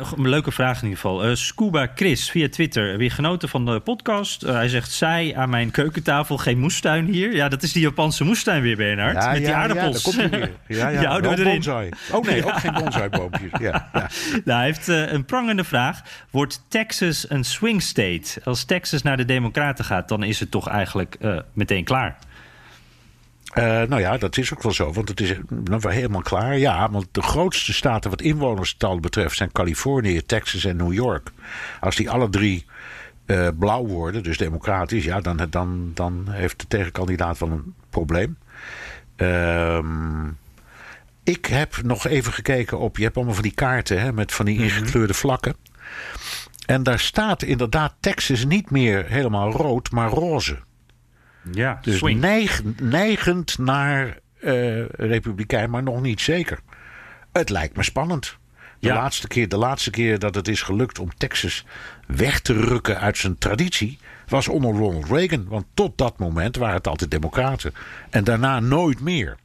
Uh, 0.00 0.12
een 0.16 0.28
leuke 0.28 0.52
vraag 0.52 0.76
in 0.76 0.82
ieder 0.82 0.98
geval. 0.98 1.28
Uh, 1.28 1.34
Scuba 1.34 1.90
Chris 1.94 2.30
via 2.30 2.48
Twitter. 2.48 2.98
Weer 2.98 3.10
genoten 3.10 3.48
van 3.48 3.64
de 3.64 3.80
podcast. 3.80 4.44
Uh, 4.44 4.50
hij 4.50 4.68
zegt, 4.68 4.92
zij 4.92 5.36
aan 5.36 5.50
mijn 5.50 5.70
keukentafel, 5.70 6.36
geen 6.36 6.58
moestuin 6.58 7.06
hier. 7.06 7.34
Ja, 7.34 7.48
dat 7.48 7.62
is 7.62 7.72
die 7.72 7.82
Japanse 7.82 8.24
moestuin 8.24 8.62
weer, 8.62 8.76
Bernhard. 8.76 9.22
Ja, 9.22 9.30
met 9.30 9.40
ja, 9.40 9.46
die 9.46 9.54
aardappels. 9.54 10.04
Ja, 10.04 10.10
daar 10.12 10.28
komt 10.28 10.30
hij 10.30 10.40
weer. 10.40 10.56
Ja, 10.78 10.88
ja. 10.88 11.20
We 11.20 11.28
erin. 11.28 11.44
Bonsai. 11.44 11.88
Oh 12.12 12.24
nee, 12.24 12.44
ook 12.46 12.58
geen 12.58 12.72
bonsaiboompjes. 12.72 13.50
Ja, 13.60 13.88
ja. 13.92 14.08
Nou, 14.44 14.58
hij 14.58 14.64
heeft 14.64 14.88
een 14.88 15.24
prangende 15.24 15.64
vraag. 15.64 16.02
Wordt 16.30 16.64
Texas 16.68 17.30
een 17.30 17.44
swing 17.44 17.82
state? 17.82 18.40
Als 18.44 18.64
Texas 18.64 19.02
naar 19.02 19.16
de 19.16 19.24
democraten 19.24 19.84
gaat, 19.84 20.08
dan 20.08 20.22
is 20.22 20.40
het 20.40 20.50
toch 20.50 20.68
eigenlijk 20.68 21.18
meteen 21.52 21.84
klaar? 21.84 22.18
Uh, 23.54 23.64
nou 23.64 24.00
ja, 24.00 24.16
dat 24.16 24.36
is 24.36 24.52
ook 24.52 24.62
wel 24.62 24.72
zo, 24.72 24.92
want 24.92 25.08
het 25.08 25.20
is 25.20 25.34
nou, 25.48 25.92
helemaal 25.92 26.22
klaar. 26.22 26.58
Ja, 26.58 26.90
want 26.90 27.06
de 27.10 27.22
grootste 27.22 27.72
staten 27.72 28.10
wat 28.10 28.22
inwonerstal 28.22 29.00
betreft 29.00 29.36
zijn 29.36 29.52
Californië, 29.52 30.22
Texas 30.22 30.64
en 30.64 30.76
New 30.76 30.92
York. 30.92 31.30
Als 31.80 31.96
die 31.96 32.10
alle 32.10 32.28
drie 32.28 32.66
uh, 33.26 33.48
blauw 33.58 33.86
worden, 33.86 34.22
dus 34.22 34.38
democratisch, 34.38 35.04
ja, 35.04 35.20
dan, 35.20 35.46
dan, 35.50 35.90
dan 35.94 36.26
heeft 36.30 36.60
de 36.60 36.66
tegenkandidaat 36.66 37.38
wel 37.38 37.50
een 37.50 37.74
probleem. 37.90 38.38
Um, 39.16 40.38
ik 41.24 41.46
heb 41.46 41.82
nog 41.82 42.06
even 42.06 42.32
gekeken 42.32 42.78
op, 42.78 42.96
je 42.96 43.02
hebt 43.02 43.16
allemaal 43.16 43.34
van 43.34 43.42
die 43.42 43.54
kaarten 43.54 44.00
hè, 44.00 44.12
met 44.12 44.32
van 44.32 44.44
die 44.44 44.62
ingekleurde 44.62 45.14
vlakken. 45.14 45.56
En 46.66 46.82
daar 46.82 46.98
staat 46.98 47.42
inderdaad 47.42 47.94
Texas 48.00 48.44
niet 48.44 48.70
meer 48.70 49.06
helemaal 49.06 49.52
rood, 49.52 49.90
maar 49.90 50.10
roze. 50.10 50.58
Ja, 51.52 51.78
dus 51.82 52.02
neig, 52.02 52.62
neigend 52.82 53.58
naar 53.58 54.18
uh, 54.40 54.84
republikein, 54.88 55.70
maar 55.70 55.82
nog 55.82 56.00
niet 56.02 56.20
zeker. 56.20 56.58
Het 57.32 57.48
lijkt 57.50 57.76
me 57.76 57.82
spannend. 57.82 58.36
De, 58.80 58.86
Ja. 58.86 58.94
laatste 58.94 59.28
keer, 59.28 59.48
de 59.48 59.56
laatste 59.56 59.90
keer 59.90 60.18
dat 60.18 60.34
het 60.34 60.48
is 60.48 60.62
gelukt 60.62 60.98
om 60.98 61.14
Texas 61.16 61.64
weg 62.06 62.40
te 62.40 62.52
rukken 62.52 63.00
uit 63.00 63.16
zijn 63.18 63.38
traditie... 63.38 63.98
was 64.28 64.48
onder 64.48 64.74
Ronald 64.74 65.08
Reagan. 65.10 65.44
Want 65.48 65.64
tot 65.74 65.98
dat 65.98 66.18
moment 66.18 66.56
waren 66.56 66.74
het 66.76 66.86
altijd 66.86 67.10
democraten. 67.10 67.74
En 68.10 68.24
daarna 68.24 68.60
nooit 68.60 69.00
meer. 69.00 69.36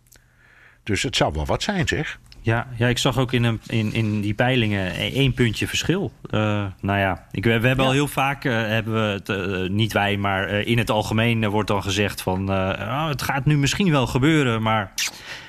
Dus 0.84 1.04
het 1.04 1.16
zou 1.16 1.34
wel 1.34 1.46
wat 1.46 1.64
zijn, 1.64 1.88
zeg. 1.88 2.20
Ja, 2.44 2.68
ja, 2.76 2.88
ik 2.88 2.98
zag 2.98 3.18
ook 3.18 3.34
in, 3.34 3.44
een, 3.44 3.60
in, 3.68 3.94
in 3.94 4.22
die 4.22 4.34
peilingen 4.34 4.96
één 4.96 5.34
puntje 5.34 5.68
verschil. 5.68 6.12
Uh, 6.32 6.66
nou 6.82 7.00
ja, 7.00 7.26
ik, 7.32 7.44
we, 7.44 7.60
we 7.60 7.68
hebben 7.68 7.86
Ja. 7.86 7.92
al 7.92 7.92
heel 7.92 8.08
vaak, 8.08 8.46
uh, 8.46 8.54
hebben 8.54 8.94
we 8.94 9.00
het, 9.00 9.30
uh, 9.30 9.70
niet 9.70 9.94
wij, 9.94 10.18
maar 10.18 10.50
in 10.50 10.78
het 10.78 10.90
algemeen 10.90 11.50
wordt 11.50 11.68
dan 11.68 11.84
gezegd 11.84 12.22
van... 12.22 12.50
Oh, 12.50 13.08
het 13.08 13.22
gaat 13.22 13.46
nu 13.46 13.58
misschien 13.58 13.92
wel 13.92 14.08
gebeuren, 14.08 14.62
maar 14.62 14.94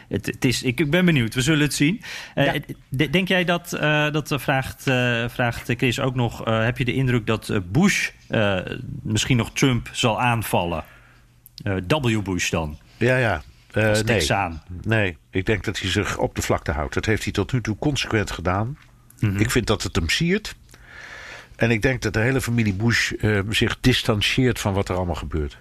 het, 0.08 0.26
het 0.26 0.44
is, 0.44 0.62
ik, 0.62 0.80
ik 0.80 0.90
ben 0.90 1.04
benieuwd. 1.04 1.34
We 1.34 1.40
zullen 1.40 1.62
het 1.62 1.74
zien. 1.74 2.02
Ja. 2.34 2.54
Denk 2.88 3.28
jij 3.28 3.44
dat, 3.44 3.68
dat 4.12 4.34
vraagt, 4.36 4.82
vraagt 5.32 5.72
Chris 5.76 6.00
ook 6.00 6.14
nog... 6.14 6.44
heb 6.44 6.78
je 6.78 6.84
de 6.84 6.94
indruk 6.94 7.26
dat 7.26 7.60
Bush 7.72 8.10
misschien 9.02 9.36
nog 9.36 9.52
Trump 9.52 9.88
zal 9.92 10.20
aanvallen? 10.20 10.84
W. 11.86 12.22
Bush 12.22 12.50
dan? 12.50 12.78
Ja, 12.96 13.16
ja. 13.16 13.42
Uh, 13.74 13.88
Als 13.88 14.02
nee. 14.02 14.18
Texaan. 14.18 14.62
nee, 14.82 15.16
ik 15.30 15.46
denk 15.46 15.64
dat 15.64 15.78
hij 15.78 15.90
zich 15.90 16.18
op 16.18 16.34
de 16.34 16.42
vlakte 16.42 16.72
houdt. 16.72 16.94
Dat 16.94 17.04
heeft 17.04 17.24
hij 17.24 17.32
tot 17.32 17.52
nu 17.52 17.60
toe 17.60 17.76
consequent 17.78 18.30
gedaan. 18.30 18.66
Mhm. 18.66 19.26
Mm 19.26 19.32
-hmm. 19.32 19.40
Ik 19.40 19.50
vind 19.50 19.66
dat 19.66 19.82
het 19.82 19.96
hem 19.96 20.08
siert. 20.08 20.54
En 21.56 21.70
ik 21.70 21.82
denk 21.82 22.02
dat 22.02 22.12
de 22.12 22.20
hele 22.20 22.40
familie 22.40 22.74
Bush 22.74 23.12
uh, 23.18 23.40
zich 23.48 23.80
distancieert 23.80 24.60
van 24.60 24.72
wat 24.72 24.88
er 24.88 24.96
allemaal 24.96 25.14
gebeurt. 25.14 25.58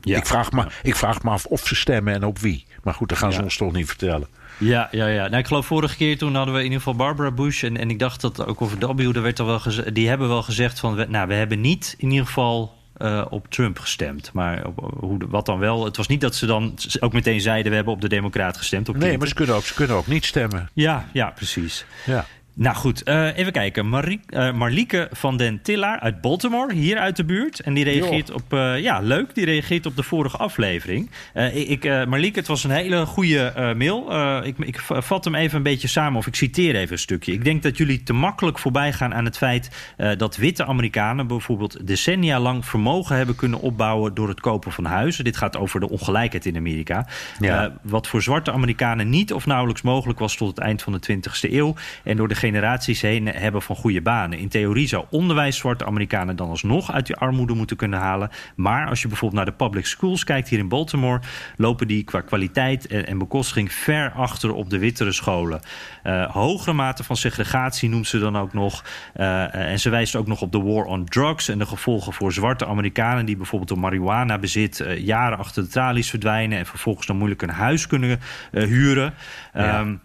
Ja. 0.00 0.16
Ik, 0.16 0.26
vraag 0.26 0.52
me, 0.52 0.66
ik 0.82 0.96
vraag 0.96 1.22
me 1.22 1.30
af 1.30 1.44
of 1.44 1.66
ze 1.66 1.74
stemmen 1.74 2.14
en 2.14 2.24
op 2.24 2.38
wie. 2.38 2.66
Maar 2.82 2.94
goed, 2.94 3.08
dat 3.08 3.18
gaan 3.18 3.32
ze 3.32 3.42
ons 3.42 3.56
toch 3.56 3.72
niet 3.72 3.86
vertellen. 3.86 4.28
Ja, 4.58 4.88
ja, 4.90 5.06
ja. 5.06 5.22
Nou, 5.22 5.36
ik 5.36 5.46
geloof 5.46 5.66
vorige 5.66 5.96
keer 5.96 6.18
toen 6.18 6.34
hadden 6.34 6.54
we 6.54 6.60
in 6.60 6.64
ieder 6.64 6.78
geval 6.78 6.96
Barbara 6.96 7.30
Bush. 7.30 7.64
En, 7.64 7.76
en 7.76 7.90
ik 7.90 7.98
dacht 7.98 8.20
dat 8.20 8.46
ook 8.46 8.62
over 8.62 8.96
W, 8.96 9.16
er 9.16 9.22
werd 9.22 9.38
er 9.38 9.46
wel 9.46 9.60
die 9.92 10.08
hebben 10.08 10.28
wel 10.28 10.42
gezegd 10.42 10.80
van... 10.80 11.04
nou, 11.08 11.28
we 11.28 11.34
hebben 11.34 11.60
niet 11.60 11.94
in 11.98 12.10
ieder 12.10 12.26
geval 12.26 12.77
uh, 12.98 13.26
op 13.30 13.46
Trump 13.50 13.78
gestemd. 13.78 14.30
Maar 14.32 14.66
op, 14.66 14.94
hoe, 15.00 15.18
wat 15.28 15.46
dan 15.46 15.58
wel? 15.58 15.84
Het 15.84 15.96
was 15.96 16.06
niet 16.06 16.20
dat 16.20 16.34
ze 16.34 16.46
dan 16.46 16.74
ook 17.00 17.12
meteen 17.12 17.40
zeiden... 17.40 17.70
we 17.70 17.76
hebben 17.76 17.94
op 17.94 18.00
de 18.00 18.08
Democraat 18.08 18.56
gestemd. 18.56 18.88
Op 18.88 18.96
nee, 18.96 19.18
maar 19.18 19.28
ze 19.28 19.34
kunnen, 19.34 19.54
ook, 19.54 19.64
ze 19.64 19.74
kunnen 19.74 19.96
ook 19.96 20.06
niet 20.06 20.24
stemmen. 20.24 20.70
Ja, 20.72 21.08
ja 21.12 21.30
precies. 21.30 21.84
Ja. 22.06 22.26
Nou 22.58 22.76
goed, 22.76 23.08
uh, 23.08 23.36
even 23.36 23.52
kijken. 23.52 23.88
Marie, 23.88 24.20
uh, 24.30 24.52
Marlieke 24.52 25.08
van 25.12 25.36
den 25.36 25.62
Tillaar 25.62 26.00
uit 26.00 26.20
Baltimore, 26.20 26.74
hier 26.74 26.98
uit 26.98 27.16
de 27.16 27.24
buurt. 27.24 27.60
En 27.60 27.74
die 27.74 27.84
reageert 27.84 28.30
op, 28.30 28.52
uh, 28.52 28.80
ja, 28.80 29.00
leuk, 29.00 29.34
die 29.34 29.44
reageert 29.44 29.86
op 29.86 29.96
de 29.96 30.02
vorige 30.02 30.36
aflevering. 30.36 31.10
ik, 31.52 31.84
Marlieke, 31.84 32.38
het 32.38 32.48
was 32.48 32.64
een 32.64 32.70
hele 32.70 33.06
goede 33.06 33.72
mail. 33.76 34.12
ik, 34.44 34.58
ik 34.58 34.80
vat 34.80 35.24
hem 35.24 35.34
even 35.34 35.56
een 35.56 35.62
beetje 35.62 35.88
samen, 35.88 36.18
of 36.18 36.26
ik 36.26 36.34
citeer 36.34 36.76
even 36.76 36.92
een 36.92 36.98
stukje. 36.98 37.32
Ik 37.32 37.44
denk 37.44 37.62
dat 37.62 37.76
jullie 37.76 38.02
te 38.02 38.12
makkelijk 38.12 38.58
voorbij 38.58 38.92
gaan 38.92 39.14
aan 39.14 39.24
het 39.24 39.36
feit 39.36 39.92
dat 40.16 40.36
witte 40.36 40.64
Amerikanen 40.64 41.26
bijvoorbeeld 41.26 41.86
decennia 41.86 42.40
lang 42.40 42.66
vermogen 42.66 43.16
hebben 43.16 43.34
kunnen 43.34 43.60
opbouwen 43.60 44.14
door 44.14 44.28
het 44.28 44.40
kopen 44.40 44.72
van 44.72 44.84
huizen. 44.84 45.24
Dit 45.24 45.36
gaat 45.36 45.56
over 45.56 45.80
de 45.80 45.88
ongelijkheid 45.88 46.46
in 46.46 46.56
Amerika. 46.56 47.06
Ja. 47.40 47.72
wat 47.82 48.06
voor 48.06 48.22
zwarte 48.22 48.52
Amerikanen 48.52 49.08
niet 49.08 49.32
of 49.32 49.46
nauwelijks 49.46 49.82
mogelijk 49.82 50.18
was 50.18 50.36
tot 50.36 50.48
het 50.48 50.58
eind 50.58 50.82
van 50.82 50.92
de 50.92 51.12
20e 51.12 51.52
eeuw. 51.52 51.74
En 52.04 52.16
door 52.16 52.28
de 52.28 52.34
generaties 52.48 53.00
heen 53.00 53.26
hebben 53.26 53.62
van 53.62 53.76
goede 53.76 54.02
banen. 54.02 54.38
In 54.38 54.48
theorie 54.48 54.86
zou 54.88 55.04
onderwijs 55.10 55.56
zwarte 55.56 55.84
Amerikanen 55.84 56.36
dan 56.36 56.48
alsnog 56.48 56.92
uit 56.92 57.06
die 57.06 57.16
armoede 57.16 57.54
moeten 57.54 57.76
kunnen 57.76 57.98
halen. 57.98 58.30
Maar 58.56 58.88
als 58.88 59.02
je 59.02 59.08
bijvoorbeeld 59.08 59.44
naar 59.44 59.52
de 59.56 59.64
public 59.64 59.86
schools 59.86 60.24
kijkt 60.24 60.48
hier 60.48 60.58
in 60.58 60.68
Baltimore, 60.68 61.20
lopen 61.56 61.86
die 61.88 62.04
qua 62.04 62.20
kwaliteit 62.20 62.86
en, 62.86 63.18
bekostiging 63.18 63.72
ver 63.72 64.12
achter 64.12 64.54
op 64.54 64.70
de 64.70 64.78
wittere 64.78 65.12
scholen. 65.12 65.60
Uh, 66.04 66.30
hogere 66.30 66.72
mate 66.72 67.04
van 67.04 67.16
segregatie 67.16 67.88
noemt 67.88 68.06
ze 68.06 68.18
dan 68.18 68.36
ook 68.36 68.52
nog. 68.52 68.84
Uh, 69.16 69.54
en 69.54 69.80
ze 69.80 69.90
wijst 69.90 70.16
ook 70.16 70.26
nog 70.26 70.40
op 70.40 70.52
de 70.52 70.60
war 70.60 70.84
on 70.84 71.04
drugs 71.04 71.48
en 71.48 71.58
de 71.58 71.66
gevolgen 71.66 72.12
voor 72.12 72.32
zwarte 72.32 72.66
Amerikanen 72.66 73.26
die 73.26 73.36
bijvoorbeeld 73.36 73.70
door 73.70 73.78
marihuana 73.78 74.38
bezit 74.38 74.78
uh, 74.78 74.98
jaren 74.98 75.38
achter 75.38 75.62
de 75.62 75.68
tralies 75.68 76.10
verdwijnen 76.10 76.58
en 76.58 76.66
vervolgens 76.66 77.06
dan 77.06 77.16
moeilijk 77.16 77.42
een 77.42 77.50
huis 77.50 77.86
kunnen 77.86 78.20
huren. 78.50 79.14
Ja. 79.54 79.80
Um, 79.80 80.00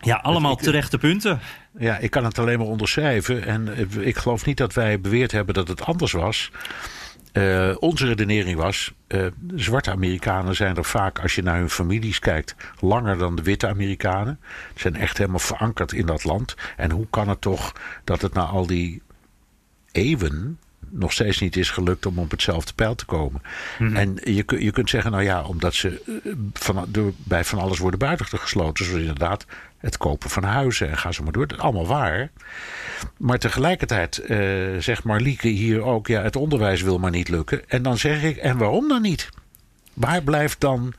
ja, 0.00 0.16
allemaal 0.16 0.56
terechte 0.56 0.98
punten. 0.98 1.40
Ja, 1.78 1.98
ik 1.98 2.10
kan 2.10 2.24
het 2.24 2.38
alleen 2.38 2.58
maar 2.58 2.66
onderschrijven. 2.66 3.46
En 3.46 3.74
eh, 3.74 4.06
ik 4.06 4.16
geloof 4.16 4.46
niet 4.46 4.56
dat 4.56 4.74
wij 4.74 5.00
beweerd 5.00 5.32
hebben 5.32 5.54
dat 5.54 5.68
het 5.68 5.82
anders 5.82 6.12
was. 6.12 6.50
Uh, 7.32 7.76
onze 7.78 8.06
redenering 8.06 8.58
was: 8.58 8.92
uh, 9.08 9.26
zwarte 9.54 9.90
Amerikanen 9.90 10.56
zijn 10.56 10.76
er 10.76 10.84
vaak, 10.84 11.18
als 11.18 11.34
je 11.34 11.42
naar 11.42 11.58
hun 11.58 11.70
families 11.70 12.18
kijkt, 12.18 12.54
langer 12.80 13.18
dan 13.18 13.36
de 13.36 13.42
witte 13.42 13.68
Amerikanen. 13.68 14.40
Ze 14.74 14.80
zijn 14.80 14.96
echt 14.96 15.18
helemaal 15.18 15.38
verankerd 15.38 15.92
in 15.92 16.06
dat 16.06 16.24
land. 16.24 16.54
En 16.76 16.90
hoe 16.90 17.06
kan 17.10 17.28
het 17.28 17.40
toch 17.40 17.72
dat 18.04 18.22
het 18.22 18.32
na 18.34 18.42
al 18.42 18.66
die 18.66 19.02
eeuwen 19.92 20.58
nog 20.88 21.12
steeds 21.12 21.40
niet 21.40 21.56
is 21.56 21.70
gelukt 21.70 22.06
om 22.06 22.18
op 22.18 22.30
hetzelfde 22.30 22.72
pijl 22.72 22.94
te 22.94 23.04
komen. 23.04 23.42
Mhm. 23.78 23.96
En 23.96 24.18
je, 24.24 24.44
je 24.58 24.70
kunt 24.70 24.90
zeggen, 24.90 25.10
nou 25.10 25.22
ja, 25.22 25.42
omdat 25.42 25.74
ze 25.74 26.20
van, 26.52 26.84
door, 26.88 27.12
bij 27.16 27.44
van 27.44 27.58
alles 27.58 27.78
worden 27.78 27.98
buiten 27.98 28.26
gesloten. 28.38 28.84
Zoals 28.84 29.00
inderdaad 29.00 29.46
het 29.78 29.96
kopen 29.96 30.30
van 30.30 30.42
huizen 30.42 30.88
en 30.88 30.98
ga 30.98 31.12
zo 31.12 31.22
maar 31.22 31.32
door. 31.32 31.46
Dat 31.46 31.58
is 31.58 31.64
allemaal 31.64 31.86
waar. 31.86 32.30
Maar 33.16 33.38
tegelijkertijd 33.38 34.22
uh, 34.28 34.78
zegt 34.78 35.04
Marlieke 35.04 35.48
hier 35.48 35.82
ook: 35.82 36.06
ja, 36.06 36.22
het 36.22 36.36
onderwijs 36.36 36.82
wil 36.82 36.98
maar 36.98 37.10
niet 37.10 37.28
lukken. 37.28 37.68
En 37.68 37.82
dan 37.82 37.98
zeg 37.98 38.22
ik: 38.22 38.36
en 38.36 38.58
waarom 38.58 38.88
dan 38.88 39.02
niet? 39.02 39.28
Waar 39.94 40.22
blijft 40.22 40.60
dan, 40.60 40.92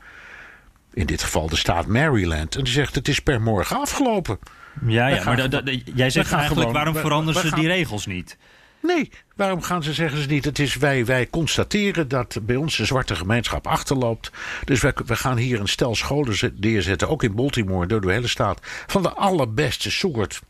in 0.92 1.06
dit 1.06 1.22
geval 1.22 1.48
de 1.48 1.56
staat 1.56 1.86
Maryland? 1.86 2.56
En 2.56 2.64
die 2.64 2.72
zegt: 2.72 2.94
het 2.94 3.08
is 3.08 3.20
per 3.20 3.40
morgen 3.40 3.76
afgelopen. 3.76 4.38
Ja, 4.86 5.06
ja 5.06 5.24
maar 5.24 5.64
jij 5.94 6.10
zegt 6.10 6.32
eigenlijk: 6.32 6.60
gewoon, 6.60 6.72
waarom 6.72 6.94
veranderen 6.94 7.48
ze 7.48 7.54
die 7.54 7.66
regels 7.66 8.06
niet? 8.06 8.36
Nee, 8.82 9.10
waarom 9.36 9.62
gaan 9.62 9.82
ze 9.82 9.92
zeggen 9.92 10.22
ze 10.22 10.28
niet? 10.28 10.44
Het 10.44 10.58
is 10.58 10.76
wij, 10.76 11.04
wij 11.04 11.30
constateren 11.30 12.08
dat 12.08 12.38
bij 12.42 12.56
ons 12.56 12.76
de 12.76 12.84
zwarte 12.84 13.14
gemeenschap 13.14 13.66
achterloopt. 13.66 14.30
Dus 14.64 14.80
wij, 14.80 14.92
we 15.06 15.16
gaan 15.16 15.36
hier 15.36 15.60
een 15.60 15.68
stel 15.68 15.94
scholen 15.94 16.52
neerzetten, 16.60 17.08
ook 17.08 17.22
in 17.22 17.34
Baltimore, 17.34 17.86
door 17.86 18.00
de 18.00 18.12
hele 18.12 18.28
staat, 18.28 18.60
van 18.86 19.02
de 19.02 19.12
allerbeste 19.12 19.90
soort. 19.90 20.40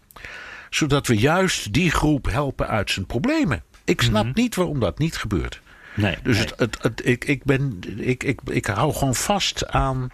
Zodat 0.71 1.07
we 1.07 1.17
juist 1.17 1.73
die 1.73 1.91
groep 1.91 2.31
helpen 2.31 2.69
uit 2.69 2.91
zijn 2.91 3.07
problemen. 3.07 3.63
Ik 3.85 4.03
snap 4.03 4.25
mhm. 4.25 4.33
niet 4.35 4.55
waarom 4.55 4.81
dat 4.81 4.99
niet 4.99 5.17
gebeurt. 5.17 5.61
Nee, 5.95 6.17
dus 6.23 6.39
Het, 6.39 6.53
het, 6.57 6.83
het, 6.83 7.07
ik, 7.07 7.25
ik, 7.25 7.45
ben, 7.45 7.79
ik, 7.97 8.25
ik, 8.25 8.41
ik 8.45 8.67
hou 8.67 8.93
gewoon 8.93 9.15
vast 9.15 9.69
aan 9.69 10.11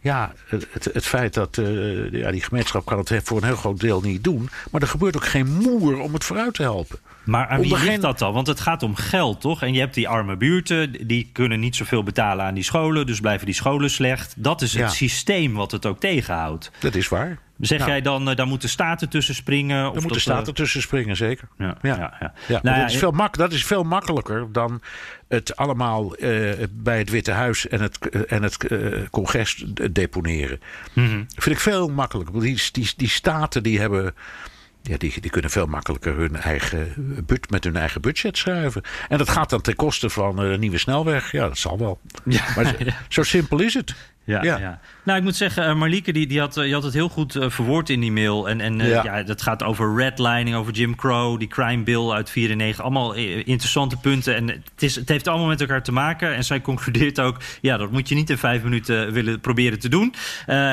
ja, 0.00 0.32
het, 0.46 0.88
het 0.92 1.06
feit 1.06 1.34
dat 1.34 1.56
uh, 1.56 2.12
ja, 2.12 2.30
die 2.30 2.42
gemeenschap 2.42 2.84
kan 2.84 2.98
het 2.98 3.20
voor 3.24 3.36
een 3.36 3.44
heel 3.44 3.56
groot 3.56 3.80
deel 3.80 4.00
niet 4.00 4.24
doen. 4.24 4.50
Maar 4.70 4.80
er 4.80 4.88
gebeurt 4.88 5.16
ook 5.16 5.26
geen 5.26 5.52
moer 5.52 5.98
om 5.98 6.14
het 6.14 6.24
vooruit 6.24 6.54
te 6.54 6.62
helpen. 6.62 6.98
Maar 7.24 7.46
aan 7.46 7.60
wie 7.60 7.78
ligt 7.78 8.00
dat 8.00 8.18
dan? 8.18 8.32
Want 8.32 8.46
het 8.46 8.60
gaat 8.60 8.82
om 8.82 8.94
geld, 8.94 9.40
toch? 9.40 9.62
En 9.62 9.72
je 9.72 9.80
hebt 9.80 9.94
die 9.94 10.08
arme 10.08 10.36
buurten, 10.36 11.06
die 11.06 11.30
kunnen 11.32 11.60
niet 11.60 11.76
zoveel 11.76 12.02
betalen 12.02 12.44
aan 12.44 12.54
die 12.54 12.62
scholen. 12.62 13.06
Dus 13.06 13.20
blijven 13.20 13.46
die 13.46 13.54
scholen 13.54 13.90
slecht. 13.90 14.34
Dat 14.36 14.62
is 14.62 14.74
het 14.74 14.92
systeem 14.92 15.54
wat 15.54 15.70
het 15.70 15.86
ook 15.86 16.00
tegenhoudt. 16.00 16.70
Dat 16.80 16.94
is 16.94 17.08
waar. 17.08 17.38
Zeg 17.60 17.78
nou. 17.78 17.90
jij 17.90 18.00
dan, 18.00 18.28
uh, 18.28 18.36
daar 18.36 18.46
moeten 18.46 18.68
staten 18.68 19.08
tussen 19.08 19.34
springen? 19.34 19.88
Of 19.88 19.96
er 19.96 20.02
moeten 20.02 20.20
staten 20.20 20.48
uh... 20.48 20.54
tussen 20.54 20.80
springen, 20.80 21.16
zeker. 21.16 21.48
Ja, 21.58 21.76
ja. 21.82 21.96
ja, 21.96 22.32
ja. 22.48 22.60
Nou, 22.62 22.80
dat, 22.80 22.90
is 22.90 22.96
veel 22.96 23.10
mak 23.10 23.36
dat 23.36 23.52
is 23.52 23.64
veel 23.64 23.82
makkelijker 23.82 24.52
dan 24.52 24.82
het 25.28 25.56
allemaal 25.56 26.22
uh, 26.22 26.52
bij 26.70 26.98
het 26.98 27.10
Witte 27.10 27.32
Huis 27.32 27.68
en 27.68 27.80
het, 27.80 27.98
en 28.26 28.42
het 28.42 28.56
congres 29.10 29.64
deponeren. 29.90 30.60
Mm 30.92 31.06
-hmm. 31.06 31.24
Dat 31.34 31.44
vind 31.44 31.56
ik 31.56 31.62
veel 31.62 31.88
makkelijker. 31.88 32.40
Die, 32.40 32.62
die, 32.72 32.92
die 32.96 33.08
staten 33.08 33.62
die 33.62 33.80
hebben 33.80 34.14
ja, 34.82 34.96
die, 34.96 35.20
die 35.20 35.30
kunnen 35.30 35.50
veel 35.50 35.66
makkelijker 35.66 36.16
hun 36.16 36.36
eigen 36.36 36.94
but, 37.26 37.50
met 37.50 37.64
hun 37.64 37.76
eigen 37.76 38.00
budget 38.00 38.38
schrijven. 38.38 38.82
En 39.08 39.18
dat 39.18 39.28
gaat 39.28 39.50
dan 39.50 39.60
ten 39.60 39.76
koste 39.76 40.10
van 40.10 40.38
een 40.38 40.60
nieuwe 40.60 40.78
snelweg. 40.78 41.32
Ja, 41.32 41.48
dat 41.48 41.58
zal 41.58 41.78
wel. 41.78 42.00
Ja, 42.24 42.44
maar 42.56 42.74
zo 43.08 43.22
simpel 43.36 43.60
is 43.60 43.74
het. 43.74 43.94
Ja, 44.24 44.42
ja. 44.42 44.80
Nou, 45.04 45.18
ik 45.18 45.24
moet 45.24 45.36
zeggen, 45.36 45.68
uh, 45.68 45.74
Marlieke 45.74 46.12
die, 46.12 46.26
die 46.26 46.40
had, 46.40 46.56
uh, 46.56 46.72
had 46.72 46.82
het 46.82 46.94
heel 46.94 47.08
goed 47.08 47.34
uh, 47.34 47.50
verwoord 47.50 47.90
in 47.90 48.00
die 48.00 48.12
mail. 48.12 48.48
En, 48.48 48.60
en 48.60 48.78
ja. 48.78 49.04
ja. 49.04 49.22
dat 49.22 49.42
gaat 49.42 49.62
over 49.62 49.96
redlining, 49.96 50.56
over 50.56 50.72
Jim 50.72 50.96
Crow, 50.96 51.38
die 51.38 51.48
crime 51.48 51.82
bill 51.82 52.10
uit 52.10 52.30
94. 52.30 52.84
Allemaal 52.84 53.14
interessante 53.14 53.96
punten. 53.96 54.34
En 54.34 54.48
het, 54.48 54.62
is, 54.82 54.94
het 54.94 55.08
heeft 55.08 55.28
allemaal 55.28 55.46
met 55.46 55.60
elkaar 55.60 55.82
te 55.82 55.92
maken. 55.92 56.34
En 56.34 56.44
zij 56.44 56.60
concludeert 56.60 57.20
ook, 57.20 57.36
ja, 57.60 57.76
dat 57.76 57.90
moet 57.90 58.08
je 58.08 58.14
niet 58.14 58.30
in 58.30 58.38
vijf 58.38 58.62
minuten 58.62 59.12
willen 59.12 59.40
proberen 59.40 59.78
te 59.78 59.88
doen. 59.88 60.14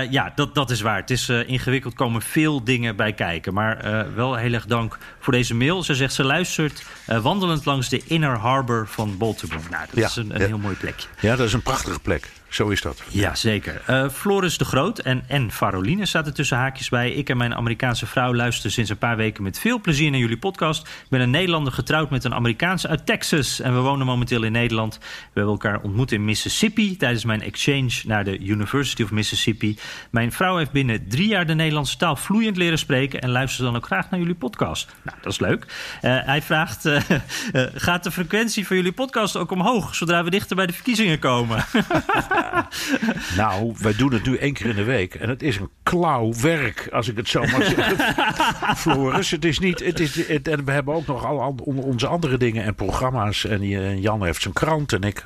ja, 0.09 0.31
dat, 0.35 0.55
dat 0.55 0.69
is 0.69 0.81
waar. 0.81 0.99
Het 0.99 1.11
is 1.11 1.29
ingewikkeld, 1.29 1.93
komen 1.93 2.21
veel 2.21 2.63
dingen 2.63 2.95
bij 2.95 3.13
kijken. 3.13 3.53
Maar 3.53 4.05
wel 4.15 4.35
heel 4.35 4.53
erg 4.53 4.65
dank 4.65 4.97
voor 5.19 5.33
deze 5.33 5.55
mail. 5.55 5.83
Ze 5.83 5.95
zegt, 5.95 6.13
ze 6.13 6.23
luistert 6.23 6.85
wandelend 7.21 7.65
langs 7.65 7.89
de 7.89 8.01
Inner 8.05 8.37
Harbor 8.37 8.87
van 8.87 9.17
Baltimore. 9.17 9.61
Nou, 9.69 9.85
dat 9.93 10.09
is 10.09 10.15
een, 10.15 10.35
een 10.35 10.47
heel 10.47 10.57
mooi 10.57 10.75
plekje. 10.75 11.07
Ja, 11.19 11.35
dat 11.35 11.47
is 11.47 11.53
een 11.53 11.61
prachtige 11.61 11.99
plek. 11.99 12.29
Zo 12.49 12.67
is 12.69 12.81
dat. 12.81 13.03
Ja, 13.09 13.35
zeker. 13.35 13.81
Uh, 13.89 14.09
Floris 14.09 14.57
de 14.57 14.65
Groot 14.65 14.99
en, 14.99 15.23
en 15.27 15.51
Faroline 15.51 16.05
zaten 16.05 16.33
tussen 16.33 16.57
haakjes 16.57 16.89
bij. 16.89 17.11
Ik 17.11 17.29
en 17.29 17.37
mijn 17.37 17.55
Amerikaanse 17.55 18.05
vrouw 18.05 18.35
luisteren 18.35 18.71
sinds 18.71 18.89
een 18.89 18.97
paar 18.97 19.17
weken 19.17 19.43
met 19.43 19.59
veel 19.59 19.81
plezier 19.81 20.11
naar 20.11 20.19
jullie 20.19 20.37
podcast. 20.37 20.87
Ik 20.87 21.09
ben 21.09 21.21
een 21.21 21.29
Nederlander 21.29 21.73
getrouwd 21.73 22.09
met 22.09 22.23
een 22.23 22.33
Amerikaanse 22.33 22.87
uit 22.87 23.05
Texas. 23.05 23.59
En 23.59 23.73
we 23.73 23.79
wonen 23.79 24.05
momenteel 24.05 24.43
in 24.43 24.51
Nederland. 24.51 24.97
We 24.97 25.05
hebben 25.33 25.51
elkaar 25.51 25.81
ontmoet 25.81 26.11
in 26.11 26.25
Mississippi 26.25 26.97
tijdens 26.97 27.25
mijn 27.25 27.41
exchange 27.41 27.91
naar 28.05 28.23
de 28.23 28.39
University 28.39 29.03
of 29.03 29.11
Mississippi. 29.11 29.77
Mijn 30.11 30.31
vrouw 30.31 30.57
heeft 30.57 30.71
binnen 30.71 31.07
drie 31.09 31.27
jaar 31.27 31.45
de 31.45 31.55
Nederlandse 31.55 31.97
taal 31.97 32.15
vloeiend 32.15 32.57
leren 32.57 32.79
spreken. 32.79 33.21
En 33.21 33.29
luistert 33.29 33.65
dan 33.65 33.75
ook 33.75 33.85
graag 33.85 34.09
naar 34.09 34.19
jullie 34.19 34.35
podcast. 34.35 34.95
Nou, 35.03 35.17
dat 35.21 35.31
is 35.31 35.39
leuk. 35.39 35.65
Uh, 36.01 36.17
hij 36.23 36.41
vraagt: 36.41 36.85
uh, 36.85 36.99
gaat 37.87 38.03
de 38.03 38.11
frequentie 38.11 38.67
van 38.67 38.75
jullie 38.75 38.91
podcast 38.91 39.35
ook 39.35 39.51
omhoog 39.51 39.95
zodra 39.95 40.23
we 40.23 40.29
dichter 40.29 40.55
bij 40.55 40.65
de 40.65 40.73
verkiezingen 40.73 41.19
komen? 41.19 41.65
nou, 43.37 43.73
wij 43.77 43.95
doen 43.95 44.13
het 44.13 44.25
nu 44.25 44.37
één 44.37 44.53
keer 44.53 44.65
in 44.65 44.75
de 44.75 44.83
week. 44.83 45.15
En 45.15 45.29
het 45.29 45.43
is 45.43 45.57
een 45.57 45.69
klauw 45.83 46.33
werk, 46.33 46.87
als 46.91 47.07
ik 47.07 47.17
het 47.17 47.27
zo 47.27 47.41
mag 47.41 47.65
zeggen. 47.65 48.25
Floris, 48.81 49.31
het 49.31 49.45
is 49.45 49.59
niet... 49.59 49.79
Het 49.79 49.99
is, 49.99 50.27
het, 50.27 50.47
en 50.47 50.65
we 50.65 50.71
hebben 50.71 50.93
ook 50.93 51.05
nog 51.05 51.25
al 51.25 51.55
onze 51.65 52.07
andere 52.07 52.37
dingen 52.37 52.63
en 52.63 52.75
programma's. 52.75 53.45
En 53.45 53.99
Jan 54.01 54.23
heeft 54.23 54.41
zijn 54.41 54.53
krant. 54.53 54.93
En 54.93 55.01
ik, 55.01 55.23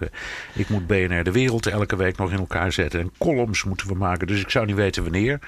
ik 0.53 0.70
moet 0.70 0.88
BNR 0.88 1.24
De 1.24 1.32
Wereld 1.32 1.66
elke 1.66 1.95
week 1.95 2.18
nog 2.18 2.32
in 2.32 2.39
elkaar 2.39 2.72
zetten. 2.72 2.99
En 2.99 3.12
columns 3.18 3.64
moeten 3.64 3.88
we 3.88 3.95
maken. 3.95 4.28
Dus 4.28 4.41
ik 4.41 4.49
zou 4.49 4.66
niet 4.66 4.76
weten 4.76 5.03
wanneer. 5.03 5.39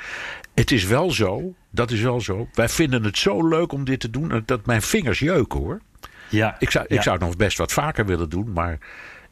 Het 0.54 0.72
is 0.72 0.86
wel 0.86 1.12
zo, 1.12 1.54
dat 1.70 1.92
is 1.92 2.02
wel 2.02 2.22
zo. 2.22 2.48
Wij 2.54 2.70
vinden 2.70 3.04
het 3.04 3.18
zo 3.18 3.48
leuk 3.48 3.72
om 3.72 3.84
dit 3.84 4.00
te 4.00 4.10
doen... 4.10 4.44
dat 4.46 4.66
mijn 4.66 4.82
vingers 4.82 5.20
jeuken, 5.20 5.60
hoor. 5.60 5.82
Ja, 6.30 6.56
ik 6.60 6.72
zou, 6.72 6.86
ik 6.88 7.02
zou 7.02 7.16
het 7.16 7.26
nog 7.26 7.36
best 7.36 7.58
wat 7.58 7.72
vaker 7.72 8.06
willen 8.06 8.30
doen, 8.30 8.52
maar 8.54 8.78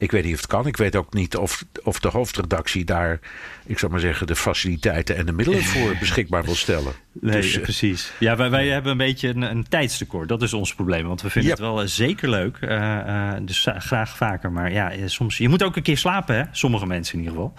ik 0.01 0.11
weet 0.11 0.23
niet 0.23 0.33
of 0.33 0.39
het 0.39 0.49
kan. 0.49 0.67
Ik 0.67 0.77
weet 0.77 0.95
ook 0.95 1.13
niet 1.13 1.37
of, 1.37 1.65
of 1.83 1.99
de 1.99 2.07
hoofdredactie 2.07 2.85
daar, 2.85 3.19
ik 3.65 3.79
zou 3.79 3.91
maar 3.91 4.01
zeggen, 4.01 4.27
de 4.27 4.35
faciliteiten 4.35 5.15
en 5.15 5.25
de 5.25 5.31
middelen 5.31 5.63
voor 5.63 5.95
beschikbaar 5.99 6.43
wil 6.43 6.55
stellen. 6.55 6.93
Nee, 7.11 7.41
dus, 7.41 7.55
eh, 7.55 7.61
precies. 7.61 8.11
Ja, 8.19 8.35
wij, 8.35 8.49
wij 8.49 8.67
hebben 8.67 8.91
een 8.91 8.97
beetje 8.97 9.27
een, 9.27 9.41
een 9.41 9.67
tijdstekort. 9.67 10.29
Dat 10.29 10.41
is 10.41 10.53
ons 10.53 10.75
probleem. 10.75 11.07
Want 11.07 11.21
we 11.21 11.29
vinden 11.29 11.51
het 11.51 11.59
wel 11.59 11.87
zeker 11.87 12.29
leuk. 12.29 12.57
Uh, 12.61 12.69
uh, 12.71 13.33
dus 13.41 13.67
graag 13.77 14.17
vaker. 14.17 14.51
Maar 14.51 14.71
ja, 14.71 14.91
soms. 15.05 15.37
Je 15.37 15.49
moet 15.49 15.63
ook 15.63 15.75
een 15.75 15.83
keer 15.83 15.97
slapen, 15.97 16.35
hè? 16.35 16.43
Sommige 16.51 16.85
mensen 16.85 17.13
in 17.13 17.19
ieder 17.19 17.35
geval. 17.35 17.53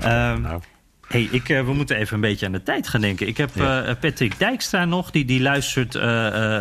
Ja, 0.00 0.32
um, 0.32 0.40
nou. 0.40 0.60
Hey, 1.08 1.28
ik, 1.30 1.46
we 1.46 1.72
moeten 1.74 1.96
even 1.96 2.14
een 2.14 2.20
beetje 2.20 2.46
aan 2.46 2.52
de 2.52 2.62
tijd 2.62 2.88
gaan 2.88 3.00
denken. 3.00 3.26
Ik 3.26 3.36
heb 3.36 3.50
Patrick 4.00 4.38
Dijkstra 4.38 4.84
nog, 4.84 5.10
die, 5.10 5.24
die 5.24 5.40
luistert 5.40 5.96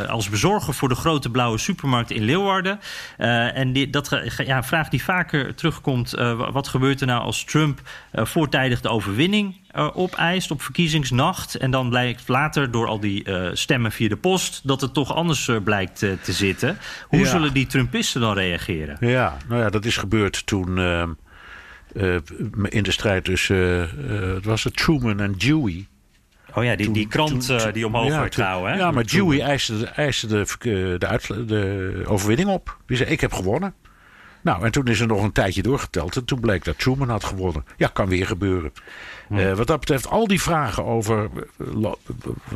als 0.10 0.30
bezorger 0.30 0.74
voor 0.74 0.90
de 0.90 0.96
grote 0.96 1.30
blauwe 1.30 1.58
supermarkt 1.58 2.12
in 2.12 2.24
Leeuwarden. 2.24 2.80
en 3.18 3.74
die, 3.74 3.90
dat 3.90 4.22
ja, 4.46 4.64
vraag 4.64 4.90
die 4.90 5.04
vaker 5.04 5.56
terugkomt: 5.56 6.12
wat 6.52 6.68
gebeurt 6.68 7.02
er 7.02 7.08
nou 7.08 7.22
als 7.22 7.44
Trump 7.44 7.82
voortijdig 8.14 8.82
de 8.82 8.90
overwinning 8.90 9.56
opeist 9.78 10.52
op 10.52 10.62
verkiezingsnacht. 10.62 11.56
En 11.56 11.72
dan 11.72 11.90
blijkt 11.90 12.28
later 12.28 12.72
door 12.72 12.88
al 12.88 13.00
die 13.00 13.30
uh, 13.30 13.50
stemmen 13.54 13.92
via 13.92 14.08
de 14.08 14.18
post 14.18 14.68
dat 14.68 14.82
het 14.82 14.94
toch 14.94 15.14
anders 15.14 15.48
uh, 15.48 15.58
blijkt 15.64 16.00
te 16.00 16.32
zitten. 16.34 16.78
Hoe 17.08 17.26
zullen 17.26 17.54
die 17.54 17.68
Trumpisten 17.68 18.22
dan 18.22 18.34
reageren? 18.34 18.98
Ja, 19.00 19.38
nou 19.48 19.62
ja, 19.62 19.70
dat 19.70 19.86
is 19.86 19.98
gebeurd 19.98 20.46
toen 20.46 20.78
ehm, 20.78 21.10
in 22.70 22.84
de 22.84 22.92
strijd 22.92 23.24
tussen 23.24 23.90
was 24.44 24.64
het 24.64 24.76
Truman 24.76 25.20
en 25.20 25.34
Dewey. 25.38 25.88
Oh 26.54 26.64
ja, 26.64 26.76
die, 26.76 26.92
die 26.92 27.08
krant 27.08 27.46
toen, 27.46 27.72
die 27.72 27.86
omhoog 27.86 28.08
ja, 28.08 28.20
werd 28.20 28.36
gehouden. 28.36 28.78
Ja, 28.78 28.92
maar 28.92 29.06
Dewey 29.06 29.42
eiste, 29.42 29.86
eiste 29.86 30.28
de, 30.28 30.46
de, 30.60 31.46
de 31.46 32.04
overwinning 32.06 32.50
op. 32.50 32.78
Die 32.86 32.98
zei, 32.98 33.10
ik 33.10 33.22
heb 33.22 33.34
gewonnen. 33.34 33.74
Nou, 34.42 34.66
en 34.66 34.72
toen 34.72 34.88
is 34.88 35.00
er 35.00 35.08
nog 35.08 35.24
een 35.24 35.32
tijdje 35.32 35.62
doorgeteld. 35.62 36.16
En 36.16 36.26
toen 36.26 36.40
bleek 36.40 36.64
dat 36.64 36.80
Truman 36.80 37.10
had 37.10 37.24
gewonnen. 37.24 37.66
Ja, 37.78 37.88
kan 37.88 38.08
weer 38.08 38.26
gebeuren. 38.26 38.72
Uh, 39.30 39.54
wat 39.54 39.68
dat 39.68 39.80
betreft, 39.80 40.08
al 40.08 40.28
die 40.28 40.42
vragen 40.42 40.86
over 40.86 41.30
uh, 41.58 41.92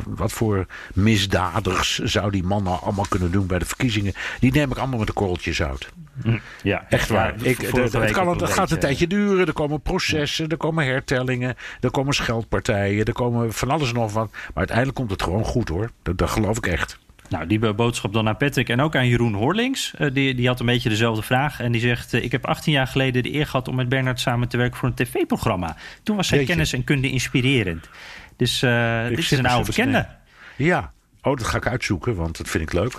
wat 0.06 0.32
voor 0.32 0.66
misdaders 0.94 2.00
zou 2.00 2.32
die 2.32 2.44
man 2.44 2.64
nou 2.64 2.82
allemaal 2.82 3.06
kunnen 3.10 3.32
doen 3.32 3.46
bij 3.46 3.60
de 3.60 3.66
verkiezingen, 3.66 4.14
die 4.40 4.52
neem 4.52 4.72
ik 4.72 4.78
allemaal 4.78 4.98
met 4.98 5.08
de 5.08 5.14
korreltjes 5.14 5.56
zout. 5.56 5.90
Hm. 6.24 6.38
Ja, 6.64 6.86
echt 6.90 7.10
waar. 7.10 7.34
Ja, 7.38 7.46
ik, 7.46 7.74
de, 7.74 7.82
het, 7.82 8.12
kan, 8.12 8.28
het 8.28 8.50
gaat 8.50 8.72
een 8.72 8.80
tijdje 8.80 9.08
duren. 9.08 9.48
Er 9.48 9.54
komen 9.54 9.82
processen, 9.82 10.50
er 10.50 10.58
komen 10.58 10.86
hertellingen, 10.86 11.56
er 11.80 11.92
komen 11.92 12.14
scheldpartijen, 12.14 13.06
er 13.06 13.14
komen 13.14 13.54
van 13.54 13.70
alles 13.70 13.90
en 13.90 13.96
nog 13.96 14.14
wat. 14.14 14.32
Maar 14.32 14.52
uiteindelijk 14.54 14.98
komt 14.98 15.12
het 15.12 15.24
gewoon 15.24 15.44
goed 15.44 15.70
hoor. 15.70 15.92
Dat, 16.04 16.18
dat 16.18 16.30
geloof 16.30 16.58
ik 16.58 16.68
echt. 16.68 17.00
Nou, 17.32 17.48
die 17.48 17.74
boodschap 17.74 18.14
dan 18.14 18.28
aan 18.28 18.38
Patrick 18.38 18.70
en 18.70 18.82
ook 18.82 18.96
aan 18.96 19.08
Jeroen 19.08 19.34
Horlings. 19.34 19.94
Uh, 20.00 20.14
die, 20.14 20.36
die 20.36 20.48
had 20.48 20.60
een 20.60 20.66
beetje 20.66 20.90
dezelfde 20.90 21.22
vraag. 21.22 21.60
En 21.60 21.72
die 21.72 21.82
zegt: 21.82 22.14
uh, 22.14 22.24
Ik 22.24 22.32
heb 22.32 22.46
18 22.46 22.74
jaar 22.74 22.88
geleden 22.88 23.24
de 23.24 23.34
eer 23.34 23.46
gehad 23.46 23.68
om 23.68 23.76
met 23.76 23.90
Bernard 23.90 24.20
samen 24.20 24.48
te 24.48 24.58
werken 24.58 24.78
voor 24.78 24.88
een 24.88 24.96
tv-programma. 24.96 25.76
Toen 26.04 26.16
was 26.16 26.28
zijn 26.28 26.46
kennis 26.46 26.74
en 26.74 26.84
kunde 26.84 27.10
inspirerend. 27.10 27.90
Dus 28.36 28.62
uh, 28.62 29.08
dit 29.08 29.18
is 29.18 29.32
een 29.32 29.46
oude 29.46 29.66
bekende. 29.66 30.08
Ja, 30.56 30.92
oh, 31.22 31.38
dat 31.38 31.48
ga 31.48 31.58
ik 31.58 31.68
uitzoeken, 31.68 32.16
want 32.16 32.38
dat 32.38 32.50
vind 32.50 32.64
ik 32.64 32.74
leuk. 32.74 32.94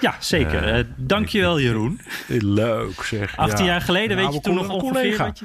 Ja, 0.00 0.16
zeker. 0.18 0.86
dankjewel, 0.96 1.60
Jeroen. 1.60 2.00
Leuk 2.62 3.02
zeg. 3.02 3.36
18 3.36 3.64
jaar 3.64 3.80
geleden, 3.80 4.16
weet 4.16 4.34
je 4.34 4.40
toen 4.40 4.54
nog 4.54 4.68
ongeveer 4.68 5.16
wat 5.16 5.38
je... 5.38 5.44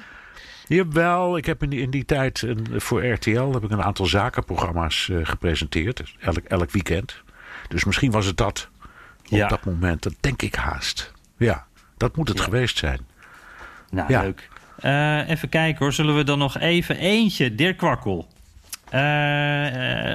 Jawel, 0.67 1.37
ik 1.37 1.45
heb 1.45 1.63
in 1.63 1.69
die, 1.69 1.81
in 1.81 1.89
die 1.89 2.05
tijd 2.05 2.41
een, 2.41 2.67
voor 2.75 3.05
RTL 3.05 3.51
heb 3.51 3.63
ik 3.63 3.71
een 3.71 3.83
aantal 3.83 4.05
zakenprogramma's 4.05 5.09
gepresenteerd. 5.23 6.03
Elk, 6.19 6.37
elk 6.37 6.71
weekend. 6.71 7.23
Dus 7.67 7.83
misschien 7.83 8.11
was 8.11 8.25
het 8.25 8.37
dat 8.37 8.69
op 9.29 9.49
dat 9.49 9.65
moment. 9.65 10.03
Dat 10.03 10.13
denk 10.19 10.41
ik 10.41 10.55
haast. 10.55 11.11
Ja, 11.37 11.65
dat 11.97 12.15
moet 12.15 12.27
het 12.27 12.39
geweest 12.39 12.77
zijn. 12.77 13.07
Nou, 13.89 14.07
leuk. 14.07 14.49
Uh, 14.85 15.29
even 15.29 15.49
kijken 15.49 15.79
hoor. 15.79 15.93
Zullen 15.93 16.15
we 16.15 16.23
dan 16.23 16.37
nog 16.37 16.57
even 16.57 16.97
eentje? 16.97 17.55
Dirk 17.55 17.77
Kwakkel. 17.77 18.27
Uh, 18.93 19.65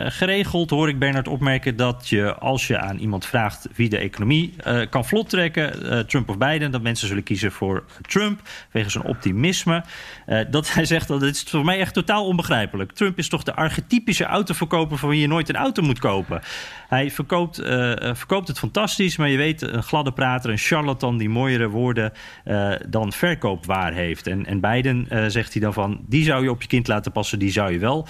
geregeld 0.07 0.71
hoor 0.71 0.89
ik 0.89 0.99
Bernard 0.99 1.29
opmerken 1.29 1.77
dat 1.77 2.09
je 2.09 2.35
als 2.35 2.67
je 2.67 2.79
aan 2.79 2.99
iemand 2.99 3.27
vraagt 3.27 3.69
wie 3.75 3.89
de 3.89 3.99
economie 3.99 4.55
uh, 4.67 4.81
kan 4.91 5.05
vlot 5.05 5.29
trekken, 5.29 6.07
Trump 6.07 6.29
of 6.29 6.39
Biden, 6.39 6.71
dat 6.71 6.83
mensen 6.83 7.09
zullen 7.09 7.23
kiezen 7.23 7.53
voor 7.53 7.85
Trump 8.09 8.41
wegens 8.71 8.93
zijn 8.93 9.05
optimisme. 9.05 9.85
dat 10.51 10.73
hij 10.73 10.85
zegt 10.85 11.09
dat 11.09 11.21
dit 11.21 11.35
is 11.35 11.43
voor 11.43 11.65
mij 11.65 11.79
echt 11.79 11.95
totaal 11.95 12.27
onbegrijpelijk. 12.27 12.93
Trump 12.93 13.19
is 13.19 13.29
toch 13.29 13.43
de 13.43 13.55
archetypische 13.55 14.25
autoverkoper 14.25 14.99
van 14.99 15.09
wie 15.09 15.21
je 15.21 15.27
nooit 15.27 15.49
een 15.49 15.57
auto 15.57 15.83
moet 15.83 15.99
kopen. 15.99 16.41
Hij 16.89 17.11
verkoopt, 17.11 17.57
verkoopt 18.13 18.49
het 18.49 18.59
fantastisch, 18.59 19.17
maar 19.17 19.29
je 19.29 19.37
weet, 19.37 19.63
een 19.63 19.83
gladde 19.83 20.13
prater, 20.13 20.51
een 20.51 20.59
charlatan 20.59 21.17
die 21.17 21.29
mooiere 21.29 21.69
woorden 21.69 22.13
dan 22.89 23.13
verkoopwaar 23.13 23.93
heeft. 23.93 24.27
En, 24.27 24.47
en 24.47 24.61
Biden 24.61 25.31
zegt 25.31 25.53
hij 25.53 25.63
dan 25.63 25.73
van, 25.73 26.01
die 26.07 26.25
zou 26.25 26.43
je 26.43 26.51
op 26.51 26.63
je 26.63 26.69
kind 26.69 26.89
laten 26.89 27.13
passen, 27.13 27.39
die 27.39 27.51
zou 27.51 27.73
je 27.73 27.79
wel 27.79 28.09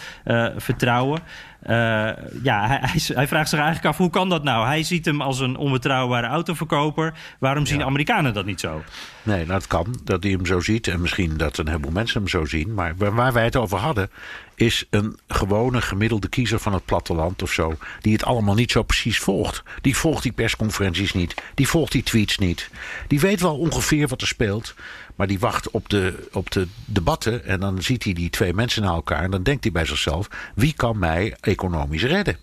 vertrouwen. 0.56 1.20
Uh, 1.66 2.10
ja, 2.42 2.66
hij, 2.66 3.00
hij, 3.14 3.28
vraagt 3.28 3.48
zich 3.48 3.58
eigenlijk 3.58 3.88
af 3.88 3.96
hoe 3.96 4.10
kan 4.10 4.28
dat 4.28 4.42
nou? 4.42 4.66
Hij 4.66 4.82
ziet 4.82 5.04
hem 5.04 5.20
als 5.20 5.40
een 5.40 5.56
onbetrouwbare 5.56 6.26
autoverkoper. 6.26 7.12
Waarom 7.38 7.66
zien 7.66 7.84
Amerikanen 7.84 8.34
dat 8.34 8.44
niet 8.44 8.60
zo? 8.60 8.82
Nee, 9.22 9.44
nou, 9.44 9.58
het 9.58 9.66
kan 9.66 10.00
dat 10.04 10.22
hij 10.22 10.32
hem 10.32 10.46
zo 10.46 10.60
ziet. 10.60 10.88
En 10.88 11.00
misschien 11.00 11.36
dat 11.36 11.58
een 11.58 11.66
heleboel 11.66 11.90
mensen 11.90 12.20
hem 12.20 12.28
zo 12.28 12.44
zien. 12.44 12.74
Maar 12.74 12.94
waar 12.96 13.32
wij 13.32 13.44
het 13.44 13.56
over 13.56 13.78
hadden, 13.78 14.10
is 14.62 14.84
een 14.90 15.18
gewone 15.28 15.80
gemiddelde 15.80 16.28
kiezer 16.28 16.58
van 16.58 16.72
het 16.72 16.84
platteland 16.84 17.42
of 17.42 17.52
zo. 17.52 17.74
Die 18.00 18.12
het 18.12 18.24
allemaal 18.24 18.54
niet 18.54 18.70
zo 18.70 18.82
precies 18.82 19.18
volgt. 19.18 19.62
Die 19.80 19.96
volgt 19.96 20.22
die 20.22 20.32
persconferenties 20.32 21.12
niet. 21.12 21.34
Die 21.54 21.68
volgt 21.68 21.92
die 21.92 22.02
tweets 22.02 22.38
niet. 22.38 22.70
Die 23.08 23.20
weet 23.20 23.40
wel 23.40 23.58
ongeveer 23.58 24.08
wat 24.08 24.20
er 24.20 24.26
speelt. 24.26 24.74
Maar 25.16 25.26
die 25.26 25.38
wacht 25.38 25.70
op 25.70 25.88
de, 25.88 26.28
op 26.32 26.50
de 26.50 26.66
debatten. 26.84 27.44
En 27.44 27.60
dan 27.60 27.82
ziet 27.82 28.04
hij 28.04 28.12
die 28.12 28.30
twee 28.30 28.54
mensen 28.54 28.82
naar 28.82 28.94
elkaar. 28.94 29.22
En 29.22 29.30
dan 29.30 29.42
denkt 29.42 29.62
hij 29.62 29.72
bij 29.72 29.84
zichzelf: 29.84 30.28
wie 30.54 30.72
kan 30.72 30.98
mij 30.98 31.36
economisch 31.40 32.04
redden? 32.04 32.36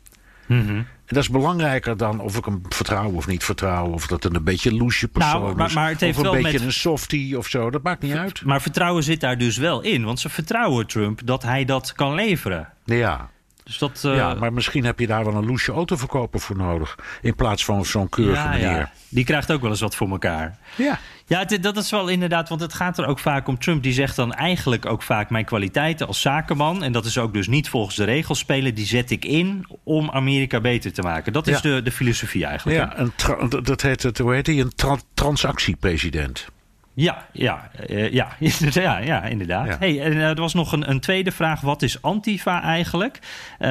Mhm. 0.49 0.77
En 0.77 1.15
dat 1.15 1.23
is 1.23 1.29
belangrijker 1.29 1.97
dan 1.97 2.19
of 2.19 2.37
ik 2.37 2.45
hem 2.45 2.61
vertrouw 2.69 3.11
of 3.11 3.27
niet 3.27 3.43
vertrouw. 3.43 3.87
Of 3.87 4.07
dat 4.07 4.23
het 4.23 4.35
een 4.35 4.43
beetje 4.43 4.73
loesje 4.73 5.07
persoon 5.07 5.41
nou, 5.41 5.55
maar, 5.55 5.73
maar 5.73 5.89
het 5.89 5.99
heeft 5.99 6.17
of 6.17 6.23
een 6.23 6.31
wel 6.31 6.41
beetje 6.41 6.57
met... 6.57 6.67
een 6.67 6.73
softie 6.73 7.37
of 7.37 7.47
zo. 7.47 7.69
Dat 7.69 7.83
maakt 7.83 8.01
niet 8.01 8.13
uit. 8.13 8.45
Maar 8.45 8.61
vertrouwen 8.61 9.03
zit 9.03 9.19
daar 9.19 9.37
dus 9.37 9.57
wel 9.57 9.81
in. 9.81 10.03
Want 10.03 10.19
ze 10.19 10.29
vertrouwen 10.29 10.87
Trump 10.87 11.21
dat 11.25 11.43
hij 11.43 11.65
dat 11.65 11.93
kan 11.93 12.13
leveren. 12.13 12.69
Ja, 12.85 13.29
dus 13.69 13.77
dat, 13.77 14.03
uh... 14.05 14.15
Ja, 14.15 14.33
maar 14.33 14.53
misschien 14.53 14.85
heb 14.85 14.99
je 14.99 15.07
daar 15.07 15.25
wel 15.25 15.35
een 15.35 15.45
loesje 15.45 15.71
autoverkoper 15.71 16.39
voor 16.39 16.55
nodig. 16.55 16.95
In 17.21 17.35
plaats 17.35 17.65
van 17.65 17.85
zo'n 17.85 18.09
keurige 18.09 18.41
ja, 18.41 18.49
meneer. 18.49 18.77
Ja. 18.77 18.91
Die 19.09 19.23
krijgt 19.23 19.51
ook 19.51 19.61
wel 19.61 19.69
eens 19.69 19.79
wat 19.79 19.95
voor 19.95 20.09
elkaar. 20.09 20.57
Ja. 20.75 20.99
Ja, 21.29 21.45
dat 21.45 21.77
is 21.77 21.91
wel 21.91 22.07
inderdaad, 22.07 22.49
want 22.49 22.61
het 22.61 22.73
gaat 22.73 22.97
er 22.97 23.05
ook 23.05 23.19
vaak 23.19 23.47
om. 23.47 23.59
Trump 23.59 23.83
die 23.83 23.93
zegt 23.93 24.15
dan 24.15 24.33
eigenlijk 24.33 24.85
ook 24.85 25.03
vaak 25.03 25.29
mijn 25.29 25.45
kwaliteiten 25.45 26.07
als 26.07 26.21
zakenman. 26.21 26.83
En 26.83 26.91
dat 26.91 27.05
is 27.05 27.17
ook 27.17 27.33
dus 27.33 27.47
niet 27.47 27.69
volgens 27.69 27.95
de 27.95 28.03
regels 28.03 28.39
spelen. 28.39 28.75
Die 28.75 28.85
zet 28.85 29.11
ik 29.11 29.25
in 29.25 29.65
om 29.83 30.09
Amerika 30.11 30.59
beter 30.61 30.93
te 30.93 31.01
maken. 31.01 31.33
Dat 31.33 31.47
is 31.47 31.61
de, 31.61 31.81
de 31.83 31.91
filosofie 31.91 32.45
eigenlijk. 32.45 32.77
Ja, 32.77 32.99
een 32.99 33.63
dat 33.63 33.81
heet 33.81 34.03
het, 34.03 34.17
hoe 34.17 34.33
heet 34.33 34.47
hij? 34.47 34.59
Een 34.59 34.75
tra 34.75 34.97
transactiepresident. 35.13 36.47
Ja, 36.93 37.27
ja, 37.31 37.69
uh, 37.89 38.11
ja, 38.11 38.35
ja, 38.69 38.97
ja, 38.97 39.23
inderdaad. 39.23 39.79
Hey, 39.79 40.01
en, 40.01 40.13
uh, 40.13 40.27
er 40.29 40.35
was 40.35 40.53
nog 40.53 40.71
een, 40.71 40.89
een, 40.89 40.99
tweede 40.99 41.31
vraag. 41.31 41.61
Wat 41.61 41.81
is 41.81 42.01
Antifa 42.01 42.61
eigenlijk? 42.61 43.19
Uh, 43.59 43.69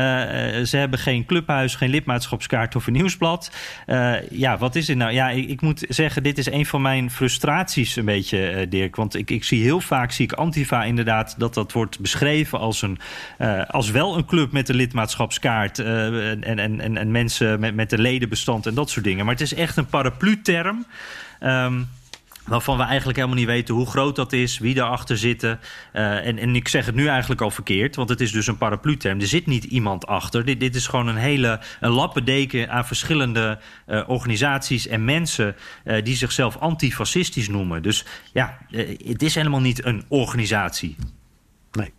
ze 0.64 0.76
hebben 0.76 0.98
geen 0.98 1.26
clubhuis, 1.26 1.74
geen 1.74 1.90
lidmaatschapskaart 1.90 2.76
of 2.76 2.86
een 2.86 2.92
nieuwsblad. 2.92 3.50
ja, 4.30 4.58
wat 4.58 4.74
is 4.74 4.86
dit 4.86 4.96
nou? 4.96 5.12
Ja, 5.12 5.30
ik, 5.30 5.48
ik, 5.48 5.60
moet 5.60 5.84
zeggen, 5.88 6.22
dit 6.22 6.38
is 6.38 6.50
een 6.50 6.66
van 6.66 6.82
mijn 6.82 7.10
frustraties 7.10 7.96
een 7.96 8.04
beetje, 8.04 8.66
Dirk. 8.68 8.96
Want 8.96 9.14
ik, 9.14 9.30
ik 9.30 9.44
zie 9.44 9.62
heel 9.62 9.80
vaak, 9.80 10.10
zie 10.12 10.24
ik 10.24 10.32
Antifa 10.32 10.84
inderdaad... 10.84 11.34
dat 11.38 11.54
dat 11.54 11.72
wordt 11.72 12.00
beschreven 12.00 12.58
als, 12.58 12.82
een, 12.82 12.98
als 13.66 13.90
wel 13.90 14.16
een 14.16 14.24
club 14.24 14.52
met 14.52 14.68
een 14.68 14.76
lidmaatschapskaart... 14.76 15.78
en, 15.78 16.44
en, 16.44 16.80
en, 16.80 16.96
en 16.96 17.10
mensen 17.10 17.60
met, 17.60 17.74
met 17.74 17.92
een 17.92 18.00
ledenbestand 18.00 18.66
en 18.66 18.74
dat 18.74 18.90
soort 18.90 19.04
dingen. 19.04 19.24
Maar 19.24 19.34
het 19.34 19.42
is 19.42 19.54
echt 19.54 19.76
een 19.76 19.86
paraplu-term... 19.86 20.86
Um, 21.40 21.88
waarvan 22.48 22.76
we 22.76 22.82
eigenlijk 22.82 23.16
helemaal 23.18 23.38
niet 23.38 23.46
weten 23.46 23.74
hoe 23.74 23.86
groot 23.86 24.16
dat 24.16 24.32
is, 24.32 24.58
wie 24.58 24.74
daarachter 24.74 25.18
zitten. 25.18 25.60
Uh, 25.92 26.26
en, 26.26 26.38
en 26.38 26.54
ik 26.54 26.68
zeg 26.68 26.86
het 26.86 26.94
nu 26.94 27.06
eigenlijk 27.06 27.40
al 27.40 27.50
verkeerd, 27.50 27.96
want 27.96 28.08
het 28.08 28.20
is 28.20 28.32
dus 28.32 28.46
een 28.46 28.58
paraplu-term. 28.58 29.20
Er 29.20 29.26
zit 29.26 29.46
niet 29.46 29.64
iemand 29.64 30.06
achter. 30.06 30.44
Dit, 30.44 30.60
dit 30.60 30.74
is 30.74 30.86
gewoon 30.86 31.06
een 31.06 31.16
hele 31.16 31.60
een 31.80 31.90
lappendeken 31.90 32.70
aan 32.70 32.86
verschillende 32.86 33.58
uh, 33.86 34.08
organisaties 34.08 34.86
en 34.86 35.04
mensen 35.04 35.56
uh, 35.84 36.04
die 36.04 36.16
zichzelf 36.16 36.56
antifascistisch 36.56 37.48
noemen. 37.48 37.82
Dus 37.82 38.04
ja, 38.32 38.58
het 39.04 39.22
is 39.22 39.34
helemaal 39.34 39.60
niet 39.60 39.84
een 39.84 40.04
organisatie. 40.08 40.96
Nee. 41.72 41.92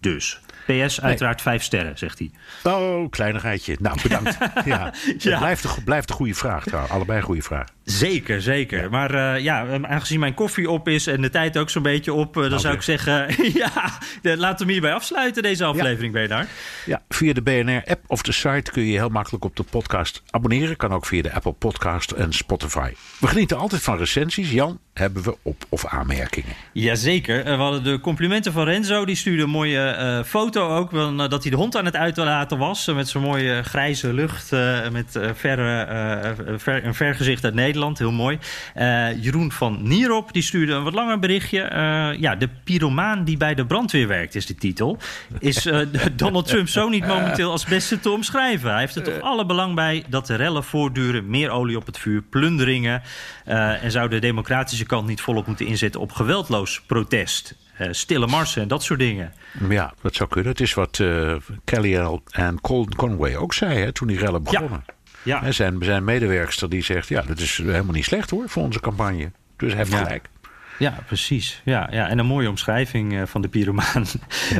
Dus. 0.00 0.40
PS, 0.66 1.00
uiteraard 1.00 1.42
vijf 1.42 1.62
sterren, 1.62 1.98
zegt 1.98 2.18
hij. 2.18 2.30
Oh, 2.62 3.10
kleinigheidje. 3.10 3.76
Nou, 3.80 4.02
bedankt. 4.02 4.38
ja. 4.64 4.92
ja. 5.18 5.38
Blijft, 5.38 5.62
de, 5.62 5.82
blijft 5.84 6.10
een 6.10 6.16
goede 6.16 6.34
vraag 6.34 6.64
trouwens. 6.64 6.92
Allebei 6.92 7.18
een 7.18 7.24
goede 7.24 7.42
vraag. 7.42 7.68
Zeker, 7.84 8.42
zeker. 8.42 8.82
Ja. 8.82 8.88
Maar 8.88 9.14
uh, 9.14 9.42
ja, 9.42 9.78
aangezien 9.82 10.20
mijn 10.20 10.34
koffie 10.34 10.70
op 10.70 10.88
is 10.88 11.06
en 11.06 11.20
de 11.20 11.30
tijd 11.30 11.56
ook 11.56 11.70
zo'n 11.70 11.82
beetje 11.82 12.12
op... 12.12 12.36
Uh, 12.36 12.42
dan 12.42 12.50
nou, 12.50 12.60
zou 12.60 12.74
ik 12.74 12.82
zeggen, 12.82 13.26
ja, 13.62 13.98
laten 14.22 14.38
we 14.38 14.62
hem 14.62 14.68
hierbij 14.68 14.92
afsluiten, 14.92 15.42
deze 15.42 15.64
aflevering, 15.64 16.14
ja. 16.14 16.20
Bernard. 16.20 16.48
Ja, 16.86 17.02
via 17.08 17.32
de 17.32 17.42
BNR-app 17.42 18.04
of 18.06 18.22
de 18.22 18.32
site 18.32 18.70
kun 18.70 18.84
je 18.84 18.98
heel 18.98 19.08
makkelijk 19.08 19.44
op 19.44 19.56
de 19.56 19.62
podcast 19.62 20.22
abonneren. 20.30 20.76
Kan 20.76 20.92
ook 20.92 21.06
via 21.06 21.22
de 21.22 21.32
Apple 21.32 21.52
Podcast 21.52 22.10
en 22.10 22.32
Spotify. 22.32 22.92
We 23.20 23.26
genieten 23.26 23.58
altijd 23.58 23.82
van 23.82 23.98
recensies. 23.98 24.50
Jan, 24.50 24.78
hebben 24.92 25.22
we 25.22 25.36
op- 25.42 25.64
of 25.68 25.86
aanmerkingen? 25.86 26.52
Jazeker. 26.72 27.44
We 27.44 27.50
hadden 27.50 27.84
de 27.84 28.00
complimenten 28.00 28.52
van 28.52 28.64
Renzo. 28.64 29.04
Die 29.04 29.16
stuurde 29.16 29.42
een 29.42 29.50
mooie 29.50 29.96
uh, 29.98 30.24
foto 30.24 30.76
ook. 30.76 30.90
Van, 30.90 31.16
dat 31.16 31.42
hij 31.42 31.50
de 31.50 31.56
hond 31.56 31.76
aan 31.76 31.84
het 31.84 31.96
uitlaten 31.96 32.58
was. 32.58 32.86
met 32.86 33.08
zo'n 33.08 33.22
mooie 33.22 33.62
grijze 33.62 34.12
lucht. 34.12 34.50
met 34.92 35.18
verre, 35.34 36.34
ver, 36.58 36.84
een 36.84 36.94
vergezicht 36.94 37.44
uit 37.44 37.54
Nederland. 37.54 37.73
Nederland. 37.74 37.98
Heel 37.98 38.12
mooi. 38.12 38.38
Jeroen 39.20 39.52
van 39.52 39.78
Nierop 39.82 40.32
die 40.32 40.42
stuurde 40.42 40.72
een 40.72 40.82
wat 40.82 40.94
langer 40.94 41.18
berichtje. 41.18 41.58
ja, 42.18 42.36
de 42.36 42.48
pyromaan 42.64 43.24
die 43.24 43.36
bij 43.36 43.54
de 43.54 43.66
brandweer 43.66 44.08
werkt 44.08 44.34
is 44.34 44.46
de 44.46 44.54
titel. 44.54 44.98
Is 45.38 45.68
Donald 46.16 46.46
Trump 46.46 46.68
zo 46.68 46.88
niet 46.88 47.06
momenteel 47.06 47.50
als 47.50 47.64
beste 47.64 48.00
te 48.00 48.10
omschrijven? 48.10 48.70
Hij 48.70 48.80
heeft 48.80 48.96
er 48.96 49.02
toch 49.02 49.20
alle 49.20 49.46
belang 49.46 49.74
bij 49.74 50.04
dat 50.08 50.26
de 50.26 50.34
rellen 50.34 50.64
voortduren. 50.64 51.30
Meer 51.30 51.50
olie 51.50 51.76
op 51.76 51.86
het 51.86 51.98
vuur, 51.98 52.22
plunderingen. 52.22 53.02
en 53.44 53.90
zou 53.90 54.08
de 54.08 54.18
democratische 54.18 54.86
kant 54.86 55.06
niet 55.06 55.20
volop 55.20 55.46
moeten 55.46 55.66
inzetten 55.66 56.00
op 56.00 56.12
geweldloos 56.12 56.82
protest. 56.86 57.54
Uh, 57.80 57.88
stille 57.90 58.26
marsen 58.26 58.62
en 58.62 58.68
dat 58.68 58.82
soort 58.82 58.98
dingen. 58.98 59.32
Ja, 59.68 59.94
dat 60.02 60.14
zou 60.14 60.28
kunnen. 60.28 60.50
Het 60.50 60.60
is 60.60 60.74
wat 60.74 60.98
uh, 60.98 61.34
Kelly 61.64 62.20
en 62.30 62.60
Colin 62.60 62.94
Conway 62.94 63.36
ook 63.36 63.54
zei 63.54 63.78
hè, 63.78 63.92
toen 63.92 64.08
die 64.08 64.18
rellen 64.18 64.42
begonnen. 64.42 64.82
Ja. 64.86 64.94
Ja. 65.24 65.52
zijn, 65.52 65.76
zijn 65.80 66.04
medewerkster 66.04 66.70
die 66.70 66.82
zegt, 66.82 67.08
ja, 67.08 67.22
dat 67.22 67.38
is 67.38 67.56
helemaal 67.56 67.94
niet 67.94 68.04
slecht 68.04 68.30
hoor 68.30 68.48
voor 68.48 68.62
onze 68.62 68.80
campagne. 68.80 69.32
Dus 69.56 69.68
hij 69.68 69.78
heeft 69.78 69.92
ja. 69.92 70.02
gelijk. 70.02 70.28
Ja, 70.78 70.98
precies. 71.06 71.60
Ja, 71.64 71.88
ja, 71.90 72.08
en 72.08 72.18
een 72.18 72.26
mooie 72.26 72.48
omschrijving 72.48 73.12
uh, 73.12 73.22
van 73.26 73.42
de 73.42 73.48
pyromaan. 73.48 74.04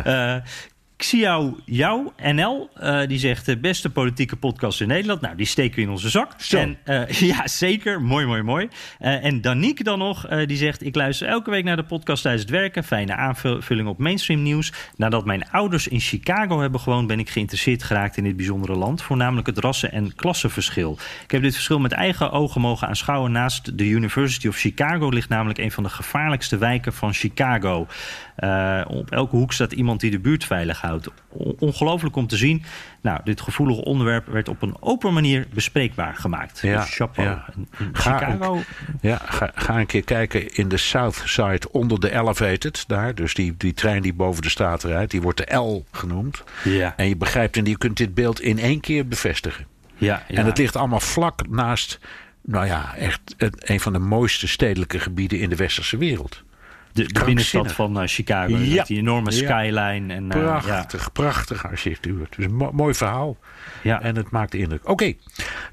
Ja. 0.04 0.42
Xiao 0.96 1.56
Jou 1.64 2.10
NL, 2.22 2.70
uh, 2.82 3.06
die 3.06 3.18
zegt 3.18 3.46
de 3.46 3.58
beste 3.58 3.90
politieke 3.90 4.36
podcast 4.36 4.80
in 4.80 4.88
Nederland. 4.88 5.20
Nou, 5.20 5.36
die 5.36 5.46
steken 5.46 5.76
we 5.76 5.82
in 5.82 5.90
onze 5.90 6.10
zak. 6.10 6.32
Zo. 6.36 6.58
En, 6.58 6.78
uh, 6.84 7.08
ja, 7.30 7.46
zeker. 7.46 8.02
Mooi, 8.02 8.26
mooi, 8.26 8.42
mooi. 8.42 8.68
Uh, 9.00 9.24
en 9.24 9.40
Danique 9.40 9.84
dan 9.84 9.98
nog, 9.98 10.26
die 10.46 10.56
zegt... 10.56 10.84
ik 10.84 10.94
luister 10.94 11.28
elke 11.28 11.50
week 11.50 11.64
naar 11.64 11.76
de 11.76 11.84
podcast 11.84 12.22
tijdens 12.22 12.42
het 12.42 12.52
werken. 12.52 12.84
Fijne 12.84 13.14
aanvulling 13.14 13.88
op 13.88 13.98
mainstream 13.98 14.42
nieuws. 14.42 14.72
Nadat 14.96 15.24
mijn 15.24 15.50
ouders 15.50 15.88
in 15.88 16.00
Chicago 16.00 16.60
hebben 16.60 16.80
gewoond... 16.80 17.06
ben 17.06 17.18
ik 17.18 17.30
geïnteresseerd 17.30 17.82
geraakt 17.82 18.16
in 18.16 18.24
dit 18.24 18.36
bijzondere 18.36 18.74
land. 18.74 19.02
Voornamelijk 19.02 19.46
het 19.46 19.58
rassen- 19.58 19.92
en 19.92 20.14
klassenverschil. 20.14 20.98
Ik 21.24 21.30
heb 21.30 21.42
dit 21.42 21.54
verschil 21.54 21.78
met 21.78 21.92
eigen 21.92 22.30
ogen 22.30 22.60
mogen 22.60 22.88
aanschouwen. 22.88 23.32
Naast 23.32 23.78
de 23.78 23.88
University 23.88 24.48
of 24.48 24.56
Chicago 24.56 25.08
ligt 25.08 25.28
namelijk... 25.28 25.58
een 25.58 25.72
van 25.72 25.82
de 25.82 25.88
gevaarlijkste 25.88 26.58
wijken 26.58 26.92
van 26.92 27.12
Chicago. 27.12 27.86
op 28.86 29.10
elke 29.10 29.36
hoek 29.36 29.52
staat 29.52 29.72
iemand 29.72 30.00
die 30.00 30.10
de 30.10 30.20
buurt 30.20 30.44
veilig 30.44 30.82
houdt. 30.84 31.08
Ongelooflijk 31.58 32.16
om 32.16 32.26
te 32.26 32.36
zien. 32.36 32.62
Nou, 33.00 33.20
dit 33.24 33.40
gevoelige 33.40 33.84
onderwerp 33.84 34.26
werd 34.26 34.48
op 34.48 34.62
een 34.62 34.76
open 34.80 35.12
manier 35.12 35.46
bespreekbaar 35.54 36.14
gemaakt. 36.14 36.58
Ja, 36.62 36.80
dus 36.80 36.94
chapeau. 36.94 37.28
Ja. 37.28 37.44
Ga, 37.92 38.18
Chicago... 38.18 38.62
ja, 39.00 39.20
ga, 39.24 39.50
ga, 39.54 39.78
een 39.78 39.86
keer 39.86 40.04
kijken 40.04 40.54
in 40.54 40.68
de 40.68 40.76
South 40.76 41.22
Side 41.24 41.72
onder 41.72 42.00
de 42.00 42.12
Elevated. 42.12 42.84
Daar, 42.86 43.14
dus 43.14 43.34
die, 43.34 43.54
die 43.56 43.74
trein 43.74 44.02
die 44.02 44.14
boven 44.14 44.42
de 44.42 44.48
straat 44.48 44.82
rijdt. 44.82 45.10
Die 45.10 45.22
wordt 45.22 45.38
de 45.38 45.56
L 45.56 45.84
genoemd. 45.90 46.42
Ja. 46.64 46.94
En 46.96 47.08
je 47.08 47.16
begrijpt, 47.16 47.56
en 47.56 47.64
je 47.64 47.78
kunt 47.78 47.96
dit 47.96 48.14
beeld 48.14 48.40
in 48.40 48.58
één 48.58 48.80
keer 48.80 49.08
bevestigen. 49.08 49.66
Ja, 49.96 50.22
ja. 50.28 50.36
En 50.36 50.46
het 50.46 50.58
ligt 50.58 50.76
allemaal 50.76 51.00
vlak 51.00 51.48
naast... 51.48 51.98
Nou 52.46 52.66
ja, 52.66 52.94
echt 52.96 53.20
een 53.58 53.80
van 53.80 53.92
de 53.92 53.98
mooiste 53.98 54.48
stedelijke 54.48 54.98
gebieden 54.98 55.38
in 55.38 55.48
de 55.48 55.56
westerse 55.56 55.96
wereld 55.96 56.42
de, 56.94 57.12
de 57.12 57.24
binnenstad 57.24 57.72
van 57.72 58.02
uh, 58.02 58.06
Chicago. 58.06 58.56
Ja. 58.56 58.74
Met 58.74 58.86
die 58.86 58.98
enorme 58.98 59.30
skyline. 59.30 60.14
En, 60.14 60.24
uh, 60.24 60.28
prachtig, 60.28 61.02
ja. 61.02 61.08
prachtig 61.12 61.66
architectuur. 61.66 62.26
Dus 62.36 62.44
een 62.44 62.54
mo 62.54 62.70
mooi 62.72 62.94
verhaal. 62.94 63.36
Ja. 63.82 64.02
En 64.02 64.16
het 64.16 64.30
maakt 64.30 64.54
indruk. 64.54 64.80
Oké, 64.82 64.90
okay. 64.92 65.18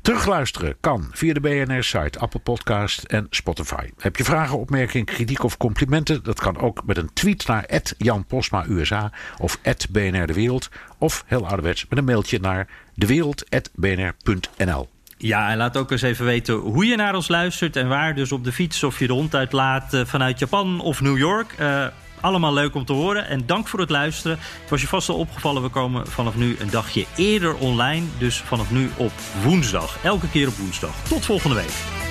terugluisteren 0.01 0.76
kan 0.80 1.07
via 1.11 1.34
de 1.34 1.39
BNR-site, 1.39 2.19
Apple 2.19 2.39
Podcast 2.39 3.03
en 3.03 3.28
Spotify. 3.30 3.89
Heb 3.97 4.15
je 4.15 4.24
vragen, 4.24 4.57
opmerkingen, 4.57 5.05
kritiek 5.05 5.43
of 5.43 5.57
complimenten? 5.57 6.24
Dat 6.24 6.39
kan 6.39 6.57
ook 6.57 6.86
met 6.86 6.97
een 6.97 7.13
tweet 7.13 7.47
naar 7.47 7.65
Jan 7.97 8.26
Posma 8.26 8.65
USA 8.67 9.11
of 9.38 9.59
BNR 9.89 10.28
De 10.28 10.34
Wereld. 10.34 10.69
Of 10.97 11.24
heel 11.28 11.45
ouderwets 11.47 11.86
met 11.89 11.99
een 11.99 12.05
mailtje 12.05 12.39
naar 12.39 12.67
dewereld.bnr.nl. 12.95 14.89
Ja, 15.22 15.49
en 15.49 15.57
laat 15.57 15.78
ook 15.78 15.91
eens 15.91 16.01
even 16.01 16.26
weten 16.26 16.55
hoe 16.55 16.86
je 16.86 16.95
naar 16.95 17.15
ons 17.15 17.28
luistert 17.28 17.76
en 17.76 17.88
waar. 17.88 18.15
Dus 18.15 18.32
op 18.32 18.43
de 18.43 18.51
fiets 18.51 18.84
of 18.84 18.99
je 18.99 19.07
de 19.07 19.13
hond 19.13 19.36
uitlaat 19.36 19.93
uh, 19.93 20.01
vanuit 20.05 20.39
Japan 20.39 20.80
of 20.80 21.01
New 21.01 21.17
York. 21.17 21.55
Uh, 21.59 21.86
allemaal 22.22 22.53
leuk 22.53 22.76
om 22.76 22.86
te 22.86 22.93
horen. 22.93 23.28
En 23.28 23.45
dank 23.45 23.67
voor 23.67 23.80
het 23.80 23.89
luisteren. 23.89 24.38
Het 24.61 24.69
was 24.69 24.82
je 24.82 24.88
vast 24.88 25.09
al 25.09 25.15
opgevallen, 25.15 25.61
we 25.61 25.69
komen 25.69 26.07
vanaf 26.07 26.36
nu 26.36 26.55
een 26.59 26.69
dagje 26.69 27.05
eerder 27.15 27.55
online. 27.55 28.05
Dus 28.17 28.38
vanaf 28.38 28.72
nu 28.72 28.89
op 28.95 29.11
woensdag. 29.43 29.97
Elke 30.03 30.30
keer 30.30 30.47
op 30.47 30.55
woensdag. 30.55 30.95
Tot 31.07 31.26
volgende 31.26 31.55
week. 31.55 32.11